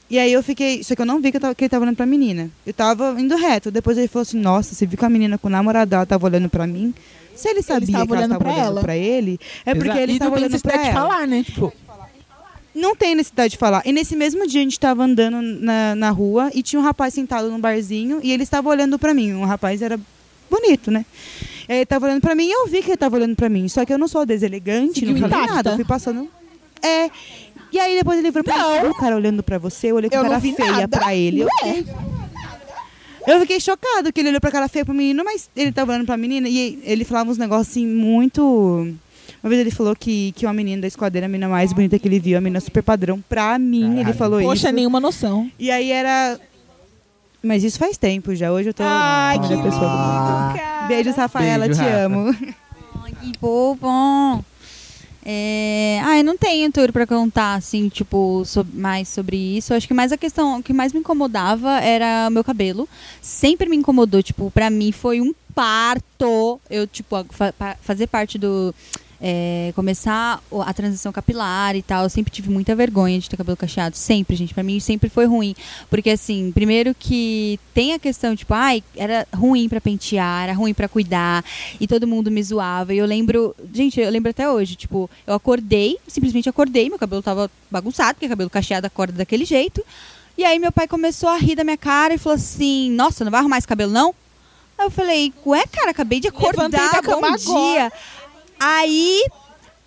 E 0.10 0.18
aí 0.18 0.34
eu 0.34 0.42
fiquei, 0.42 0.84
só 0.84 0.96
que 0.96 1.02
eu 1.02 1.06
não 1.06 1.22
vi 1.22 1.32
que, 1.32 1.38
eu 1.38 1.42
tava- 1.42 1.54
que 1.56 1.64
ele 1.64 1.70
tava 1.70 1.84
olhando 1.86 1.96
pra 1.96 2.06
menina. 2.06 2.50
Eu 2.66 2.74
tava 2.74 3.16
indo 3.22 3.36
reto. 3.36 3.70
Depois 3.70 3.98
ele 3.98 4.08
falou 4.08 4.24
assim: 4.24 4.40
"Nossa, 4.40 4.74
você 4.74 4.86
viu 4.86 4.98
que 4.98 5.06
a 5.06 5.10
menina 5.10 5.38
com 5.38 5.48
o 5.48 5.52
namorado 5.52 5.90
dela 5.92 6.06
tava 6.06 6.26
olhando 6.26 6.50
pra 6.50 6.66
mim?" 6.66 6.94
Se 7.36 7.48
ele 7.48 7.62
sabia 7.62 7.86
estava 7.86 8.06
que 8.08 8.14
ela 8.14 8.28
tava 8.28 8.40
pra 8.40 8.52
olhando 8.54 8.66
ela. 8.68 8.82
pra 8.82 8.98
ele, 8.98 9.40
é 9.66 9.74
porque 9.74 9.88
Exato. 9.90 10.00
ele 10.02 10.12
e 10.12 10.16
estava 10.16 10.32
não 10.32 10.38
tem 10.38 10.46
olhando 10.48 10.62
pra 10.62 10.72
necessidade 10.72 10.84
de 10.84 10.98
ela. 10.98 11.10
falar, 11.10 11.28
né? 11.28 11.44
Tipo, 11.44 11.74
Não 12.76 12.96
tem 12.96 13.16
necessidade 13.16 13.52
de 13.52 13.58
falar. 13.58 13.82
E 13.86 13.92
nesse 13.92 14.16
mesmo 14.16 14.46
dia 14.48 14.60
a 14.62 14.64
gente 14.64 14.74
estava 14.74 15.04
andando 15.04 15.42
na, 15.42 15.96
na 15.96 16.10
rua 16.12 16.50
e 16.54 16.62
tinha 16.62 16.80
um 16.80 16.84
rapaz 16.84 17.14
sentado 17.14 17.50
num 17.50 17.60
barzinho 17.60 18.20
e 18.24 18.32
ele 18.32 18.44
estava 18.44 18.70
olhando 18.70 18.98
pra 19.00 19.14
mim. 19.14 19.34
Um 19.34 19.46
rapaz 19.46 19.82
era 19.82 20.00
bonito, 20.50 20.92
né? 20.92 21.06
Ele 21.70 21.86
tava 21.86 22.08
olhando 22.08 22.20
pra 22.22 22.34
mim 22.34 22.48
e 22.48 22.52
eu 22.52 22.68
vi 22.68 22.82
que 22.82 22.90
ele 22.90 22.98
tava 22.98 23.16
olhando 23.16 23.36
pra 23.36 23.48
mim. 23.48 23.68
Só 23.70 23.86
que 23.86 23.94
eu 23.94 23.98
não 24.00 24.08
sou 24.08 24.26
deselegante, 24.26 25.02
Seguiu 25.02 25.14
não 25.14 25.22
falei 25.22 25.38
intacta. 25.38 25.56
nada. 25.56 25.70
Eu 25.70 25.76
fui 25.76 25.86
passando. 25.86 26.28
É. 26.82 27.10
E 27.72 27.78
aí 27.80 27.96
depois 27.96 28.18
ele 28.18 28.32
virou 28.32 28.44
pra 28.44 28.56
mim, 28.56 28.60
Não. 28.60 28.74
"Você 28.74 28.82
viu 28.82 28.90
o 28.90 28.96
cara 28.98 29.16
olhando 29.16 29.44
pra 29.44 29.60
você, 29.60 29.88
eu 29.92 29.96
olhei 29.98 30.10
com 30.10 30.16
Eu 30.16 30.24
não 30.24 30.30
cara 30.30 30.42
vi 30.42 30.54
feia 30.56 30.72
nada. 30.72 30.88
pra 30.98 31.16
ele. 31.16 31.42
Eu 31.42 31.46
Ué. 31.48 31.74
fiquei, 31.76 31.86
eu 33.28 33.40
fiquei 33.42 33.60
chocado 33.60 34.12
que 34.12 34.20
ele 34.22 34.30
olhou 34.30 34.42
pra 34.42 34.50
cara 34.50 34.68
feia 34.68 34.84
pro 34.84 34.94
menino, 34.96 35.24
mas 35.24 35.48
ele 35.56 35.72
tava 35.72 35.92
olhando 35.92 36.08
pra 36.08 36.18
menina 36.18 36.50
e 36.50 36.80
ele 36.84 37.04
falava 37.04 37.30
uns 37.30 37.38
negócios 37.38 37.68
assim 37.70 37.86
muito. 37.86 38.42
Uma 39.44 39.50
vez 39.50 39.62
ele 39.62 39.72
falou 39.72 39.96
que, 39.96 40.32
que 40.34 40.46
uma 40.48 40.54
menina 40.54 40.82
da 40.82 40.88
esquadra 40.88 41.20
era 41.20 41.26
a 41.28 41.30
menina 41.30 41.48
mais 41.48 41.72
bonita 41.72 41.98
que 42.00 42.08
ele 42.08 42.20
viu, 42.20 42.38
a 42.38 42.42
menina 42.42 42.60
super 42.60 42.82
padrão. 42.84 43.24
Pra 43.30 43.58
mim, 43.60 44.00
ele 44.00 44.12
falou 44.14 44.42
Poxa, 44.42 44.68
isso. 44.68 44.76
nenhuma 44.76 45.00
noção. 45.00 45.50
E 45.60 45.70
aí 45.70 45.92
era. 45.92 46.40
Mas 47.42 47.64
isso 47.64 47.78
faz 47.80 47.98
tempo 47.98 48.36
já. 48.36 48.52
Hoje 48.52 48.70
eu 48.70 48.74
tô. 48.74 48.84
Ai, 48.86 49.38
a 49.38 49.40
que 49.40 49.48
lindo, 49.48 49.64
pessoa. 49.64 50.54
Beijos, 50.88 51.16
Rafaela, 51.16 51.66
Beijo, 51.66 51.80
te 51.82 51.86
Rafa. 51.86 52.04
amo. 52.06 52.36
Ai, 53.04 53.14
que 53.22 53.40
fofo. 53.40 54.44
É... 55.24 56.00
Ai, 56.04 56.24
não 56.24 56.38
tenho 56.38 56.72
tudo 56.72 56.92
pra 56.92 57.06
contar, 57.06 57.56
assim, 57.56 57.88
tipo, 57.90 58.44
so- 58.46 58.66
mais 58.74 59.08
sobre 59.10 59.36
isso. 59.38 59.74
Acho 59.74 59.88
que 59.88 59.94
mais 59.94 60.12
a 60.12 60.18
questão, 60.18 60.60
o 60.60 60.64
que 60.64 60.74
mais 60.74 60.92
me 60.94 61.00
incomodava 61.00 61.80
era 61.82 62.28
o 62.28 62.32
meu 62.32 62.44
cabelo. 62.44 62.88
Sempre 63.22 63.70
me 63.70 63.76
incomodou, 63.78 64.24
tipo, 64.24 64.50
pra 64.52 64.70
mim 64.70 64.92
foi 64.92 65.22
um 65.22 65.34
parto. 65.54 66.60
Eu, 66.70 66.88
tipo, 66.88 67.16
fa- 67.30 67.54
fazer 67.82 68.08
parte 68.08 68.38
do... 68.38 68.74
é, 69.22 69.72
começar 69.76 70.42
a 70.66 70.74
transição 70.74 71.12
capilar 71.12 71.76
e 71.76 71.82
tal, 71.82 72.04
eu 72.04 72.10
sempre 72.10 72.32
tive 72.32 72.50
muita 72.50 72.76
vergonha 72.76 73.20
de 73.20 73.30
ter 73.30 73.38
cabelo 73.38 73.58
cacheado. 73.58 73.96
Sempre, 73.98 74.36
gente. 74.36 74.54
Pra 74.54 74.64
mim 74.64 74.80
sempre 74.80 75.10
foi 75.10 75.26
ruim. 75.26 75.56
Porque, 75.90 76.10
assim, 76.10 76.52
primeiro 76.52 76.96
que 76.98 77.60
tem 77.74 77.94
a 77.94 78.00
questão, 78.00 78.36
tipo, 78.36 78.54
ai, 78.54 78.84
era 78.96 79.28
ruim 79.36 79.68
pra 79.68 79.82
pentear, 79.82 80.44
era 80.44 80.54
ruim 80.54 80.74
pra 80.74 80.88
cuidar 80.88 81.44
e 81.80 81.88
todo 81.88 82.08
mundo 82.08 82.32
me 82.32 82.42
zoava. 82.42 82.94
E 82.94 82.98
eu 82.98 83.06
lembro, 83.06 83.56
gente, 83.74 84.00
eu 84.00 84.10
lembro 84.10 84.30
até 84.30 84.50
hoje, 84.50 84.76
tipo, 84.76 85.10
eu 85.28 85.34
acordei, 85.34 85.98
simplesmente 86.08 86.50
acordei, 86.50 86.90
meu 86.90 87.00
cabelo 87.00 87.22
tava 87.22 87.52
bagunçado, 87.70 88.16
porque 88.16 88.30
cabelo 88.30 88.50
cacheado 88.50 88.88
acorda 88.88 89.18
daquele 89.18 89.46
jeito. 89.46 89.84
E 90.38 90.46
aí 90.46 90.58
meu 90.58 90.72
pai 90.72 90.88
começou 90.88 91.28
a 91.28 91.38
rir 91.38 91.56
da 91.56 91.66
minha 91.66 91.78
cara 91.78 92.14
e 92.14 92.18
falou 92.18 92.36
assim: 92.38 92.90
"Nossa, 92.92 93.26
não 93.26 93.32
vai 93.32 93.42
arrumar 93.42 93.58
esse 93.58 93.68
cabelo 93.68 93.92
não?" 93.92 94.16
Aí 94.78 94.86
eu 94.86 94.90
falei: 94.90 95.34
"Ué, 95.46 95.66
cara, 95.70 95.92
acabei 95.92 96.22
de 96.22 96.30
acordar, 96.30 96.70
da 96.70 97.02
cama 97.02 97.36
bom 97.44 97.74
agora." 97.74 97.92
Dia." 98.60 98.70
Aí 98.72 99.24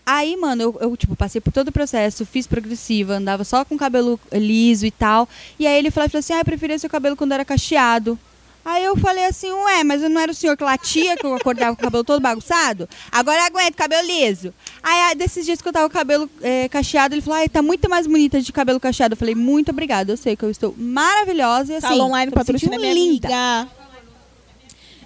Aí, 0.04 0.36
mano, 0.36 0.62
eu, 0.62 0.78
eu, 0.80 0.96
tipo, 0.96 1.14
passei 1.14 1.40
por 1.40 1.52
todo 1.52 1.68
o 1.68 1.72
processo, 1.72 2.26
fiz 2.26 2.46
progressiva, 2.46 3.14
andava 3.14 3.44
só 3.44 3.64
com 3.64 3.76
cabelo 3.78 4.18
liso 4.32 4.84
e 4.84 4.90
tal. 4.90 5.28
E 5.58 5.66
aí 5.66 5.78
ele 5.78 5.90
falou, 5.90 6.10
falou 6.10 6.18
assim, 6.18 6.32
ah, 6.32 6.40
eu 6.40 6.44
preferia 6.44 6.78
seu 6.78 6.90
cabelo 6.90 7.16
quando 7.16 7.32
era 7.32 7.44
cacheado. 7.44 8.18
Aí 8.64 8.84
eu 8.84 8.96
falei 8.96 9.24
assim, 9.26 9.50
ué, 9.50 9.82
mas 9.82 10.02
eu 10.02 10.08
não 10.08 10.20
era 10.20 10.30
o 10.30 10.34
senhor 10.34 10.56
que 10.56 10.62
latia, 10.62 11.16
que 11.16 11.26
eu 11.26 11.34
acordava 11.34 11.74
com 11.74 11.82
o 11.82 11.84
cabelo 11.84 12.04
todo 12.04 12.20
bagunçado? 12.20 12.88
Agora 13.10 13.38
eu 13.38 13.44
aguento, 13.44 13.74
cabelo 13.74 14.06
liso. 14.06 14.54
Aí, 14.82 15.00
aí, 15.02 15.14
desses 15.16 15.44
dias 15.44 15.60
que 15.60 15.68
eu 15.68 15.72
tava 15.72 15.88
com 15.88 15.94
o 15.94 15.98
cabelo 15.98 16.30
eh, 16.42 16.68
cacheado, 16.68 17.14
ele 17.14 17.22
falou, 17.22 17.40
ai, 17.40 17.48
tá 17.48 17.60
muito 17.60 17.88
mais 17.88 18.06
bonita 18.06 18.40
de 18.40 18.52
cabelo 18.52 18.78
cacheado. 18.78 19.14
Eu 19.14 19.18
falei, 19.18 19.34
muito 19.34 19.70
obrigada, 19.70 20.12
eu 20.12 20.16
sei 20.16 20.36
que 20.36 20.44
eu 20.44 20.50
estou 20.50 20.74
maravilhosa 20.78 21.72
e 21.72 21.76
assim, 21.76 22.00
online 22.00 22.30
patrocina 22.30 22.72
sentindo 22.72 22.80
minha 22.80 22.94
linda. 22.94 23.28
amiga. 23.28 23.81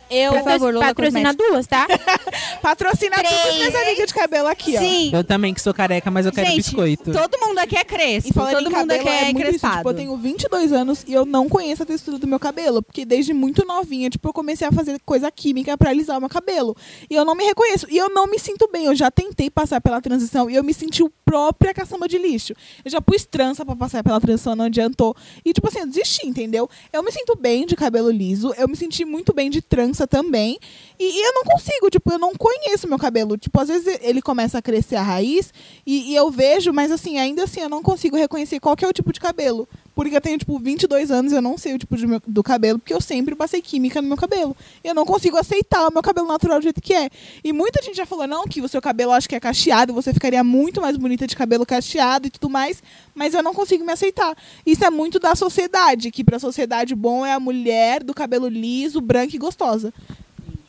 Eu 0.09 0.32
Por 0.34 0.44
favor, 0.44 0.72
Lola 0.72 0.86
Patrocina 0.86 1.34
duas, 1.34 1.66
tá? 1.66 1.86
patrocina 2.62 3.16
Três. 3.16 3.34
todas 3.34 3.54
minhas 3.57 3.74
amigas 3.74 4.07
de 4.07 4.14
cabelo 4.14 4.48
aqui, 4.48 4.76
ó. 4.76 4.78
Sim, 4.80 5.11
Eu 5.12 5.24
também 5.24 5.52
que 5.52 5.61
sou 5.61 5.74
careca, 5.74 6.11
mas 6.11 6.26
eu 6.26 6.32
quero 6.32 6.46
Gente, 6.48 6.57
biscoito. 6.59 7.12
todo 7.12 7.38
mundo 7.40 7.59
aqui 7.59 7.76
é 7.76 7.80
E 7.80 7.84
crespo, 7.84 8.32
falando 8.34 8.52
todo 8.54 8.66
em 8.66 8.74
mundo 8.74 8.88
cabelo, 8.88 9.00
aqui 9.00 9.09
é, 9.09 9.24
muito 9.24 9.38
isso, 9.38 9.48
crespado. 9.50 9.76
tipo, 9.78 9.90
eu 9.90 9.94
tenho 9.94 10.16
22 10.16 10.72
anos 10.72 11.04
e 11.07 11.12
eu 11.12 11.26
não 11.26 11.48
conheço 11.48 11.82
a 11.82 11.86
textura 11.86 12.18
do 12.18 12.26
meu 12.26 12.38
cabelo. 12.38 12.82
Porque 12.82 13.04
desde 13.04 13.32
muito 13.32 13.64
novinha, 13.64 14.09
tipo, 14.11 14.28
eu 14.28 14.32
comecei 14.32 14.66
a 14.66 14.72
fazer 14.72 15.00
coisa 15.04 15.30
química 15.30 15.76
pra 15.76 15.90
alisar 15.90 16.18
o 16.18 16.20
meu 16.20 16.28
cabelo. 16.28 16.76
E 17.11 17.14
eu 17.14 17.24
não 17.24 17.34
me 17.34 17.44
reconheço. 17.44 17.86
E 17.90 17.96
eu 17.96 18.09
não 18.09 18.26
me 18.26 18.38
sinto 18.38 18.68
bem. 18.70 18.86
Eu 18.86 18.94
já 18.94 19.11
tentei 19.11 19.50
passar 19.50 19.80
pela 19.80 20.00
transição 20.00 20.48
e 20.48 20.54
eu 20.54 20.62
me 20.62 20.72
senti 20.72 21.02
o 21.02 21.11
própria 21.24 21.74
caçamba 21.74 22.07
de 22.07 22.18
lixo. 22.18 22.54
Eu 22.84 22.90
já 22.90 23.00
pus 23.00 23.24
trança 23.24 23.64
pra 23.64 23.74
passar 23.74 24.04
pela 24.04 24.20
transição, 24.20 24.54
não 24.54 24.66
adiantou. 24.66 25.16
E, 25.44 25.52
tipo 25.52 25.66
assim, 25.68 25.80
eu 25.80 25.86
desisti, 25.86 26.26
entendeu? 26.26 26.68
Eu 26.92 27.02
me 27.02 27.11
sinto 27.11 27.36
bem 27.36 27.66
de 27.66 27.74
cabelo 27.74 28.11
liso. 28.11 28.54
Eu 28.57 28.68
me 28.68 28.76
senti 28.76 29.04
muito 29.04 29.32
bem 29.34 29.50
de 29.50 29.61
trança 29.61 29.95
também. 30.05 30.59
E, 30.99 31.05
e 31.05 31.22
eu 31.24 31.32
não 31.32 31.44
consigo, 31.44 31.88
tipo, 31.88 32.11
eu 32.11 32.18
não 32.18 32.34
conheço 32.34 32.88
meu 32.88 32.99
cabelo. 32.99 33.38
Tipo, 33.38 33.61
às 33.61 33.68
vezes 33.68 34.01
ele 34.03 34.20
começa 34.20 34.59
a 34.59 34.62
crescer 34.62 34.97
a 34.97 35.03
raiz 35.03 35.55
e, 35.86 36.11
e 36.11 36.16
eu 36.16 36.28
vejo, 36.28 36.72
mas 36.72 36.90
assim, 36.90 37.18
ainda 37.18 37.44
assim, 37.44 37.61
eu 37.61 37.68
não 37.68 37.84
consigo 37.84 38.16
reconhecer 38.16 38.59
qual 38.59 38.74
é 38.82 38.86
o 38.88 38.92
tipo 38.92 39.12
de 39.12 39.20
cabelo. 39.20 39.68
Porque 39.97 40.14
eu 40.14 40.20
tenho, 40.20 40.36
tipo, 40.36 40.59
22 40.59 41.11
anos 41.11 41.32
e 41.32 41.34
eu 41.36 41.40
não 41.40 41.57
sei 41.57 41.72
o 41.72 41.78
tipo 41.78 41.97
meu- 42.07 42.20
do 42.26 42.42
cabelo, 42.42 42.78
porque 42.78 42.92
eu 42.92 43.01
sempre 43.01 43.34
passei 43.34 43.62
química 43.62 44.03
no 44.03 44.07
meu 44.09 44.16
cabelo. 44.18 44.55
Eu 44.84 44.94
não 44.94 45.07
consigo 45.07 45.38
aceitar 45.38 45.88
o 45.88 45.90
meu 45.90 46.03
cabelo 46.03 46.28
natural 46.28 46.59
do 46.59 46.64
jeito 46.64 46.82
que 46.82 46.92
é. 46.92 47.09
E 47.42 47.51
muita 47.51 47.82
gente 47.82 47.97
já 47.97 48.05
falou, 48.05 48.26
não, 48.26 48.44
que 48.44 48.61
o 48.61 48.68
seu 48.68 48.82
cabelo 48.82 49.12
acho 49.12 49.26
que 49.26 49.34
é 49.34 49.40
cacheado, 49.40 49.94
você 49.94 50.12
ficaria 50.12 50.44
muito 50.44 50.82
mais 50.82 50.99
bonita 50.99 51.26
de 51.26 51.34
cabelo 51.34 51.64
cacheado 51.64 52.26
e 52.26 52.30
tudo 52.30 52.51
mais, 52.51 52.82
mas 53.14 53.32
eu 53.32 53.42
não 53.42 53.55
consigo 53.55 53.86
me 53.86 53.92
aceitar. 53.92 54.36
Isso 54.66 54.84
é 54.84 54.90
muito 54.90 55.18
da 55.18 55.34
sociedade, 55.34 56.11
que 56.11 56.22
pra 56.22 56.38
sociedade 56.38 56.94
bom 56.94 57.24
é 57.24 57.32
a 57.32 57.40
mulher 57.40 58.05
do 58.05 58.12
cabelo 58.12 58.49
liso, 58.49 59.01
branca 59.01 59.34
e 59.34 59.38
gostosa. 59.38 59.94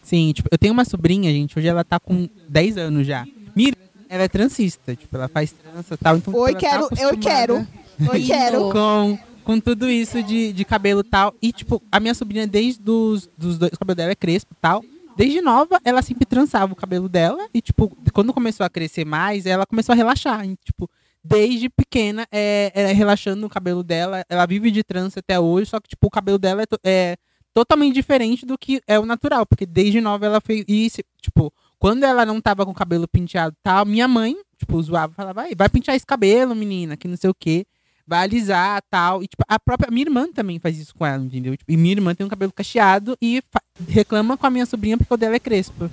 Sim, 0.01 0.31
tipo, 0.31 0.47
eu 0.49 0.57
tenho 0.57 0.71
uma 0.73 0.85
sobrinha, 0.85 1.29
gente, 1.33 1.59
hoje 1.59 1.67
ela 1.67 1.83
tá 1.83 1.99
com 1.99 2.29
10 2.47 2.77
anos 2.77 3.05
já. 3.05 3.27
Mira, 3.53 3.75
ela 4.07 4.23
é 4.23 4.27
transista, 4.29 4.95
tipo, 4.95 5.13
ela 5.17 5.27
faz 5.27 5.51
trança 5.51 5.95
e 5.95 5.97
tal. 5.97 6.15
Então, 6.15 6.33
Oi, 6.33 6.51
ela 6.51 6.59
tá 6.61 6.69
quero, 6.69 6.81
eu 6.81 6.85
acostumada 6.87 7.17
quero. 7.19 7.67
Eu 7.99 8.25
quero. 8.25 8.71
Com, 8.71 9.19
com 9.43 9.59
tudo 9.59 9.89
isso 9.89 10.21
de, 10.21 10.51
de 10.51 10.65
cabelo 10.65 11.01
e 11.01 11.03
tal. 11.03 11.33
E, 11.41 11.51
tipo, 11.51 11.81
a 11.91 11.99
minha 11.99 12.13
sobrinha, 12.13 12.47
desde 12.47 12.81
dos, 12.81 13.29
dos 13.37 13.57
dois, 13.57 13.71
o 13.73 13.79
cabelo 13.79 13.95
dela 13.95 14.11
é 14.11 14.15
crespo 14.15 14.53
e 14.53 14.61
tal. 14.61 14.83
Desde 15.15 15.41
nova, 15.41 15.79
ela 15.83 16.01
sempre 16.01 16.25
trançava 16.25 16.73
o 16.73 16.75
cabelo 16.75 17.09
dela. 17.09 17.47
E, 17.53 17.61
tipo, 17.61 17.95
quando 18.13 18.33
começou 18.33 18.65
a 18.65 18.69
crescer 18.69 19.05
mais, 19.05 19.45
ela 19.45 19.65
começou 19.65 19.93
a 19.93 19.95
relaxar. 19.95 20.45
E, 20.45 20.55
tipo, 20.57 20.89
desde 21.23 21.69
pequena, 21.69 22.27
é, 22.31 22.71
é 22.73 22.91
relaxando 22.91 23.45
o 23.45 23.49
cabelo 23.49 23.83
dela. 23.83 24.23
Ela 24.29 24.45
vive 24.45 24.69
de 24.69 24.83
trança 24.83 25.19
até 25.19 25.39
hoje, 25.39 25.71
só 25.71 25.79
que, 25.79 25.89
tipo, 25.89 26.07
o 26.07 26.11
cabelo 26.11 26.37
dela 26.37 26.61
é, 26.61 26.67
é 26.83 27.17
totalmente 27.53 27.95
diferente 27.95 28.45
do 28.45 28.57
que 28.57 28.81
é 28.85 28.99
o 28.99 29.05
natural. 29.05 29.45
Porque 29.45 29.65
desde 29.65 29.99
nova 29.99 30.25
ela 30.25 30.39
fez 30.39 30.63
isso, 30.67 31.01
tipo, 31.21 31.51
quando 31.79 32.03
ela 32.03 32.25
não 32.25 32.41
tava 32.41 32.65
com 32.65 32.71
o 32.71 32.75
cabelo 32.75 33.07
penteado 33.07 33.55
e 33.57 33.63
tal, 33.63 33.85
minha 33.85 34.07
mãe, 34.07 34.35
tipo, 34.57 34.81
zoava, 34.81 35.13
falava, 35.13 35.41
vai, 35.41 35.55
vai 35.55 35.69
pentear 35.69 35.95
esse 35.95 36.05
cabelo, 36.05 36.55
menina, 36.55 36.97
que 36.97 37.07
não 37.07 37.17
sei 37.17 37.29
o 37.29 37.35
quê. 37.35 37.65
Vai 38.07 38.19
alisar 38.23 38.81
tal. 38.89 39.21
E, 39.21 39.27
tipo, 39.27 39.43
a 39.47 39.59
própria 39.59 39.91
minha 39.91 40.05
irmã 40.05 40.31
também 40.31 40.59
faz 40.59 40.77
isso 40.79 40.95
com 40.95 41.05
ela, 41.05 41.21
entendeu? 41.23 41.57
Tipo, 41.57 41.69
e 41.71 41.75
minha 41.75 41.93
irmã 41.93 42.15
tem 42.15 42.25
um 42.25 42.29
cabelo 42.29 42.53
cacheado 42.53 43.17
e 43.21 43.43
reclama 43.87 44.37
com 44.37 44.47
a 44.47 44.49
minha 44.49 44.65
sobrinha 44.65 44.97
porque 44.97 45.13
o 45.13 45.17
dela 45.17 45.35
é 45.35 45.39
crespo. 45.39 45.89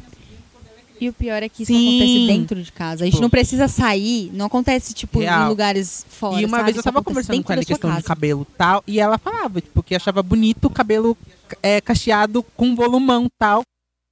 E 1.00 1.08
o 1.08 1.12
pior 1.12 1.42
é 1.42 1.48
que 1.48 1.64
isso 1.64 1.72
Sim. 1.72 1.88
acontece 1.98 2.26
dentro 2.38 2.62
de 2.62 2.70
casa. 2.70 3.02
A 3.02 3.04
gente 3.04 3.14
Tipo- 3.14 3.22
não 3.22 3.28
precisa 3.30 3.66
sair, 3.66 4.30
não 4.32 4.46
acontece, 4.46 4.94
tipo, 4.94 5.18
Real. 5.18 5.46
em 5.46 5.48
lugares 5.48 6.06
fora. 6.08 6.40
e 6.40 6.44
uma 6.44 6.58
sabe? 6.58 6.64
vez 6.66 6.76
eu 6.76 6.82
tava 6.84 7.02
conversando 7.02 7.42
com 7.42 7.52
ela 7.52 7.60
em 7.60 7.64
sua 7.64 7.74
questão 7.74 7.90
de 7.90 7.96
casa. 7.96 8.06
cabelo 8.06 8.46
e 8.48 8.56
tal, 8.56 8.84
e 8.86 9.00
ela 9.00 9.18
falava, 9.18 9.60
tipo, 9.60 9.82
que 9.82 9.94
achava 9.96 10.22
bonito 10.22 10.66
o 10.66 10.70
cabelo 10.70 11.18
é, 11.62 11.80
cacheado 11.80 12.44
com 12.56 12.76
volumão 12.76 13.28
tal. 13.36 13.62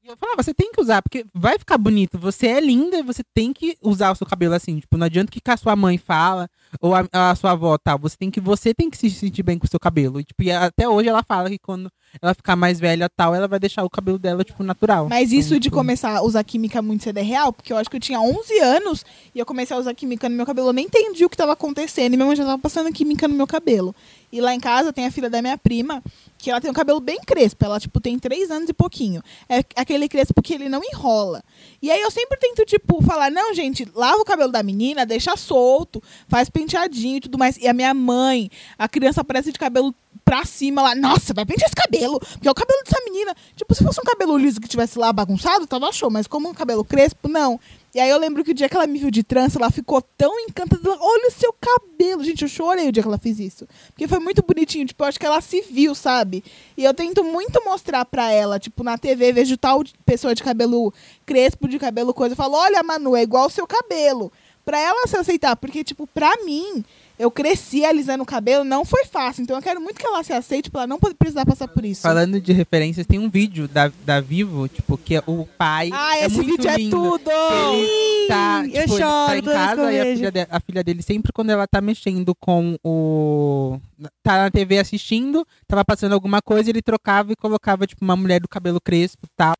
E 0.04 0.08
eu 0.08 0.16
falava, 0.16 0.42
você 0.42 0.52
tem 0.52 0.72
que 0.72 0.80
usar, 0.80 1.00
porque 1.02 1.24
vai 1.32 1.56
ficar 1.56 1.78
bonito. 1.78 2.18
Você 2.18 2.48
é 2.48 2.60
linda 2.60 2.96
e 2.98 3.02
você 3.04 3.22
tem 3.32 3.52
que 3.52 3.76
usar 3.80 4.10
o 4.10 4.16
seu 4.16 4.26
cabelo 4.26 4.52
assim. 4.54 4.80
Tipo, 4.80 4.96
não 4.98 5.06
adianta 5.06 5.30
que 5.30 5.40
a 5.48 5.56
sua 5.56 5.76
mãe 5.76 5.96
fala, 5.96 6.50
ou 6.80 6.94
a, 6.94 7.06
a 7.12 7.34
sua 7.34 7.52
avó 7.52 7.76
tal. 7.78 7.98
Você 7.98 8.16
tem 8.16 8.30
que, 8.30 8.40
você 8.40 8.74
tem 8.74 8.88
que 8.90 8.96
se 8.96 9.10
sentir 9.10 9.42
bem 9.42 9.58
com 9.58 9.66
o 9.66 9.70
seu 9.70 9.80
cabelo. 9.80 10.20
E, 10.20 10.24
tipo, 10.24 10.42
e 10.42 10.50
até 10.50 10.88
hoje 10.88 11.08
ela 11.08 11.22
fala 11.22 11.48
que 11.50 11.58
quando 11.58 11.90
ela 12.20 12.34
ficar 12.34 12.56
mais 12.56 12.78
velha 12.78 13.08
tal, 13.08 13.34
ela 13.34 13.48
vai 13.48 13.58
deixar 13.58 13.84
o 13.84 13.90
cabelo 13.90 14.18
dela, 14.18 14.44
tipo, 14.44 14.62
natural. 14.62 15.08
Mas 15.08 15.32
isso 15.32 15.48
Então, 15.48 15.58
de 15.58 15.64
tipo, 15.64 15.76
começar 15.76 16.16
a 16.16 16.22
usar 16.22 16.44
química 16.44 16.82
muito 16.82 17.04
cedo 17.04 17.18
é 17.18 17.22
real, 17.22 17.52
porque 17.52 17.72
eu 17.72 17.76
acho 17.76 17.88
que 17.88 17.96
eu 17.96 18.00
tinha 18.00 18.20
11 18.20 18.58
anos 18.60 19.04
e 19.34 19.38
eu 19.38 19.46
comecei 19.46 19.76
a 19.76 19.80
usar 19.80 19.94
química 19.94 20.28
no 20.28 20.36
meu 20.36 20.46
cabelo. 20.46 20.68
Eu 20.68 20.72
nem 20.72 20.86
entendi 20.86 21.24
o 21.24 21.28
que 21.28 21.34
estava 21.34 21.52
acontecendo 21.52 22.12
e 22.12 22.16
minha 22.16 22.26
mãe 22.26 22.36
já 22.36 22.42
estava 22.42 22.60
passando 22.60 22.92
química 22.92 23.26
no 23.26 23.34
meu 23.34 23.46
cabelo. 23.46 23.94
E 24.30 24.40
lá 24.40 24.54
em 24.54 24.60
casa 24.60 24.92
tem 24.92 25.06
a 25.06 25.10
filha 25.10 25.28
da 25.28 25.42
minha 25.42 25.58
prima, 25.58 26.02
que 26.38 26.50
ela 26.50 26.58
tem 26.60 26.70
um 26.70 26.74
cabelo 26.74 27.00
bem 27.00 27.18
crespo. 27.20 27.64
Ela, 27.66 27.78
tipo, 27.78 28.00
tem 28.00 28.18
3 28.18 28.50
anos 28.50 28.68
e 28.68 28.72
pouquinho. 28.72 29.22
É 29.48 29.62
aquele 29.76 30.08
crespo 30.08 30.40
que 30.40 30.54
ele 30.54 30.70
não 30.70 30.80
enrola. 30.82 31.42
E 31.82 31.90
aí 31.90 32.00
eu 32.00 32.10
sempre 32.12 32.38
tento, 32.38 32.64
tipo, 32.64 33.02
falar, 33.02 33.28
não, 33.28 33.52
gente, 33.52 33.86
lava 33.92 34.18
o 34.18 34.24
cabelo 34.24 34.52
da 34.52 34.62
menina, 34.62 35.04
deixa 35.04 35.36
solto, 35.36 36.00
faz 36.28 36.48
penteadinho 36.48 37.16
e 37.16 37.20
tudo 37.20 37.36
mais. 37.36 37.56
E 37.56 37.66
a 37.66 37.72
minha 37.72 37.92
mãe, 37.92 38.48
a 38.78 38.88
criança 38.88 39.20
aparece 39.20 39.50
de 39.50 39.58
cabelo 39.58 39.92
pra 40.24 40.44
cima 40.44 40.80
lá, 40.80 40.94
nossa, 40.94 41.34
vai 41.34 41.44
pentear 41.44 41.66
esse 41.66 41.74
cabelo, 41.74 42.20
porque 42.20 42.46
é 42.46 42.50
o 42.50 42.54
cabelo 42.54 42.80
dessa 42.84 43.02
menina. 43.04 43.34
Tipo, 43.56 43.74
se 43.74 43.82
fosse 43.82 44.00
um 44.00 44.04
cabelo 44.04 44.38
liso 44.38 44.60
que 44.60 44.68
tivesse 44.68 44.96
lá 44.96 45.12
bagunçado, 45.12 45.66
tava 45.66 45.90
show, 45.90 46.08
mas 46.08 46.28
como 46.28 46.48
um 46.48 46.54
cabelo 46.54 46.84
crespo, 46.84 47.28
não. 47.28 47.58
E 47.94 48.00
aí 48.00 48.08
eu 48.08 48.18
lembro 48.18 48.42
que 48.42 48.52
o 48.52 48.54
dia 48.54 48.70
que 48.70 48.76
ela 48.76 48.86
me 48.86 48.98
viu 48.98 49.10
de 49.10 49.22
trança, 49.22 49.58
ela 49.58 49.70
ficou 49.70 50.00
tão 50.00 50.40
encantada, 50.40 50.96
olha 50.98 51.28
o 51.28 51.30
seu 51.30 51.52
cabelo. 51.52 52.24
Gente, 52.24 52.42
eu 52.42 52.48
chorei 52.48 52.88
o 52.88 52.92
dia 52.92 53.02
que 53.02 53.08
ela 53.08 53.18
fez 53.18 53.38
isso. 53.38 53.68
Porque 53.88 54.08
foi 54.08 54.18
muito 54.18 54.42
bonitinho, 54.42 54.86
tipo, 54.86 55.02
eu 55.02 55.08
acho 55.08 55.20
que 55.20 55.26
ela 55.26 55.42
se 55.42 55.60
viu, 55.60 55.94
sabe? 55.94 56.42
E 56.74 56.84
eu 56.84 56.94
tento 56.94 57.22
muito 57.22 57.62
mostrar 57.64 58.06
pra 58.06 58.30
ela, 58.30 58.58
tipo, 58.58 58.82
na 58.82 58.96
TV, 58.96 59.32
vejo 59.34 59.58
tal 59.58 59.82
pessoa 60.06 60.34
de 60.34 60.42
cabelo 60.42 60.92
crespo, 61.26 61.68
de 61.68 61.78
cabelo 61.78 62.14
coisa, 62.14 62.32
eu 62.32 62.36
falo, 62.36 62.54
olha, 62.54 62.82
Manu, 62.82 63.14
é 63.14 63.22
igual 63.22 63.46
o 63.46 63.50
seu 63.50 63.66
cabelo. 63.66 64.32
Pra 64.64 64.80
ela 64.80 65.06
se 65.06 65.16
aceitar, 65.16 65.54
porque, 65.56 65.84
tipo, 65.84 66.06
pra 66.06 66.32
mim, 66.44 66.82
eu 67.18 67.30
cresci 67.30 67.84
alisando 67.84 68.22
o 68.22 68.26
cabelo, 68.26 68.64
não 68.64 68.84
foi 68.84 69.04
fácil. 69.04 69.42
Então 69.42 69.56
eu 69.56 69.62
quero 69.62 69.80
muito 69.80 69.98
que 69.98 70.06
ela 70.06 70.22
se 70.22 70.32
aceite 70.32 70.70
pra 70.70 70.80
ela 70.82 70.86
não 70.88 70.98
precisar 70.98 71.44
passar 71.46 71.68
por 71.68 71.84
isso. 71.84 72.02
Falando 72.02 72.40
de 72.40 72.52
referências, 72.52 73.06
tem 73.06 73.18
um 73.18 73.28
vídeo 73.30 73.68
da, 73.68 73.90
da 74.04 74.20
Vivo, 74.20 74.66
tipo, 74.68 74.96
que 74.98 75.16
é 75.16 75.22
o 75.26 75.46
pai. 75.58 75.90
Ah, 75.92 76.18
é 76.18 76.26
esse 76.26 76.36
muito 76.36 76.50
vídeo 76.62 76.76
lindo, 76.76 76.96
é 76.96 77.00
tudo! 77.18 77.30
Ele 77.30 78.28
tá, 78.28 78.62
eu 78.64 78.66
tipo, 78.66 78.76
ele 78.78 78.88
choro 78.88 79.02
tá 79.02 79.34
em 79.36 79.38
eu 79.38 79.44
casa 79.44 79.92
e 79.92 80.00
a 80.00 80.04
filha, 80.16 80.30
de- 80.32 80.46
a 80.50 80.60
filha 80.60 80.84
dele, 80.84 81.02
sempre 81.02 81.32
quando 81.32 81.50
ela 81.50 81.66
tá 81.66 81.80
mexendo 81.80 82.34
com 82.34 82.76
o. 82.84 83.78
Tá 84.22 84.38
na 84.38 84.50
TV 84.50 84.78
assistindo, 84.78 85.46
tava 85.66 85.84
passando 85.84 86.12
alguma 86.12 86.40
coisa, 86.42 86.70
ele 86.70 86.82
trocava 86.82 87.32
e 87.32 87.36
colocava, 87.36 87.86
tipo, 87.86 88.04
uma 88.04 88.16
mulher 88.16 88.40
do 88.40 88.48
cabelo 88.48 88.80
crespo 88.80 89.26
e 89.26 89.30
tal. 89.36 89.54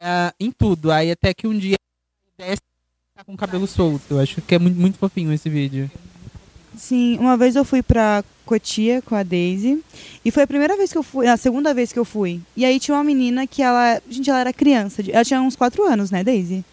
ah, 0.00 0.32
em 0.38 0.50
tudo. 0.52 0.90
Aí 0.92 1.10
até 1.10 1.32
que 1.34 1.46
um 1.46 1.56
dia 1.58 1.76
ele 2.38 2.48
desce 2.50 2.62
tá 3.14 3.24
com 3.24 3.32
o 3.34 3.36
cabelo 3.36 3.66
solto. 3.66 4.04
Eu 4.10 4.20
acho 4.20 4.40
que 4.42 4.54
é 4.54 4.58
muito, 4.58 4.78
muito 4.78 4.98
fofinho 4.98 5.32
esse 5.32 5.48
vídeo. 5.48 5.90
Sim, 6.78 7.18
uma 7.18 7.36
vez 7.36 7.56
eu 7.56 7.64
fui 7.64 7.82
pra 7.82 8.24
Cotia 8.46 9.02
com 9.02 9.14
a 9.14 9.22
Daisy. 9.22 9.82
E 10.24 10.30
foi 10.30 10.44
a 10.44 10.46
primeira 10.46 10.76
vez 10.76 10.90
que 10.90 10.98
eu 10.98 11.02
fui, 11.02 11.26
a 11.26 11.36
segunda 11.36 11.74
vez 11.74 11.92
que 11.92 11.98
eu 11.98 12.04
fui. 12.04 12.40
E 12.56 12.64
aí 12.64 12.80
tinha 12.80 12.96
uma 12.96 13.04
menina 13.04 13.46
que 13.46 13.62
ela. 13.62 14.00
Gente, 14.08 14.30
ela 14.30 14.40
era 14.40 14.52
criança. 14.52 15.02
Ela 15.06 15.24
tinha 15.24 15.40
uns 15.42 15.56
quatro 15.56 15.84
anos, 15.84 16.10
né, 16.10 16.24
Daisy? 16.24 16.64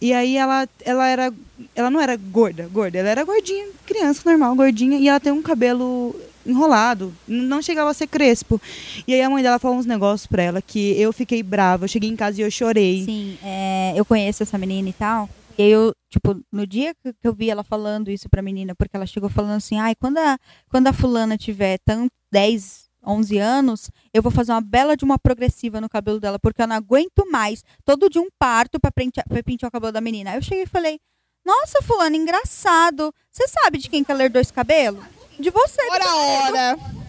E 0.00 0.12
aí 0.12 0.36
ela, 0.36 0.68
ela 0.84 1.06
era. 1.06 1.32
Ela 1.74 1.90
não 1.90 2.00
era 2.00 2.16
gorda, 2.16 2.68
gorda. 2.70 2.98
Ela 2.98 3.08
era 3.08 3.24
gordinha, 3.24 3.68
criança 3.86 4.22
normal, 4.28 4.54
gordinha. 4.54 4.98
E 4.98 5.08
ela 5.08 5.20
tem 5.20 5.32
um 5.32 5.40
cabelo 5.40 6.14
enrolado. 6.46 7.14
Não 7.26 7.62
chegava 7.62 7.90
a 7.90 7.94
ser 7.94 8.06
crespo. 8.06 8.60
E 9.06 9.14
aí 9.14 9.22
a 9.22 9.30
mãe 9.30 9.42
dela 9.42 9.58
falou 9.58 9.78
uns 9.78 9.86
negócios 9.86 10.26
pra 10.26 10.42
ela 10.42 10.60
que 10.60 11.00
eu 11.00 11.12
fiquei 11.12 11.42
brava. 11.42 11.84
Eu 11.84 11.88
cheguei 11.88 12.10
em 12.10 12.16
casa 12.16 12.40
e 12.40 12.44
eu 12.44 12.50
chorei. 12.50 13.04
Sim, 13.04 13.38
é, 13.42 13.94
eu 13.96 14.04
conheço 14.04 14.42
essa 14.42 14.58
menina 14.58 14.88
e 14.88 14.92
tal. 14.92 15.28
E 15.56 15.62
aí 15.62 15.70
eu, 15.70 15.94
tipo, 16.10 16.40
no 16.50 16.66
dia 16.66 16.94
que 16.94 17.14
eu 17.22 17.32
vi 17.32 17.48
ela 17.50 17.62
falando 17.62 18.10
isso 18.10 18.28
pra 18.28 18.42
menina, 18.42 18.74
porque 18.74 18.96
ela 18.96 19.06
chegou 19.06 19.28
falando 19.30 19.56
assim, 19.56 19.78
ai, 19.78 19.94
quando 19.94 20.18
a, 20.18 20.38
quando 20.68 20.88
a 20.88 20.92
fulana 20.92 21.36
tiver 21.36 21.78
tanto 21.84 22.10
10, 22.32 22.90
11 23.06 23.38
anos, 23.38 23.90
eu 24.12 24.22
vou 24.22 24.32
fazer 24.32 24.52
uma 24.52 24.60
bela 24.60 24.96
de 24.96 25.04
uma 25.04 25.18
progressiva 25.18 25.80
no 25.80 25.88
cabelo 25.88 26.18
dela, 26.18 26.38
porque 26.38 26.62
eu 26.62 26.66
não 26.66 26.76
aguento 26.76 27.30
mais 27.30 27.62
todo 27.84 28.10
dia 28.10 28.20
um 28.20 28.28
parto 28.38 28.80
pra 28.80 28.90
pentear, 28.90 29.26
pra 29.28 29.68
o 29.68 29.70
cabelo 29.70 29.92
da 29.92 30.00
menina. 30.00 30.30
Aí 30.30 30.38
eu 30.38 30.42
cheguei 30.42 30.64
e 30.64 30.68
falei, 30.68 30.98
nossa, 31.44 31.82
fulana, 31.82 32.16
engraçado. 32.16 33.14
Você 33.30 33.46
sabe 33.48 33.78
de 33.78 33.88
quem 33.88 34.02
que 34.02 34.10
ela 34.10 34.24
herdou 34.24 34.40
esse 34.40 34.52
cabelo? 34.52 35.04
De 35.38 35.50
você. 35.50 35.82
Ora, 35.90 36.04
ora! 36.46 37.03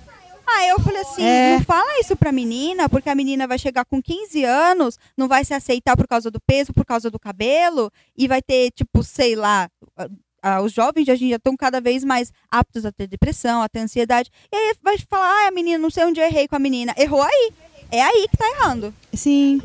Aí 0.56 0.70
eu 0.70 0.80
falei 0.80 1.02
assim, 1.02 1.24
É. 1.24 1.58
não 1.58 1.66
fala 1.66 2.00
isso 2.00 2.16
pra 2.16 2.32
menina, 2.32 2.88
porque 2.90 3.10
a 3.10 3.16
menina 3.16 3.48
vai 3.48 3.58
chegar 3.60 3.86
com 3.86 4.02
15 4.02 4.44
anos, 4.44 4.98
não 5.18 5.28
vai 5.28 5.44
se 5.44 5.54
aceitar 5.54 5.96
por 5.98 6.08
causa 6.08 6.32
do 6.32 6.40
peso, 6.40 6.74
por 6.74 6.86
causa 6.86 7.10
do 7.12 7.20
cabelo, 7.20 7.92
e 8.18 8.28
vai 8.28 8.42
ter, 8.42 8.72
tipo, 8.72 9.04
sei 9.04 9.36
lá, 9.36 9.70
ah, 9.98 10.08
ah, 10.42 10.62
os 10.62 10.72
jovens 10.72 11.06
de 11.06 11.12
hoje 11.12 11.24
em 11.26 11.28
dia 11.28 11.38
estão 11.38 11.58
cada 11.58 11.82
vez 11.82 12.04
mais 12.04 12.32
aptos 12.50 12.86
a 12.86 12.92
ter 12.92 13.08
depressão, 13.08 13.62
a 13.62 13.68
ter 13.70 13.80
ansiedade. 13.80 14.30
E 14.52 14.56
aí 14.56 14.76
vai 14.84 14.98
falar, 15.10 15.28
ah, 15.46 15.48
a 15.48 15.52
menina, 15.52 15.78
não 15.78 15.90
sei 15.90 16.06
onde 16.06 16.20
eu 16.20 16.26
errei 16.26 16.48
com 16.48 16.56
a 16.56 16.60
menina. 16.60 16.94
Errou 16.98 17.22
aí. 17.22 17.52
É 17.92 18.02
aí 18.02 18.28
que 18.30 18.38
tá 18.38 18.46
errando. 18.52 18.94
Sim. 19.14 19.62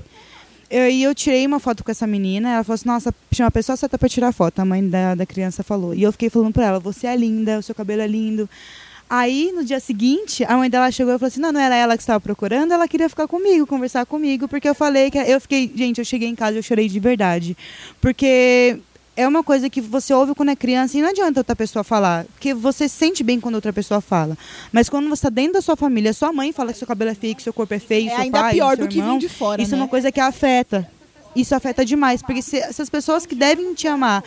Eu, 0.70 0.88
e 0.88 1.02
eu 1.02 1.14
tirei 1.14 1.44
uma 1.46 1.58
foto 1.58 1.82
com 1.82 1.90
essa 1.90 2.06
menina. 2.06 2.50
Ela 2.54 2.64
falou 2.64 2.74
assim: 2.76 2.88
Nossa, 2.88 3.14
chama 3.32 3.48
a 3.48 3.50
pessoa 3.50 3.76
certa 3.76 3.98
pra 3.98 4.08
tirar 4.08 4.32
foto. 4.32 4.60
A 4.60 4.64
mãe 4.64 4.86
da, 4.88 5.14
da 5.16 5.26
criança 5.26 5.62
falou. 5.64 5.92
E 5.94 6.02
eu 6.02 6.12
fiquei 6.12 6.30
falando 6.30 6.52
pra 6.52 6.66
ela: 6.66 6.78
Você 6.80 7.06
é 7.08 7.16
linda, 7.16 7.58
o 7.58 7.62
seu 7.62 7.74
cabelo 7.74 8.02
é 8.02 8.06
lindo. 8.06 8.48
Aí, 9.10 9.50
no 9.52 9.64
dia 9.64 9.80
seguinte, 9.80 10.44
a 10.44 10.56
mãe 10.56 10.70
dela 10.70 10.88
chegou 10.92 11.12
e 11.12 11.18
falou 11.18 11.26
assim: 11.26 11.40
Não, 11.40 11.50
não 11.50 11.60
era 11.60 11.74
ela 11.74 11.96
que 11.96 12.02
estava 12.02 12.20
procurando, 12.20 12.72
ela 12.72 12.86
queria 12.86 13.08
ficar 13.08 13.26
comigo, 13.26 13.66
conversar 13.66 14.06
comigo, 14.06 14.46
porque 14.46 14.68
eu 14.68 14.74
falei 14.74 15.10
que. 15.10 15.18
Eu 15.18 15.40
fiquei. 15.40 15.68
Gente, 15.74 15.98
eu 15.98 16.04
cheguei 16.04 16.28
em 16.28 16.36
casa 16.36 16.52
e 16.52 16.58
eu 16.60 16.62
chorei 16.62 16.88
de 16.88 17.00
verdade. 17.00 17.56
Porque 18.00 18.78
é 19.16 19.26
uma 19.26 19.42
coisa 19.42 19.68
que 19.68 19.80
você 19.80 20.14
ouve 20.14 20.32
quando 20.32 20.50
é 20.50 20.56
criança 20.56 20.96
e 20.96 21.02
não 21.02 21.08
adianta 21.08 21.40
outra 21.40 21.56
pessoa 21.56 21.82
falar. 21.82 22.24
Porque 22.26 22.54
você 22.54 22.88
se 22.88 22.94
sente 22.94 23.24
bem 23.24 23.40
quando 23.40 23.56
outra 23.56 23.72
pessoa 23.72 24.00
fala. 24.00 24.38
Mas 24.70 24.88
quando 24.88 25.08
você 25.08 25.26
está 25.26 25.28
dentro 25.28 25.54
da 25.54 25.60
sua 25.60 25.74
família, 25.74 26.12
sua 26.12 26.32
mãe 26.32 26.52
fala 26.52 26.72
que 26.72 26.78
seu 26.78 26.86
cabelo 26.86 27.10
é 27.10 27.14
feio, 27.16 27.34
que 27.34 27.42
seu 27.42 27.52
corpo 27.52 27.74
é 27.74 27.80
feio, 27.80 28.06
É 28.10 28.14
seu 28.14 28.20
ainda 28.20 28.40
pai, 28.40 28.54
pior 28.54 28.76
seu 28.76 28.86
do 28.86 28.88
que 28.88 28.98
irmão, 29.00 29.18
vir 29.18 29.26
de 29.26 29.28
fora, 29.28 29.60
isso 29.60 29.74
é 29.74 29.76
né? 29.76 29.82
uma 29.82 29.88
coisa 29.88 30.12
que 30.12 30.20
afeta. 30.20 30.88
Isso 31.34 31.52
afeta 31.52 31.84
demais. 31.84 32.22
Porque 32.22 32.42
se, 32.42 32.62
se 32.72 32.80
as 32.80 32.88
pessoas 32.88 33.26
que 33.26 33.34
devem 33.34 33.74
te 33.74 33.88
amar 33.88 34.22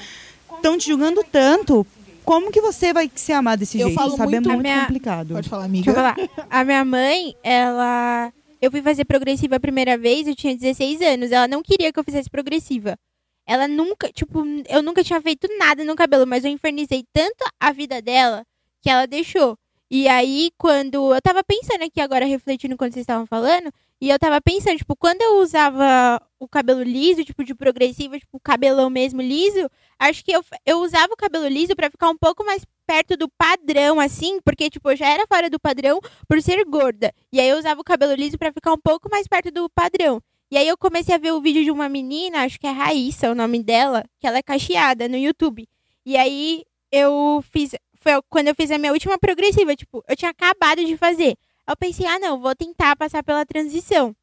estão 0.58 0.78
te 0.78 0.88
julgando 0.90 1.24
tanto, 1.24 1.88
como 2.24 2.51
que 2.51 2.61
você 2.61 2.93
vai 2.93 3.09
se 3.13 3.32
amar 3.32 3.57
desse 3.57 3.80
Eu 3.80 3.88
jeito? 3.88 3.99
falo 3.99 4.15
sabe? 4.17 4.32
muito- 4.34 4.49
é 4.49 4.53
muito 4.53 4.61
minha- 4.63 4.82
complicado. 4.82 5.34
Pode 5.34 5.49
falar, 5.49 5.67
Deixa 5.67 5.89
eu 5.91 5.99
amiga. 5.99 6.15
falar. 6.15 6.30
A 6.49 6.63
minha 6.63 6.84
mãe, 6.86 7.36
ela. 7.43 8.32
Eu 8.61 8.71
fui 8.71 8.82
fazer 8.82 9.03
progressiva 9.03 9.57
a 9.57 9.59
primeira 9.59 9.97
vez, 9.97 10.26
eu 10.26 10.34
tinha 10.36 10.55
16 10.55 11.01
anos. 11.01 11.32
Ela 11.32 11.47
não 11.49 11.61
queria 11.61 11.91
que 11.91 11.99
eu 11.99 12.03
fizesse 12.03 12.30
progressiva. 12.30 12.97
Ela 13.45 13.67
nunca, 13.67 14.09
tipo, 14.09 14.41
eu 14.69 14.82
nunca 14.82 15.03
tinha 15.03 15.19
feito 15.21 15.47
nada 15.59 15.84
no 15.84 15.95
cabelo, 15.97 16.26
mas 16.26 16.45
eu 16.45 16.49
infernizei 16.51 17.03
tanto 17.11 17.43
a 17.59 17.74
vida 17.74 18.01
dela 18.01 18.45
que 18.82 18.89
ela 18.89 19.05
deixou. 19.05 19.57
E 19.91 20.07
aí, 20.07 20.49
quando. 20.57 21.13
Eu 21.13 21.21
tava 21.21 21.43
pensando 21.43 21.84
aqui 21.84 21.99
agora, 21.99 22.26
refletindo 22.26 22.78
quando 22.78 22.93
vocês 22.93 23.03
estavam 23.03 23.26
falando, 23.28 23.69
e 24.04 24.10
eu 24.10 24.20
tava 24.20 24.41
pensando, 24.41 24.78
tipo, 24.78 24.97
quando 24.97 25.22
eu 25.22 25.38
usava 25.38 26.22
o 26.38 26.45
cabelo 26.45 26.84
liso, 26.84 27.24
tipo, 27.24 27.41
de 27.41 27.56
progressiva, 27.56 28.20
tipo, 28.20 28.38
cabelão 28.38 28.89
mesmo 28.89 29.22
liso, 29.22 29.70
acho 29.97 30.26
que 30.26 30.34
eu, 30.34 30.43
eu 30.66 30.80
usava 30.80 31.14
o 31.14 31.16
cabelo 31.16 31.47
liso 31.47 31.74
pra 31.74 31.89
ficar 31.89 32.10
um 32.10 32.18
pouco 32.18 32.43
mais 32.43 32.66
perto 32.86 33.16
do 33.16 33.30
padrão, 33.30 34.01
assim, 34.01 34.41
porque, 34.41 34.70
tipo, 34.70 34.91
eu 34.91 34.97
já 34.97 35.08
era 35.08 35.26
fora 35.26 35.49
do 35.49 35.58
padrão 35.58 36.01
por 36.28 36.41
ser 36.41 36.66
gorda. 36.66 37.14
E 37.32 37.39
aí 37.39 37.47
eu 37.47 37.58
usava 37.58 37.80
o 37.80 37.84
cabelo 37.84 38.14
liso 38.14 38.38
pra 38.38 38.51
ficar 38.51 38.74
um 38.74 38.78
pouco 38.78 39.10
mais 39.10 39.26
perto 39.26 39.49
do 39.51 39.70
padrão. 39.70 40.22
E 40.51 40.58
aí 40.58 40.68
eu 40.68 40.78
comecei 40.78 41.16
a 41.16 41.18
ver 41.18 41.32
o 41.32 41.39
vídeo 41.39 41.64
de 41.64 41.72
uma 41.72 41.88
menina, 41.88 42.43
acho 42.43 42.60
que 42.60 42.68
é 42.68 42.72
Raíssa 42.72 43.32
o 43.32 43.36
nome 43.36 43.64
dela, 43.64 44.04
que 44.20 44.28
ela 44.28 44.38
é 44.38 44.43
cacheada 44.43 45.08
no 45.08 45.16
YouTube. 45.16 45.66
E 46.06 46.18
aí 46.18 46.66
eu 46.91 47.41
fiz. 47.54 47.72
Foi 48.01 48.22
quando 48.30 48.49
eu 48.49 48.56
fiz 48.56 48.70
a 48.70 48.78
minha 48.78 48.91
última 48.91 49.18
progressiva, 49.18 49.78
tipo, 49.78 50.04
eu 50.10 50.16
tinha 50.18 50.32
acabado 50.32 50.84
de 50.84 50.97
fazer. 50.97 51.38
Eu 51.68 51.78
pensei, 51.78 52.05
ah, 52.05 52.20
não, 52.20 52.39
vou 52.39 52.55
tentar 52.55 52.95
passar 52.95 53.24
pela 53.24 53.45
transição. 53.45 54.16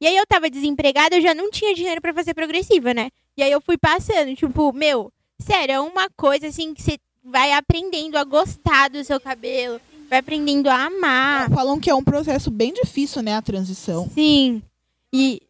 E 0.00 0.06
aí 0.06 0.16
eu 0.16 0.26
tava 0.26 0.50
desempregada, 0.50 1.16
eu 1.16 1.22
já 1.22 1.34
não 1.34 1.50
tinha 1.50 1.74
dinheiro 1.74 2.00
pra 2.00 2.14
fazer 2.14 2.34
progressiva, 2.34 2.92
né? 2.92 3.10
E 3.36 3.42
aí 3.42 3.50
eu 3.50 3.60
fui 3.60 3.76
passando, 3.76 4.34
tipo, 4.36 4.72
meu, 4.72 5.12
sério, 5.38 5.72
é 5.72 5.80
uma 5.80 6.08
coisa 6.10 6.48
assim 6.48 6.74
que 6.74 6.82
você 6.82 6.98
vai 7.24 7.52
aprendendo 7.52 8.16
a 8.16 8.24
gostar 8.24 8.90
do 8.90 9.02
seu 9.02 9.18
cabelo, 9.18 9.80
vai 10.08 10.18
aprendendo 10.18 10.68
a 10.68 10.84
amar. 10.84 11.50
Falam 11.50 11.80
que 11.80 11.90
é 11.90 11.94
um 11.94 12.04
processo 12.04 12.50
bem 12.50 12.72
difícil, 12.72 13.22
né, 13.22 13.34
a 13.34 13.42
transição. 13.42 14.08
Sim. 14.10 14.62
E 15.12 15.40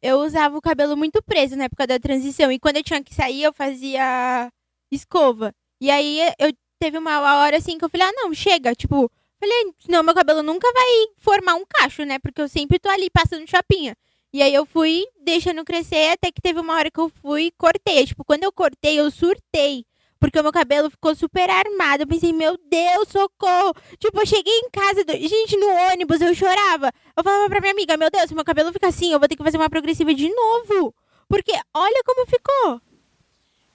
eu 0.00 0.20
usava 0.20 0.56
o 0.56 0.62
cabelo 0.62 0.96
muito 0.96 1.22
preso 1.22 1.56
na 1.56 1.64
época 1.64 1.86
da 1.86 1.98
transição. 1.98 2.52
E 2.52 2.58
quando 2.58 2.76
eu 2.76 2.84
tinha 2.84 3.02
que 3.02 3.14
sair, 3.14 3.42
eu 3.42 3.52
fazia 3.52 4.48
escova. 4.90 5.52
E 5.80 5.90
aí 5.90 6.20
eu 6.38 6.52
teve 6.78 6.96
uma 6.98 7.20
hora 7.20 7.56
assim 7.56 7.76
que 7.76 7.84
eu 7.84 7.88
falei, 7.88 8.06
ah, 8.06 8.12
não, 8.14 8.32
chega. 8.32 8.74
Tipo, 8.74 9.10
falei, 9.40 9.72
não, 9.88 10.02
meu 10.02 10.14
cabelo 10.14 10.42
nunca 10.42 10.70
vai 10.72 10.86
formar 11.18 11.54
um 11.54 11.64
cacho, 11.68 12.04
né? 12.04 12.18
Porque 12.18 12.40
eu 12.40 12.48
sempre 12.48 12.78
tô 12.78 12.88
ali 12.88 13.08
passando 13.10 13.48
chapinha. 13.48 13.96
E 14.32 14.42
aí 14.42 14.52
eu 14.52 14.66
fui 14.66 15.04
deixando 15.24 15.64
crescer 15.64 16.12
até 16.12 16.30
que 16.30 16.42
teve 16.42 16.60
uma 16.60 16.74
hora 16.74 16.90
que 16.90 17.00
eu 17.00 17.10
fui 17.22 17.44
e 17.44 17.50
cortei. 17.52 18.04
Tipo, 18.06 18.24
quando 18.24 18.44
eu 18.44 18.52
cortei, 18.52 18.98
eu 19.00 19.10
surtei. 19.10 19.84
Porque 20.20 20.38
o 20.38 20.42
meu 20.42 20.52
cabelo 20.52 20.90
ficou 20.90 21.14
super 21.14 21.48
armado. 21.48 22.02
Eu 22.02 22.06
pensei, 22.06 22.32
meu 22.32 22.58
Deus, 22.68 23.08
socorro. 23.08 23.72
Tipo, 23.98 24.20
eu 24.20 24.26
cheguei 24.26 24.52
em 24.52 24.68
casa, 24.70 25.04
do- 25.04 25.12
gente, 25.16 25.56
no 25.56 25.68
ônibus, 25.92 26.20
eu 26.20 26.34
chorava. 26.34 26.92
Eu 27.16 27.22
falava 27.24 27.48
pra 27.48 27.60
minha 27.60 27.72
amiga, 27.72 27.96
meu 27.96 28.10
Deus, 28.10 28.28
se 28.28 28.34
meu 28.34 28.44
cabelo 28.44 28.72
fica 28.72 28.88
assim, 28.88 29.12
eu 29.12 29.18
vou 29.18 29.28
ter 29.28 29.36
que 29.36 29.44
fazer 29.44 29.56
uma 29.56 29.70
progressiva 29.70 30.12
de 30.12 30.28
novo. 30.28 30.92
Porque 31.28 31.52
olha 31.72 32.02
como 32.04 32.26
ficou. 32.26 32.80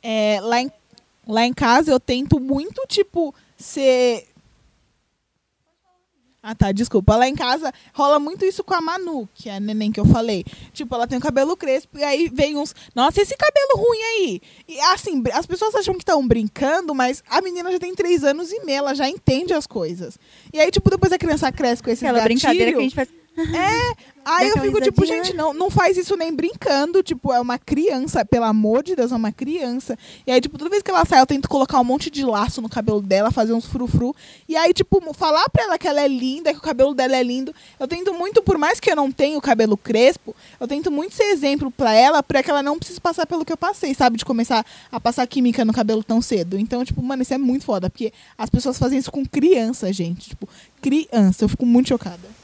É, 0.03 0.39
lá, 0.41 0.61
em, 0.61 0.71
lá 1.27 1.45
em 1.45 1.53
casa 1.53 1.91
eu 1.91 1.99
tento 1.99 2.39
muito, 2.39 2.81
tipo, 2.87 3.33
ser. 3.57 4.27
Ah, 6.45 6.53
tá, 6.53 6.73
desculpa. 6.73 7.15
Lá 7.15 7.25
em 7.25 7.35
casa 7.35 7.71
rola 7.93 8.19
muito 8.19 8.43
isso 8.43 8.65
com 8.65 8.73
a 8.73 8.81
Manu, 8.81 9.29
que 9.33 9.47
é 9.47 9.55
a 9.55 9.59
neném 9.61 9.93
que 9.93 9.99
eu 9.99 10.05
falei. 10.05 10.43
Tipo, 10.73 10.93
ela 10.93 11.07
tem 11.07 11.17
o 11.17 11.21
cabelo 11.21 11.55
crespo 11.55 11.97
e 11.97 12.03
aí 12.03 12.27
vem 12.27 12.57
uns. 12.57 12.75
Nossa, 12.93 13.21
esse 13.21 13.33
cabelo 13.37 13.77
ruim 13.77 14.01
aí. 14.01 14.41
E 14.67 14.77
assim, 14.91 15.23
as 15.31 15.45
pessoas 15.45 15.73
acham 15.73 15.93
que 15.93 16.01
estão 16.01 16.27
brincando, 16.27 16.93
mas 16.93 17.23
a 17.29 17.39
menina 17.41 17.71
já 17.71 17.79
tem 17.79 17.95
três 17.95 18.25
anos 18.25 18.51
e 18.51 18.59
meia, 18.65 18.79
ela 18.79 18.93
já 18.93 19.07
entende 19.07 19.53
as 19.53 19.65
coisas. 19.65 20.19
E 20.51 20.59
aí, 20.59 20.69
tipo, 20.69 20.89
depois 20.89 21.13
a 21.13 21.17
criança 21.17 21.49
cresce 21.49 21.81
com 21.81 21.89
esses 21.89 22.03
Aquela 22.03 22.21
brincadeira 22.21 22.73
que 22.73 22.77
a 22.77 22.81
gente 22.81 22.95
faz. 22.95 23.07
Aí 24.25 24.49
eu 24.49 24.57
fico 24.59 24.79
tipo, 24.79 25.05
gente, 25.05 25.33
não, 25.33 25.53
não 25.53 25.69
faz 25.69 25.97
isso 25.97 26.15
nem 26.15 26.33
brincando. 26.33 27.03
Tipo, 27.03 27.33
é 27.33 27.39
uma 27.39 27.57
criança, 27.57 28.23
pelo 28.23 28.45
amor 28.45 28.83
de 28.83 28.95
Deus, 28.95 29.11
é 29.11 29.15
uma 29.15 29.31
criança. 29.31 29.97
E 30.25 30.31
aí, 30.31 30.39
tipo, 30.39 30.57
toda 30.57 30.69
vez 30.69 30.81
que 30.81 30.89
ela 30.89 31.03
sai, 31.05 31.19
eu 31.19 31.25
tento 31.25 31.49
colocar 31.49 31.79
um 31.79 31.83
monte 31.83 32.09
de 32.09 32.23
laço 32.23 32.61
no 32.61 32.69
cabelo 32.69 33.01
dela, 33.01 33.31
fazer 33.31 33.53
uns 33.53 33.65
frufru. 33.65 34.15
E 34.47 34.55
aí, 34.55 34.73
tipo, 34.73 35.01
falar 35.13 35.49
pra 35.49 35.63
ela 35.63 35.77
que 35.77 35.87
ela 35.87 36.01
é 36.01 36.07
linda, 36.07 36.53
que 36.53 36.59
o 36.59 36.61
cabelo 36.61 36.93
dela 36.93 37.15
é 37.15 37.23
lindo. 37.23 37.53
Eu 37.79 37.87
tento 37.87 38.13
muito, 38.13 38.41
por 38.41 38.57
mais 38.57 38.79
que 38.79 38.89
eu 38.89 38.95
não 38.95 39.11
tenha 39.11 39.37
o 39.37 39.41
cabelo 39.41 39.75
crespo, 39.75 40.35
eu 40.59 40.67
tento 40.67 40.89
muito 40.89 41.15
ser 41.15 41.25
exemplo 41.25 41.69
pra 41.71 41.93
ela, 41.93 42.23
pra 42.23 42.41
que 42.41 42.49
ela 42.49 42.63
não 42.63 42.77
precise 42.77 43.01
passar 43.01 43.25
pelo 43.25 43.43
que 43.43 43.51
eu 43.51 43.57
passei, 43.57 43.93
sabe? 43.93 44.17
De 44.17 44.25
começar 44.25 44.65
a 44.91 44.99
passar 44.99 45.27
química 45.27 45.65
no 45.65 45.73
cabelo 45.73 46.03
tão 46.03 46.21
cedo. 46.21 46.57
Então, 46.57 46.85
tipo, 46.85 47.01
mano, 47.01 47.23
isso 47.23 47.33
é 47.33 47.37
muito 47.37 47.65
foda, 47.65 47.89
porque 47.89 48.13
as 48.37 48.49
pessoas 48.49 48.77
fazem 48.77 48.99
isso 48.99 49.11
com 49.11 49.25
criança, 49.25 49.91
gente. 49.91 50.29
Tipo, 50.29 50.47
criança. 50.81 51.43
Eu 51.43 51.49
fico 51.49 51.65
muito 51.65 51.89
chocada. 51.89 52.42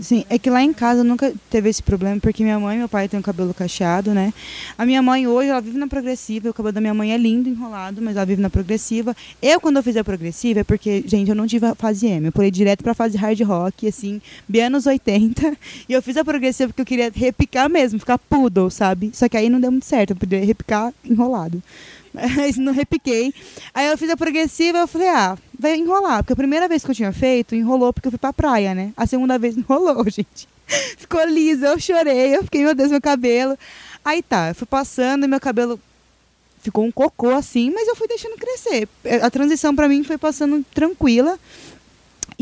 Sim, 0.00 0.24
é 0.30 0.38
que 0.38 0.48
lá 0.48 0.62
em 0.62 0.72
casa 0.72 1.04
nunca 1.04 1.32
teve 1.50 1.68
esse 1.68 1.82
problema, 1.82 2.18
porque 2.18 2.42
minha 2.42 2.58
mãe 2.58 2.76
e 2.76 2.78
meu 2.78 2.88
pai 2.88 3.08
têm 3.08 3.20
o 3.20 3.22
cabelo 3.22 3.52
cacheado, 3.52 4.14
né? 4.14 4.32
A 4.78 4.86
minha 4.86 5.02
mãe 5.02 5.26
hoje, 5.26 5.50
ela 5.50 5.60
vive 5.60 5.76
na 5.76 5.86
progressiva, 5.86 6.48
o 6.48 6.54
cabelo 6.54 6.72
da 6.72 6.80
minha 6.80 6.94
mãe 6.94 7.12
é 7.12 7.16
lindo, 7.18 7.48
enrolado, 7.48 8.00
mas 8.00 8.16
ela 8.16 8.24
vive 8.24 8.40
na 8.40 8.48
progressiva. 8.48 9.14
Eu, 9.40 9.60
quando 9.60 9.76
eu 9.76 9.82
fiz 9.82 9.96
a 9.96 10.04
progressiva, 10.04 10.60
é 10.60 10.64
porque, 10.64 11.04
gente, 11.06 11.28
eu 11.28 11.34
não 11.34 11.46
tive 11.46 11.66
a 11.66 11.74
fase 11.74 12.06
M, 12.06 12.26
eu 12.26 12.32
pulei 12.32 12.50
direto 12.50 12.82
pra 12.82 12.94
fase 12.94 13.18
hard 13.18 13.40
rock, 13.42 13.86
assim, 13.86 14.20
bem 14.48 14.64
anos 14.64 14.86
80. 14.86 15.56
E 15.88 15.92
eu 15.92 16.02
fiz 16.02 16.16
a 16.16 16.24
progressiva 16.24 16.68
porque 16.68 16.82
eu 16.82 16.86
queria 16.86 17.10
repicar 17.14 17.68
mesmo, 17.68 17.98
ficar 17.98 18.16
poodle, 18.16 18.70
sabe? 18.70 19.10
Só 19.12 19.28
que 19.28 19.36
aí 19.36 19.48
não 19.48 19.60
deu 19.60 19.70
muito 19.70 19.84
certo, 19.84 20.10
eu 20.10 20.16
podia 20.16 20.44
repicar 20.44 20.92
enrolado. 21.04 21.62
Mas 22.12 22.56
não 22.56 22.72
repiquei. 22.72 23.32
Aí 23.72 23.86
eu 23.86 23.96
fiz 23.96 24.10
a 24.10 24.16
progressiva, 24.16 24.78
eu 24.78 24.86
falei, 24.86 25.08
ah, 25.08 25.36
vai 25.58 25.76
enrolar. 25.76 26.22
Porque 26.22 26.32
a 26.32 26.36
primeira 26.36 26.68
vez 26.68 26.84
que 26.84 26.90
eu 26.90 26.94
tinha 26.94 27.12
feito, 27.12 27.54
enrolou 27.54 27.92
porque 27.92 28.08
eu 28.08 28.12
fui 28.12 28.18
pra 28.18 28.32
praia, 28.32 28.74
né? 28.74 28.92
A 28.96 29.06
segunda 29.06 29.38
vez 29.38 29.56
enrolou, 29.58 30.04
gente. 30.10 30.48
Ficou 30.96 31.24
liso, 31.26 31.64
eu 31.64 31.78
chorei, 31.78 32.36
eu 32.36 32.44
fiquei, 32.44 32.62
meu 32.62 32.74
Deus, 32.74 32.90
meu 32.90 33.00
cabelo. 33.00 33.58
Aí 34.04 34.22
tá, 34.22 34.48
eu 34.48 34.54
fui 34.54 34.66
passando 34.66 35.28
meu 35.28 35.40
cabelo 35.40 35.78
ficou 36.62 36.84
um 36.84 36.92
cocô 36.92 37.30
assim, 37.30 37.72
mas 37.74 37.88
eu 37.88 37.96
fui 37.96 38.06
deixando 38.06 38.36
crescer. 38.36 38.88
A 39.20 39.28
transição 39.28 39.74
pra 39.74 39.88
mim 39.88 40.04
foi 40.04 40.16
passando 40.16 40.64
tranquila. 40.72 41.38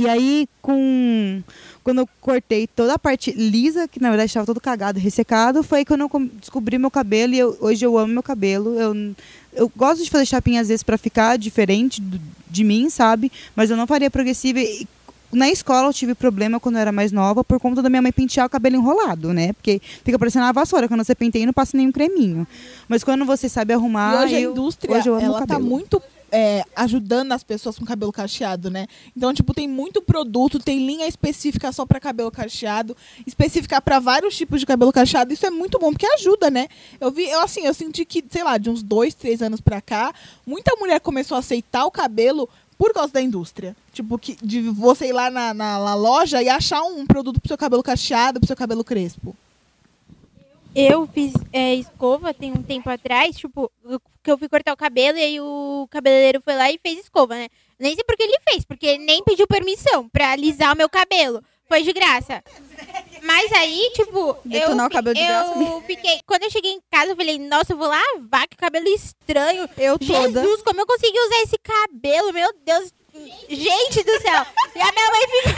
E 0.00 0.08
aí, 0.08 0.48
com 0.62 1.42
quando 1.82 1.98
eu 1.98 2.08
cortei 2.20 2.66
toda 2.66 2.94
a 2.94 2.98
parte 2.98 3.32
lisa, 3.32 3.88
que 3.88 4.00
na 4.00 4.08
verdade 4.10 4.28
estava 4.30 4.46
todo 4.46 4.60
cagado, 4.60 4.98
ressecado, 5.00 5.62
foi 5.62 5.84
quando 5.84 6.02
eu 6.02 6.10
descobri 6.40 6.78
meu 6.78 6.90
cabelo 6.90 7.34
e 7.34 7.38
eu- 7.38 7.56
hoje 7.60 7.84
eu 7.84 7.96
amo 7.98 8.12
meu 8.12 8.22
cabelo. 8.22 8.78
Eu, 8.78 9.14
eu 9.52 9.72
gosto 9.76 10.04
de 10.04 10.10
fazer 10.10 10.26
chapinha 10.26 10.60
às 10.60 10.68
vezes 10.68 10.82
para 10.82 10.96
ficar 10.98 11.36
diferente 11.38 12.00
do- 12.00 12.20
de 12.48 12.64
mim, 12.64 12.88
sabe? 12.90 13.30
Mas 13.56 13.70
eu 13.70 13.76
não 13.76 13.86
faria 13.86 14.10
progressiva. 14.10 14.60
E 14.60 14.86
na 15.32 15.48
escola 15.48 15.88
eu 15.88 15.92
tive 15.94 16.14
problema 16.14 16.58
quando 16.60 16.74
eu 16.76 16.80
era 16.82 16.92
mais 16.92 17.12
nova 17.12 17.42
por 17.44 17.58
conta 17.60 17.80
da 17.80 17.88
minha 17.88 18.02
mãe 18.02 18.12
pentear 18.12 18.46
o 18.46 18.50
cabelo 18.50 18.76
enrolado, 18.76 19.32
né? 19.32 19.52
Porque 19.54 19.80
fica 20.04 20.18
parecendo 20.18 20.44
uma 20.44 20.52
vassoura. 20.52 20.86
Quando 20.88 21.04
você 21.04 21.14
penteia, 21.14 21.46
não 21.46 21.52
passa 21.52 21.76
nenhum 21.76 21.92
creminho. 21.92 22.46
Mas 22.88 23.02
quando 23.04 23.24
você 23.24 23.48
sabe 23.48 23.72
arrumar. 23.72 24.22
e 24.22 24.24
hoje 24.26 24.34
a 24.36 24.40
eu- 24.40 24.50
indústria, 24.50 24.96
hoje 24.96 25.08
eu 25.08 25.14
amo 25.14 25.24
ela 25.24 25.46
tá 25.46 25.58
muito 25.58 26.02
é, 26.32 26.64
ajudando 26.76 27.32
as 27.32 27.42
pessoas 27.42 27.78
com 27.78 27.84
cabelo 27.84 28.12
cacheado, 28.12 28.70
né? 28.70 28.86
Então, 29.16 29.32
tipo, 29.34 29.52
tem 29.54 29.66
muito 29.68 30.00
produto, 30.02 30.58
tem 30.58 30.84
linha 30.86 31.06
específica 31.06 31.72
só 31.72 31.84
pra 31.86 31.98
cabelo 32.00 32.30
cacheado, 32.30 32.96
específica 33.26 33.80
pra 33.80 33.98
vários 33.98 34.36
tipos 34.36 34.60
de 34.60 34.66
cabelo 34.66 34.92
cacheado. 34.92 35.32
Isso 35.32 35.46
é 35.46 35.50
muito 35.50 35.78
bom, 35.78 35.90
porque 35.90 36.06
ajuda, 36.06 36.50
né? 36.50 36.68
Eu 37.00 37.10
vi, 37.10 37.28
eu 37.28 37.40
assim, 37.40 37.66
eu 37.66 37.74
senti 37.74 38.04
que, 38.04 38.24
sei 38.30 38.44
lá, 38.44 38.58
de 38.58 38.70
uns 38.70 38.82
dois, 38.82 39.14
três 39.14 39.42
anos 39.42 39.60
pra 39.60 39.80
cá, 39.80 40.12
muita 40.46 40.74
mulher 40.76 41.00
começou 41.00 41.36
a 41.36 41.40
aceitar 41.40 41.84
o 41.84 41.90
cabelo 41.90 42.48
por 42.78 42.92
causa 42.94 43.12
da 43.12 43.20
indústria. 43.20 43.76
Tipo, 43.92 44.18
que, 44.18 44.36
de 44.42 44.62
você 44.62 45.08
ir 45.08 45.12
lá 45.12 45.30
na, 45.30 45.52
na- 45.52 45.78
na 45.78 45.94
loja 45.94 46.42
e 46.42 46.48
achar 46.48 46.82
um 46.82 47.06
produto 47.06 47.38
pro 47.40 47.48
seu 47.48 47.58
cabelo 47.58 47.82
cacheado, 47.82 48.40
pro 48.40 48.46
seu 48.46 48.56
cabelo 48.56 48.82
crespo. 48.84 49.36
Eu 50.74 51.08
fiz 51.12 51.32
é, 51.52 51.74
escova 51.74 52.32
tem 52.32 52.52
um 52.52 52.62
tempo 52.62 52.88
atrás, 52.88 53.36
tipo, 53.36 53.70
que 54.22 54.30
eu 54.30 54.38
fui 54.38 54.48
cortar 54.48 54.72
o 54.72 54.76
cabelo 54.76 55.18
e 55.18 55.22
aí 55.22 55.40
o 55.40 55.88
cabeleireiro 55.90 56.40
foi 56.44 56.54
lá 56.54 56.70
e 56.70 56.78
fez 56.78 57.00
escova, 57.00 57.34
né? 57.34 57.48
Nem 57.78 57.94
sei 57.94 58.04
por 58.04 58.16
que 58.16 58.22
ele 58.22 58.38
fez, 58.48 58.64
porque 58.64 58.86
ele 58.86 59.04
nem 59.04 59.24
pediu 59.24 59.46
permissão 59.46 60.08
pra 60.08 60.32
alisar 60.32 60.72
o 60.72 60.76
meu 60.76 60.88
cabelo. 60.88 61.42
Foi 61.66 61.82
de 61.82 61.92
graça. 61.92 62.42
Mas 63.22 63.52
aí, 63.52 63.92
tipo, 63.94 64.36
Detonar 64.44 64.86
eu, 64.86 64.88
o 64.88 64.92
cabelo 64.92 65.14
de 65.14 65.20
eu 65.20 65.26
graça. 65.26 65.80
fiquei. 65.86 66.20
Quando 66.26 66.42
eu 66.42 66.50
cheguei 66.50 66.72
em 66.72 66.80
casa, 66.90 67.12
eu 67.12 67.16
falei, 67.16 67.38
nossa, 67.38 67.72
eu 67.72 67.76
vou 67.76 67.86
lavar, 67.86 68.48
que 68.48 68.56
cabelo 68.56 68.88
estranho. 68.88 69.68
Eu 69.78 69.96
toda. 69.96 70.42
Jesus, 70.42 70.62
como 70.62 70.80
eu 70.80 70.86
consegui 70.86 71.18
usar 71.18 71.42
esse 71.42 71.56
cabelo? 71.58 72.32
Meu 72.32 72.52
Deus. 72.64 72.92
Gente 73.48 74.02
do 74.02 74.20
céu. 74.20 74.46
E 74.74 74.80
a 74.80 74.92
minha 74.92 75.10
mãe 75.10 75.22
fica, 75.30 75.50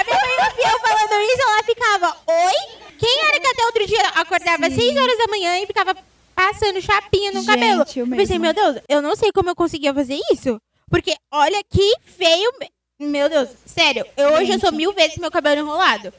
a 0.00 0.04
minha 0.04 0.20
mãe 0.20 0.54
via 0.56 0.70
eu 0.70 0.80
falando 0.80 1.22
isso, 1.22 1.42
ela 1.42 1.62
ficava, 1.62 2.16
oi? 2.26 2.85
Quem 2.98 3.20
era 3.28 3.40
que 3.40 3.46
até 3.46 3.64
outro 3.66 3.86
dia 3.86 4.08
acordava 4.14 4.66
às 4.66 4.72
6 4.74 4.96
horas 4.96 5.18
da 5.18 5.26
manhã 5.28 5.58
e 5.58 5.66
ficava 5.66 5.96
passando 6.34 6.80
chapinha 6.82 7.32
no 7.32 7.40
Gente, 7.40 7.46
cabelo? 7.46 7.84
eu 7.96 8.06
pensei, 8.08 8.38
meu 8.38 8.52
Deus, 8.52 8.76
eu 8.88 9.00
não 9.02 9.16
sei 9.16 9.30
como 9.32 9.50
eu 9.50 9.56
conseguia 9.56 9.92
fazer 9.94 10.18
isso. 10.32 10.60
Porque 10.90 11.14
olha 11.32 11.60
que 11.68 11.94
feio. 12.04 12.52
Meu 12.98 13.28
Deus, 13.28 13.48
sério, 13.66 14.04
eu, 14.16 14.30
hoje 14.34 14.52
eu 14.52 14.58
sou 14.60 14.72
mil 14.72 14.92
vezes 14.92 15.18
meu 15.18 15.30
cabelo 15.30 15.60
enrolado. 15.60 16.12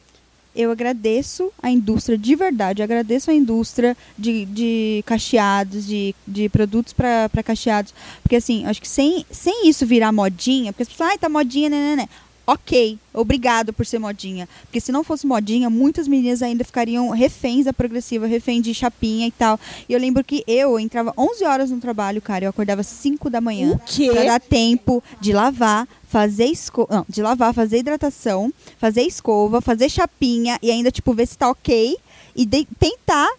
eu 0.55 0.71
agradeço 0.71 1.51
a 1.61 1.69
indústria, 1.71 2.17
de 2.17 2.35
verdade, 2.35 2.81
agradeço 2.83 3.29
a 3.31 3.33
indústria 3.33 3.95
de, 4.17 4.45
de 4.45 5.03
cacheados, 5.05 5.85
de, 5.87 6.13
de 6.27 6.49
produtos 6.49 6.93
para 6.93 7.29
cacheados. 7.43 7.93
Porque 8.21 8.35
assim, 8.35 8.65
acho 8.65 8.81
que 8.81 8.87
sem, 8.87 9.25
sem 9.31 9.67
isso 9.67 9.85
virar 9.85 10.11
modinha, 10.11 10.71
porque 10.73 10.83
as 10.83 10.89
pessoas, 10.89 11.11
ai, 11.11 11.17
tá 11.17 11.29
modinha, 11.29 11.69
né, 11.69 11.77
né, 11.77 11.95
né. 12.03 12.09
Ok, 12.49 12.97
obrigado 13.13 13.73
por 13.73 13.85
ser 13.85 13.99
modinha. 13.99 14.47
Porque 14.61 14.79
se 14.79 14.89
não 14.89 15.03
fosse 15.03 15.27
modinha, 15.27 15.69
muitas 15.69 16.07
meninas 16.07 16.41
ainda 16.41 16.63
ficariam 16.63 17.09
reféns 17.09 17.65
da 17.65 17.73
progressiva, 17.73 18.25
refém 18.25 18.61
de 18.61 18.73
chapinha 18.73 19.27
e 19.27 19.31
tal. 19.31 19.59
E 19.89 19.91
eu 19.91 19.99
lembro 19.99 20.23
que 20.23 20.45
eu 20.47 20.79
entrava 20.79 21.13
11 21.17 21.43
horas 21.43 21.69
no 21.69 21.79
trabalho, 21.81 22.21
cara, 22.21 22.45
eu 22.45 22.49
acordava 22.49 22.83
5 22.83 23.29
da 23.29 23.41
manhã. 23.41 23.73
O 23.73 23.79
quê? 23.79 24.09
Pra 24.09 24.23
dar 24.23 24.39
tempo 24.39 25.03
de 25.19 25.33
lavar, 25.33 25.85
fazer 26.07 26.45
escova. 26.45 26.95
Não, 26.95 27.05
de 27.09 27.21
lavar, 27.21 27.53
fazer 27.53 27.79
hidratação, 27.79 28.53
fazer 28.77 29.01
escova, 29.01 29.59
fazer 29.59 29.89
chapinha 29.89 30.57
e 30.61 30.71
ainda, 30.71 30.89
tipo, 30.89 31.13
ver 31.13 31.27
se 31.27 31.37
tá 31.37 31.49
ok. 31.49 31.97
E 32.33 32.45
tentar 32.79 33.29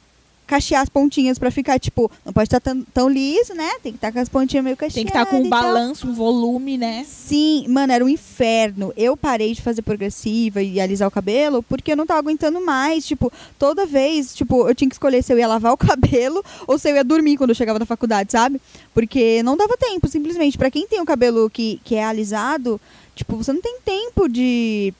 cachear 0.48 0.82
as 0.82 0.88
pontinhas 0.88 1.38
pra 1.38 1.50
ficar, 1.50 1.78
tipo, 1.78 2.10
não 2.24 2.32
pode 2.32 2.46
estar 2.46 2.58
tão, 2.58 2.82
tão 2.82 3.08
liso, 3.08 3.54
né? 3.54 3.70
Tem 3.82 3.92
que 3.92 3.98
estar 3.98 4.10
com 4.10 4.18
as 4.18 4.28
pontinhas 4.28 4.64
meio 4.64 4.76
cacheadas. 4.76 4.94
Tem 4.94 5.04
que 5.04 5.10
estar 5.10 5.26
com 5.26 5.46
um 5.46 5.50
tal. 5.50 5.62
balanço, 5.62 6.08
um 6.08 6.14
volume, 6.14 6.78
né? 6.78 7.04
Sim, 7.06 7.66
mano, 7.68 7.92
era 7.92 8.04
um 8.04 8.08
inferno. 8.08 8.92
Eu 8.96 9.16
parei 9.16 9.54
de 9.54 9.60
fazer 9.60 9.82
progressiva 9.82 10.62
e 10.62 10.80
alisar 10.80 11.06
o 11.06 11.10
cabelo 11.10 11.62
porque 11.62 11.92
eu 11.92 11.96
não 11.96 12.06
tava 12.06 12.20
aguentando 12.20 12.64
mais. 12.64 13.06
Tipo, 13.06 13.30
toda 13.58 13.84
vez, 13.84 14.34
tipo, 14.34 14.66
eu 14.66 14.74
tinha 14.74 14.88
que 14.88 14.94
escolher 14.94 15.22
se 15.22 15.32
eu 15.32 15.38
ia 15.38 15.46
lavar 15.46 15.72
o 15.74 15.76
cabelo 15.76 16.42
ou 16.66 16.78
se 16.78 16.90
eu 16.90 16.96
ia 16.96 17.04
dormir 17.04 17.36
quando 17.36 17.50
eu 17.50 17.56
chegava 17.56 17.78
da 17.78 17.86
faculdade, 17.86 18.32
sabe? 18.32 18.60
Porque 18.94 19.42
não 19.42 19.56
dava 19.56 19.76
tempo, 19.76 20.08
simplesmente. 20.08 20.56
Pra 20.56 20.70
quem 20.70 20.88
tem 20.88 21.00
o 21.00 21.06
cabelo 21.06 21.50
que, 21.50 21.78
que 21.84 21.94
é 21.94 22.04
alisado, 22.04 22.80
tipo, 23.14 23.36
você 23.36 23.52
não 23.52 23.60
tem 23.60 23.78
tempo 23.84 24.26
de 24.28 24.94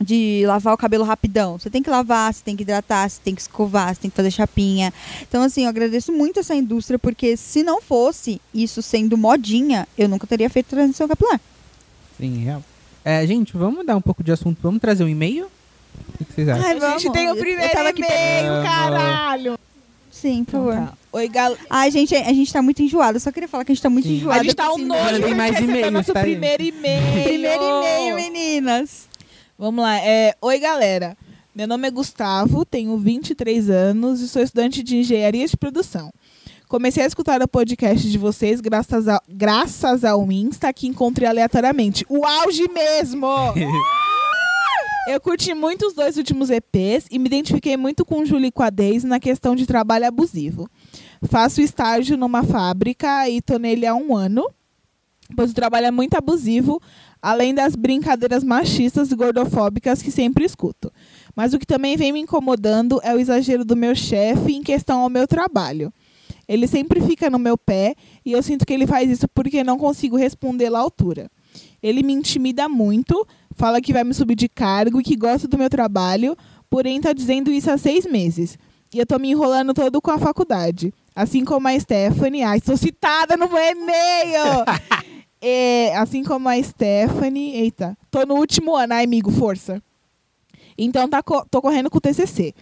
de 0.00 0.44
lavar 0.46 0.74
o 0.74 0.76
cabelo 0.76 1.04
rapidão. 1.04 1.58
Você 1.58 1.70
tem 1.70 1.82
que 1.82 1.90
lavar, 1.90 2.32
você 2.32 2.42
tem 2.44 2.56
que 2.56 2.62
hidratar, 2.62 3.08
você 3.08 3.20
tem 3.22 3.34
que 3.34 3.40
escovar, 3.40 3.94
você 3.94 4.00
tem 4.02 4.10
que 4.10 4.16
fazer 4.16 4.30
chapinha. 4.30 4.92
Então, 5.22 5.42
assim, 5.42 5.62
eu 5.62 5.68
agradeço 5.68 6.12
muito 6.12 6.40
essa 6.40 6.54
indústria, 6.54 6.98
porque 6.98 7.36
se 7.36 7.62
não 7.62 7.80
fosse 7.80 8.40
isso 8.52 8.82
sendo 8.82 9.16
modinha, 9.16 9.88
eu 9.96 10.08
nunca 10.08 10.26
teria 10.26 10.50
feito 10.50 10.66
transição 10.66 11.08
capilar. 11.08 11.40
Sim, 12.18 12.44
real. 12.44 12.62
É, 13.04 13.26
gente, 13.26 13.56
vamos 13.56 13.76
mudar 13.76 13.96
um 13.96 14.00
pouco 14.00 14.22
de 14.22 14.32
assunto. 14.32 14.58
Vamos 14.62 14.80
trazer 14.80 15.04
um 15.04 15.08
e-mail? 15.08 15.46
O 16.20 16.24
que 16.24 16.32
vocês 16.32 16.48
acham? 16.48 16.66
Ai, 16.66 16.76
a 16.76 16.98
gente 16.98 17.12
tem 17.12 17.30
o 17.30 17.36
primeiro 17.36 17.72
e-mail, 17.96 18.62
caralho. 18.62 19.58
Sim, 20.10 20.44
por 20.44 20.52
favor. 20.52 20.72
Então 20.72 20.86
tá. 20.86 20.94
Oi, 21.12 21.28
gal... 21.28 21.56
Ai, 21.70 21.90
gente, 21.90 22.14
a 22.14 22.32
gente 22.32 22.52
tá 22.52 22.60
muito 22.60 22.82
enjoado. 22.82 23.16
Eu 23.16 23.20
só 23.20 23.30
queria 23.30 23.48
falar 23.48 23.64
que 23.64 23.72
a 23.72 23.74
gente 23.74 23.82
tá 23.82 23.88
muito 23.88 24.08
Sim. 24.08 24.16
enjoado. 24.16 24.40
A 24.40 24.42
gente 24.42 24.54
tá 24.54 24.72
um 24.72 24.78
nojo 24.78 25.20
pra 25.20 25.34
mais 25.34 25.52
receber 25.52 25.72
e-mails, 25.72 25.92
nosso 25.92 26.12
tá, 26.12 26.20
primeiro 26.20 26.62
e-mail. 26.62 27.22
Primeiro 27.22 27.62
e-mail, 27.62 28.16
meninas. 28.16 29.08
Vamos 29.58 29.82
lá. 29.82 29.98
É... 29.98 30.34
Oi, 30.42 30.58
galera. 30.58 31.16
Meu 31.54 31.66
nome 31.66 31.88
é 31.88 31.90
Gustavo, 31.90 32.66
tenho 32.66 32.98
23 32.98 33.70
anos 33.70 34.20
e 34.20 34.28
sou 34.28 34.42
estudante 34.42 34.82
de 34.82 34.98
engenharia 34.98 35.46
de 35.46 35.56
produção. 35.56 36.12
Comecei 36.68 37.02
a 37.02 37.06
escutar 37.06 37.40
o 37.40 37.48
podcast 37.48 38.10
de 38.10 38.18
vocês 38.18 38.60
graças, 38.60 39.08
a... 39.08 39.18
graças 39.26 40.04
ao 40.04 40.30
Insta 40.30 40.70
que 40.74 40.86
encontrei 40.86 41.26
aleatoriamente. 41.26 42.04
O 42.10 42.26
auge 42.26 42.68
mesmo! 42.68 43.26
Eu 45.08 45.20
curti 45.20 45.54
muito 45.54 45.86
os 45.86 45.94
dois 45.94 46.18
últimos 46.18 46.50
EPs 46.50 47.06
e 47.10 47.18
me 47.18 47.26
identifiquei 47.26 47.76
muito 47.76 48.04
com 48.04 48.20
o 48.20 48.26
Julie 48.26 48.52
Daisy 48.74 49.06
na 49.06 49.20
questão 49.20 49.56
de 49.56 49.64
trabalho 49.64 50.06
abusivo. 50.06 50.68
Faço 51.22 51.62
estágio 51.62 52.18
numa 52.18 52.42
fábrica 52.42 53.26
e 53.28 53.40
tô 53.40 53.56
nele 53.56 53.86
há 53.86 53.94
um 53.94 54.14
ano, 54.14 54.44
pois 55.34 55.50
o 55.50 55.54
trabalho 55.54 55.86
é 55.86 55.90
muito 55.90 56.14
abusivo, 56.14 56.80
além 57.20 57.54
das 57.54 57.74
brincadeiras 57.74 58.44
machistas 58.44 59.10
e 59.10 59.16
gordofóbicas 59.16 60.02
que 60.02 60.10
sempre 60.10 60.44
escuto. 60.44 60.92
Mas 61.34 61.52
o 61.52 61.58
que 61.58 61.66
também 61.66 61.96
vem 61.96 62.12
me 62.12 62.20
incomodando 62.20 63.00
é 63.02 63.14
o 63.14 63.18
exagero 63.18 63.64
do 63.64 63.76
meu 63.76 63.94
chefe 63.94 64.54
em 64.54 64.62
questão 64.62 65.00
ao 65.00 65.10
meu 65.10 65.26
trabalho. 65.26 65.92
Ele 66.48 66.66
sempre 66.66 67.00
fica 67.00 67.28
no 67.28 67.38
meu 67.38 67.58
pé 67.58 67.94
e 68.24 68.32
eu 68.32 68.42
sinto 68.42 68.64
que 68.64 68.72
ele 68.72 68.86
faz 68.86 69.10
isso 69.10 69.26
porque 69.34 69.64
não 69.64 69.76
consigo 69.76 70.16
respondê-lo 70.16 70.76
à 70.76 70.80
altura. 70.80 71.28
Ele 71.82 72.02
me 72.02 72.12
intimida 72.12 72.68
muito, 72.68 73.26
fala 73.54 73.80
que 73.80 73.92
vai 73.92 74.04
me 74.04 74.14
subir 74.14 74.36
de 74.36 74.48
cargo 74.48 75.00
e 75.00 75.04
que 75.04 75.16
gosta 75.16 75.48
do 75.48 75.58
meu 75.58 75.68
trabalho, 75.68 76.36
porém 76.70 76.98
está 76.98 77.12
dizendo 77.12 77.50
isso 77.50 77.70
há 77.70 77.76
seis 77.76 78.06
meses. 78.06 78.56
E 78.94 78.98
eu 78.98 79.06
tô 79.06 79.18
me 79.18 79.30
enrolando 79.30 79.74
todo 79.74 80.00
com 80.00 80.10
a 80.10 80.18
faculdade. 80.18 80.94
Assim 81.14 81.44
como 81.44 81.66
a 81.66 81.78
Stephanie. 81.78 82.42
Ai, 82.42 82.60
sou 82.64 82.76
citada 82.76 83.36
no 83.36 83.48
meu 83.48 83.58
e-mail! 83.58 84.64
É, 85.48 85.96
assim 85.96 86.24
como 86.24 86.48
a 86.48 86.60
Stephanie. 86.60 87.54
Eita, 87.54 87.96
tô 88.10 88.26
no 88.26 88.34
último 88.34 88.74
ano, 88.74 88.94
ai, 88.94 89.04
amigo, 89.04 89.30
força. 89.30 89.80
Então 90.76 91.08
tá 91.08 91.22
tô 91.22 91.62
correndo 91.62 91.88
com 91.88 91.98
o 91.98 92.00
TCC. 92.00 92.52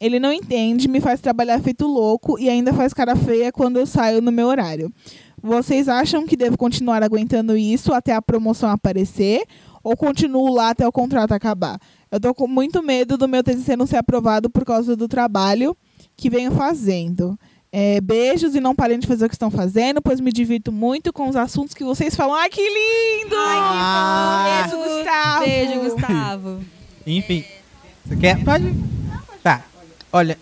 Ele 0.00 0.18
não 0.18 0.32
entende, 0.32 0.88
me 0.88 1.00
faz 1.00 1.20
trabalhar 1.20 1.60
feito 1.60 1.86
louco 1.86 2.36
e 2.40 2.50
ainda 2.50 2.74
faz 2.74 2.92
cara 2.92 3.14
feia 3.14 3.52
quando 3.52 3.78
eu 3.78 3.86
saio 3.86 4.20
no 4.20 4.32
meu 4.32 4.48
horário. 4.48 4.92
Vocês 5.40 5.88
acham 5.88 6.26
que 6.26 6.36
devo 6.36 6.58
continuar 6.58 7.00
aguentando 7.04 7.56
isso 7.56 7.92
até 7.92 8.12
a 8.12 8.20
promoção 8.20 8.70
aparecer? 8.70 9.44
ou 9.82 9.96
continuo 9.96 10.52
lá 10.52 10.70
até 10.70 10.86
o 10.86 10.92
contrato 10.92 11.32
acabar? 11.32 11.78
Eu 12.10 12.20
tô 12.20 12.34
com 12.34 12.46
muito 12.46 12.82
medo 12.82 13.16
do 13.18 13.28
meu 13.28 13.42
TCC 13.42 13.76
não 13.76 13.86
ser 13.86 13.96
aprovado 13.96 14.48
por 14.48 14.64
causa 14.64 14.94
do 14.94 15.08
trabalho 15.08 15.76
que 16.16 16.30
venho 16.30 16.52
fazendo. 16.52 17.38
É, 17.74 18.00
beijos 18.02 18.54
e 18.54 18.60
não 18.60 18.74
parem 18.74 18.98
de 18.98 19.06
fazer 19.06 19.24
o 19.24 19.28
que 19.28 19.34
estão 19.34 19.50
fazendo, 19.50 20.02
pois 20.02 20.20
me 20.20 20.30
divirto 20.30 20.70
muito 20.70 21.10
com 21.12 21.28
os 21.28 21.36
assuntos 21.36 21.72
que 21.74 21.82
vocês 21.82 22.14
falam. 22.14 22.34
Ai, 22.34 22.50
que 22.50 22.60
lindo! 22.60 23.34
Ah. 23.38 24.66
Beijo, 24.68 24.76
Gustavo! 24.84 25.40
Beijo, 25.44 25.80
Gustavo. 25.80 26.64
Enfim. 27.06 27.44
Você 28.04 28.16
quer? 28.16 28.44
Pode. 28.44 28.74
Tá. 29.42 29.64
Olha, 30.12 30.38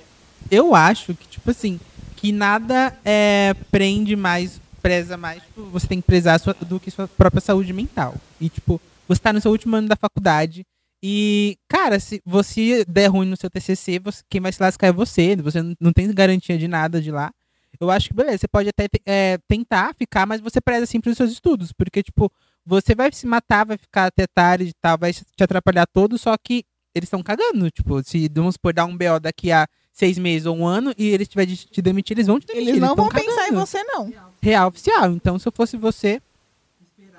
eu 0.50 0.74
acho 0.74 1.14
que, 1.14 1.28
tipo 1.28 1.50
assim, 1.52 1.78
que 2.16 2.32
nada 2.32 2.96
é, 3.04 3.54
prende 3.70 4.16
mais, 4.16 4.60
preza 4.82 5.16
mais, 5.16 5.40
tipo, 5.42 5.62
você 5.66 5.86
tem 5.86 6.00
que 6.00 6.06
prezar 6.06 6.40
sua- 6.40 6.54
do 6.60 6.80
que 6.80 6.90
sua 6.90 7.06
própria 7.06 7.40
saúde 7.40 7.72
mental. 7.72 8.14
E, 8.40 8.48
tipo, 8.48 8.80
você 9.06 9.20
tá 9.20 9.32
no 9.32 9.40
seu 9.40 9.52
último 9.52 9.76
ano 9.76 9.86
da 9.88 9.94
faculdade. 9.96 10.64
E, 11.02 11.56
cara, 11.68 11.98
se 11.98 12.20
você 12.26 12.84
der 12.86 13.06
ruim 13.08 13.26
no 13.26 13.36
seu 13.36 13.48
TCC, 13.48 13.98
você- 13.98 14.22
quem 14.28 14.40
vai 14.40 14.52
se 14.52 14.62
lascar 14.62 14.88
é 14.88 14.92
você. 14.92 15.34
Você 15.36 15.62
não- 15.62 15.74
não 15.80 15.92
tem 15.92 16.12
garantia 16.12 16.58
de 16.58 16.68
nada 16.68 17.00
de 17.00 17.10
lá. 17.10 17.32
Eu 17.80 17.90
acho 17.90 18.08
que, 18.08 18.14
beleza, 18.14 18.38
você 18.38 18.48
pode 18.48 18.68
até 18.68 18.86
é, 19.06 19.38
tentar 19.48 19.94
ficar, 19.94 20.26
mas 20.26 20.40
você 20.40 20.60
preza 20.60 20.84
sempre 20.84 21.10
os 21.10 21.16
seus 21.16 21.30
estudos. 21.32 21.72
Porque, 21.72 22.02
tipo, 22.02 22.30
você 22.66 22.94
vai 22.94 23.10
se 23.12 23.26
matar, 23.26 23.64
vai 23.64 23.78
ficar 23.78 24.06
até 24.06 24.26
tarde 24.26 24.64
e 24.66 24.74
tal, 24.74 24.98
vai 24.98 25.12
te 25.14 25.24
atrapalhar 25.42 25.86
todo, 25.86 26.18
só 26.18 26.36
que 26.36 26.64
eles 26.94 27.06
estão 27.06 27.22
cagando. 27.22 27.70
Tipo, 27.70 28.02
se 28.04 28.28
vamos 28.34 28.58
por 28.58 28.74
dar 28.74 28.84
um 28.84 28.94
BO 28.96 29.18
daqui 29.18 29.50
a 29.50 29.66
seis 29.92 30.18
meses 30.18 30.44
ou 30.44 30.54
um 30.56 30.66
ano 30.66 30.92
e 30.98 31.08
eles 31.08 31.28
tiverem 31.28 31.54
de 31.54 31.66
te 31.66 31.80
demitir, 31.80 32.16
eles 32.16 32.26
vão 32.26 32.38
te 32.38 32.46
demitir. 32.46 32.68
Eles 32.68 32.80
não 32.80 32.94
tão 32.94 33.04
vão 33.06 33.12
pensar 33.14 33.30
em 33.30 33.48
cagando. 33.48 33.66
você, 33.66 33.82
não. 33.84 34.12
Real 34.42 34.68
oficial. 34.68 35.10
Então, 35.12 35.38
se 35.38 35.48
eu 35.48 35.52
fosse 35.52 35.76
você, 35.78 36.20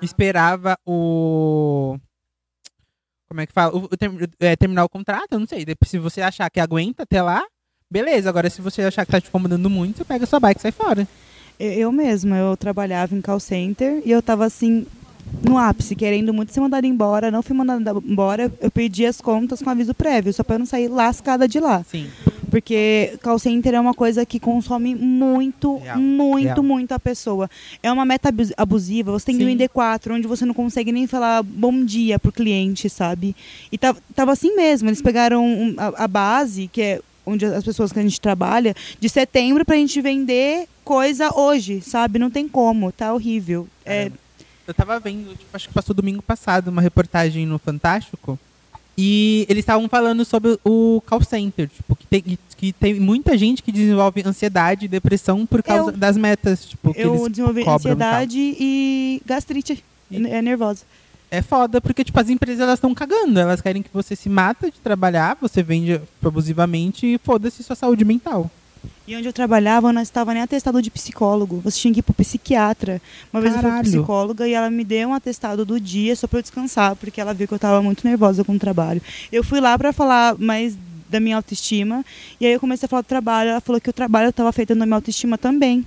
esperava 0.00 0.78
o. 0.86 1.98
Como 3.32 3.40
é 3.40 3.46
que 3.46 3.52
fala? 3.52 3.74
O, 3.74 3.84
o 3.84 3.88
é, 4.40 4.54
terminar 4.56 4.84
o 4.84 4.88
contrato, 4.90 5.28
eu 5.32 5.40
não 5.40 5.46
sei. 5.46 5.64
Depois, 5.64 5.90
se 5.90 5.98
você 5.98 6.20
achar 6.20 6.50
que 6.50 6.60
aguenta 6.60 7.04
até 7.04 7.22
lá, 7.22 7.42
beleza. 7.90 8.28
Agora, 8.28 8.50
se 8.50 8.60
você 8.60 8.82
achar 8.82 9.06
que 9.06 9.12
tá 9.12 9.18
te 9.18 9.28
incomodando 9.28 9.70
muito, 9.70 9.96
você 9.96 10.04
pega 10.04 10.26
sua 10.26 10.38
bike 10.38 10.58
e 10.58 10.62
sai 10.62 10.70
fora. 10.70 11.08
Eu, 11.58 11.72
eu 11.72 11.92
mesma, 11.92 12.36
eu 12.36 12.54
trabalhava 12.58 13.14
em 13.14 13.22
call 13.22 13.40
center 13.40 14.02
e 14.04 14.10
eu 14.10 14.20
tava 14.20 14.44
assim, 14.44 14.86
no 15.42 15.56
ápice, 15.56 15.96
querendo 15.96 16.34
muito 16.34 16.52
ser 16.52 16.60
mandada 16.60 16.86
embora. 16.86 17.30
Não 17.30 17.42
fui 17.42 17.56
mandada 17.56 17.98
embora, 18.04 18.52
eu 18.60 18.70
perdi 18.70 19.06
as 19.06 19.18
contas 19.18 19.62
com 19.62 19.70
aviso 19.70 19.94
prévio, 19.94 20.30
só 20.30 20.44
pra 20.44 20.56
eu 20.56 20.58
não 20.58 20.66
sair 20.66 20.88
lascada 20.88 21.48
de 21.48 21.58
lá. 21.58 21.82
Sim. 21.84 22.10
Porque 22.52 23.16
call 23.22 23.38
center 23.38 23.72
é 23.72 23.80
uma 23.80 23.94
coisa 23.94 24.26
que 24.26 24.38
consome 24.38 24.94
muito, 24.94 25.78
Real, 25.78 25.96
muito, 25.98 26.44
real. 26.44 26.62
muito 26.62 26.92
a 26.92 26.98
pessoa. 26.98 27.48
É 27.82 27.90
uma 27.90 28.04
meta 28.04 28.28
abus- 28.28 28.52
abusiva. 28.58 29.10
Você 29.10 29.24
tem 29.24 29.36
Sim. 29.38 29.46
vender 29.46 29.70
quatro, 29.70 30.14
onde 30.14 30.28
você 30.28 30.44
não 30.44 30.52
consegue 30.52 30.92
nem 30.92 31.06
falar 31.06 31.42
bom 31.42 31.82
dia 31.82 32.18
pro 32.18 32.30
cliente, 32.30 32.90
sabe? 32.90 33.34
E 33.72 33.78
tava, 33.78 33.98
tava 34.14 34.32
assim 34.32 34.54
mesmo. 34.54 34.86
Eles 34.90 35.00
pegaram 35.00 35.42
um- 35.42 35.74
a, 35.78 36.04
a 36.04 36.06
base, 36.06 36.68
que 36.70 36.82
é 36.82 37.00
onde 37.24 37.46
as 37.46 37.64
pessoas 37.64 37.90
que 37.90 37.98
a 37.98 38.02
gente 38.02 38.20
trabalha, 38.20 38.76
de 39.00 39.08
setembro 39.08 39.64
pra 39.64 39.76
gente 39.76 39.98
vender 40.02 40.66
coisa 40.84 41.34
hoje, 41.34 41.80
sabe? 41.80 42.18
Não 42.18 42.30
tem 42.30 42.46
como, 42.46 42.92
tá 42.92 43.14
horrível. 43.14 43.66
É. 43.86 44.12
Eu 44.68 44.74
tava 44.74 45.00
vendo, 45.00 45.30
tipo, 45.30 45.56
acho 45.56 45.68
que 45.68 45.74
passou 45.74 45.94
domingo 45.94 46.20
passado, 46.20 46.68
uma 46.68 46.82
reportagem 46.82 47.46
no 47.46 47.58
Fantástico. 47.58 48.38
E 48.96 49.46
eles 49.48 49.62
estavam 49.62 49.88
falando 49.88 50.24
sobre 50.24 50.58
o 50.64 51.02
call 51.06 51.22
center, 51.24 51.68
tipo, 51.68 51.96
que 51.96 52.06
tem, 52.06 52.38
que 52.56 52.72
tem 52.72 53.00
muita 53.00 53.36
gente 53.38 53.62
que 53.62 53.72
desenvolve 53.72 54.22
ansiedade 54.26 54.84
e 54.84 54.88
depressão 54.88 55.46
por 55.46 55.62
causa 55.62 55.90
Eu- 55.90 55.96
das 55.96 56.16
metas, 56.16 56.66
tipo, 56.66 56.92
que 56.92 57.00
eu 57.00 57.14
eles 57.14 57.28
desenvolvi 57.30 57.60
cobram 57.64 57.76
ansiedade 57.76 58.38
e 58.38 59.22
gastrite. 59.24 59.82
E- 60.10 60.26
É 60.26 60.42
nervosa. 60.42 60.84
é 61.30 61.40
foda, 61.40 61.80
porque, 61.80 62.04
tipo, 62.04 62.20
as 62.20 62.28
empresas, 62.28 62.60
elas 62.60 62.74
estão 62.74 62.94
cagando. 62.94 63.40
Elas 63.40 63.62
querem 63.62 63.82
que 63.82 63.88
você 63.92 64.14
se 64.14 64.28
mata 64.28 64.70
de 64.70 64.78
trabalhar, 64.78 65.38
você 65.40 65.62
vende 65.62 65.98
abusivamente 66.22 67.06
e 67.06 67.18
foda-se 67.18 67.62
sua 67.62 67.74
saúde 67.74 68.04
mental. 68.04 68.50
E 69.06 69.16
onde 69.16 69.26
eu 69.26 69.32
trabalhava, 69.32 69.92
não 69.92 70.00
estava 70.00 70.32
nem 70.32 70.42
atestado 70.42 70.80
de 70.80 70.90
psicólogo. 70.90 71.60
Você 71.64 71.80
tinha 71.80 71.92
que 71.92 72.00
ir 72.00 72.02
pro 72.02 72.14
psiquiatra. 72.14 73.02
Uma 73.32 73.40
vez 73.40 73.54
eu 73.54 73.60
fui 73.60 73.68
Caralho. 73.68 73.90
pro 73.90 73.98
psicóloga 73.98 74.48
e 74.48 74.52
ela 74.52 74.70
me 74.70 74.84
deu 74.84 75.08
um 75.08 75.14
atestado 75.14 75.64
do 75.64 75.80
dia 75.80 76.14
só 76.14 76.26
para 76.26 76.38
eu 76.38 76.42
descansar, 76.42 76.94
porque 76.96 77.20
ela 77.20 77.34
viu 77.34 77.48
que 77.48 77.54
eu 77.54 77.56
estava 77.56 77.82
muito 77.82 78.06
nervosa 78.06 78.44
com 78.44 78.54
o 78.54 78.58
trabalho. 78.58 79.02
Eu 79.32 79.42
fui 79.42 79.60
lá 79.60 79.76
para 79.76 79.92
falar 79.92 80.38
mais 80.38 80.76
da 81.10 81.20
minha 81.20 81.36
autoestima, 81.36 82.04
e 82.40 82.46
aí 82.46 82.52
eu 82.52 82.60
comecei 82.60 82.86
a 82.86 82.88
falar 82.88 83.02
do 83.02 83.06
trabalho. 83.06 83.50
Ela 83.50 83.60
falou 83.60 83.80
que 83.80 83.90
o 83.90 83.92
trabalho 83.92 84.30
estava 84.30 84.48
afetando 84.48 84.82
a 84.82 84.86
minha 84.86 84.96
autoestima 84.96 85.36
também. 85.36 85.84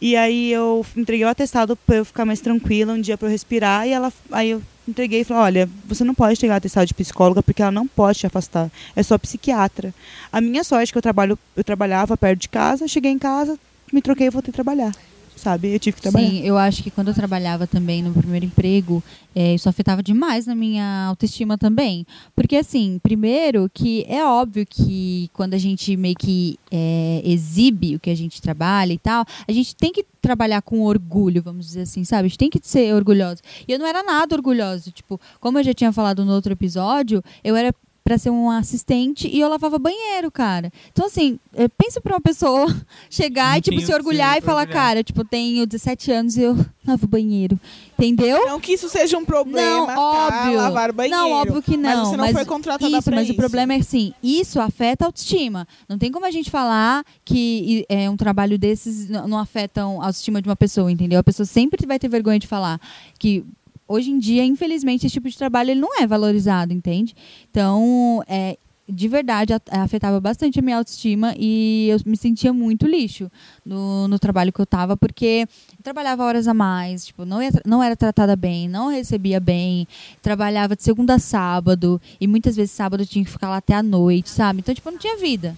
E 0.00 0.16
aí 0.16 0.50
eu 0.50 0.84
entreguei 0.96 1.24
o 1.26 1.28
atestado 1.28 1.76
para 1.76 1.96
eu 1.96 2.04
ficar 2.04 2.24
mais 2.24 2.40
tranquila, 2.40 2.94
um 2.94 3.00
dia 3.00 3.16
para 3.16 3.28
eu 3.28 3.32
respirar, 3.32 3.86
e 3.86 3.92
ela 3.92 4.12
aí 4.32 4.50
eu 4.50 4.62
entreguei 4.88 5.20
e 5.20 5.24
falei, 5.24 5.42
olha, 5.42 5.70
você 5.86 6.04
não 6.04 6.14
pode 6.14 6.40
pegar 6.40 6.56
atestado 6.56 6.86
de 6.86 6.94
psicóloga 6.94 7.42
porque 7.42 7.62
ela 7.62 7.72
não 7.72 7.86
pode 7.86 8.18
te 8.18 8.26
afastar. 8.26 8.70
É 8.94 9.02
só 9.02 9.18
psiquiatra. 9.18 9.94
A 10.32 10.40
minha 10.40 10.64
sorte 10.64 10.90
é 10.90 10.92
que 10.92 10.98
eu 10.98 11.02
trabalho, 11.02 11.38
eu 11.56 11.64
trabalhava 11.64 12.16
perto 12.16 12.40
de 12.40 12.48
casa, 12.48 12.88
cheguei 12.88 13.10
em 13.10 13.18
casa, 13.18 13.58
me 13.92 14.02
troquei 14.02 14.26
e 14.26 14.30
voltei 14.30 14.52
trabalhar. 14.52 14.92
Sabe? 15.36 15.72
Eu 15.74 15.78
tive 15.78 15.96
que 15.96 16.02
trabalhar. 16.02 16.28
Sim, 16.28 16.42
eu 16.44 16.58
acho 16.58 16.82
que 16.82 16.90
quando 16.90 17.08
eu 17.08 17.14
trabalhava 17.14 17.66
também 17.66 18.02
no 18.02 18.12
primeiro 18.12 18.44
emprego, 18.44 19.02
eh, 19.34 19.54
isso 19.54 19.68
afetava 19.68 20.02
demais 20.02 20.46
na 20.46 20.54
minha 20.54 21.06
autoestima 21.06 21.56
também. 21.56 22.06
Porque, 22.34 22.56
assim, 22.56 22.98
primeiro 23.02 23.70
que 23.72 24.04
é 24.06 24.22
óbvio 24.24 24.66
que 24.68 25.30
quando 25.32 25.54
a 25.54 25.58
gente 25.58 25.96
meio 25.96 26.14
que 26.14 26.58
eh, 26.70 27.22
exibe 27.24 27.96
o 27.96 28.00
que 28.00 28.10
a 28.10 28.14
gente 28.14 28.42
trabalha 28.42 28.92
e 28.92 28.98
tal, 28.98 29.24
a 29.48 29.52
gente 29.52 29.74
tem 29.74 29.92
que 29.92 30.04
trabalhar 30.20 30.60
com 30.60 30.82
orgulho, 30.82 31.42
vamos 31.42 31.66
dizer 31.66 31.82
assim, 31.82 32.04
sabe? 32.04 32.26
A 32.26 32.28
gente 32.28 32.38
tem 32.38 32.50
que 32.50 32.60
ser 32.62 32.94
orgulhoso. 32.94 33.40
E 33.66 33.72
eu 33.72 33.78
não 33.78 33.86
era 33.86 34.02
nada 34.02 34.34
orgulhosa. 34.34 34.90
Tipo, 34.90 35.18
como 35.40 35.58
eu 35.58 35.64
já 35.64 35.72
tinha 35.72 35.92
falado 35.92 36.24
no 36.24 36.32
outro 36.32 36.52
episódio, 36.52 37.24
eu 37.42 37.56
era 37.56 37.74
pra 38.10 38.18
ser 38.18 38.30
um 38.30 38.50
assistente 38.50 39.28
e 39.32 39.38
eu 39.38 39.48
lavava 39.48 39.78
banheiro, 39.78 40.32
cara. 40.32 40.72
Então, 40.90 41.06
assim, 41.06 41.38
eh, 41.54 41.68
pensa 41.68 42.00
pra 42.00 42.14
uma 42.14 42.20
pessoa 42.20 42.66
chegar 43.08 43.52
Não 43.52 43.58
e, 43.58 43.60
tipo, 43.60 43.80
se 43.80 43.94
orgulhar 43.94 44.36
e 44.36 44.40
falar, 44.40 44.62
orgulhar. 44.62 44.82
cara, 44.82 45.04
tipo, 45.04 45.22
tenho 45.24 45.64
17 45.64 46.10
anos 46.10 46.36
e 46.36 46.42
eu 46.42 46.56
lavo 46.84 47.06
banheiro. 47.06 47.56
Entendeu? 47.96 48.46
Não 48.46 48.58
que 48.58 48.72
isso 48.72 48.88
seja 48.88 49.16
um 49.16 49.24
problema, 49.24 49.62
Não, 49.62 49.86
tá? 49.86 50.00
óbvio. 50.00 50.56
Lavar 50.56 50.92
banheiro. 50.92 51.18
Não, 51.18 51.30
óbvio 51.30 51.62
que 51.62 51.76
não. 51.76 51.98
Mas 51.98 52.08
você 52.08 52.16
não 52.16 52.32
foi 52.32 52.44
contratada 52.44 52.90
isso, 52.90 53.02
pra 53.02 53.14
mas 53.14 53.24
isso. 53.28 53.34
o 53.34 53.36
problema 53.36 53.74
é 53.74 53.76
assim, 53.76 54.12
isso 54.20 54.58
afeta 54.58 55.04
a 55.04 55.06
autoestima. 55.06 55.68
Não 55.88 55.96
tem 55.96 56.10
como 56.10 56.26
a 56.26 56.32
gente 56.32 56.50
falar 56.50 57.04
que 57.24 57.86
é, 57.88 58.10
um 58.10 58.16
trabalho 58.16 58.58
desses 58.58 59.08
não, 59.08 59.28
não 59.28 59.38
afetam 59.38 60.00
a 60.02 60.06
autoestima 60.06 60.42
de 60.42 60.48
uma 60.48 60.56
pessoa, 60.56 60.90
entendeu? 60.90 61.20
A 61.20 61.22
pessoa 61.22 61.46
sempre 61.46 61.86
vai 61.86 61.98
ter 61.98 62.08
vergonha 62.08 62.40
de 62.40 62.48
falar 62.48 62.80
que 63.20 63.44
hoje 63.90 64.12
em 64.12 64.18
dia, 64.18 64.44
infelizmente, 64.44 65.04
esse 65.04 65.14
tipo 65.14 65.28
de 65.28 65.36
trabalho 65.36 65.72
ele 65.72 65.80
não 65.80 66.00
é 66.00 66.06
valorizado, 66.06 66.72
entende? 66.72 67.12
Então, 67.50 68.22
é, 68.28 68.56
de 68.88 69.08
verdade, 69.08 69.52
afetava 69.68 70.20
bastante 70.20 70.60
a 70.60 70.62
minha 70.62 70.76
autoestima 70.76 71.34
e 71.36 71.88
eu 71.90 71.98
me 72.06 72.16
sentia 72.16 72.52
muito 72.52 72.86
lixo 72.86 73.28
no, 73.66 74.06
no 74.06 74.16
trabalho 74.16 74.52
que 74.52 74.60
eu 74.60 74.66
tava, 74.66 74.96
porque 74.96 75.48
eu 75.76 75.82
trabalhava 75.82 76.24
horas 76.24 76.46
a 76.46 76.54
mais, 76.54 77.06
tipo, 77.06 77.24
não, 77.24 77.42
ia 77.42 77.50
não 77.66 77.82
era 77.82 77.96
tratada 77.96 78.36
bem, 78.36 78.68
não 78.68 78.88
recebia 78.88 79.40
bem, 79.40 79.88
trabalhava 80.22 80.76
de 80.76 80.84
segunda 80.84 81.14
a 81.14 81.18
sábado, 81.18 82.00
e 82.20 82.28
muitas 82.28 82.54
vezes 82.54 82.70
sábado 82.70 83.02
eu 83.02 83.06
tinha 83.06 83.24
que 83.24 83.30
ficar 83.30 83.50
lá 83.50 83.56
até 83.56 83.74
a 83.74 83.82
noite, 83.82 84.30
sabe? 84.30 84.60
Então, 84.60 84.72
tipo, 84.72 84.88
não 84.88 84.98
tinha 84.98 85.16
vida. 85.16 85.56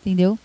Entendeu? 0.00 0.38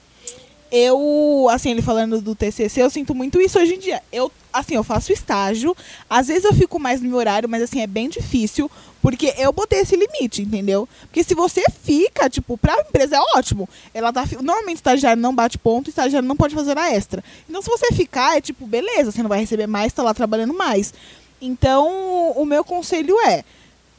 Eu, 0.72 1.48
assim, 1.50 1.72
ele 1.72 1.82
falando 1.82 2.22
do 2.22 2.36
TCC, 2.36 2.82
eu 2.82 2.90
sinto 2.90 3.16
muito 3.16 3.42
isso 3.42 3.58
hoje 3.60 3.74
em 3.76 3.80
dia. 3.80 4.04
Eu, 4.12 4.32
assim, 4.54 4.76
eu 4.76 4.84
faço 4.84 5.12
estágio. 5.12 5.76
Às 6.08 6.28
vezes 6.28 6.44
eu 6.44 6.54
fico 6.54 6.80
mais 6.80 7.02
no 7.02 7.10
meu 7.10 7.18
horário, 7.18 7.50
mas, 7.50 7.64
assim, 7.64 7.82
é 7.82 7.88
bem 7.88 8.08
difícil. 8.08 8.70
Porque 9.02 9.34
eu 9.38 9.52
botei 9.52 9.80
esse 9.80 9.96
limite, 9.96 10.42
entendeu? 10.42 10.88
Porque 11.02 11.24
se 11.24 11.34
você 11.34 11.64
fica, 11.84 12.30
tipo, 12.30 12.58
pra 12.58 12.80
empresa 12.82 13.16
é 13.16 13.20
ótimo. 13.38 13.68
Ela 13.94 14.14
tá. 14.14 14.26
Normalmente, 14.42 14.78
estagiário 14.78 15.22
não 15.22 15.34
bate 15.34 15.58
ponto, 15.58 15.90
estagiário 15.90 16.28
não 16.28 16.36
pode 16.36 16.54
fazer 16.54 16.72
hora 16.72 16.94
extra. 16.94 17.24
Então, 17.48 17.62
se 17.62 17.70
você 17.70 17.92
ficar, 17.94 18.38
é 18.38 18.42
tipo, 18.42 18.68
beleza, 18.68 19.12
você 19.12 19.24
não 19.24 19.30
vai 19.30 19.40
receber 19.40 19.68
mais, 19.68 19.94
tá 19.94 20.04
lá 20.04 20.14
trabalhando 20.14 20.54
mais. 20.54 20.94
Então, 21.42 22.34
o 22.36 22.46
meu 22.46 22.64
conselho 22.64 23.18
é: 23.22 23.44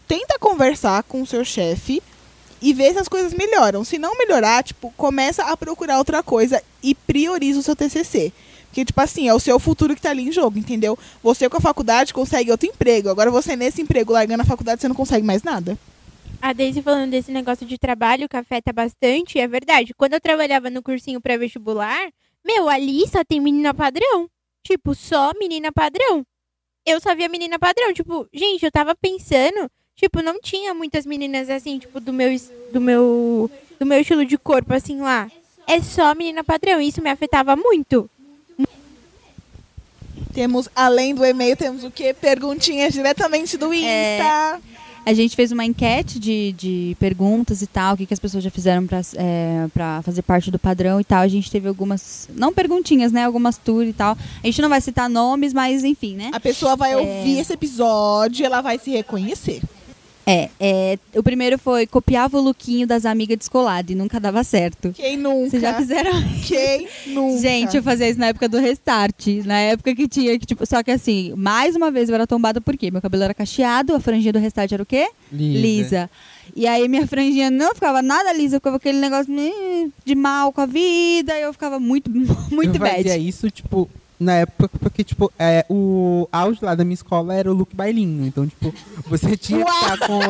tenta 0.06 0.38
conversar 0.38 1.02
com 1.04 1.22
o 1.22 1.26
seu 1.26 1.44
chefe 1.44 2.02
e 2.60 2.72
ver 2.72 2.92
se 2.92 2.98
as 2.98 3.08
coisas 3.08 3.32
melhoram. 3.32 3.84
Se 3.84 3.98
não 3.98 4.16
melhorar, 4.16 4.62
tipo, 4.62 4.92
começa 4.96 5.44
a 5.44 5.56
procurar 5.56 5.98
outra 5.98 6.22
coisa 6.22 6.62
e 6.82 6.94
prioriza 6.94 7.60
o 7.60 7.62
seu 7.62 7.76
TCC. 7.76 8.32
Porque, 8.66 8.84
tipo 8.84 9.00
assim, 9.00 9.28
é 9.28 9.34
o 9.34 9.40
seu 9.40 9.58
futuro 9.58 9.96
que 9.96 10.02
tá 10.02 10.10
ali 10.10 10.28
em 10.28 10.32
jogo, 10.32 10.58
entendeu? 10.58 10.96
Você 11.22 11.48
com 11.48 11.56
a 11.56 11.60
faculdade 11.60 12.14
consegue 12.14 12.52
outro 12.52 12.68
emprego. 12.68 13.08
Agora 13.08 13.30
você 13.30 13.56
nesse 13.56 13.82
emprego, 13.82 14.12
largando 14.12 14.42
a 14.42 14.46
faculdade, 14.46 14.80
você 14.80 14.88
não 14.88 14.94
consegue 14.94 15.26
mais 15.26 15.42
nada. 15.42 15.76
A 16.40 16.52
Daisy 16.52 16.80
falando 16.80 17.10
desse 17.10 17.32
negócio 17.32 17.66
de 17.66 17.76
trabalho 17.76 18.28
que 18.28 18.36
afeta 18.36 18.72
bastante, 18.72 19.38
é 19.38 19.48
verdade. 19.48 19.92
Quando 19.94 20.14
eu 20.14 20.20
trabalhava 20.20 20.70
no 20.70 20.82
cursinho 20.82 21.20
pré-vestibular, 21.20 22.10
meu, 22.46 22.68
ali 22.68 23.06
só 23.08 23.24
tem 23.24 23.40
menina 23.40 23.74
padrão. 23.74 24.28
Tipo, 24.64 24.94
só 24.94 25.32
menina 25.38 25.72
padrão. 25.72 26.24
Eu 26.86 27.00
só 27.00 27.14
via 27.14 27.28
menina 27.28 27.58
padrão. 27.58 27.92
Tipo, 27.92 28.26
gente, 28.32 28.64
eu 28.64 28.70
tava 28.70 28.94
pensando, 28.94 29.68
tipo, 30.00 30.22
não 30.22 30.40
tinha 30.40 30.72
muitas 30.72 31.04
meninas 31.04 31.50
assim, 31.50 31.78
tipo, 31.78 32.00
do 32.00 32.12
meu, 32.12 32.34
do 32.72 32.80
meu, 32.80 33.50
do 33.78 33.84
meu 33.84 34.00
estilo 34.00 34.24
de 34.24 34.38
corpo, 34.38 34.72
assim, 34.72 34.98
lá. 35.00 35.30
É 35.66 35.80
só 35.82 36.14
menina 36.14 36.42
padrão. 36.42 36.80
Isso 36.80 37.02
me 37.02 37.10
afetava 37.10 37.54
muito. 37.54 38.08
Temos, 40.32 40.68
além 40.74 41.14
do 41.14 41.24
e-mail, 41.24 41.56
temos 41.56 41.84
o 41.84 41.90
quê? 41.90 42.14
Perguntinhas 42.14 42.94
diretamente 42.94 43.58
do 43.58 43.74
Insta. 43.74 44.60
A 45.04 45.12
gente 45.12 45.34
fez 45.34 45.50
uma 45.50 45.64
enquete 45.64 46.18
de, 46.18 46.52
de 46.52 46.96
perguntas 47.00 47.62
e 47.62 47.66
tal, 47.66 47.94
o 47.94 47.96
que, 47.96 48.06
que 48.06 48.12
as 48.14 48.20
pessoas 48.20 48.44
já 48.44 48.50
fizeram 48.50 48.86
pra, 48.86 49.00
é, 49.16 49.66
pra 49.72 50.02
fazer 50.02 50.22
parte 50.22 50.50
do 50.50 50.58
padrão 50.58 51.00
e 51.00 51.04
tal. 51.04 51.20
A 51.20 51.28
gente 51.28 51.50
teve 51.50 51.68
algumas, 51.68 52.28
não 52.34 52.52
perguntinhas, 52.52 53.10
né? 53.10 53.24
Algumas 53.24 53.56
tours 53.56 53.88
e 53.88 53.92
tal. 53.92 54.16
A 54.42 54.46
gente 54.46 54.62
não 54.62 54.68
vai 54.68 54.80
citar 54.80 55.08
nomes, 55.08 55.52
mas 55.52 55.84
enfim, 55.84 56.16
né? 56.16 56.30
A 56.32 56.40
pessoa 56.40 56.76
vai 56.76 56.94
ouvir 56.94 57.38
esse 57.38 57.52
episódio 57.52 58.42
e 58.42 58.46
ela 58.46 58.60
vai 58.60 58.78
se 58.78 58.90
reconhecer. 58.90 59.62
É, 60.30 60.48
é, 60.60 60.98
o 61.16 61.22
primeiro 61.24 61.58
foi 61.58 61.88
copiava 61.88 62.38
o 62.38 62.40
lookinho 62.40 62.86
das 62.86 63.04
amigas 63.04 63.36
descolado 63.36 63.90
e 63.90 63.96
nunca 63.96 64.20
dava 64.20 64.44
certo. 64.44 64.92
Quem 64.92 65.16
nunca? 65.16 65.50
Vocês 65.50 65.62
já 65.62 65.74
fizeram 65.74 66.12
Quem 66.46 66.86
nunca? 67.08 67.42
Gente, 67.42 67.76
eu 67.76 67.82
fazia 67.82 68.08
isso 68.08 68.20
na 68.20 68.26
época 68.28 68.48
do 68.48 68.58
restart. 68.58 69.26
Na 69.44 69.58
época 69.58 69.92
que 69.92 70.06
tinha 70.06 70.38
que, 70.38 70.46
tipo, 70.46 70.64
só 70.64 70.84
que 70.84 70.92
assim, 70.92 71.32
mais 71.36 71.74
uma 71.74 71.90
vez 71.90 72.08
eu 72.08 72.14
era 72.14 72.28
tombada 72.28 72.60
por 72.60 72.76
quê? 72.76 72.92
Meu 72.92 73.02
cabelo 73.02 73.24
era 73.24 73.34
cacheado, 73.34 73.92
a 73.92 73.98
franjinha 73.98 74.32
do 74.32 74.38
restart 74.38 74.70
era 74.70 74.82
o 74.82 74.86
quê? 74.86 75.08
Lisa. 75.32 76.08
E 76.54 76.66
aí 76.66 76.88
minha 76.88 77.06
franjinha 77.06 77.50
não 77.50 77.74
ficava 77.74 78.00
nada 78.00 78.32
lisa, 78.32 78.58
ficava 78.58 78.76
aquele 78.76 78.98
negócio 78.98 79.32
"Ih", 79.36 79.90
de 80.04 80.14
mal 80.14 80.52
com 80.52 80.60
a 80.60 80.66
vida, 80.66 81.36
e 81.36 81.42
eu 81.42 81.52
ficava 81.52 81.80
muito, 81.80 82.10
muito 82.50 82.76
eu 82.76 82.80
bad. 82.80 82.96
fazia 83.02 83.18
isso, 83.18 83.50
tipo, 83.50 83.88
na 84.20 84.34
época, 84.34 84.68
porque, 84.78 85.02
tipo, 85.02 85.32
é, 85.38 85.64
o 85.68 86.28
auge 86.30 86.62
lá 86.62 86.74
da 86.74 86.84
minha 86.84 86.94
escola 86.94 87.34
era 87.34 87.50
o 87.50 87.54
look 87.54 87.74
bailinho. 87.74 88.26
Então, 88.26 88.46
tipo, 88.46 88.72
você 89.06 89.34
tinha 89.34 89.64
que 89.64 89.70
estar 89.70 89.98
com, 90.06 90.20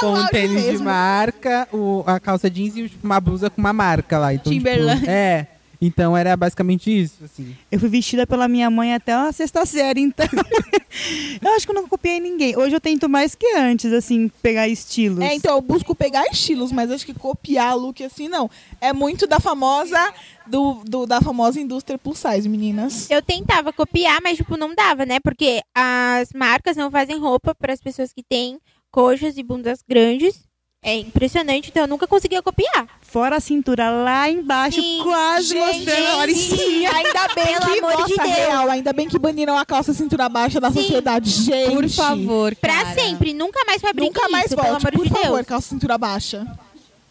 com 0.00 0.12
um 0.20 0.26
tênis 0.26 0.62
de 0.62 0.70
mesmo. 0.72 0.84
marca, 0.84 1.66
o, 1.72 2.04
a 2.06 2.20
calça 2.20 2.50
jeans 2.50 2.76
e 2.76 2.88
tipo, 2.90 3.06
uma 3.06 3.18
blusa 3.18 3.48
com 3.48 3.58
uma 3.58 3.72
marca 3.72 4.18
lá. 4.18 4.34
Então, 4.34 4.52
tipo, 4.52 4.66
Timberland. 4.66 5.08
é. 5.08 5.46
Então 5.82 6.14
era 6.14 6.36
basicamente 6.36 6.90
isso, 6.90 7.24
assim. 7.24 7.56
Eu 7.72 7.80
fui 7.80 7.88
vestida 7.88 8.26
pela 8.26 8.46
minha 8.46 8.68
mãe 8.68 8.92
até 8.92 9.14
a 9.14 9.32
sexta 9.32 9.64
série, 9.64 10.02
então. 10.02 10.26
eu 11.40 11.52
acho 11.54 11.64
que 11.64 11.72
eu 11.72 11.74
não 11.74 11.88
copiei 11.88 12.20
ninguém. 12.20 12.54
Hoje 12.54 12.76
eu 12.76 12.80
tento 12.80 13.08
mais 13.08 13.34
que 13.34 13.56
antes, 13.56 13.90
assim, 13.90 14.30
pegar 14.42 14.68
estilos. 14.68 15.24
É, 15.24 15.34
então 15.34 15.56
eu 15.56 15.62
busco 15.62 15.94
pegar 15.94 16.26
estilos, 16.26 16.70
mas 16.70 16.90
acho 16.90 17.06
que 17.06 17.14
copiar 17.14 17.74
look 17.78 18.04
assim, 18.04 18.28
não. 18.28 18.50
É 18.78 18.92
muito 18.92 19.26
da 19.26 19.40
famosa, 19.40 20.12
do, 20.50 20.82
do- 20.84 21.06
da 21.06 21.20
famosa 21.20 21.60
indústria 21.60 21.96
plus 21.98 22.18
size, 22.18 22.48
meninas. 22.48 23.10
Eu 23.10 23.22
tentava 23.22 23.72
copiar, 23.72 24.20
mas, 24.22 24.36
tipo, 24.36 24.56
não 24.56 24.74
dava, 24.74 25.06
né? 25.06 25.18
Porque 25.20 25.60
as 25.74 26.30
marcas 26.34 26.76
não 26.76 26.90
fazem 26.90 27.18
roupa 27.18 27.54
para 27.54 27.72
as 27.72 27.80
pessoas 27.80 28.12
que 28.12 28.22
têm 28.22 28.58
coxas 28.90 29.36
e 29.38 29.42
bundas 29.42 29.80
grandes. 29.88 30.48
É 30.82 30.94
impressionante, 30.96 31.68
então 31.68 31.82
eu 31.82 31.86
nunca 31.86 32.06
conseguia 32.06 32.40
copiar. 32.42 32.88
Fora 33.02 33.36
a 33.36 33.40
cintura 33.40 33.90
lá 33.90 34.30
embaixo, 34.30 34.80
Sim, 34.80 35.00
quase 35.02 35.48
gente, 35.48 35.76
mostrando 35.76 36.06
a 36.06 36.14
Lauricinha. 36.16 36.90
Ainda 36.90 37.28
bem 37.34 37.44
Pelo 37.60 37.60
que, 37.72 37.78
amor 37.80 37.92
de 37.92 38.00
nossa, 38.16 38.22
Deus. 38.22 38.36
real, 38.36 38.70
ainda 38.70 38.92
bem 38.94 39.06
que 39.06 39.18
baniram 39.18 39.58
a 39.58 39.66
calça 39.66 39.92
cintura 39.92 40.26
baixa 40.30 40.58
da 40.58 40.70
Sim. 40.70 40.80
sociedade. 40.80 41.28
Gente, 41.30 41.74
Por 41.74 41.86
favor, 41.90 42.56
Pra 42.56 42.72
cara. 42.82 42.94
sempre, 42.94 43.34
nunca 43.34 43.62
mais 43.66 43.82
fabrique 43.82 44.06
Nunca 44.06 44.26
mais 44.30 44.46
isso, 44.46 44.56
volte, 44.56 44.68
pelo 44.68 44.76
amor 44.78 44.92
por 44.92 45.04
de 45.04 45.10
favor, 45.10 45.34
Deus. 45.36 45.46
calça 45.46 45.68
cintura 45.68 45.98
baixa. 45.98 46.46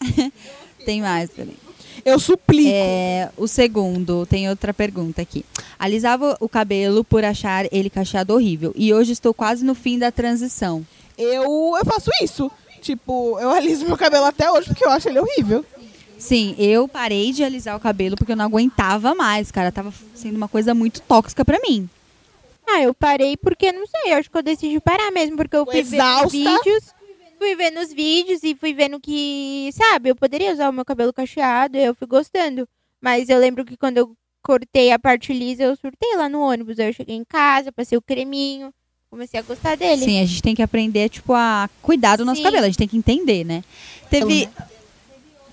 Tem 0.84 1.02
mais, 1.02 1.30
peraí. 1.30 1.56
Eu 2.06 2.20
suplico. 2.20 2.72
É, 2.74 3.30
o 3.38 3.48
segundo, 3.48 4.26
tem 4.26 4.50
outra 4.50 4.74
pergunta 4.74 5.22
aqui. 5.22 5.46
Alisava 5.78 6.38
o 6.40 6.50
cabelo 6.50 7.04
por 7.04 7.24
achar 7.24 7.66
ele 7.72 7.90
cacheado 7.90 8.34
horrível. 8.34 8.74
E 8.76 8.94
hoje 8.94 9.12
estou 9.12 9.34
quase 9.34 9.64
no 9.64 9.76
fim 9.76 10.00
da 10.00 10.12
transição. 10.12 10.86
Eu, 11.18 11.76
eu 11.78 11.86
faço 11.86 12.10
isso. 12.22 12.52
Tipo, 12.82 13.38
eu 13.40 13.50
aliso 13.50 13.86
meu 13.86 13.98
cabelo 13.98 14.26
até 14.26 14.50
hoje 14.52 14.68
porque 14.68 14.86
eu 14.86 14.90
acho 14.90 15.10
ele 15.10 15.20
horrível. 15.20 15.66
Sim, 16.18 16.56
eu 16.58 16.88
parei 16.88 17.32
de 17.32 17.44
alisar 17.44 17.76
o 17.76 17.80
cabelo 17.80 18.18
porque 18.18 18.32
eu 18.32 18.36
não 18.36 18.46
aguentava 18.46 19.16
mais, 19.16 19.52
cara. 19.52 19.72
Tava 19.72 19.94
sendo 20.14 20.36
uma 20.36 20.48
coisa 20.48 20.74
muito 20.74 21.02
tóxica 21.02 21.46
pra 21.46 21.60
mim. 21.60 21.90
Ah, 22.68 22.82
eu 22.84 22.94
parei 22.94 23.36
porque, 23.36 23.72
não 23.72 23.86
sei, 23.88 24.14
eu 24.14 24.18
acho 24.18 24.30
que 24.30 24.38
eu 24.38 24.44
decidi 24.44 24.80
parar 24.80 25.12
mesmo, 25.12 25.36
porque 25.36 25.56
eu 25.56 25.66
ver 25.66 25.80
exausta. 25.80 26.30
vídeos, 26.30 26.94
fui 27.40 27.56
ver 27.56 27.72
nos 27.72 27.92
vídeos 27.92 28.44
e 28.44 28.54
fui 28.54 28.74
vendo 28.74 29.00
que, 29.00 29.70
sabe, 29.74 30.10
eu 30.10 30.16
poderia 30.16 30.52
usar 30.52 30.70
o 30.70 30.74
meu 30.74 30.86
cabelo 30.86 31.14
cacheado, 31.14 31.78
eu 31.78 31.96
fui 31.96 32.06
gostando. 32.06 32.68
Mas 33.02 33.30
eu 33.30 33.40
lembro 33.40 33.64
que 33.64 33.78
quando 33.78 33.98
eu 33.98 34.16
cortei 34.44 34.92
a 34.92 35.00
parte 35.00 35.32
lisa, 35.32 35.64
eu 35.64 35.76
surtei 35.76 36.16
lá 36.18 36.28
no 36.28 36.42
ônibus. 36.42 36.78
Aí 36.78 36.88
eu 36.88 36.94
cheguei 36.94 37.16
em 37.16 37.24
casa, 37.24 37.72
passei 37.72 37.98
o 37.98 38.02
creminho, 38.02 38.74
comecei 39.10 39.40
a 39.40 39.44
gostar 39.44 39.78
dele. 39.78 40.04
Sim, 40.04 40.22
a 40.22 40.26
gente 40.26 40.42
tem 40.42 40.54
que 40.54 40.62
aprender, 40.62 41.10
tipo, 41.10 41.34
a 41.34 41.70
cuidar 41.82 42.18
do 42.18 42.26
nosso 42.26 42.40
Sim. 42.40 42.44
cabelo. 42.44 42.66
A 42.66 42.68
gente 42.68 42.78
tem 42.78 42.88
que 42.88 42.98
entender, 42.98 43.46
né? 43.46 43.64
Teve, 44.10 44.50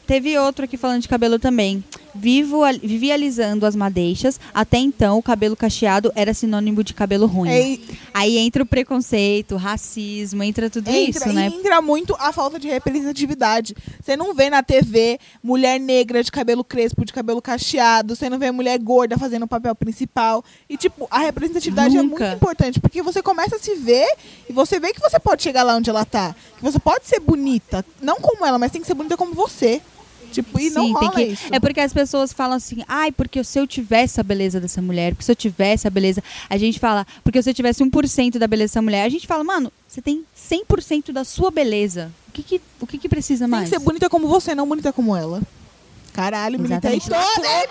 teve 0.06 0.36
outro 0.38 0.64
aqui 0.64 0.76
falando 0.76 1.02
de 1.02 1.08
cabelo 1.08 1.38
também. 1.38 1.84
Vivo, 2.18 2.64
al- 2.64 2.78
vivi 2.78 3.12
alisando 3.12 3.66
as 3.66 3.76
madeixas. 3.76 4.40
Até 4.54 4.78
então, 4.78 5.18
o 5.18 5.22
cabelo 5.22 5.54
cacheado 5.56 6.10
era 6.14 6.32
sinônimo 6.34 6.82
de 6.82 6.94
cabelo 6.94 7.26
ruim. 7.26 7.48
É, 7.50 7.78
Aí 8.14 8.38
entra 8.38 8.62
o 8.62 8.66
preconceito, 8.66 9.52
o 9.54 9.58
racismo, 9.58 10.42
entra 10.42 10.70
tudo 10.70 10.88
entra, 10.88 11.24
isso, 11.24 11.32
né? 11.32 11.46
entra 11.46 11.80
muito 11.82 12.16
a 12.18 12.32
falta 12.32 12.58
de 12.58 12.66
representatividade. 12.68 13.74
Você 14.02 14.16
não 14.16 14.34
vê 14.34 14.48
na 14.50 14.62
TV 14.62 15.18
mulher 15.42 15.78
negra 15.78 16.22
de 16.22 16.30
cabelo 16.32 16.64
crespo, 16.64 17.04
de 17.04 17.12
cabelo 17.12 17.40
cacheado. 17.42 18.16
Você 18.16 18.28
não 18.30 18.38
vê 18.38 18.50
mulher 18.50 18.78
gorda 18.78 19.18
fazendo 19.18 19.44
o 19.44 19.48
papel 19.48 19.74
principal. 19.74 20.44
E, 20.68 20.76
tipo, 20.76 21.06
a 21.10 21.18
representatividade 21.20 21.96
é 21.96 22.02
Nunca. 22.02 22.24
muito 22.24 22.36
importante. 22.36 22.80
Porque 22.80 23.02
você 23.02 23.22
começa 23.22 23.56
a 23.56 23.58
se 23.58 23.74
ver 23.74 24.06
e 24.48 24.52
você 24.52 24.80
vê 24.80 24.92
que 24.92 25.00
você 25.00 25.18
pode 25.18 25.42
chegar 25.42 25.62
lá 25.62 25.76
onde 25.76 25.90
ela 25.90 26.04
tá. 26.04 26.34
Que 26.56 26.62
você 26.62 26.78
pode 26.78 27.06
ser 27.06 27.20
bonita. 27.20 27.84
Não 28.00 28.16
como 28.20 28.44
ela, 28.46 28.58
mas 28.58 28.72
tem 28.72 28.80
que 28.80 28.86
ser 28.86 28.94
bonita 28.94 29.16
como 29.16 29.34
você. 29.34 29.80
Tipo, 30.32 30.58
e 30.60 30.70
não 30.70 30.82
Sim, 30.86 30.94
tem 30.94 31.08
rola 31.08 31.10
que- 31.12 31.22
isso. 31.24 31.44
É 31.50 31.58
porque 31.60 31.80
as 31.80 31.92
pessoas 31.92 32.32
falam 32.32 32.56
assim, 32.56 32.82
ai, 32.86 33.10
porque 33.10 33.42
se 33.42 33.58
eu 33.58 33.66
tivesse 33.66 34.20
a 34.20 34.22
beleza 34.22 34.60
dessa 34.60 34.82
mulher, 34.82 35.12
porque 35.14 35.24
se 35.24 35.32
eu 35.32 35.36
tivesse 35.36 35.86
a 35.86 35.90
beleza. 35.90 36.22
A 36.50 36.56
gente 36.58 36.78
fala, 36.78 37.06
porque 37.24 37.42
se 37.42 37.48
eu 37.50 37.54
tivesse 37.54 37.82
1% 37.82 38.38
da 38.38 38.46
beleza 38.46 38.72
dessa 38.72 38.82
mulher, 38.82 39.02
a 39.04 39.08
gente 39.08 39.26
fala, 39.26 39.42
mano, 39.44 39.72
você 39.88 40.02
tem 40.02 40.24
100% 40.36 41.12
da 41.12 41.24
sua 41.24 41.50
beleza. 41.50 42.12
O 42.28 42.32
que 42.32 42.42
que, 42.42 42.60
o 42.80 42.86
que, 42.86 42.98
que 42.98 43.08
precisa 43.08 43.44
Tem 43.46 43.50
mais? 43.50 43.64
que 43.70 43.76
ser 43.76 43.78
bonita 43.82 44.10
como 44.10 44.28
você, 44.28 44.54
não 44.54 44.68
bonita 44.68 44.92
como 44.92 45.16
ela. 45.16 45.40
Caralho, 46.12 46.58
militei 46.58 46.98
toda. 47.00 47.16
Gente, 47.20 47.68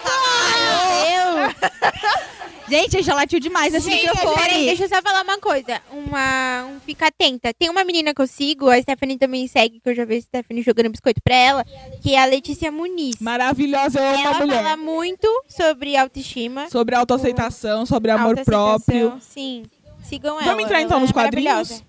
a 2.42 2.45
gente 2.68 3.04
já 3.04 3.14
latiu 3.14 3.40
demais 3.40 3.74
esse 3.74 3.90
Gente, 3.90 4.08
microfone. 4.08 4.36
peraí, 4.36 4.66
deixa 4.66 4.86
eu 4.86 4.90
só 4.90 5.02
falar 5.02 5.24
uma 5.24 5.38
coisa. 5.40 5.82
Uma, 5.92 6.66
um 6.66 6.80
fica 6.80 7.08
atenta. 7.08 7.54
Tem 7.54 7.70
uma 7.70 7.84
menina 7.84 8.14
que 8.14 8.22
eu 8.22 8.28
sigo, 8.28 8.70
a 8.70 8.82
Stephanie 8.82 9.18
também 9.18 9.48
segue, 9.48 9.80
que 9.80 9.90
eu 9.90 9.96
já 9.96 10.06
vi 10.06 10.18
a 10.18 10.22
Stephanie 10.22 10.64
jogando 10.64 10.90
biscoito 10.90 11.22
pra 11.24 11.36
ela, 11.36 11.66
que 12.02 12.16
é 12.16 12.22
a 12.22 12.26
Letícia 12.26 12.72
Muniz. 12.72 13.16
Maravilhosa, 13.20 14.00
eu 14.00 14.06
amo 14.06 14.20
ela 14.24 14.30
a 14.38 14.40
mulher. 14.40 14.64
fala 14.64 14.78
muito 14.78 15.28
sobre 15.48 15.96
autoestima. 15.96 16.70
Sobre 16.70 16.96
autoaceitação, 16.96 17.86
sobre 17.86 18.12
amor 18.12 18.44
próprio. 18.44 19.18
Sim. 19.22 19.64
Sigam 20.04 20.40
ela. 20.40 20.46
Vamos 20.50 20.66
entrar 20.66 20.82
então 20.82 20.98
ela 20.98 21.02
nos 21.02 21.10
é 21.10 21.14
quadrinhos? 21.14 21.84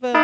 Vamos. 0.00 0.18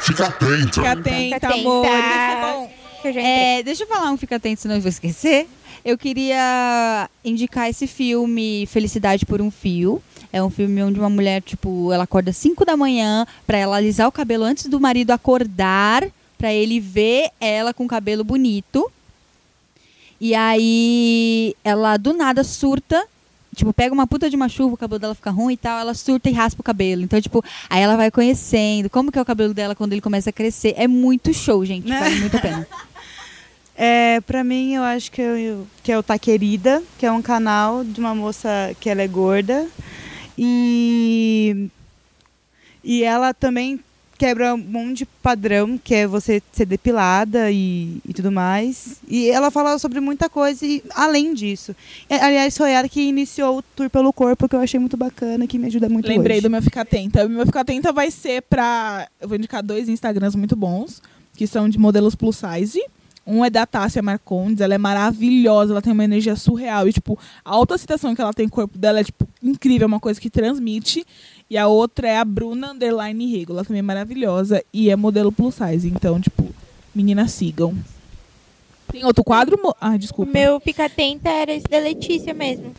Fica 0.00 0.26
atento. 0.26 0.74
Fica 0.74 0.92
atenta, 0.92 1.36
atenta. 1.36 1.54
amor. 1.54 1.86
Isso 1.86 1.94
é 1.94 2.52
bom. 2.52 2.70
Que 3.02 3.08
eu 3.08 3.12
já 3.12 3.20
entrei. 3.20 3.34
É, 3.34 3.62
deixa 3.62 3.84
eu 3.84 3.86
falar 3.86 4.10
um 4.10 4.16
Fica 4.16 4.36
Atento, 4.36 4.62
senão 4.62 4.76
eu 4.76 4.80
vou 4.80 4.88
esquecer. 4.88 5.46
Eu 5.84 5.98
queria 5.98 7.10
indicar 7.22 7.68
esse 7.68 7.86
filme 7.86 8.66
Felicidade 8.66 9.26
por 9.26 9.42
um 9.42 9.50
Fio. 9.50 10.02
É 10.32 10.42
um 10.42 10.48
filme 10.48 10.82
onde 10.82 10.98
uma 10.98 11.10
mulher, 11.10 11.42
tipo, 11.42 11.92
ela 11.92 12.04
acorda 12.04 12.32
5 12.32 12.64
da 12.64 12.76
manhã 12.76 13.26
pra 13.46 13.58
ela 13.58 13.76
alisar 13.76 14.08
o 14.08 14.12
cabelo 14.12 14.44
antes 14.44 14.66
do 14.66 14.80
marido 14.80 15.10
acordar, 15.10 16.02
pra 16.38 16.52
ele 16.52 16.80
ver 16.80 17.30
ela 17.38 17.74
com 17.74 17.84
o 17.84 17.88
cabelo 17.88 18.24
bonito. 18.24 18.90
E 20.18 20.34
aí 20.34 21.54
ela 21.62 21.98
do 21.98 22.14
nada 22.14 22.42
surta, 22.42 23.06
tipo, 23.54 23.72
pega 23.72 23.92
uma 23.92 24.06
puta 24.06 24.30
de 24.30 24.36
uma 24.36 24.48
chuva, 24.48 24.74
o 24.74 24.78
cabelo 24.78 24.98
dela 24.98 25.14
fica 25.14 25.30
ruim 25.30 25.52
e 25.52 25.58
tal, 25.58 25.78
ela 25.78 25.92
surta 25.92 26.30
e 26.30 26.32
raspa 26.32 26.62
o 26.62 26.64
cabelo. 26.64 27.02
Então, 27.02 27.20
tipo, 27.20 27.44
aí 27.68 27.82
ela 27.82 27.94
vai 27.94 28.10
conhecendo 28.10 28.88
como 28.88 29.12
que 29.12 29.18
é 29.18 29.22
o 29.22 29.24
cabelo 29.24 29.52
dela 29.52 29.74
quando 29.74 29.92
ele 29.92 30.00
começa 30.00 30.30
a 30.30 30.32
crescer. 30.32 30.72
É 30.78 30.88
muito 30.88 31.34
show, 31.34 31.62
gente, 31.62 31.88
vale 31.88 32.20
muito 32.20 32.36
a 32.38 32.40
pena. 32.40 32.66
É, 33.76 34.20
pra 34.20 34.44
mim, 34.44 34.74
eu 34.74 34.82
acho 34.82 35.10
que, 35.10 35.20
eu, 35.20 35.66
que 35.82 35.90
é 35.90 35.98
o 35.98 36.02
Tá 36.02 36.18
Querida, 36.18 36.82
que 36.98 37.04
é 37.04 37.10
um 37.10 37.22
canal 37.22 37.84
de 37.84 37.98
uma 37.98 38.14
moça 38.14 38.74
que 38.78 38.88
ela 38.88 39.02
é 39.02 39.08
gorda. 39.08 39.66
E, 40.38 41.68
e 42.82 43.02
ela 43.02 43.34
também 43.34 43.80
quebra 44.16 44.54
um 44.54 44.58
monte 44.58 44.98
de 44.98 45.06
padrão, 45.06 45.76
que 45.76 45.94
é 45.94 46.06
você 46.06 46.40
ser 46.52 46.66
depilada 46.66 47.50
e, 47.50 47.98
e 48.06 48.12
tudo 48.14 48.30
mais. 48.30 48.96
E 49.08 49.28
ela 49.28 49.50
fala 49.50 49.78
sobre 49.78 50.00
muita 50.00 50.28
coisa 50.28 50.64
e 50.64 50.82
além 50.94 51.34
disso. 51.34 51.74
É, 52.08 52.16
aliás, 52.16 52.56
foi 52.56 52.70
ela 52.72 52.88
que 52.88 53.00
iniciou 53.02 53.58
o 53.58 53.62
Tour 53.62 53.90
pelo 53.90 54.12
Corpo, 54.12 54.48
que 54.48 54.54
eu 54.54 54.60
achei 54.60 54.78
muito 54.78 54.96
bacana, 54.96 55.46
que 55.46 55.58
me 55.58 55.66
ajuda 55.66 55.88
muito 55.88 56.08
Lembrei 56.08 56.36
hoje. 56.36 56.42
do 56.42 56.50
meu 56.50 56.62
Fica 56.62 56.82
Atenta. 56.82 57.26
O 57.26 57.28
meu 57.28 57.44
Fica 57.44 57.60
Atenta 57.60 57.92
vai 57.92 58.10
ser 58.10 58.42
pra. 58.42 59.08
Eu 59.20 59.28
vou 59.28 59.36
indicar 59.36 59.62
dois 59.62 59.88
Instagrams 59.88 60.36
muito 60.36 60.54
bons, 60.54 61.02
que 61.36 61.46
são 61.46 61.68
de 61.68 61.78
modelos 61.78 62.14
plus 62.14 62.36
size. 62.36 62.80
Um 63.26 63.44
é 63.44 63.48
da 63.50 63.64
Tássia 63.66 64.02
Marcondes, 64.02 64.60
ela 64.60 64.74
é 64.74 64.78
maravilhosa, 64.78 65.72
ela 65.72 65.80
tem 65.82 65.92
uma 65.92 66.04
energia 66.04 66.36
surreal. 66.36 66.86
E, 66.88 66.92
tipo, 66.92 67.18
a 67.44 67.50
autoaceitação 67.52 68.14
que 68.14 68.20
ela 68.20 68.32
tem 68.34 68.46
no 68.46 68.52
corpo 68.52 68.76
dela 68.76 69.00
é, 69.00 69.04
tipo, 69.04 69.26
incrível, 69.42 69.84
é 69.84 69.86
uma 69.86 70.00
coisa 70.00 70.20
que 70.20 70.28
transmite. 70.28 71.04
E 71.48 71.56
a 71.56 71.66
outra 71.66 72.08
é 72.08 72.18
a 72.18 72.24
Bruna 72.24 72.72
Underline 72.72 73.30
Rego, 73.34 73.52
ela 73.52 73.64
também 73.64 73.78
é 73.80 73.82
maravilhosa 73.82 74.62
e 74.72 74.90
é 74.90 74.96
modelo 74.96 75.30
plus 75.32 75.54
size. 75.54 75.88
Então, 75.88 76.20
tipo, 76.20 76.46
meninas 76.94 77.32
sigam. 77.32 77.74
Tem 78.92 79.04
outro 79.04 79.24
quadro? 79.24 79.58
Ah, 79.80 79.94
O 79.94 79.98
desculpa. 79.98 80.30
meu 80.32 80.60
fica 80.60 80.84
atenta 80.84 81.28
era 81.28 81.52
esse 81.52 81.66
da 81.66 81.78
Letícia 81.78 82.32
mesmo. 82.32 82.72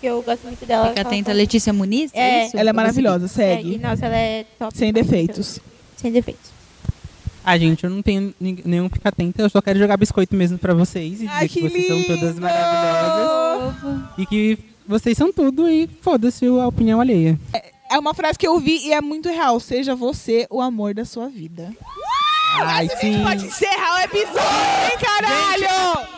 que 0.00 0.06
eu 0.06 0.20
gosto 0.22 0.42
muito 0.44 0.66
dela. 0.66 0.88
Fica 0.88 1.00
atenta, 1.02 1.32
Letícia 1.32 1.72
Muniz? 1.72 2.10
É. 2.12 2.46
isso? 2.46 2.56
Ela 2.56 2.70
é 2.70 2.72
maravilhosa, 2.72 3.28
Segue. 3.28 3.70
segue. 3.72 3.78
Nossa, 3.78 4.04
ela 4.06 4.16
é 4.16 4.44
top. 4.58 4.76
Sem 4.76 4.92
defeitos. 4.92 5.60
Sem 5.96 6.10
defeitos. 6.12 6.51
Ah, 7.44 7.58
gente, 7.58 7.84
eu 7.84 7.90
não 7.90 8.02
tenho 8.02 8.32
nenhum 8.40 8.88
fica 8.88 9.08
atenta, 9.08 9.42
eu 9.42 9.50
só 9.50 9.60
quero 9.60 9.78
jogar 9.78 9.96
biscoito 9.96 10.34
mesmo 10.36 10.58
pra 10.58 10.74
vocês 10.74 11.14
e 11.14 11.26
dizer 11.26 11.28
Ai, 11.28 11.48
que, 11.48 11.60
que 11.60 11.68
vocês 11.68 11.86
são 11.88 12.02
todas 12.04 12.34
lindo! 12.34 12.40
maravilhosas 12.40 14.04
e 14.18 14.26
que 14.26 14.58
vocês 14.86 15.16
são 15.18 15.32
tudo 15.32 15.68
e 15.68 15.88
foda-se 16.00 16.46
a 16.46 16.66
opinião 16.66 17.00
alheia. 17.00 17.38
É 17.90 17.98
uma 17.98 18.14
frase 18.14 18.38
que 18.38 18.46
eu 18.46 18.58
vi 18.58 18.86
e 18.86 18.92
é 18.92 19.00
muito 19.00 19.28
real. 19.28 19.58
Seja 19.60 19.94
você 19.94 20.46
o 20.50 20.60
amor 20.60 20.94
da 20.94 21.04
sua 21.04 21.28
vida. 21.28 21.70
Ai, 22.56 22.88
sim. 23.00 23.22
Pode 23.22 23.46
encerrar 23.46 23.96
o 23.96 24.04
episódio, 24.04 24.90
hein, 24.90 24.98
caralho? 25.00 26.11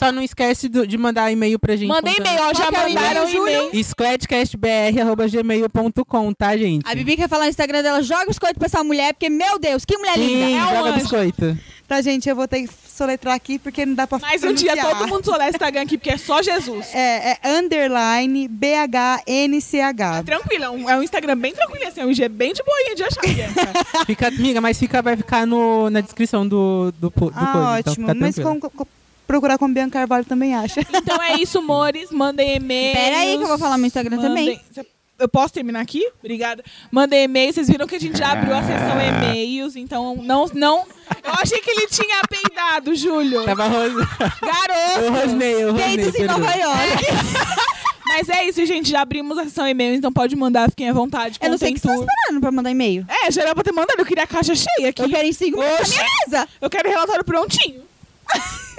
Só 0.00 0.10
não 0.10 0.22
esquece 0.22 0.66
do- 0.68 0.86
de 0.86 0.96
mandar 0.96 1.30
e-mail 1.30 1.58
pra 1.58 1.76
gente. 1.76 1.88
Manda 1.88 2.08
contando- 2.10 2.26
e-mail, 2.26 2.42
ó, 2.42 2.54
já 2.54 2.68
Qual 2.72 2.82
é 2.82 2.86
o 2.86 2.88
mandaram 2.94 3.28
e-mail, 3.28 3.70
squadcastbr.gmail.com, 3.84 6.32
tá, 6.32 6.56
gente? 6.56 6.82
A 6.88 6.94
Bibi 6.94 7.16
quer 7.16 7.28
falar 7.28 7.44
no 7.44 7.50
Instagram 7.50 7.82
dela, 7.82 8.02
joga 8.02 8.24
biscoito 8.26 8.58
pra 8.58 8.64
essa 8.66 8.82
mulher, 8.82 9.12
porque, 9.12 9.28
meu 9.28 9.58
Deus, 9.58 9.84
que 9.84 9.96
mulher 9.98 10.14
Sim, 10.14 10.26
linda. 10.26 10.58
É 10.58 10.64
um 10.64 10.68
joga 10.76 10.88
anjo. 10.90 10.98
biscoito. 11.00 11.58
Tá, 11.86 12.00
gente, 12.00 12.26
eu 12.28 12.36
vou 12.36 12.46
ter 12.48 12.66
que 12.66 12.70
soletrar 12.88 13.34
aqui 13.34 13.58
porque 13.58 13.84
não 13.84 13.94
dá 13.94 14.06
pra 14.06 14.18
Mais 14.20 14.42
um 14.44 14.52
dia 14.54 14.74
todo 14.76 15.08
mundo 15.08 15.24
solesta 15.24 15.56
Instagram 15.56 15.82
aqui, 15.82 15.98
porque 15.98 16.10
é 16.10 16.16
só 16.16 16.40
Jesus. 16.40 16.86
É, 16.94 17.32
é 17.32 17.38
underline 17.58 18.46
BHNCH. 18.48 20.22
Tranquilo, 20.24 20.64
é 20.64 20.70
um, 20.70 20.88
é 20.90 20.96
um 20.96 21.02
Instagram 21.02 21.36
bem 21.36 21.52
tranquilo, 21.52 21.86
assim, 21.88 22.00
é 22.00 22.06
um 22.06 22.10
IG 22.10 22.28
bem 22.28 22.52
de 22.52 22.62
boinha 22.62 22.94
de 22.94 23.02
achar. 23.02 23.20
Fica, 24.06 24.28
amiga, 24.28 24.60
mas 24.60 24.78
fica, 24.78 25.02
vai 25.02 25.16
ficar 25.16 25.44
no, 25.46 25.90
na 25.90 26.00
descrição 26.00 26.46
do, 26.46 26.92
do, 26.92 27.10
do 27.10 27.32
Ah, 27.34 27.52
coisa, 27.52 27.78
então 27.80 27.92
ótimo. 27.92 28.06
fica 28.08 28.14
Mas 28.20 28.36
com- 28.36 28.60
procurar 29.30 29.58
com 29.58 29.72
Bianca 29.72 29.98
Carvalho 30.00 30.24
também 30.24 30.54
acha. 30.56 30.80
então 30.92 31.22
é 31.22 31.34
isso, 31.40 31.58
amores. 31.58 32.10
Mandem 32.10 32.56
e-mails. 32.56 32.98
Pera 32.98 33.16
aí 33.18 33.36
que 33.36 33.44
eu 33.44 33.48
vou 33.48 33.58
falar 33.58 33.78
meu 33.78 33.86
Instagram 33.86 34.18
também. 34.18 34.60
Cê- 34.72 34.84
Eu 35.20 35.28
posso 35.28 35.54
terminar 35.54 35.80
aqui? 35.80 36.04
Obrigada. 36.18 36.64
Mandem 36.90 37.24
e-mail. 37.24 37.52
Vocês 37.52 37.68
viram 37.68 37.86
que 37.86 37.94
a 37.94 38.00
gente 38.00 38.18
já 38.18 38.32
abriu 38.32 38.54
a 38.56 38.62
sessão 38.62 39.00
e-mails, 39.00 39.76
então 39.76 40.16
não, 40.16 40.50
não. 40.52 40.78
Eu 41.22 41.32
achei 41.40 41.60
que 41.60 41.70
ele 41.70 41.86
tinha 41.86 42.20
peidado, 42.28 42.94
Júlio. 42.96 43.44
Tava 43.44 43.66
ros... 43.68 43.92
Garoto. 43.94 45.00
Eu 45.00 45.12
rosnei, 45.12 45.54
eu 45.62 45.72
rosnei. 45.72 45.96
Peitos 45.96 46.14
em. 46.20 46.24
Nova 46.24 46.52
York. 46.54 47.04
Mas 48.08 48.28
é 48.28 48.44
isso, 48.48 48.66
gente. 48.66 48.90
Já 48.90 49.02
abrimos 49.02 49.38
a 49.38 49.44
sessão 49.44 49.68
e-mail, 49.68 49.94
então 49.94 50.12
pode 50.12 50.34
mandar, 50.34 50.68
fiquem 50.70 50.88
à 50.88 50.92
vontade. 50.92 51.38
Eu 51.40 51.50
não 51.50 51.56
sei 51.58 51.70
o 51.70 51.74
que 51.74 51.80
você 51.80 51.86
tá 51.86 51.94
esperando 51.94 52.40
pra 52.40 52.50
mandar 52.50 52.70
e-mail. 52.70 53.06
É, 53.08 53.30
já 53.30 53.42
era 53.42 53.54
pra 53.54 53.62
ter 53.62 53.70
mandado. 53.72 54.00
Eu 54.00 54.04
queria 54.06 54.24
a 54.24 54.26
caixa 54.26 54.52
cheia 54.56 54.88
aqui. 54.88 55.00
Eu 55.02 55.08
quero 55.08 55.28
em 55.28 55.32
cinco 55.32 55.58
minutos 55.60 55.78
na 55.78 55.82
Oxe. 55.84 55.94
minha 55.94 56.06
mesa. 56.26 56.48
Eu 56.60 56.68
quero 56.68 56.88
relatório 56.88 57.24
prontinho. 57.24 57.82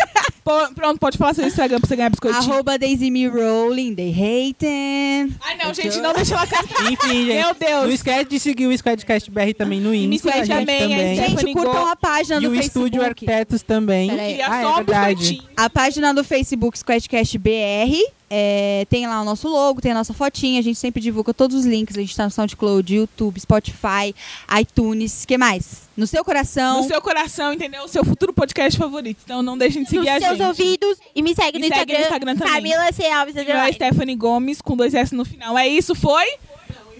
Pô, 0.43 0.51
Pronto, 0.73 0.99
pode 0.99 1.17
falar 1.17 1.35
seu 1.35 1.45
Instagram 1.45 1.79
pra 1.79 1.87
você 1.87 1.95
ganhar 1.95 2.09
biscoitinho. 2.09 2.53
Arroba 2.53 2.77
Daisy 2.77 3.11
Me 3.11 3.27
Rolling, 3.27 3.93
they 3.93 4.09
hating. 4.11 5.35
Ai, 5.41 5.57
não, 5.63 5.73
gente, 5.73 5.97
não 5.99 6.13
deixa 6.13 6.33
ela 6.33 6.47
cantar. 6.47 6.91
Enfim, 6.91 7.25
gente. 7.27 7.37
Meu 7.37 7.53
Deus. 7.53 7.83
Não 7.83 7.91
esquece 7.91 8.25
de 8.25 8.39
seguir 8.39 8.67
o 8.67 8.75
Squadcast 8.77 9.29
BR 9.29 9.53
também 9.55 9.79
no 9.79 9.91
me 9.91 10.05
Insta. 10.07 10.29
segue 10.31 10.39
a 10.39 10.45
gente 10.45 10.59
também, 10.59 10.75
é 10.75 10.87
também. 10.87 11.15
Stephanie 11.15 11.53
Gente, 11.53 11.53
curtam 11.53 11.87
a 11.87 11.95
página 11.95 12.37
E 12.37 12.41
do 12.41 12.47
o 12.51 12.55
Facebook. 12.55 12.85
Estúdio 12.87 13.03
Arquitetos 13.03 13.61
também. 13.61 14.09
Peraí. 14.09 14.27
Queria 14.29 14.47
Ah, 14.51 14.57
é 14.59 14.63
só 14.63 14.75
verdade. 14.77 15.41
A 15.55 15.69
página 15.69 16.13
do 16.13 16.23
Facebook 16.23 16.77
Squadcast 16.79 17.37
BR 17.37 18.11
é, 18.33 18.85
tem 18.89 19.05
lá 19.05 19.21
o 19.21 19.25
nosso 19.25 19.47
logo, 19.49 19.81
tem 19.81 19.91
a 19.91 19.95
nossa 19.95 20.13
fotinha. 20.13 20.59
A 20.59 20.63
gente 20.63 20.79
sempre 20.79 21.01
divulga 21.01 21.33
todos 21.33 21.55
os 21.55 21.65
links. 21.65 21.97
A 21.97 22.01
gente 22.01 22.15
tá 22.15 22.23
no 22.23 22.31
SoundCloud, 22.31 22.95
YouTube, 22.95 23.39
Spotify, 23.39 24.15
iTunes. 24.59 25.25
que 25.25 25.37
mais? 25.37 25.89
No 25.97 26.07
seu 26.07 26.23
coração. 26.23 26.81
No 26.81 26.87
seu 26.87 27.01
coração, 27.01 27.53
entendeu? 27.53 27.83
O 27.83 27.87
seu 27.89 28.03
futuro 28.05 28.31
podcast 28.33 28.79
favorito. 28.79 29.19
Então 29.23 29.43
não 29.43 29.57
deixem 29.57 29.83
de 29.83 29.89
seguir 29.91 30.11
Nos 30.11 30.23
a 30.23 30.27
seus 30.27 30.37
gente. 30.37 30.47
ouvidos. 30.47 30.97
E 31.15 31.21
me 31.21 31.35
segue 31.35 31.59
Me 31.59 31.69
no 31.69 31.75
segue 31.75 31.93
no 31.93 31.99
Instagram. 31.99 32.33
Instagram 32.33 32.35
também. 32.37 32.53
Camila 32.53 32.91
C. 32.91 33.05
Alves. 33.05 33.35
É 33.35 33.41
underline. 33.41 33.73
Stephanie 33.73 34.15
Gomes, 34.15 34.61
com 34.61 34.75
dois 34.75 34.93
S 34.93 35.13
no 35.13 35.23
final. 35.25 35.57
É 35.57 35.67
isso, 35.67 35.93
foi? 35.93 36.25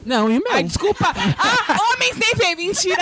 Não, 0.06 0.28
e 0.32 0.40
meu? 0.40 0.52
Ai, 0.52 0.64
desculpa. 0.64 1.14
Ah, 1.14 1.78
homens 1.94 2.18
nem 2.18 2.34
vem, 2.36 2.56
mentira. 2.56 2.98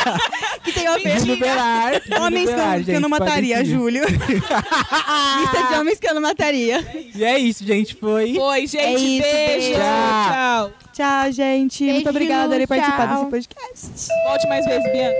que 0.64 0.72
tem 0.72 0.88
uma 0.88 0.96
Mentira. 0.96 1.20
Bruno 1.20 1.36
Belar. 1.36 2.02
Bruno 2.08 2.24
Homens 2.26 2.50
Belar, 2.50 2.78
que, 2.78 2.84
que 2.86 2.90
eu 2.90 3.00
não 3.00 3.08
gente, 3.08 3.20
mataria. 3.20 3.64
Júlio. 3.64 4.04
lista 4.08 5.62
de 5.68 5.74
homens 5.78 6.00
que 6.00 6.08
eu 6.08 6.14
não 6.14 6.22
mataria. 6.22 6.84
E 7.14 7.24
é 7.24 7.38
isso, 7.38 7.64
gente. 7.64 7.94
Foi. 7.94 8.34
Foi, 8.34 8.66
gente. 8.66 8.84
É 8.84 8.94
isso, 8.94 9.22
beijo. 9.22 9.60
beijo. 9.60 9.78
Tchau. 9.78 10.72
Tchau, 10.92 11.32
gente. 11.32 11.84
Muito 11.84 11.94
Beijo, 11.96 12.10
obrigada 12.10 12.58
por 12.58 12.66
participar 12.68 13.06
desse 13.06 13.26
podcast. 13.30 14.08
Volte 14.26 14.48
mais 14.48 14.64
vezes, 14.64 14.92
Bianca. 14.92 15.14